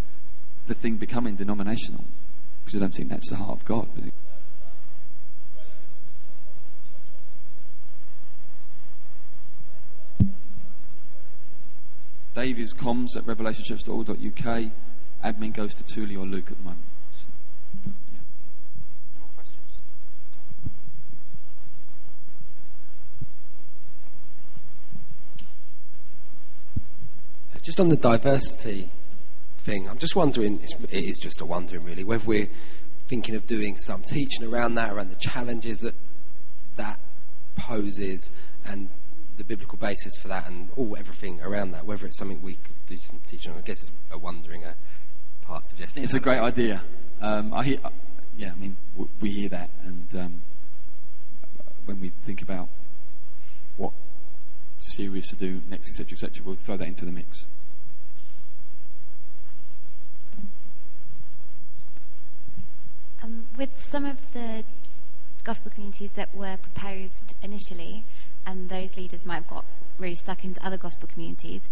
the 0.66 0.74
thing 0.74 0.96
becoming 0.96 1.36
denominational 1.36 2.04
because 2.64 2.74
I 2.74 2.80
don't 2.80 2.94
think 2.94 3.10
that's 3.10 3.28
the 3.30 3.36
heart 3.36 3.60
of 3.60 3.64
God. 3.64 3.88
Dave 12.34 12.58
is 12.58 12.74
comms 12.74 13.16
at 13.16 13.24
revelationchurch.org.uk. 13.24 14.70
Admin 15.24 15.54
goes 15.54 15.74
to 15.74 15.82
Thule 15.82 16.18
or 16.18 16.26
Luke 16.26 16.50
at 16.50 16.58
the 16.58 16.62
moment. 16.62 16.84
So, 17.12 17.24
yeah. 18.12 18.18
Any 19.14 19.20
more 19.20 19.30
questions? 19.34 19.80
Just 27.66 27.80
on 27.80 27.88
the 27.88 27.96
diversity 27.96 28.88
thing, 29.58 29.90
I'm 29.90 29.98
just 29.98 30.14
wondering, 30.14 30.60
it 30.62 31.04
is 31.04 31.18
just 31.18 31.40
a 31.40 31.44
wondering 31.44 31.84
really, 31.84 32.04
whether 32.04 32.24
we're, 32.24 32.48
thinking 33.06 33.34
of 33.34 33.46
doing 33.46 33.76
some 33.78 34.02
teaching 34.02 34.44
around 34.44 34.74
that, 34.74 34.92
around 34.92 35.10
the 35.10 35.16
challenges 35.16 35.80
that 35.80 35.94
that 36.76 37.00
poses, 37.56 38.32
and 38.66 38.88
the 39.36 39.44
biblical 39.44 39.78
basis 39.78 40.16
for 40.16 40.28
that, 40.28 40.46
and 40.48 40.68
all 40.76 40.96
everything 40.96 41.40
around 41.40 41.70
that. 41.72 41.86
Whether 41.86 42.06
it's 42.06 42.18
something 42.18 42.42
we 42.42 42.54
could 42.54 42.74
do 42.86 42.96
some 42.98 43.20
teaching. 43.26 43.52
on. 43.52 43.58
I 43.58 43.62
guess 43.62 43.82
it's 43.82 43.92
a 44.10 44.18
wondering 44.18 44.64
a 44.64 44.74
part 45.42 45.64
suggestion. 45.64 46.02
it's 46.02 46.14
a 46.14 46.20
great 46.20 46.38
idea. 46.38 46.82
Um, 47.20 47.54
I 47.54 47.64
hear, 47.64 47.78
yeah, 48.36 48.52
I 48.52 48.56
mean, 48.56 48.76
w- 48.94 49.10
we 49.20 49.30
hear 49.30 49.48
that, 49.48 49.70
and 49.82 50.14
um, 50.14 50.42
when 51.86 52.00
we 52.00 52.10
think 52.24 52.42
about 52.42 52.68
what 53.76 53.92
series 54.80 55.28
to 55.28 55.36
do 55.36 55.62
next, 55.68 55.90
etc., 55.90 56.12
etc., 56.12 56.44
we'll 56.44 56.56
throw 56.56 56.76
that 56.76 56.86
into 56.86 57.04
the 57.04 57.12
mix. 57.12 57.46
Um, 63.26 63.48
with 63.58 63.70
some 63.80 64.04
of 64.04 64.18
the 64.34 64.62
gospel 65.42 65.72
communities 65.72 66.12
that 66.12 66.32
were 66.32 66.56
proposed 66.58 67.34
initially, 67.42 68.04
and 68.46 68.68
those 68.68 68.96
leaders 68.96 69.26
might 69.26 69.36
have 69.36 69.48
got 69.48 69.64
really 69.98 70.14
stuck 70.14 70.44
into 70.44 70.64
other 70.64 70.76
gospel 70.76 71.08
communities, 71.12 71.62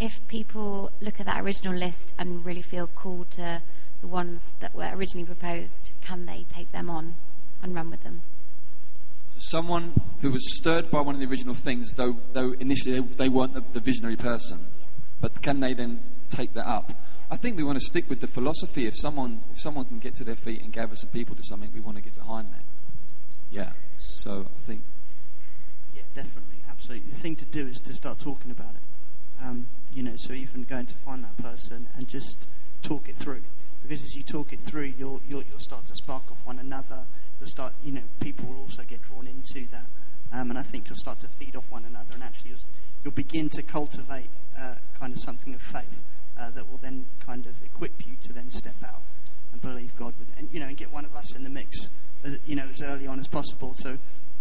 if 0.00 0.26
people 0.26 0.90
look 1.00 1.20
at 1.20 1.26
that 1.26 1.40
original 1.40 1.72
list 1.72 2.14
and 2.18 2.44
really 2.44 2.62
feel 2.62 2.88
called 2.88 3.30
to 3.32 3.62
the 4.00 4.08
ones 4.08 4.50
that 4.58 4.74
were 4.74 4.90
originally 4.92 5.24
proposed, 5.24 5.92
can 6.02 6.26
they 6.26 6.46
take 6.48 6.72
them 6.72 6.90
on 6.90 7.14
and 7.62 7.76
run 7.76 7.90
with 7.90 8.02
them? 8.02 8.22
So 9.34 9.38
someone 9.38 9.92
who 10.20 10.32
was 10.32 10.56
stirred 10.56 10.90
by 10.90 11.00
one 11.00 11.14
of 11.14 11.20
the 11.20 11.28
original 11.28 11.54
things, 11.54 11.92
though, 11.92 12.16
though 12.32 12.54
initially 12.58 12.98
they, 12.98 13.06
they 13.06 13.28
weren't 13.28 13.54
the, 13.54 13.62
the 13.72 13.80
visionary 13.80 14.16
person, 14.16 14.66
but 15.20 15.42
can 15.42 15.60
they 15.60 15.74
then 15.74 16.02
take 16.30 16.54
that 16.54 16.66
up? 16.66 16.92
I 17.30 17.36
think 17.36 17.56
we 17.56 17.64
want 17.64 17.78
to 17.78 17.84
stick 17.84 18.08
with 18.10 18.20
the 18.20 18.26
philosophy. 18.26 18.86
If 18.86 18.96
someone, 18.96 19.42
if 19.52 19.60
someone 19.60 19.86
can 19.86 19.98
get 19.98 20.14
to 20.16 20.24
their 20.24 20.36
feet 20.36 20.60
and 20.62 20.72
gather 20.72 20.94
some 20.94 21.10
people 21.10 21.34
to 21.34 21.42
something, 21.42 21.70
we 21.72 21.80
want 21.80 21.96
to 21.96 22.02
get 22.02 22.14
behind 22.14 22.48
that. 22.48 22.62
Yeah. 23.50 23.72
So 23.96 24.46
I 24.56 24.60
think 24.60 24.82
Yeah, 25.94 26.02
definitely, 26.14 26.58
absolutely. 26.68 27.10
The 27.10 27.16
thing 27.16 27.36
to 27.36 27.44
do 27.44 27.66
is 27.66 27.80
to 27.80 27.94
start 27.94 28.18
talking 28.18 28.50
about 28.50 28.74
it. 28.74 29.44
Um, 29.44 29.68
you 29.92 30.02
know, 30.02 30.14
so 30.16 30.32
even 30.32 30.64
going 30.64 30.86
to 30.86 30.94
find 30.94 31.24
that 31.24 31.36
person 31.38 31.88
and 31.96 32.08
just 32.08 32.46
talk 32.82 33.08
it 33.08 33.16
through. 33.16 33.42
Because 33.82 34.02
as 34.02 34.14
you 34.14 34.22
talk 34.22 34.52
it 34.52 34.60
through, 34.60 34.94
you'll 34.98 35.20
you'll, 35.28 35.44
you'll 35.44 35.60
start 35.60 35.86
to 35.86 35.96
spark 35.96 36.30
off 36.30 36.38
one 36.44 36.58
another. 36.58 37.04
You'll 37.40 37.48
start, 37.48 37.74
you 37.82 37.92
know, 37.92 38.02
people 38.20 38.46
will 38.46 38.60
also 38.60 38.82
get 38.82 39.02
drawn 39.02 39.26
into 39.26 39.66
that, 39.70 39.86
um, 40.32 40.50
and 40.50 40.58
I 40.58 40.62
think 40.62 40.88
you'll 40.88 40.96
start 40.96 41.20
to 41.20 41.28
feed 41.28 41.56
off 41.56 41.70
one 41.70 41.84
another, 41.84 42.14
and 42.14 42.22
actually 42.22 42.50
you'll, 42.50 42.60
you'll 43.02 43.12
begin 43.12 43.48
to 43.50 43.62
cultivate 43.62 44.30
uh, 44.58 44.76
kind 44.98 45.12
of 45.12 45.20
something 45.20 45.52
of 45.52 45.60
faith 45.60 46.00
uh, 46.38 46.50
that 46.50 46.70
will 46.70 46.78
then 46.78 47.06
kind 47.24 47.46
of 47.46 47.54
equip 47.62 48.06
you 48.06 48.14
to 48.22 48.32
then 48.32 48.50
step 48.50 48.76
out 48.84 49.02
and 49.52 49.60
believe 49.60 49.94
God 49.96 50.14
with 50.18 50.28
it, 50.30 50.34
and 50.38 50.48
you 50.52 50.60
know, 50.60 50.66
and 50.66 50.76
get 50.76 50.92
one 50.92 51.04
of 51.04 51.14
us 51.14 51.34
in 51.34 51.44
the 51.44 51.50
mix, 51.50 51.88
as, 52.24 52.38
you 52.46 52.56
know, 52.56 52.66
as 52.70 52.82
early 52.82 53.06
on 53.06 53.20
as 53.20 53.28
possible. 53.28 53.72
So 53.74 53.98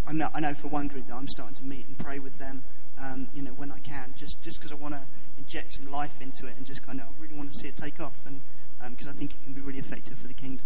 I 0.08 0.14
know, 0.14 0.30
I 0.34 0.40
know 0.40 0.54
for 0.54 0.68
one 0.68 0.88
group 0.88 1.08
that 1.08 1.16
I'm 1.16 1.28
starting 1.28 1.56
to 1.56 1.64
meet 1.64 1.88
and 1.88 1.98
pray 1.98 2.20
with 2.20 2.38
them, 2.40 2.64
um, 3.00 3.28
you 3.34 3.42
know, 3.42 3.52
when 3.52 3.72
I 3.72 3.80
can, 3.80 4.14
just 4.18 4.42
just 4.44 4.60
because 4.60 4.72
I 4.72 4.76
want 4.76 4.94
to 4.96 5.02
inject 5.38 5.74
some 5.74 5.92
life 5.92 6.14
into 6.22 6.48
it 6.48 6.58
and 6.58 6.66
just 6.66 6.86
kind 6.86 7.00
of, 7.00 7.06
I 7.08 7.10
really 7.22 7.36
want 7.36 7.52
to 7.52 7.60
see 7.60 7.68
it 7.68 7.76
take 7.76 8.00
off, 8.00 8.14
and 8.26 8.42
because 8.90 9.08
I 9.08 9.14
think 9.14 9.32
it 9.32 9.44
can 9.46 9.54
be 9.54 9.62
really 9.62 9.80
effective 9.80 10.18
for 10.18 10.28
the 10.28 10.34
kingdom. 10.34 10.66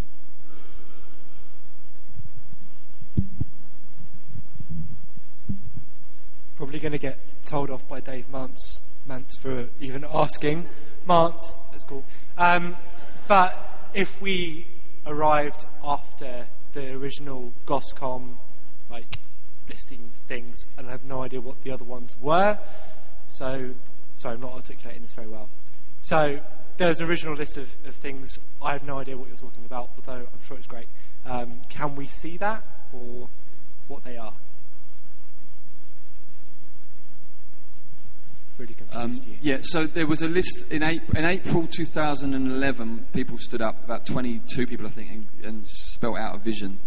Probably 6.55 6.79
going 6.79 6.93
to 6.93 6.97
get 6.97 7.19
told 7.43 7.69
off 7.69 7.87
by 7.87 7.99
Dave 7.99 8.27
Mance, 8.29 8.81
Mance 9.05 9.37
for 9.37 9.69
even 9.79 10.03
asking. 10.11 10.65
Mance, 11.07 11.61
that's 11.71 11.83
cool. 11.83 12.03
Um, 12.37 12.75
but 13.27 13.89
if 13.93 14.21
we 14.21 14.67
arrived 15.05 15.65
after 15.83 16.47
the 16.73 16.93
original 16.93 17.53
GOSCOM, 17.65 18.35
like 18.89 19.19
listing 19.69 20.11
things, 20.27 20.67
and 20.77 20.87
I 20.87 20.91
have 20.91 21.05
no 21.05 21.23
idea 21.23 21.39
what 21.39 21.63
the 21.63 21.71
other 21.71 21.85
ones 21.85 22.15
were, 22.19 22.59
so 23.27 23.71
sorry, 24.15 24.35
I'm 24.35 24.41
not 24.41 24.53
articulating 24.53 25.01
this 25.01 25.13
very 25.13 25.27
well. 25.27 25.49
So 26.01 26.39
there's 26.77 26.99
an 26.99 27.07
original 27.07 27.35
list 27.35 27.57
of, 27.57 27.73
of 27.85 27.95
things. 27.95 28.37
I 28.61 28.73
have 28.73 28.83
no 28.83 28.99
idea 28.99 29.17
what 29.17 29.29
you're 29.29 29.37
talking 29.37 29.65
about, 29.65 29.89
although 29.95 30.27
I'm 30.33 30.41
sure 30.45 30.57
it's 30.57 30.67
great. 30.67 30.87
Um, 31.25 31.61
can 31.69 31.95
we 31.95 32.07
see 32.07 32.37
that 32.37 32.63
or 32.91 33.29
what 33.87 34.03
they 34.03 34.17
are? 34.17 34.33
Really 38.57 38.75
Um, 38.91 39.11
you. 39.11 39.37
yeah, 39.41 39.57
so 39.61 39.85
there 39.85 40.07
was 40.07 40.23
a 40.23 40.27
list 40.27 40.63
in 40.71 40.81
April, 40.81 41.15
in 41.17 41.25
April 41.25 41.67
2011. 41.67 43.05
People 43.13 43.37
stood 43.37 43.61
up, 43.61 43.83
about 43.83 44.03
22 44.05 44.65
people, 44.65 44.87
I 44.87 44.89
think, 44.89 45.11
and, 45.11 45.27
and 45.43 45.65
spelt 45.67 46.17
out 46.17 46.35
a 46.35 46.39
vision. 46.39 46.79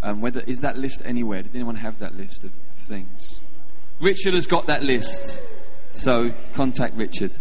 Um, 0.00 0.20
whether 0.20 0.40
is 0.42 0.58
that 0.58 0.78
list 0.78 1.02
anywhere? 1.04 1.42
Did 1.42 1.56
anyone 1.56 1.74
have 1.74 1.98
that 1.98 2.14
list 2.16 2.44
of 2.44 2.52
things? 2.76 3.42
Richard 4.00 4.34
has 4.34 4.46
got 4.46 4.68
that 4.68 4.84
list, 4.84 5.42
so 5.90 6.30
contact 6.54 6.94
Richard. 6.94 7.36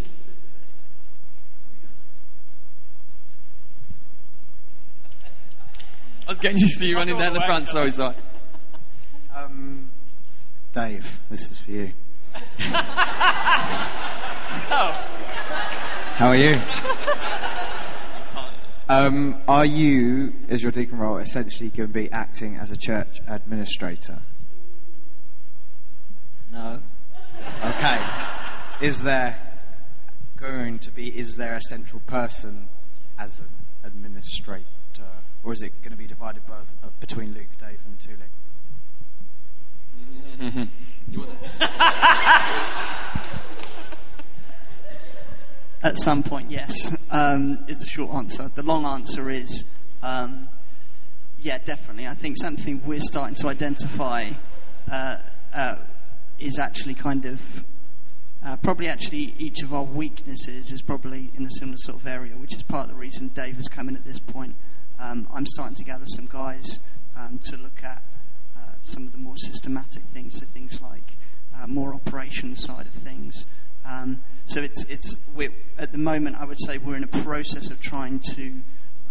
I 6.28 6.32
was 6.32 6.40
getting 6.40 6.58
used 6.58 6.80
to 6.82 6.88
you 6.88 6.96
running 6.96 7.18
down 7.18 7.34
the 7.34 7.42
front. 7.42 7.70
Sorry, 7.70 7.92
sorry. 7.92 8.16
Um, 9.34 9.90
Dave, 10.74 11.22
this 11.30 11.50
is 11.52 11.60
for 11.60 11.72
you. 11.72 11.94
How 16.18 16.30
are 16.30 16.36
you? 16.36 16.56
Um, 18.90 19.42
are 19.48 19.66
you, 19.66 20.34
as 20.48 20.64
your 20.64 20.72
deacon 20.72 20.98
role, 20.98 21.18
essentially 21.18 21.70
going 21.70 21.90
to 21.90 21.94
be 21.94 22.10
acting 22.12 22.56
as 22.56 22.72
a 22.72 22.78
church 22.78 23.20
administrator? 23.28 24.22
No. 26.52 26.80
Okay. 27.64 28.00
Is 28.82 29.04
there 29.04 29.38
going 30.38 30.80
to 30.80 30.92
be, 30.92 31.10
is 31.10 31.36
there 31.36 31.56
a 31.56 31.62
central 31.62 32.00
person 32.08 32.70
as 33.20 33.40
an 33.40 33.50
administrator? 33.84 34.66
Or 35.44 35.54
is 35.54 35.62
it 35.62 35.74
going 35.82 35.92
to 35.92 35.98
be 35.98 36.08
divided 36.08 36.46
both, 36.46 36.68
uh, 36.84 36.88
between 37.00 37.34
Luke, 37.34 37.58
Dave, 37.60 37.80
and 37.86 38.00
Tule? 38.00 38.18
At 45.84 45.98
some 45.98 46.24
point, 46.24 46.52
yes, 46.52 46.92
um, 47.12 47.64
is 47.68 47.80
the 47.80 47.86
short 47.86 48.14
answer. 48.14 48.50
The 48.54 48.64
long 48.64 48.86
answer 48.86 49.30
is, 49.30 49.64
um, 50.02 50.50
yeah, 51.38 51.60
definitely. 51.60 52.08
I 52.08 52.16
think 52.16 52.36
something 52.38 52.82
we're 52.86 53.00
starting 53.00 53.36
to 53.36 53.48
identify 53.48 54.32
uh, 54.92 55.18
uh, 55.54 55.78
is 56.40 56.60
actually 56.60 56.96
kind 56.96 57.26
of 57.26 57.64
uh, 58.44 58.58
probably 58.58 58.88
actually 58.88 59.36
each 59.38 59.62
of 59.62 59.74
our 59.74 59.84
weaknesses 59.84 60.72
is 60.72 60.82
probably 60.82 61.32
in 61.36 61.46
a 61.46 61.52
similar 61.52 61.78
sort 61.80 62.02
of 62.02 62.08
area, 62.08 62.34
which 62.38 62.56
is 62.56 62.64
part 62.64 62.86
of 62.86 62.90
the 62.90 63.00
reason 63.00 63.28
Dave 63.30 63.56
has 63.56 63.68
come 63.68 63.88
in 63.88 63.96
at 63.96 64.04
this 64.04 64.20
point. 64.20 64.56
Um, 65.00 65.28
I'm 65.32 65.46
starting 65.46 65.76
to 65.76 65.84
gather 65.84 66.06
some 66.08 66.26
guys 66.26 66.80
um, 67.16 67.40
to 67.46 67.58
look 67.58 67.84
at 67.84 68.02
some 68.88 69.06
of 69.06 69.12
the 69.12 69.18
more 69.18 69.38
systematic 69.38 70.04
things, 70.14 70.38
so 70.40 70.46
things 70.46 70.82
like 70.82 71.18
uh, 71.56 71.68
more 71.68 71.94
operations 71.94 72.64
side 72.64 72.86
of 72.86 72.94
things. 72.94 73.46
Um, 73.86 74.22
so 74.46 74.62
it's 74.62 74.84
it's 74.86 75.18
at 75.78 75.92
the 75.92 75.98
moment 75.98 76.36
I 76.40 76.46
would 76.46 76.60
say 76.60 76.78
we're 76.78 76.98
in 76.98 77.04
a 77.04 77.08
process 77.08 77.70
of 77.70 77.80
trying 77.80 78.20
to 78.36 78.62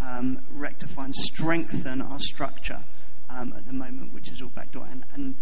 um, 0.03 0.43
rectify 0.53 1.05
and 1.05 1.15
strengthen 1.15 2.03
our 2.03 2.21
structure 2.21 2.85
um, 3.31 3.53
at 3.57 3.67
the 3.67 3.73
moment, 3.73 4.13
which 4.13 4.31
is 4.31 4.43
all 4.43 4.49
backdoor. 4.49 4.85
And, 4.85 5.05
and 5.15 5.35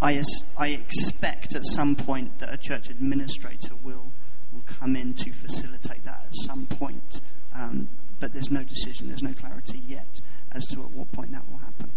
I, 0.00 0.22
I 0.58 0.68
expect 0.68 1.54
at 1.54 1.64
some 1.64 1.96
point 1.96 2.38
that 2.38 2.52
a 2.52 2.56
church 2.56 2.88
administrator 2.90 3.74
will 3.82 4.06
will 4.52 4.62
come 4.66 4.94
in 4.94 5.14
to 5.14 5.32
facilitate 5.32 6.04
that 6.04 6.22
at 6.26 6.34
some 6.46 6.66
point. 6.66 7.20
Um, 7.54 7.88
but 8.20 8.32
there's 8.32 8.50
no 8.50 8.62
decision, 8.62 9.08
there's 9.08 9.22
no 9.22 9.32
clarity 9.32 9.82
yet 9.86 10.20
as 10.52 10.64
to 10.66 10.82
at 10.82 10.90
what 10.92 11.10
point 11.12 11.32
that 11.32 11.42
will 11.50 11.58
happen. 11.58 11.90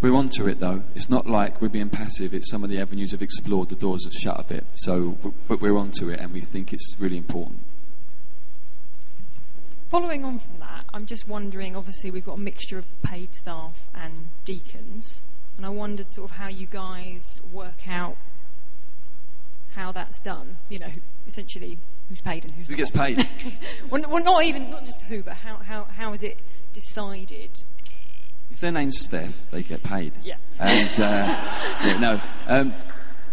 We're 0.00 0.14
onto 0.14 0.46
it 0.46 0.60
though. 0.60 0.82
It's 0.94 1.08
not 1.08 1.26
like 1.26 1.60
we're 1.60 1.68
being 1.68 1.88
passive. 1.88 2.34
It's 2.34 2.50
some 2.50 2.62
of 2.62 2.70
the 2.70 2.78
avenues 2.78 3.12
have 3.12 3.22
explored. 3.22 3.70
The 3.70 3.76
doors 3.76 4.04
have 4.04 4.12
shut 4.12 4.38
a 4.38 4.44
bit. 4.44 4.64
So, 4.74 5.16
but 5.48 5.60
we're 5.60 5.76
onto 5.76 6.10
it, 6.10 6.20
and 6.20 6.32
we 6.32 6.40
think 6.42 6.72
it's 6.72 6.96
really 6.98 7.16
important. 7.16 7.60
Following 9.88 10.24
on 10.24 10.38
from 10.38 10.58
that, 10.58 10.84
I'm 10.92 11.06
just 11.06 11.28
wondering 11.28 11.76
obviously, 11.76 12.10
we've 12.10 12.24
got 12.26 12.34
a 12.34 12.40
mixture 12.40 12.76
of 12.76 12.86
paid 13.02 13.34
staff 13.34 13.88
and 13.94 14.28
deacons, 14.44 15.22
and 15.56 15.64
I 15.64 15.70
wondered 15.70 16.10
sort 16.10 16.30
of 16.30 16.36
how 16.36 16.48
you 16.48 16.66
guys 16.66 17.40
work 17.52 17.88
out 17.88 18.16
how 19.76 19.92
that's 19.92 20.18
done. 20.18 20.58
You 20.68 20.80
know, 20.80 20.90
essentially, 21.26 21.78
who's 22.08 22.20
paid 22.20 22.44
and 22.44 22.54
who's 22.54 22.66
Who 22.66 22.72
not. 22.72 22.78
gets 22.78 22.90
paid? 22.90 23.26
well, 23.90 24.02
well, 24.08 24.24
not 24.24 24.44
even, 24.44 24.70
not 24.70 24.84
just 24.84 25.02
who, 25.02 25.22
but 25.22 25.34
how, 25.34 25.56
how, 25.56 25.84
how 25.84 26.12
is 26.12 26.22
it 26.22 26.38
decided? 26.72 27.50
If 28.50 28.60
their 28.60 28.72
name's 28.72 28.98
Steph, 29.00 29.50
they 29.50 29.62
get 29.62 29.82
paid. 29.82 30.12
Yeah. 30.22 30.36
And 30.58 31.00
uh, 31.00 31.26
yeah, 31.84 31.96
no, 31.98 32.20
um, 32.46 32.74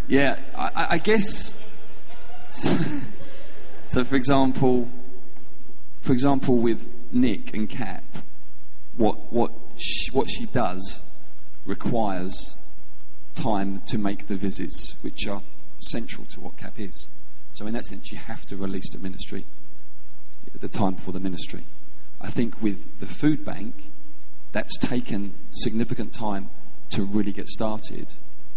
yeah, 0.08 0.38
I, 0.56 0.88
I- 0.92 0.98
guess. 0.98 1.54
So, 3.86 4.04
for 4.04 4.16
example, 4.16 4.90
for 6.02 6.14
example, 6.14 6.58
with 6.58 6.90
Nick 7.12 7.54
and 7.54 7.70
Cap, 7.70 8.04
what 8.98 9.32
what 9.32 9.52
she, 9.78 10.10
what 10.12 10.28
she 10.32 10.48
does 10.48 11.04
requires 11.68 12.58
time 13.36 13.82
to 13.88 14.00
make 14.00 14.28
the 14.28 14.36
visits, 14.36 14.96
which 15.04 15.28
are 15.28 15.44
central 15.78 16.26
to 16.28 16.40
what 16.40 16.58
Cap 16.58 16.80
is. 16.80 17.08
So 17.54 17.68
in 17.68 17.74
that 17.74 17.86
sense, 17.86 18.12
you 18.12 18.18
have 18.18 18.48
to 18.48 18.56
release 18.58 18.90
the 18.92 18.98
ministry, 18.98 19.46
the 20.60 20.70
time 20.70 20.96
for 20.96 21.12
the 21.12 21.20
ministry. 21.20 21.66
I 22.20 22.32
think 22.32 22.62
with 22.64 23.00
the 23.00 23.06
food 23.06 23.46
bank, 23.46 23.92
that's 24.54 24.78
taken 24.78 25.34
significant 25.52 26.14
time 26.14 26.50
to 26.92 27.04
really 27.04 27.34
get 27.34 27.50
started. 27.50 28.14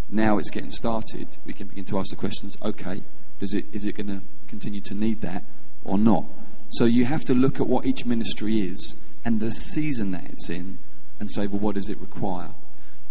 Now 0.09 0.39
it's 0.39 0.51
getting 0.51 0.71
started. 0.71 1.27
We 1.45 1.53
can 1.53 1.67
begin 1.67 1.85
to 1.87 1.99
ask 1.99 2.11
the 2.11 2.17
questions: 2.17 2.57
Okay, 2.63 3.03
does 3.41 3.55
it 3.55 3.65
is 3.73 3.85
it 3.85 3.97
going 3.97 4.07
to 4.07 4.21
continue 4.47 4.81
to 4.83 4.95
need 4.95 5.21
that 5.23 5.43
or 5.85 5.99
not? 5.99 6.25
So 6.69 6.85
you 6.85 7.05
have 7.05 7.25
to 7.25 7.35
look 7.35 7.61
at 7.61 7.67
what 7.67 7.87
each 7.87 8.07
ministry 8.07 8.61
is 8.61 8.95
and 9.25 9.41
the 9.41 9.51
season 9.51 10.13
that 10.13 10.25
it's 10.25 10.51
in, 10.51 10.79
and 11.19 11.31
say, 11.31 11.47
well, 11.47 11.59
what 11.59 11.75
does 11.75 11.89
it 11.89 11.99
require? 12.01 12.51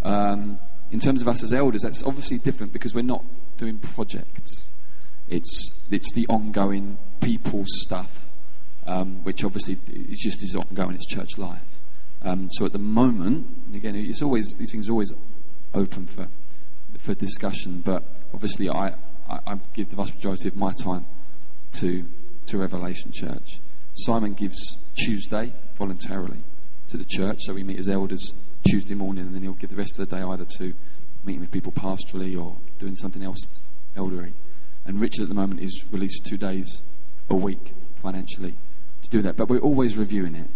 Um, 0.04 0.60
in 0.92 1.00
terms 1.00 1.22
of 1.22 1.28
us 1.28 1.44
as 1.44 1.52
elders, 1.52 1.82
that's 1.82 2.04
obviously 2.04 2.38
different 2.38 2.72
because 2.72 2.94
we're 2.94 3.02
not 3.02 3.24
doing 3.58 3.80
projects. 3.80 4.70
It's 5.28 5.72
it's 5.90 6.12
the 6.14 6.28
ongoing 6.28 6.98
people 7.22 7.64
stuff, 7.68 8.28
um, 8.86 9.24
which 9.24 9.44
obviously 9.44 9.78
is 9.88 10.20
just 10.20 10.44
is 10.44 10.56
ongoing. 10.56 10.96
It's 10.96 11.08
church 11.08 11.38
life. 11.38 11.75
Um, 12.22 12.50
so 12.52 12.66
at 12.66 12.72
the 12.72 12.80
moment, 12.80 13.76
again, 13.76 13.96
it's 13.96 14.22
always 14.22 14.56
these 14.56 14.72
things 14.72 14.90
are 14.90 14.92
always 14.92 15.12
open 15.74 16.08
for 16.08 16.28
for 17.00 17.14
discussion. 17.14 17.82
But 17.86 18.04
obviously, 18.34 18.70
I, 18.70 18.96
I, 19.30 19.40
I 19.46 19.60
give 19.74 19.90
the 19.90 19.96
vast 19.96 20.16
majority 20.16 20.48
of 20.48 20.56
my 20.56 20.74
time 20.74 21.06
to 21.74 22.06
to 22.48 22.58
Revelation 22.58 23.12
Church. 23.12 23.60
Simon 23.94 24.34
gives 24.34 24.78
Tuesday 24.96 25.54
voluntarily 25.78 26.44
to 26.90 26.98
the 26.98 27.06
church, 27.06 27.40
so 27.42 27.54
we 27.54 27.64
meet 27.64 27.80
as 27.80 27.90
elders 27.90 28.34
Tuesday 28.70 28.94
morning, 28.94 29.26
and 29.26 29.36
then 29.36 29.42
he'll 29.42 29.54
give 29.54 29.70
the 29.70 29.76
rest 29.76 30.00
of 30.00 30.10
the 30.10 30.16
day 30.16 30.22
either 30.22 30.46
to 30.58 30.74
meeting 31.24 31.42
with 31.42 31.52
people 31.52 31.72
pastorally 31.72 32.40
or 32.40 32.56
doing 32.80 32.96
something 32.96 33.24
else 33.24 33.40
elderly. 33.96 34.34
And 34.86 35.02
Richard 35.02 35.24
at 35.24 35.30
the 35.30 35.36
moment 35.36 35.62
is 35.62 35.84
released 35.92 36.26
two 36.26 36.38
days 36.38 36.84
a 37.30 37.36
week 37.36 37.74
financially 38.02 38.56
to 39.02 39.10
do 39.10 39.22
that, 39.24 39.36
but 39.36 39.50
we're 39.50 39.60
always 39.60 39.98
reviewing 39.98 40.36
it. 40.36 40.50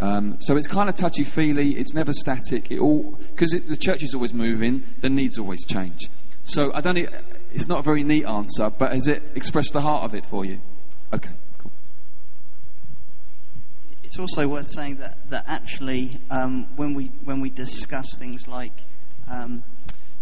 Um, 0.00 0.36
so 0.40 0.56
it's 0.56 0.68
kind 0.68 0.88
of 0.88 0.94
touchy 0.94 1.24
feely. 1.24 1.76
It's 1.76 1.92
never 1.92 2.12
static. 2.12 2.70
It 2.70 2.78
all 2.78 3.18
because 3.30 3.50
the 3.50 3.76
church 3.76 4.02
is 4.02 4.14
always 4.14 4.32
moving. 4.32 4.84
The 5.00 5.10
needs 5.10 5.38
always 5.38 5.64
change. 5.64 6.08
So 6.42 6.72
I 6.72 6.80
don't. 6.80 6.96
It's 7.52 7.66
not 7.66 7.80
a 7.80 7.82
very 7.82 8.04
neat 8.04 8.24
answer, 8.24 8.70
but 8.70 8.92
has 8.92 9.08
it 9.08 9.22
expressed 9.34 9.72
the 9.72 9.80
heart 9.80 10.04
of 10.04 10.14
it 10.14 10.24
for 10.24 10.44
you? 10.44 10.60
Okay. 11.12 11.30
Cool. 11.58 11.72
It's 14.04 14.18
also 14.18 14.46
worth 14.46 14.68
saying 14.68 14.96
that, 14.96 15.18
that 15.30 15.44
actually, 15.46 16.20
um, 16.30 16.68
when 16.76 16.94
we 16.94 17.06
when 17.24 17.40
we 17.40 17.50
discuss 17.50 18.06
things 18.16 18.46
like 18.46 18.72
um, 19.28 19.64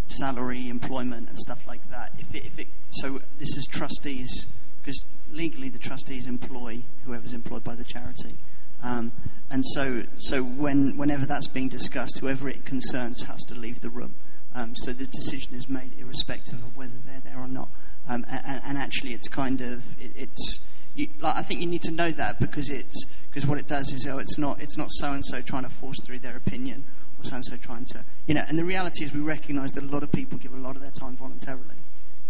salary, 0.07 0.69
employment, 0.69 1.29
and 1.29 1.37
stuff 1.37 1.59
like 1.67 1.87
that, 1.91 2.13
if 2.17 2.33
it, 2.33 2.45
if 2.45 2.57
it 2.59 2.67
so 2.89 3.21
this 3.39 3.55
is 3.57 3.67
trustees 3.69 4.47
because 4.79 5.05
legally 5.31 5.69
the 5.69 5.79
trustees 5.79 6.25
employ 6.25 6.81
whoever's 7.05 7.33
employed 7.33 7.63
by 7.63 7.75
the 7.75 7.83
charity, 7.83 8.35
um, 8.81 9.11
and 9.49 9.63
so 9.65 10.03
so 10.17 10.43
when 10.43 10.97
whenever 10.97 11.25
that's 11.25 11.47
being 11.47 11.69
discussed, 11.69 12.19
whoever 12.19 12.49
it 12.49 12.65
concerns 12.65 13.23
has 13.23 13.43
to 13.45 13.55
leave 13.55 13.81
the 13.81 13.89
room. 13.89 14.15
Um, 14.53 14.75
so 14.75 14.91
the 14.91 15.05
decision 15.05 15.53
is 15.53 15.69
made 15.69 15.91
irrespective 15.99 16.55
of 16.55 16.75
whether 16.75 16.93
they're 17.05 17.21
there 17.21 17.37
or 17.37 17.47
not. 17.47 17.69
Um, 18.09 18.25
and, 18.29 18.61
and 18.63 18.77
actually, 18.77 19.13
it's 19.13 19.27
kind 19.27 19.61
of 19.61 19.83
it, 20.01 20.11
it's. 20.15 20.59
You, 20.95 21.09
like, 21.19 21.35
I 21.35 21.43
think 21.43 21.61
you 21.61 21.67
need 21.67 21.83
to 21.83 21.91
know 21.91 22.09
that 22.09 22.39
because 22.39 22.71
it's 22.71 23.05
because 23.29 23.45
what 23.45 23.59
it 23.59 23.67
does 23.67 23.93
is 23.93 24.07
oh, 24.07 24.17
it's 24.17 24.37
not 24.39 24.59
it's 24.59 24.77
not 24.77 24.89
so 24.91 25.11
and 25.11 25.23
so 25.23 25.41
trying 25.41 25.63
to 25.63 25.69
force 25.69 25.97
through 26.03 26.19
their 26.19 26.35
opinion 26.35 26.85
or 27.19 27.25
so 27.25 27.35
and 27.35 27.45
so 27.45 27.55
trying 27.57 27.85
to 27.85 28.03
you 28.25 28.33
know. 28.33 28.43
And 28.47 28.57
the 28.57 28.65
reality 28.65 29.05
is 29.05 29.13
we 29.13 29.19
recognise 29.19 29.71
that 29.73 29.83
a 29.83 29.87
lot 29.87 30.01
of 30.01 30.11
people 30.11 30.39
give 30.39 30.53
a 30.53 30.57
lot 30.57 30.75
of 30.75 30.81
their 30.81 30.91
time 30.91 31.15
voluntarily, 31.15 31.75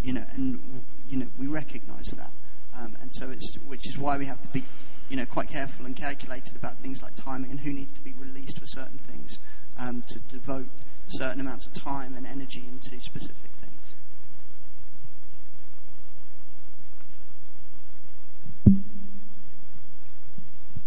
you 0.02 0.12
know, 0.12 0.26
and 0.34 0.84
you 1.10 1.18
know 1.18 1.28
we 1.40 1.48
recognise 1.48 2.08
that, 2.18 2.32
um, 2.78 2.98
and 3.02 3.10
so 3.14 3.30
it's 3.30 3.56
which 3.68 3.88
is 3.90 3.98
why 3.98 4.18
we 4.18 4.26
have 4.26 4.42
to 4.42 4.50
be 4.50 4.66
you 5.10 5.18
know 5.18 5.26
quite 5.26 5.48
careful 5.48 5.86
and 5.86 5.96
calculated 5.96 6.56
about 6.56 6.78
things 6.80 7.02
like 7.02 7.16
timing 7.16 7.52
and 7.52 7.60
who 7.60 7.72
needs 7.72 7.92
to 7.94 8.02
be 8.02 8.14
released 8.14 8.60
for 8.60 8.66
certain 8.66 8.98
things 9.00 9.40
um, 9.78 10.04
to 10.08 10.20
devote 10.20 10.68
certain 11.08 11.40
amounts 11.40 11.66
of 11.66 11.74
time 11.74 12.16
and 12.16 12.26
energy 12.28 12.64
into 12.68 13.02
specific 13.02 13.52
things. 13.62 13.94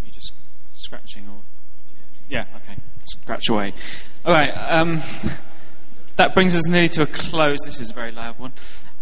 you 0.05 0.13
just 0.13 0.33
scratching 0.75 1.29
or? 1.29 1.41
Yeah, 2.29 2.45
okay. 2.57 2.77
Scratch 3.23 3.49
away. 3.49 3.75
All 4.25 4.33
right. 4.33 4.51
Um, 4.51 5.03
that 6.17 6.35
brings 6.35 6.55
us 6.55 6.69
nearly 6.69 6.89
to 6.91 7.03
a 7.03 7.07
close. 7.07 7.59
This 7.65 7.81
is 7.81 7.91
a 7.91 7.95
very 7.95 8.13
loud 8.13 8.39
one. 8.39 8.53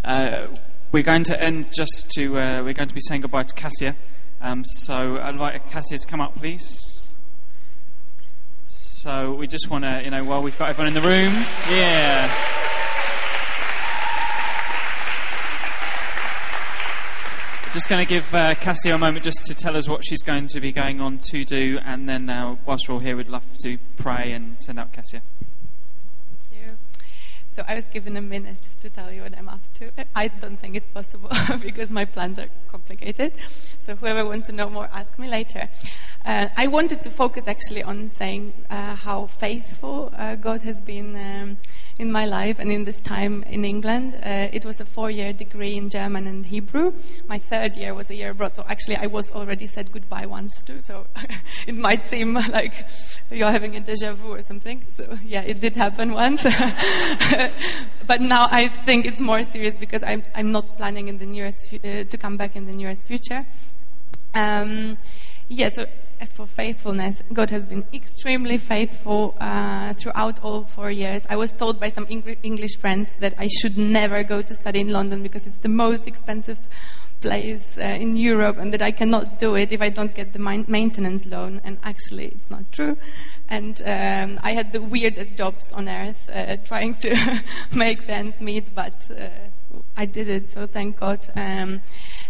Uh, 0.05 0.47
we're 0.93 1.03
going 1.03 1.25
to 1.25 1.43
end 1.43 1.71
just 1.75 2.11
to. 2.17 2.39
Uh, 2.39 2.63
we're 2.63 2.75
going 2.75 2.89
to 2.89 2.95
be 2.95 3.01
saying 3.07 3.23
goodbye 3.23 3.43
to 3.43 3.55
Cassia. 3.55 3.97
Um, 4.41 4.65
so 4.65 5.19
I'd 5.19 5.31
invite 5.31 5.69
Cassia 5.71 5.99
to 5.99 6.07
come 6.07 6.21
up, 6.21 6.37
please. 6.37 7.11
So 8.67 9.35
we 9.35 9.47
just 9.47 9.69
want 9.71 9.85
to, 9.85 10.03
you 10.05 10.11
know, 10.11 10.25
while 10.25 10.43
we've 10.43 10.57
got 10.59 10.71
everyone 10.71 10.89
in 10.89 11.03
the 11.03 11.09
room, 11.09 11.33
yeah. 11.71 12.57
Just 17.73 17.89
going 17.89 18.05
to 18.05 18.13
give 18.13 18.33
uh, 18.35 18.55
Cassia 18.55 18.95
a 18.95 18.99
moment 18.99 19.25
just 19.25 19.45
to 19.47 19.55
tell 19.55 19.77
us 19.77 19.89
what 19.89 20.05
she's 20.05 20.23
going 20.23 20.47
to 20.49 20.61
be 20.61 20.73
going 20.73 21.01
on 21.01 21.19
to 21.31 21.45
do, 21.45 21.79
and 21.85 22.09
then 22.09 22.31
uh, 22.31 22.57
whilst 22.65 22.89
we're 22.89 22.95
all 22.95 23.01
here, 23.01 23.17
we'd 23.17 23.29
love 23.29 23.45
to 23.63 23.77
pray 23.97 24.33
and 24.33 24.61
send 24.61 24.79
out 24.79 24.93
Cassia. 24.93 25.23
So 27.59 27.65
I 27.67 27.75
was 27.75 27.87
given 27.87 28.17
a 28.17 28.23
minute 28.23 28.63
to 28.83 28.89
tell 28.89 29.11
you 29.11 29.23
what 29.23 29.37
I'm 29.37 29.49
up 29.49 29.61
to. 29.79 29.91
I 30.15 30.29
don't 30.29 30.61
think 30.61 30.77
it's 30.77 30.87
possible 30.87 31.29
because 31.61 31.91
my 31.91 32.05
plans 32.05 32.39
are 32.39 32.49
complicated. 32.69 33.33
So 33.81 33.97
whoever 33.97 34.25
wants 34.25 34.47
to 34.47 34.53
know 34.53 34.71
more, 34.71 34.89
ask 34.93 35.19
me 35.19 35.29
later. 35.29 35.69
Uh, 36.25 36.47
I 36.57 36.69
wanted 36.69 37.03
to 37.03 37.11
focus 37.11 37.49
actually 37.49 37.83
on 37.83 38.11
saying 38.11 38.53
uh, 38.71 38.95
how 38.95 39.27
faithful 39.27 40.13
uh, 40.17 40.37
God 40.37 40.63
has 40.63 40.81
been 40.81 41.17
um, 41.17 41.57
in 41.99 42.13
my 42.13 42.25
life 42.25 42.59
and 42.59 42.71
in 42.71 42.85
this 42.85 43.01
time 43.01 43.43
in 43.45 43.65
England. 43.65 44.15
Uh, 44.15 44.49
it 44.53 44.65
was 44.65 44.81
a 44.81 44.85
four-year 44.85 45.33
degree 45.33 45.77
in 45.77 45.91
German 45.91 46.27
and 46.27 46.47
Hebrew. 46.47 46.93
My 47.29 47.39
third 47.39 47.77
year 47.77 47.95
was 47.95 48.09
a 48.11 48.15
year 48.15 48.31
abroad. 48.31 48.57
So 48.57 48.65
actually, 48.69 48.97
I 48.97 49.07
was 49.07 49.33
already 49.33 49.67
said 49.67 49.91
goodbye 49.93 50.27
once 50.27 50.63
too. 50.63 50.81
So 50.81 51.07
it 51.67 51.75
might 51.75 52.05
seem 52.05 52.35
like 52.53 52.87
you're 53.31 53.51
having 53.51 53.77
a 53.77 53.81
deja 53.81 54.13
vu 54.13 54.35
or 54.35 54.43
something. 54.43 54.85
So 54.95 55.19
yeah, 55.25 55.43
it 55.43 55.61
did 55.61 55.75
happen 55.77 56.13
once. 56.13 56.45
but 58.07 58.21
now 58.21 58.47
I 58.51 58.69
think 58.69 59.07
it's 59.07 59.21
more 59.21 59.43
serious 59.43 59.77
because 59.77 60.03
I'm, 60.03 60.23
I'm 60.35 60.53
not 60.53 60.77
planning 60.77 61.09
in 61.09 61.19
the 61.19 61.27
nearest 61.27 61.75
uh, 61.75 62.05
to 62.05 62.19
come 62.19 62.37
back 62.37 62.55
in 62.55 62.67
the 62.67 62.73
nearest 62.73 63.09
future. 63.09 63.45
Um, 64.35 64.99
yeah, 65.49 65.71
so 65.71 65.87
as 66.21 66.35
for 66.35 66.47
faithfulness, 66.47 67.23
God 67.33 67.51
has 67.51 67.65
been 67.65 67.85
extremely 67.93 68.59
faithful 68.59 69.37
uh, 69.41 69.95
throughout 69.95 70.43
all 70.43 70.65
four 70.65 70.91
years. 70.91 71.27
I 71.29 71.37
was 71.37 71.53
told 71.53 71.79
by 71.79 71.89
some 71.91 72.07
English 72.09 72.77
friends 72.79 73.15
that 73.21 73.35
I 73.39 73.49
should 73.49 73.79
never 73.79 74.23
go 74.25 74.43
to 74.43 74.55
study 74.55 74.81
in 74.81 74.89
London 74.89 75.23
because 75.23 75.47
it's 75.47 75.57
the 75.57 75.69
most 75.69 76.07
expensive 76.07 76.59
place 77.21 77.77
uh, 77.79 77.83
in 77.83 78.17
Europe 78.17 78.59
and 78.59 78.73
that 78.73 78.83
I 78.83 78.91
cannot 78.91 79.39
do 79.39 79.57
it 79.57 79.73
if 79.73 79.83
I 79.83 79.89
don't 79.89 80.15
get 80.15 80.33
the 80.33 80.39
maintenance 80.39 81.27
loan. 81.27 81.61
And 81.65 81.79
actually, 81.83 82.27
it's 82.27 82.51
not 82.51 82.71
true. 82.71 82.97
And 83.49 83.81
um, 83.83 84.39
I 84.43 84.53
had 84.53 84.73
the 84.73 84.83
weirdest 84.83 85.37
jobs 85.37 85.73
on 85.73 85.89
earth 85.89 86.29
uh, 86.33 86.57
trying 86.59 86.95
to 86.97 87.43
make 87.75 88.09
ends 88.09 88.41
meet, 88.41 88.75
but 88.75 89.11
uh, 89.11 89.29
I 89.97 90.07
did 90.07 90.29
it, 90.29 90.51
so 90.51 90.67
thank 90.67 90.99
God. 90.99 91.27
Um, 91.35 91.81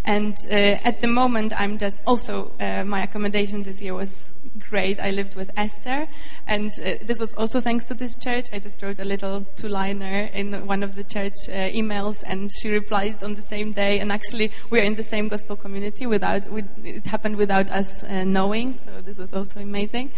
and 0.05 0.37
uh, 0.51 0.55
at 0.55 1.01
the 1.01 1.07
moment, 1.07 1.53
I'm 1.61 1.79
just 1.79 2.01
also, 2.07 2.53
uh, 2.61 2.85
my 2.85 3.03
accommodation 3.03 3.63
this 3.63 3.81
year 3.83 3.95
was 3.95 4.35
great. 4.59 4.99
I 5.01 5.11
lived 5.11 5.35
with 5.35 5.51
Esther, 5.57 6.09
and 6.47 6.73
uh, 6.85 6.95
this 7.03 7.19
was 7.19 7.35
also 7.35 7.61
thanks 7.61 7.85
to 7.87 7.95
this 7.95 8.17
church. 8.17 8.47
I 8.53 8.59
just 8.59 8.83
wrote 8.83 8.99
a 8.99 9.05
little 9.05 9.45
two 9.57 9.69
liner 9.69 10.31
in 10.33 10.67
one 10.67 10.83
of 10.83 10.95
the 10.95 11.05
church 11.05 11.35
uh, 11.49 11.53
emails, 11.53 12.23
and 12.27 12.51
she 12.61 12.71
replied 12.71 13.23
on 13.23 13.35
the 13.35 13.43
same 13.43 13.73
day. 13.73 13.99
And 13.99 14.11
actually, 14.11 14.51
we 14.71 14.81
are 14.81 14.85
in 14.85 14.95
the 14.95 15.03
same 15.03 15.29
gospel 15.29 15.57
community 15.57 16.07
without, 16.07 16.49
with, 16.49 16.67
it 16.85 17.07
happened 17.07 17.37
without 17.37 17.71
us 17.71 18.03
uh, 18.05 18.25
knowing, 18.25 18.79
so 18.79 19.01
this 19.03 19.19
was 19.19 19.35
also 19.35 19.61
amazing. 19.61 20.13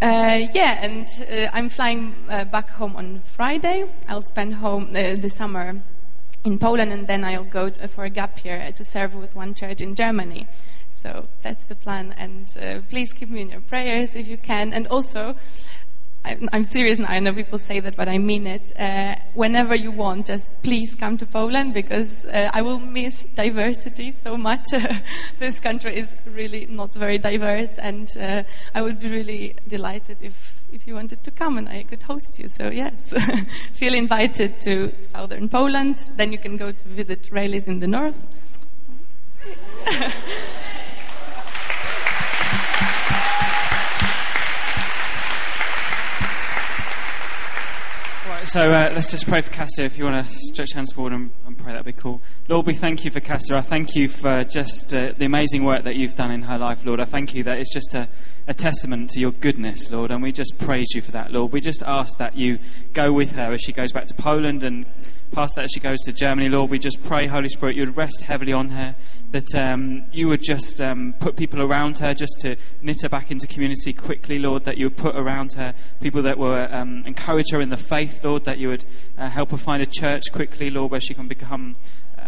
Uh, 0.00 0.46
yeah, 0.54 0.78
and 0.80 1.08
uh, 1.28 1.50
I'm 1.52 1.68
flying 1.68 2.14
uh, 2.28 2.44
back 2.44 2.68
home 2.68 2.94
on 2.94 3.20
Friday. 3.20 3.84
I'll 4.06 4.22
spend 4.22 4.54
home 4.54 4.90
uh, 4.94 5.16
the 5.16 5.28
summer 5.28 5.82
in 6.44 6.58
Poland, 6.58 6.92
and 6.92 7.06
then 7.06 7.24
I'll 7.24 7.44
go 7.44 7.70
uh, 7.80 7.86
for 7.86 8.04
a 8.04 8.10
gap 8.10 8.44
year 8.44 8.72
to 8.72 8.84
serve 8.84 9.14
with 9.14 9.34
one 9.34 9.54
church 9.54 9.80
in 9.80 9.94
Germany. 9.94 10.46
So 10.92 11.28
that's 11.42 11.64
the 11.68 11.74
plan, 11.74 12.14
and 12.16 12.48
uh, 12.60 12.80
please 12.88 13.12
keep 13.12 13.30
me 13.30 13.42
in 13.42 13.50
your 13.50 13.60
prayers 13.60 14.16
if 14.16 14.28
you 14.28 14.36
can. 14.36 14.72
And 14.72 14.86
also, 14.88 15.36
I'm, 16.24 16.64
serious 16.64 16.98
now. 16.98 17.06
I 17.08 17.20
know 17.20 17.32
people 17.32 17.58
say 17.58 17.80
that, 17.80 17.96
but 17.96 18.08
I 18.08 18.18
mean 18.18 18.46
it. 18.46 18.72
Uh, 18.78 19.14
whenever 19.34 19.74
you 19.74 19.90
want, 19.90 20.26
just 20.26 20.50
please 20.62 20.94
come 20.94 21.16
to 21.18 21.26
Poland 21.26 21.72
because 21.72 22.24
uh, 22.26 22.50
I 22.52 22.62
will 22.62 22.80
miss 22.80 23.24
diversity 23.34 24.12
so 24.12 24.36
much. 24.36 24.66
this 25.38 25.60
country 25.60 25.96
is 25.96 26.08
really 26.26 26.66
not 26.66 26.92
very 26.94 27.18
diverse, 27.18 27.70
and 27.78 28.08
uh, 28.18 28.42
I 28.74 28.82
would 28.82 29.00
be 29.00 29.10
really 29.10 29.54
delighted 29.68 30.18
if 30.20 30.57
if 30.72 30.86
you 30.86 30.94
wanted 30.94 31.22
to 31.24 31.30
come 31.30 31.58
and 31.58 31.68
I 31.68 31.82
could 31.82 32.02
host 32.02 32.38
you. 32.38 32.48
So 32.48 32.68
yes, 32.70 33.12
feel 33.72 33.94
invited 33.94 34.60
to 34.62 34.92
southern 35.12 35.48
Poland. 35.48 36.10
Then 36.16 36.32
you 36.32 36.38
can 36.38 36.56
go 36.56 36.72
to 36.72 36.88
visit 36.88 37.30
Rayleighs 37.30 37.66
in 37.66 37.80
the 37.80 37.86
north. 37.86 38.22
so 48.48 48.62
uh, 48.62 48.90
let's 48.94 49.10
just 49.10 49.26
pray 49.26 49.42
for 49.42 49.50
Cassia. 49.50 49.84
If 49.84 49.98
you 49.98 50.04
want 50.04 50.26
to 50.26 50.32
stretch 50.32 50.72
hands 50.72 50.90
forward 50.90 51.12
and, 51.12 51.30
and 51.44 51.58
pray, 51.58 51.72
that'd 51.72 51.84
be 51.84 51.92
cool. 51.92 52.22
Lord, 52.48 52.64
we 52.64 52.72
thank 52.72 53.04
you 53.04 53.10
for 53.10 53.20
Cassia. 53.20 53.56
I 53.56 53.60
thank 53.60 53.94
you 53.94 54.08
for 54.08 54.42
just 54.42 54.94
uh, 54.94 55.12
the 55.12 55.26
amazing 55.26 55.64
work 55.64 55.84
that 55.84 55.96
you've 55.96 56.14
done 56.14 56.30
in 56.30 56.42
her 56.44 56.56
life, 56.56 56.82
Lord. 56.82 56.98
I 56.98 57.04
thank 57.04 57.34
you 57.34 57.44
that 57.44 57.58
it's 57.58 57.72
just 57.72 57.94
a, 57.94 58.08
a 58.46 58.54
testament 58.54 59.10
to 59.10 59.20
your 59.20 59.32
goodness, 59.32 59.90
Lord, 59.90 60.10
and 60.10 60.22
we 60.22 60.32
just 60.32 60.56
praise 60.58 60.86
you 60.94 61.02
for 61.02 61.10
that, 61.10 61.30
Lord. 61.30 61.52
We 61.52 61.60
just 61.60 61.82
ask 61.82 62.16
that 62.18 62.38
you 62.38 62.58
go 62.94 63.12
with 63.12 63.32
her 63.32 63.52
as 63.52 63.60
she 63.60 63.72
goes 63.72 63.92
back 63.92 64.06
to 64.06 64.14
Poland 64.14 64.64
and 64.64 64.86
past 65.30 65.54
that 65.56 65.68
she 65.72 65.80
goes 65.80 65.98
to 66.00 66.12
Germany, 66.12 66.48
Lord. 66.48 66.70
We 66.70 66.78
just 66.78 67.02
pray, 67.02 67.26
Holy 67.26 67.48
Spirit, 67.48 67.76
you 67.76 67.82
would 67.82 67.96
rest 67.96 68.22
heavily 68.22 68.52
on 68.52 68.70
her, 68.70 68.94
that 69.30 69.54
um, 69.54 70.06
you 70.12 70.28
would 70.28 70.42
just 70.42 70.80
um, 70.80 71.14
put 71.18 71.36
people 71.36 71.62
around 71.62 71.98
her 71.98 72.14
just 72.14 72.38
to 72.40 72.56
knit 72.82 73.02
her 73.02 73.08
back 73.08 73.30
into 73.30 73.46
community 73.46 73.92
quickly, 73.92 74.38
Lord, 74.38 74.64
that 74.64 74.78
you 74.78 74.86
would 74.86 74.96
put 74.96 75.16
around 75.16 75.52
her 75.54 75.74
people 76.00 76.22
that 76.22 76.38
will 76.38 76.54
um, 76.54 77.04
encourage 77.06 77.50
her 77.52 77.60
in 77.60 77.70
the 77.70 77.76
faith, 77.76 78.24
Lord, 78.24 78.44
that 78.44 78.58
you 78.58 78.68
would 78.68 78.84
uh, 79.16 79.28
help 79.28 79.50
her 79.50 79.56
find 79.56 79.82
a 79.82 79.86
church 79.86 80.24
quickly, 80.32 80.70
Lord, 80.70 80.90
where 80.90 81.00
she 81.00 81.14
can 81.14 81.28
become 81.28 81.76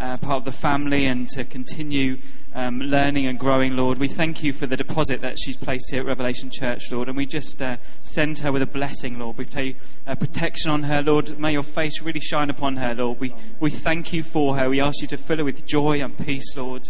uh, 0.00 0.16
part 0.16 0.38
of 0.38 0.44
the 0.44 0.52
family 0.52 1.04
and 1.04 1.28
to 1.28 1.44
continue 1.44 2.16
um, 2.54 2.80
learning 2.80 3.26
and 3.26 3.38
growing, 3.38 3.76
Lord. 3.76 3.98
We 3.98 4.08
thank 4.08 4.42
you 4.42 4.52
for 4.52 4.66
the 4.66 4.76
deposit 4.76 5.20
that 5.20 5.36
she's 5.38 5.56
placed 5.56 5.90
here 5.90 6.00
at 6.00 6.06
Revelation 6.06 6.50
Church, 6.50 6.90
Lord, 6.90 7.08
and 7.08 7.16
we 7.16 7.26
just 7.26 7.60
uh, 7.62 7.76
send 8.02 8.38
her 8.40 8.50
with 8.50 8.62
a 8.62 8.66
blessing, 8.66 9.18
Lord. 9.18 9.38
We 9.38 9.44
pray 9.44 9.76
uh, 10.06 10.14
protection 10.16 10.70
on 10.70 10.84
her, 10.84 11.02
Lord. 11.02 11.38
May 11.38 11.52
your 11.52 11.62
face 11.62 12.00
really 12.00 12.20
shine 12.20 12.50
upon 12.50 12.78
her, 12.78 12.94
Lord. 12.94 13.20
We, 13.20 13.34
we 13.60 13.70
thank 13.70 14.12
you 14.12 14.22
for 14.22 14.56
her. 14.56 14.68
We 14.68 14.80
ask 14.80 15.00
you 15.00 15.08
to 15.08 15.16
fill 15.16 15.38
her 15.38 15.44
with 15.44 15.66
joy 15.66 16.00
and 16.00 16.16
peace, 16.18 16.56
Lord. 16.56 16.82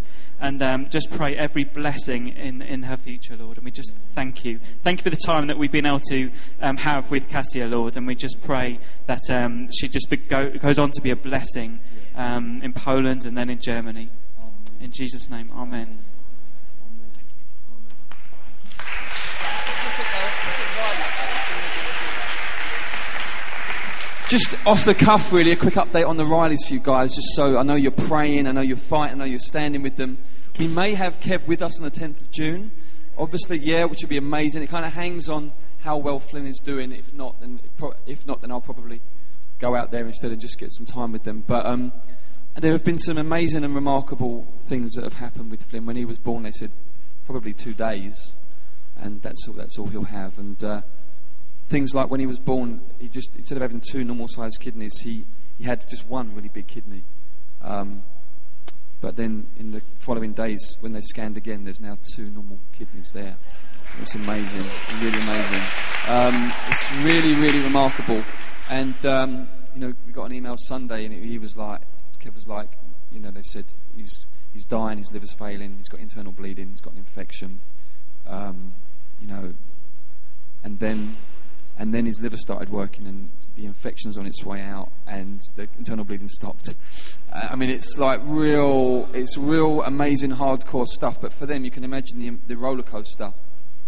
And 0.43 0.63
um, 0.63 0.89
just 0.89 1.11
pray 1.11 1.37
every 1.37 1.65
blessing 1.65 2.29
in, 2.29 2.63
in 2.63 2.85
her 2.85 2.97
future, 2.97 3.37
Lord. 3.37 3.59
And 3.59 3.65
we 3.67 3.71
just 3.71 3.95
thank 4.15 4.43
you. 4.43 4.59
Thank 4.83 5.01
you 5.01 5.03
for 5.03 5.11
the 5.11 5.17
time 5.17 5.49
that 5.49 5.59
we've 5.59 5.71
been 5.71 5.85
able 5.85 6.01
to 6.09 6.31
um, 6.63 6.79
have 6.79 7.11
with 7.11 7.29
Cassia, 7.29 7.67
Lord. 7.67 7.99
And 7.99 8.07
we 8.07 8.15
just 8.15 8.41
pray 8.43 8.79
that 9.07 9.21
um, 9.29 9.69
she 9.71 9.87
just 9.87 10.07
go, 10.29 10.49
goes 10.51 10.79
on 10.79 10.93
to 10.93 11.03
be 11.03 11.11
a 11.11 11.17
blessing 11.17 11.81
um, 12.15 12.63
in 12.63 12.73
Poland 12.73 13.27
and 13.27 13.37
then 13.37 13.51
in 13.51 13.59
Germany. 13.61 14.11
In 14.81 14.91
Jesus' 14.93 15.29
name, 15.29 15.51
Amen. 15.55 16.05
Just 24.29 24.55
off 24.65 24.85
the 24.85 24.95
cuff, 24.95 25.33
really, 25.33 25.51
a 25.51 25.57
quick 25.57 25.75
update 25.75 26.07
on 26.07 26.17
the 26.17 26.23
Rileys 26.23 26.59
for 26.69 26.75
you 26.75 26.81
guys, 26.81 27.17
just 27.17 27.35
so 27.35 27.59
I 27.59 27.65
know 27.65 27.75
you're 27.75 27.91
praying, 27.91 28.47
I 28.47 28.53
know 28.53 28.61
you're 28.61 28.77
fighting, 28.77 29.17
I 29.17 29.19
know 29.19 29.25
you're 29.25 29.41
standing 29.41 29.83
with 29.83 29.97
them. 29.97 30.19
We 30.57 30.69
may 30.69 30.95
have 30.95 31.19
Kev 31.19 31.49
with 31.49 31.63
us 31.63 31.81
on 31.81 31.85
the 31.85 31.91
10th 31.91 32.23
of 32.23 32.31
June. 32.31 32.71
Obviously, 33.19 33.59
yeah, 33.59 33.85
which 33.87 33.99
would 34.03 34.09
be 34.09 34.19
amazing. 34.19 34.63
It 34.63 34.69
kind 34.69 34.85
of 34.85 34.93
hangs 34.93 35.29
on 35.29 35.51
how 35.81 35.97
well 35.97 36.21
Flynn 36.21 36.47
is 36.47 36.61
doing. 36.63 36.93
If 36.93 37.13
not, 37.13 37.41
then 37.41 37.61
if 38.07 38.25
not, 38.25 38.41
then 38.41 38.53
I'll 38.53 38.61
probably 38.61 39.01
go 39.61 39.77
out 39.77 39.91
there 39.91 40.07
instead 40.07 40.33
and 40.33 40.41
just 40.41 40.59
get 40.59 40.73
some 40.73 40.87
time 40.87 41.13
with 41.13 41.23
them. 41.23 41.45
But 41.47 41.67
um, 41.67 41.93
there 42.57 42.73
have 42.73 42.85
been 42.85 42.99
some 42.99 43.19
amazing 43.19 43.63
and 43.65 43.75
remarkable 43.75 44.47
things 44.63 44.95
that 44.95 45.05
have 45.05 45.15
happened 45.15 45.51
with 45.51 45.63
Flynn. 45.63 45.87
When 45.87 45.97
he 45.97 46.05
was 46.05 46.19
born, 46.19 46.43
they 46.43 46.51
said 46.51 46.73
probably 47.27 47.53
two 47.53 47.75
days, 47.75 48.35
and 48.97 49.23
that's 49.23 49.47
all. 49.47 49.55
That's 49.55 49.79
all 49.79 49.87
he'll 49.87 50.05
have. 50.05 50.39
And 50.39 50.63
uh, 50.65 50.81
things 51.69 51.95
like 51.95 52.11
when 52.11 52.21
he 52.21 52.27
was 52.27 52.39
born, 52.39 52.81
he 52.99 53.09
just 53.09 53.37
instead 53.37 53.57
of 53.57 53.63
having 53.63 53.81
two 53.81 54.03
normal-sized 54.03 54.59
kidneys, 54.61 54.99
he 55.01 55.25
he 55.59 55.65
had 55.65 55.89
just 55.89 56.07
one 56.09 56.35
really 56.35 56.49
big 56.49 56.67
kidney. 56.67 57.03
Um, 57.63 58.03
but 59.01 59.17
then 59.17 59.47
in 59.59 59.71
the 59.71 59.83
following 59.99 60.33
days, 60.33 60.77
when 60.81 60.93
they 60.93 61.01
scanned 61.01 61.37
again, 61.37 61.65
there's 61.65 61.81
now 61.81 61.97
two 62.15 62.31
normal 62.31 62.59
kidneys 62.73 63.11
there. 63.13 63.37
It's 64.01 64.15
amazing, 64.15 64.65
really 65.01 65.21
amazing. 65.21 65.63
Um, 66.07 66.53
it's 66.69 66.93
really, 67.03 67.35
really 67.35 67.61
remarkable. 67.61 68.23
And 68.71 69.05
um, 69.05 69.49
you 69.75 69.81
know, 69.81 69.95
we 70.07 70.13
got 70.13 70.27
an 70.27 70.33
email 70.33 70.55
Sunday, 70.57 71.05
and 71.05 71.13
he 71.13 71.39
was 71.39 71.57
like, 71.57 71.81
Kev 72.21 72.37
was 72.37 72.47
like, 72.47 72.71
you 73.11 73.19
know, 73.19 73.33
they 73.33 73.43
said 73.43 73.65
he's 73.97 74.27
he's 74.53 74.65
dying, 74.65 74.99
his 74.99 75.11
liver's 75.11 75.33
failing, 75.33 75.75
he's 75.77 75.89
got 75.89 75.99
internal 75.99 76.31
bleeding, 76.31 76.71
he's 76.71 76.81
got 76.81 76.93
an 76.93 76.99
infection, 77.01 77.59
um, 78.29 78.75
you 79.21 79.27
know, 79.27 79.55
and 80.63 80.79
then 80.79 81.17
and 81.79 81.93
then 81.93 82.07
his 82.07 82.21
liver 82.21 82.37
started 82.37 82.69
working, 82.69 83.09
and 83.09 83.31
the 83.57 83.67
infection's 83.67 84.17
on 84.17 84.25
its 84.25 84.45
way 84.45 84.61
out, 84.63 84.93
and 85.05 85.41
the 85.57 85.67
internal 85.77 86.05
bleeding 86.05 86.29
stopped. 86.29 86.73
Uh, 87.33 87.49
I 87.51 87.57
mean, 87.57 87.71
it's 87.71 87.99
like 87.99 88.21
real, 88.23 89.09
it's 89.13 89.37
real 89.37 89.83
amazing 89.83 90.31
hardcore 90.31 90.87
stuff. 90.87 91.21
But 91.21 91.33
for 91.33 91.45
them, 91.45 91.65
you 91.65 91.73
can 91.73 91.83
imagine 91.83 92.21
the 92.21 92.39
the 92.47 92.57
roller 92.57 92.85
coaster 92.85 93.33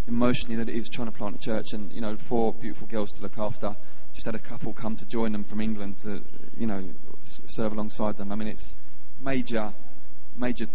emotionally 0.09 0.57
that 0.57 0.69
it 0.69 0.75
is 0.75 0.89
trying 0.89 1.07
to 1.07 1.17
plant 1.17 1.37
a 1.37 1.39
church, 1.39 1.73
and 1.73 1.93
you 1.93 2.01
know, 2.01 2.17
four 2.17 2.53
beautiful 2.53 2.89
girls 2.89 3.13
to 3.13 3.23
look 3.23 3.39
after. 3.39 3.77
Just 4.15 4.27
had 4.27 4.35
a 4.35 4.39
couple 4.39 4.73
come 4.73 4.97
to 4.97 5.07
join 5.07 5.33
them 5.33 5.45
from 5.45 5.61
England 5.61 5.99
to, 6.01 6.23
you 6.57 6.67
know, 6.67 6.85
serve 7.23 7.73
alongside 7.73 8.17
them. 8.17 8.31
I 8.33 8.35
mean, 8.35 8.49
it's 8.49 8.77
major, 9.21 9.73
major, 10.37 10.67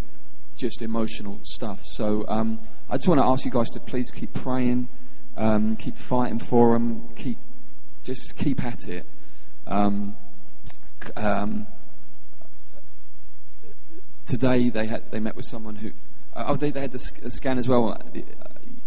just 0.56 0.82
emotional 0.82 1.38
stuff. 1.44 1.80
So 1.84 2.24
um, 2.28 2.60
I 2.90 2.96
just 2.96 3.08
want 3.08 3.20
to 3.20 3.26
ask 3.26 3.44
you 3.44 3.50
guys 3.50 3.70
to 3.70 3.80
please 3.80 4.10
keep 4.10 4.34
praying, 4.34 4.88
um, 5.36 5.76
keep 5.76 5.96
fighting 5.96 6.38
for 6.38 6.72
them, 6.72 7.08
keep 7.14 7.38
just 8.02 8.36
keep 8.36 8.64
at 8.64 8.88
it. 8.88 9.06
Um, 9.66 10.16
um 11.16 11.66
today 14.26 14.68
they 14.68 14.86
had 14.86 15.10
they 15.10 15.20
met 15.20 15.36
with 15.36 15.44
someone 15.44 15.76
who 15.76 15.92
uh, 16.34 16.44
oh 16.48 16.56
they, 16.56 16.70
they 16.70 16.80
had 16.80 16.92
the 16.92 16.98
scan 16.98 17.58
as 17.58 17.68
well 17.68 17.92
uh, 17.92 17.98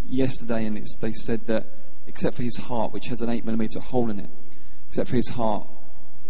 yesterday, 0.07 0.65
and 0.65 0.85
they 1.01 1.11
said 1.11 1.45
that 1.47 1.65
except 2.07 2.35
for 2.35 2.43
his 2.43 2.57
heart, 2.57 2.93
which 2.93 3.07
has 3.07 3.21
an 3.21 3.29
eight 3.29 3.45
millimeter 3.45 3.79
hole 3.79 4.09
in 4.09 4.19
it, 4.19 4.29
except 4.91 5.09
for 5.09 5.15
his 5.15 5.29
heart, 5.29 5.65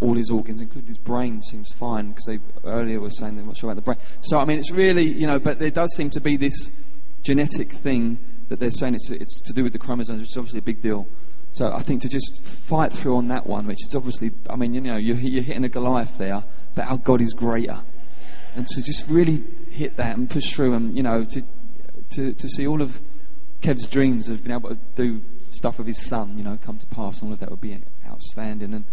all 0.01 0.13
his 0.13 0.29
organs, 0.29 0.61
including 0.61 0.87
his 0.87 0.99
brain, 0.99 1.41
seems 1.41 1.71
fine 1.71 2.09
because 2.09 2.25
they 2.25 2.39
earlier 2.63 2.99
were 2.99 3.09
saying 3.09 3.35
they're 3.35 3.43
not 3.45 3.57
sure 3.57 3.71
about 3.71 3.75
the 3.75 3.81
brain. 3.81 3.97
So 4.21 4.37
I 4.37 4.45
mean, 4.45 4.59
it's 4.59 4.69
really 4.69 5.03
you 5.03 5.25
know, 5.25 5.39
but 5.39 5.57
there 5.57 5.71
does 5.71 5.91
seem 5.95 6.11
to 6.11 6.21
be 6.21 6.37
this 6.37 6.69
genetic 7.23 7.71
thing 7.71 8.19
that 8.49 8.59
they're 8.59 8.69
saying 8.69 8.93
it's 8.93 9.09
it's 9.09 9.41
to 9.41 9.53
do 9.53 9.63
with 9.63 9.73
the 9.73 9.79
chromosomes, 9.79 10.19
which 10.19 10.29
is 10.29 10.37
obviously 10.37 10.59
a 10.59 10.61
big 10.61 10.79
deal. 10.79 11.07
So 11.53 11.73
I 11.73 11.81
think 11.81 12.03
to 12.03 12.09
just 12.09 12.43
fight 12.43 12.93
through 12.93 13.17
on 13.17 13.29
that 13.29 13.47
one, 13.47 13.65
which 13.65 13.83
is 13.85 13.95
obviously, 13.95 14.31
I 14.49 14.55
mean, 14.55 14.73
you 14.73 14.79
know, 14.79 14.95
you're, 14.95 15.17
you're 15.17 15.43
hitting 15.43 15.65
a 15.65 15.69
Goliath 15.69 16.17
there, 16.17 16.43
but 16.75 16.85
our 16.85 16.97
God 16.97 17.19
is 17.19 17.33
greater, 17.33 17.79
and 18.55 18.67
to 18.67 18.81
just 18.83 19.07
really 19.07 19.43
hit 19.71 19.97
that 19.97 20.15
and 20.15 20.29
push 20.29 20.53
through, 20.53 20.75
and 20.75 20.95
you 20.95 21.01
know, 21.01 21.23
to 21.25 21.41
to 22.11 22.33
to 22.33 22.47
see 22.49 22.67
all 22.67 22.81
of 22.81 23.01
Kev's 23.61 23.87
dreams 23.87 24.29
of 24.29 24.43
being 24.43 24.55
able 24.55 24.69
to 24.69 24.79
do 24.95 25.21
stuff 25.49 25.77
with 25.77 25.87
his 25.87 26.05
son, 26.07 26.37
you 26.37 26.43
know, 26.43 26.57
come 26.63 26.77
to 26.77 26.87
pass, 26.87 27.21
and 27.21 27.29
all 27.29 27.33
of 27.33 27.39
that 27.39 27.49
would 27.49 27.61
be 27.61 27.73
outstanding. 28.21 28.73
And 28.73 28.85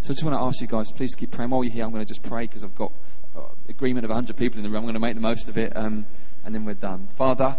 so 0.00 0.10
I 0.10 0.12
just 0.12 0.24
want 0.24 0.38
to 0.38 0.42
ask 0.42 0.60
you 0.60 0.66
guys, 0.66 0.92
please 0.92 1.14
keep 1.14 1.32
praying. 1.32 1.50
While 1.50 1.64
you're 1.64 1.72
here, 1.72 1.84
I'm 1.84 1.90
going 1.90 2.04
to 2.04 2.08
just 2.08 2.22
pray 2.22 2.46
because 2.46 2.62
I've 2.62 2.76
got 2.76 2.92
uh, 3.36 3.40
agreement 3.68 4.04
of 4.04 4.10
100 4.10 4.36
people 4.36 4.58
in 4.58 4.62
the 4.62 4.68
room. 4.68 4.78
I'm 4.78 4.84
going 4.84 4.94
to 4.94 5.00
make 5.00 5.14
the 5.14 5.20
most 5.20 5.48
of 5.48 5.58
it, 5.58 5.76
um, 5.76 6.06
and 6.44 6.54
then 6.54 6.64
we're 6.64 6.74
done. 6.74 7.08
Father, 7.16 7.58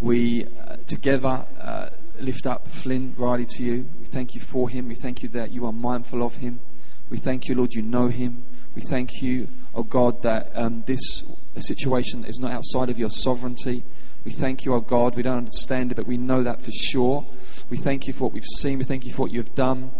we 0.00 0.44
uh, 0.44 0.76
together 0.86 1.46
uh, 1.58 1.88
lift 2.20 2.46
up 2.46 2.68
Flynn 2.68 3.14
Riley 3.16 3.46
to 3.46 3.62
you. 3.62 3.88
We 3.98 4.04
thank 4.04 4.34
you 4.34 4.40
for 4.40 4.68
him. 4.68 4.88
We 4.88 4.94
thank 4.94 5.22
you 5.22 5.28
that 5.30 5.50
you 5.50 5.64
are 5.64 5.72
mindful 5.72 6.22
of 6.22 6.36
him. 6.36 6.60
We 7.08 7.18
thank 7.18 7.48
you, 7.48 7.54
Lord, 7.54 7.72
you 7.72 7.82
know 7.82 8.08
him. 8.08 8.44
We 8.74 8.82
thank 8.82 9.22
you, 9.22 9.48
oh 9.74 9.84
God, 9.84 10.22
that 10.22 10.50
um, 10.54 10.82
this 10.86 11.24
situation 11.58 12.24
is 12.24 12.38
not 12.38 12.52
outside 12.52 12.90
of 12.90 12.98
your 12.98 13.08
sovereignty. 13.08 13.84
We 14.24 14.32
thank 14.32 14.64
you, 14.66 14.74
oh 14.74 14.80
God. 14.80 15.16
We 15.16 15.22
don't 15.22 15.38
understand 15.38 15.92
it, 15.92 15.94
but 15.94 16.06
we 16.06 16.18
know 16.18 16.42
that 16.42 16.60
for 16.60 16.72
sure. 16.72 17.24
We 17.70 17.78
thank 17.78 18.06
you 18.06 18.12
for 18.12 18.24
what 18.24 18.32
we've 18.34 18.44
seen. 18.58 18.76
We 18.76 18.84
thank 18.84 19.06
you 19.06 19.12
for 19.12 19.22
what 19.22 19.30
you 19.30 19.38
have 19.38 19.54
done. 19.54 19.92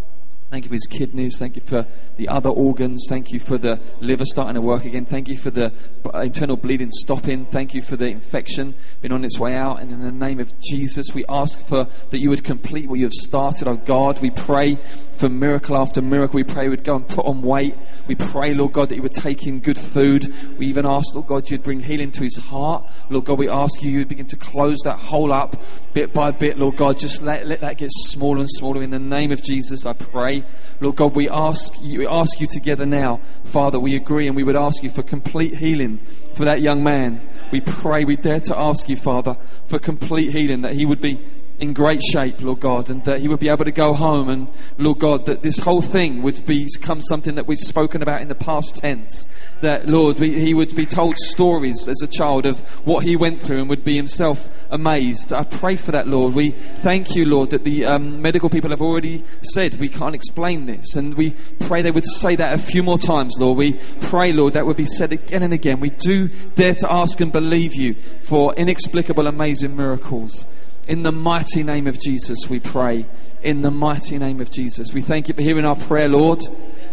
Thank 0.49 0.63
you 0.63 0.69
for 0.69 0.75
his 0.75 0.87
kidneys. 0.89 1.37
Thank 1.37 1.57
you 1.57 1.61
for 1.61 1.85
the 2.15 2.29
other 2.29 2.49
organs. 2.49 3.05
Thank 3.09 3.31
you 3.31 3.39
for 3.39 3.57
the 3.57 3.81
liver 3.99 4.23
starting 4.23 4.55
to 4.55 4.61
work 4.61 4.85
again. 4.85 5.05
Thank 5.05 5.27
you 5.27 5.37
for 5.37 5.49
the 5.51 5.73
internal 6.13 6.55
bleeding 6.55 6.89
stopping. 6.89 7.45
Thank 7.47 7.73
you 7.73 7.81
for 7.81 7.97
the 7.97 8.07
infection 8.07 8.73
being 9.01 9.11
on 9.11 9.25
its 9.25 9.37
way 9.37 9.55
out. 9.55 9.81
And 9.81 9.91
in 9.91 10.01
the 10.01 10.11
name 10.11 10.39
of 10.39 10.57
Jesus, 10.59 11.07
we 11.13 11.25
ask 11.27 11.59
for 11.67 11.89
that 12.11 12.19
you 12.19 12.29
would 12.29 12.45
complete 12.45 12.87
what 12.87 12.97
you 12.97 13.03
have 13.03 13.13
started, 13.13 13.67
oh 13.67 13.75
God. 13.75 14.21
We 14.21 14.29
pray 14.29 14.77
for 15.17 15.27
miracle 15.27 15.75
after 15.75 16.01
miracle. 16.01 16.37
We 16.37 16.45
pray 16.45 16.63
you 16.63 16.69
would 16.69 16.85
go 16.85 16.95
and 16.95 17.05
put 17.05 17.25
on 17.25 17.41
weight. 17.41 17.75
We 18.07 18.15
pray, 18.15 18.53
Lord 18.53 18.71
God, 18.71 18.87
that 18.87 18.95
you 18.95 19.01
would 19.01 19.11
take 19.11 19.45
in 19.47 19.59
good 19.59 19.77
food. 19.77 20.33
We 20.57 20.67
even 20.67 20.85
ask, 20.85 21.13
Lord 21.13 21.27
God, 21.27 21.49
you'd 21.49 21.63
bring 21.63 21.81
healing 21.81 22.11
to 22.13 22.23
his 22.23 22.37
heart. 22.37 22.89
Lord 23.09 23.25
God, 23.25 23.37
we 23.37 23.49
ask 23.49 23.83
you, 23.83 23.91
you'd 23.91 24.07
begin 24.07 24.27
to 24.27 24.37
close 24.37 24.77
that 24.85 24.95
hole 24.95 25.33
up 25.33 25.57
bit 25.93 26.13
by 26.13 26.31
bit, 26.31 26.57
Lord 26.57 26.77
God. 26.77 26.97
Just 26.97 27.21
let, 27.21 27.45
let 27.45 27.59
that 27.61 27.77
get 27.77 27.89
smaller 27.91 28.39
and 28.39 28.49
smaller. 28.49 28.81
In 28.81 28.91
the 28.91 28.99
name 28.99 29.33
of 29.33 29.43
Jesus, 29.43 29.85
I 29.85 29.91
pray. 29.91 30.36
Lord 30.79 30.95
God, 30.95 31.15
we 31.15 31.29
ask 31.29 31.73
you, 31.81 31.99
we 31.99 32.07
ask 32.07 32.39
you 32.39 32.47
together 32.47 32.85
now, 32.85 33.21
Father, 33.43 33.79
we 33.79 33.95
agree 33.95 34.27
and 34.27 34.35
we 34.35 34.43
would 34.43 34.55
ask 34.55 34.83
you 34.83 34.89
for 34.89 35.03
complete 35.03 35.55
healing 35.55 35.99
for 36.33 36.45
that 36.45 36.61
young 36.61 36.83
man. 36.83 37.27
We 37.51 37.61
pray, 37.61 38.03
we 38.03 38.15
dare 38.15 38.39
to 38.41 38.57
ask 38.57 38.89
you, 38.89 38.95
Father, 38.95 39.37
for 39.65 39.79
complete 39.79 40.31
healing, 40.31 40.61
that 40.61 40.73
he 40.73 40.85
would 40.85 41.01
be 41.01 41.19
in 41.59 41.73
great 41.73 42.01
shape, 42.03 42.41
Lord 42.41 42.59
God, 42.59 42.89
and 42.89 43.03
that 43.05 43.19
he 43.19 43.27
would 43.27 43.39
be 43.39 43.49
able 43.49 43.65
to 43.65 43.71
go 43.71 43.93
home 43.93 44.29
and, 44.29 44.47
Lord 44.77 44.99
God, 44.99 45.25
that 45.25 45.41
this 45.41 45.57
whole 45.57 45.81
thing 45.81 46.21
would 46.21 46.45
become 46.45 47.01
something 47.01 47.35
that 47.35 47.47
we've 47.47 47.57
spoken 47.57 48.03
about 48.03 48.21
in 48.21 48.27
the 48.27 48.35
past 48.35 48.75
tense. 48.75 49.25
That, 49.61 49.87
Lord, 49.87 50.19
he 50.19 50.53
would 50.53 50.75
be 50.75 50.85
told 50.85 51.17
stories 51.17 51.87
as 51.87 52.01
a 52.03 52.07
child 52.07 52.45
of 52.45 52.59
what 52.85 53.03
he 53.03 53.15
went 53.15 53.41
through 53.41 53.59
and 53.59 53.69
would 53.69 53.83
be 53.83 53.95
himself 53.95 54.49
amazed. 54.69 55.33
I 55.33 55.43
pray 55.43 55.75
for 55.75 55.91
that, 55.93 56.07
Lord. 56.07 56.35
We 56.35 56.51
thank 56.51 57.15
you, 57.15 57.25
Lord, 57.25 57.49
that 57.51 57.63
the 57.63 57.85
um, 57.85 58.21
medical 58.21 58.49
people 58.49 58.69
have 58.69 58.81
already 58.81 59.23
said 59.41 59.79
we 59.79 59.89
can't 59.89 60.13
explain 60.13 60.67
this, 60.67 60.95
and 60.95 61.15
we 61.15 61.35
pray 61.59 61.81
they 61.81 61.91
would 61.91 62.05
say 62.05 62.35
that 62.35 62.53
a 62.53 62.57
few 62.57 62.83
more 62.83 62.99
times, 62.99 63.35
Lord. 63.39 63.57
We 63.57 63.73
pray, 64.01 64.31
Lord, 64.31 64.53
that 64.53 64.65
would 64.65 64.77
be 64.77 64.85
said 64.85 65.11
again 65.11 65.41
and 65.41 65.53
again. 65.53 65.79
We 65.79 65.89
do 65.89 66.27
dare 66.27 66.75
to 66.75 66.93
ask 66.93 67.19
and 67.19 67.31
believe 67.31 67.73
you 67.73 67.95
for 68.21 68.53
inexplicable, 68.53 69.25
amazing 69.25 69.75
miracles. 69.75 70.45
In 70.87 71.03
the 71.03 71.11
mighty 71.11 71.63
name 71.63 71.85
of 71.87 71.99
Jesus, 71.99 72.49
we 72.49 72.61
pray. 72.61 73.05
In 73.43 73.61
the 73.61 73.71
mighty 73.71 74.17
name 74.17 74.39
of 74.39 74.49
Jesus. 74.49 74.93
We 74.93 75.01
thank 75.01 75.27
you 75.27 75.33
for 75.33 75.41
hearing 75.41 75.65
our 75.65 75.75
prayer, 75.75 76.07
Lord, 76.07 76.41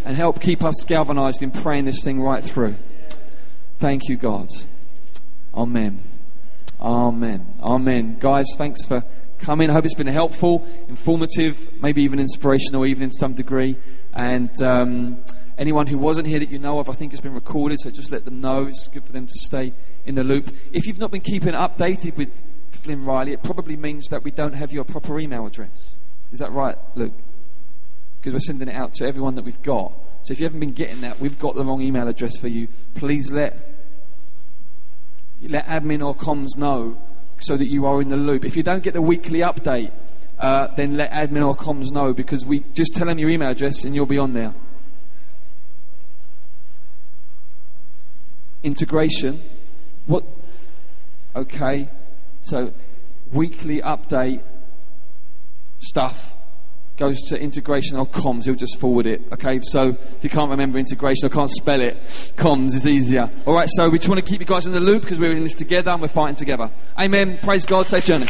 and 0.05 0.17
help 0.17 0.41
keep 0.41 0.65
us 0.65 0.85
galvanized 0.85 1.45
in 1.45 1.53
praying 1.53 1.85
this 1.85 2.03
thing 2.03 2.21
right 2.21 2.43
through. 2.43 2.75
Thank 3.79 4.09
you, 4.09 4.17
God. 4.17 4.49
Amen. 5.55 6.03
Amen. 6.81 7.55
Amen. 7.63 8.19
Guys, 8.19 8.47
thanks 8.57 8.85
for 8.85 9.05
coming. 9.39 9.71
I 9.71 9.75
hope 9.75 9.85
it's 9.85 9.95
been 9.95 10.09
helpful, 10.09 10.67
informative, 10.89 11.81
maybe 11.81 12.03
even 12.03 12.19
inspirational, 12.19 12.87
even 12.87 13.05
in 13.05 13.13
some 13.13 13.35
degree. 13.35 13.77
And 14.13 14.61
um, 14.61 15.25
anyone 15.57 15.87
who 15.87 15.99
wasn't 15.99 16.27
here 16.27 16.41
that 16.41 16.51
you 16.51 16.59
know 16.59 16.81
of, 16.81 16.91
I 16.91 16.95
think 16.95 17.13
it's 17.13 17.23
been 17.23 17.35
recorded, 17.35 17.79
so 17.79 17.91
just 17.91 18.11
let 18.11 18.25
them 18.25 18.41
know. 18.41 18.67
It's 18.67 18.89
good 18.89 19.05
for 19.05 19.13
them 19.13 19.29
to 19.29 19.39
stay 19.39 19.73
in 20.05 20.17
the 20.17 20.25
loop. 20.25 20.53
If 20.73 20.87
you've 20.87 20.99
not 20.99 21.13
been 21.13 21.21
keeping 21.21 21.53
updated 21.53 22.17
with 22.17 22.33
Flynn 22.85 23.07
Riley, 23.07 23.33
it 23.33 23.43
probably 23.43 23.77
means 23.77 24.09
that 24.09 24.23
we 24.23 24.31
don't 24.31 24.53
have 24.53 24.71
your 24.71 24.85
proper 24.85 25.19
email 25.19 25.47
address. 25.47 25.97
Is 26.31 26.39
that 26.41 26.53
right, 26.53 26.77
Luke? 26.95 27.15
Because 28.21 28.35
we're 28.35 28.41
sending 28.41 28.69
it 28.69 28.75
out 28.75 28.93
to 28.95 29.07
everyone 29.07 29.37
that 29.37 29.45
we've 29.45 29.63
got. 29.63 29.93
So 30.23 30.33
if 30.33 30.39
you 30.39 30.45
haven't 30.45 30.61
been 30.61 30.75
getting 30.75 31.01
that, 31.01 31.19
we've 31.19 31.39
got 31.39 31.55
the 31.55 31.65
wrong 31.65 31.81
email 31.81 32.07
address 32.09 32.37
for 32.37 32.49
you. 32.49 32.69
Please 32.95 33.33
let 33.33 33.71
let 35.43 35.67
admin 35.67 36.05
or 36.05 36.15
comms 36.15 36.57
know 36.57 36.97
so 37.39 37.57
that 37.57 37.67
you 37.67 37.87
are 37.87 38.01
in 38.03 38.09
the 38.09 38.17
loop. 38.17 38.45
If 38.45 38.57
you 38.57 38.63
don't 38.63 38.83
get 38.83 38.95
the 38.95 39.03
weekly 39.03 39.41
update, 39.41 39.91
uh, 40.39 40.69
then 40.77 40.97
let 40.97 41.11
admin 41.11 41.47
or 41.47 41.55
comms 41.55 41.91
know 41.91 42.13
because 42.13 42.45
we 42.45 42.61
just 42.75 42.95
tell 42.95 43.07
them 43.07 43.19
your 43.19 43.31
email 43.31 43.51
address 43.51 43.85
and 43.85 43.95
you'll 43.95 44.07
be 44.07 44.19
on 44.19 44.35
there. 44.35 44.55
Integration. 48.63 49.43
What? 50.07 50.25
Okay. 51.35 51.89
So, 52.45 52.73
weekly 53.33 53.81
update 53.81 54.43
stuff 55.79 56.37
goes 56.97 57.21
to 57.29 57.41
integration 57.41 57.97
or 57.97 58.07
comms. 58.07 58.45
He'll 58.45 58.55
just 58.55 58.79
forward 58.79 59.07
it. 59.07 59.23
Okay, 59.33 59.61
so 59.63 59.89
if 59.89 60.23
you 60.23 60.31
can't 60.31 60.51
remember 60.51 60.79
integration 60.79 61.27
or 61.27 61.31
can't 61.31 61.51
spell 61.51 61.81
it, 61.81 61.97
comms 62.37 62.75
is 62.75 62.87
easier. 62.87 63.31
All 63.47 63.55
right, 63.55 63.69
so 63.71 63.89
we 63.89 63.99
just 63.99 64.11
want 64.11 64.25
to 64.25 64.31
keep 64.31 64.41
you 64.41 64.47
guys 64.47 64.67
in 64.67 64.73
the 64.73 64.81
loop 64.81 65.03
because 65.03 65.19
we're 65.19 65.33
in 65.33 65.43
this 65.43 65.55
together 65.55 65.91
and 65.91 66.03
we're 66.03 66.09
fighting 66.09 66.37
together. 66.37 66.71
Amen. 66.99 67.39
Praise 67.43 67.65
God. 67.65 67.87
Safe 67.87 68.05
journey. 68.05 68.29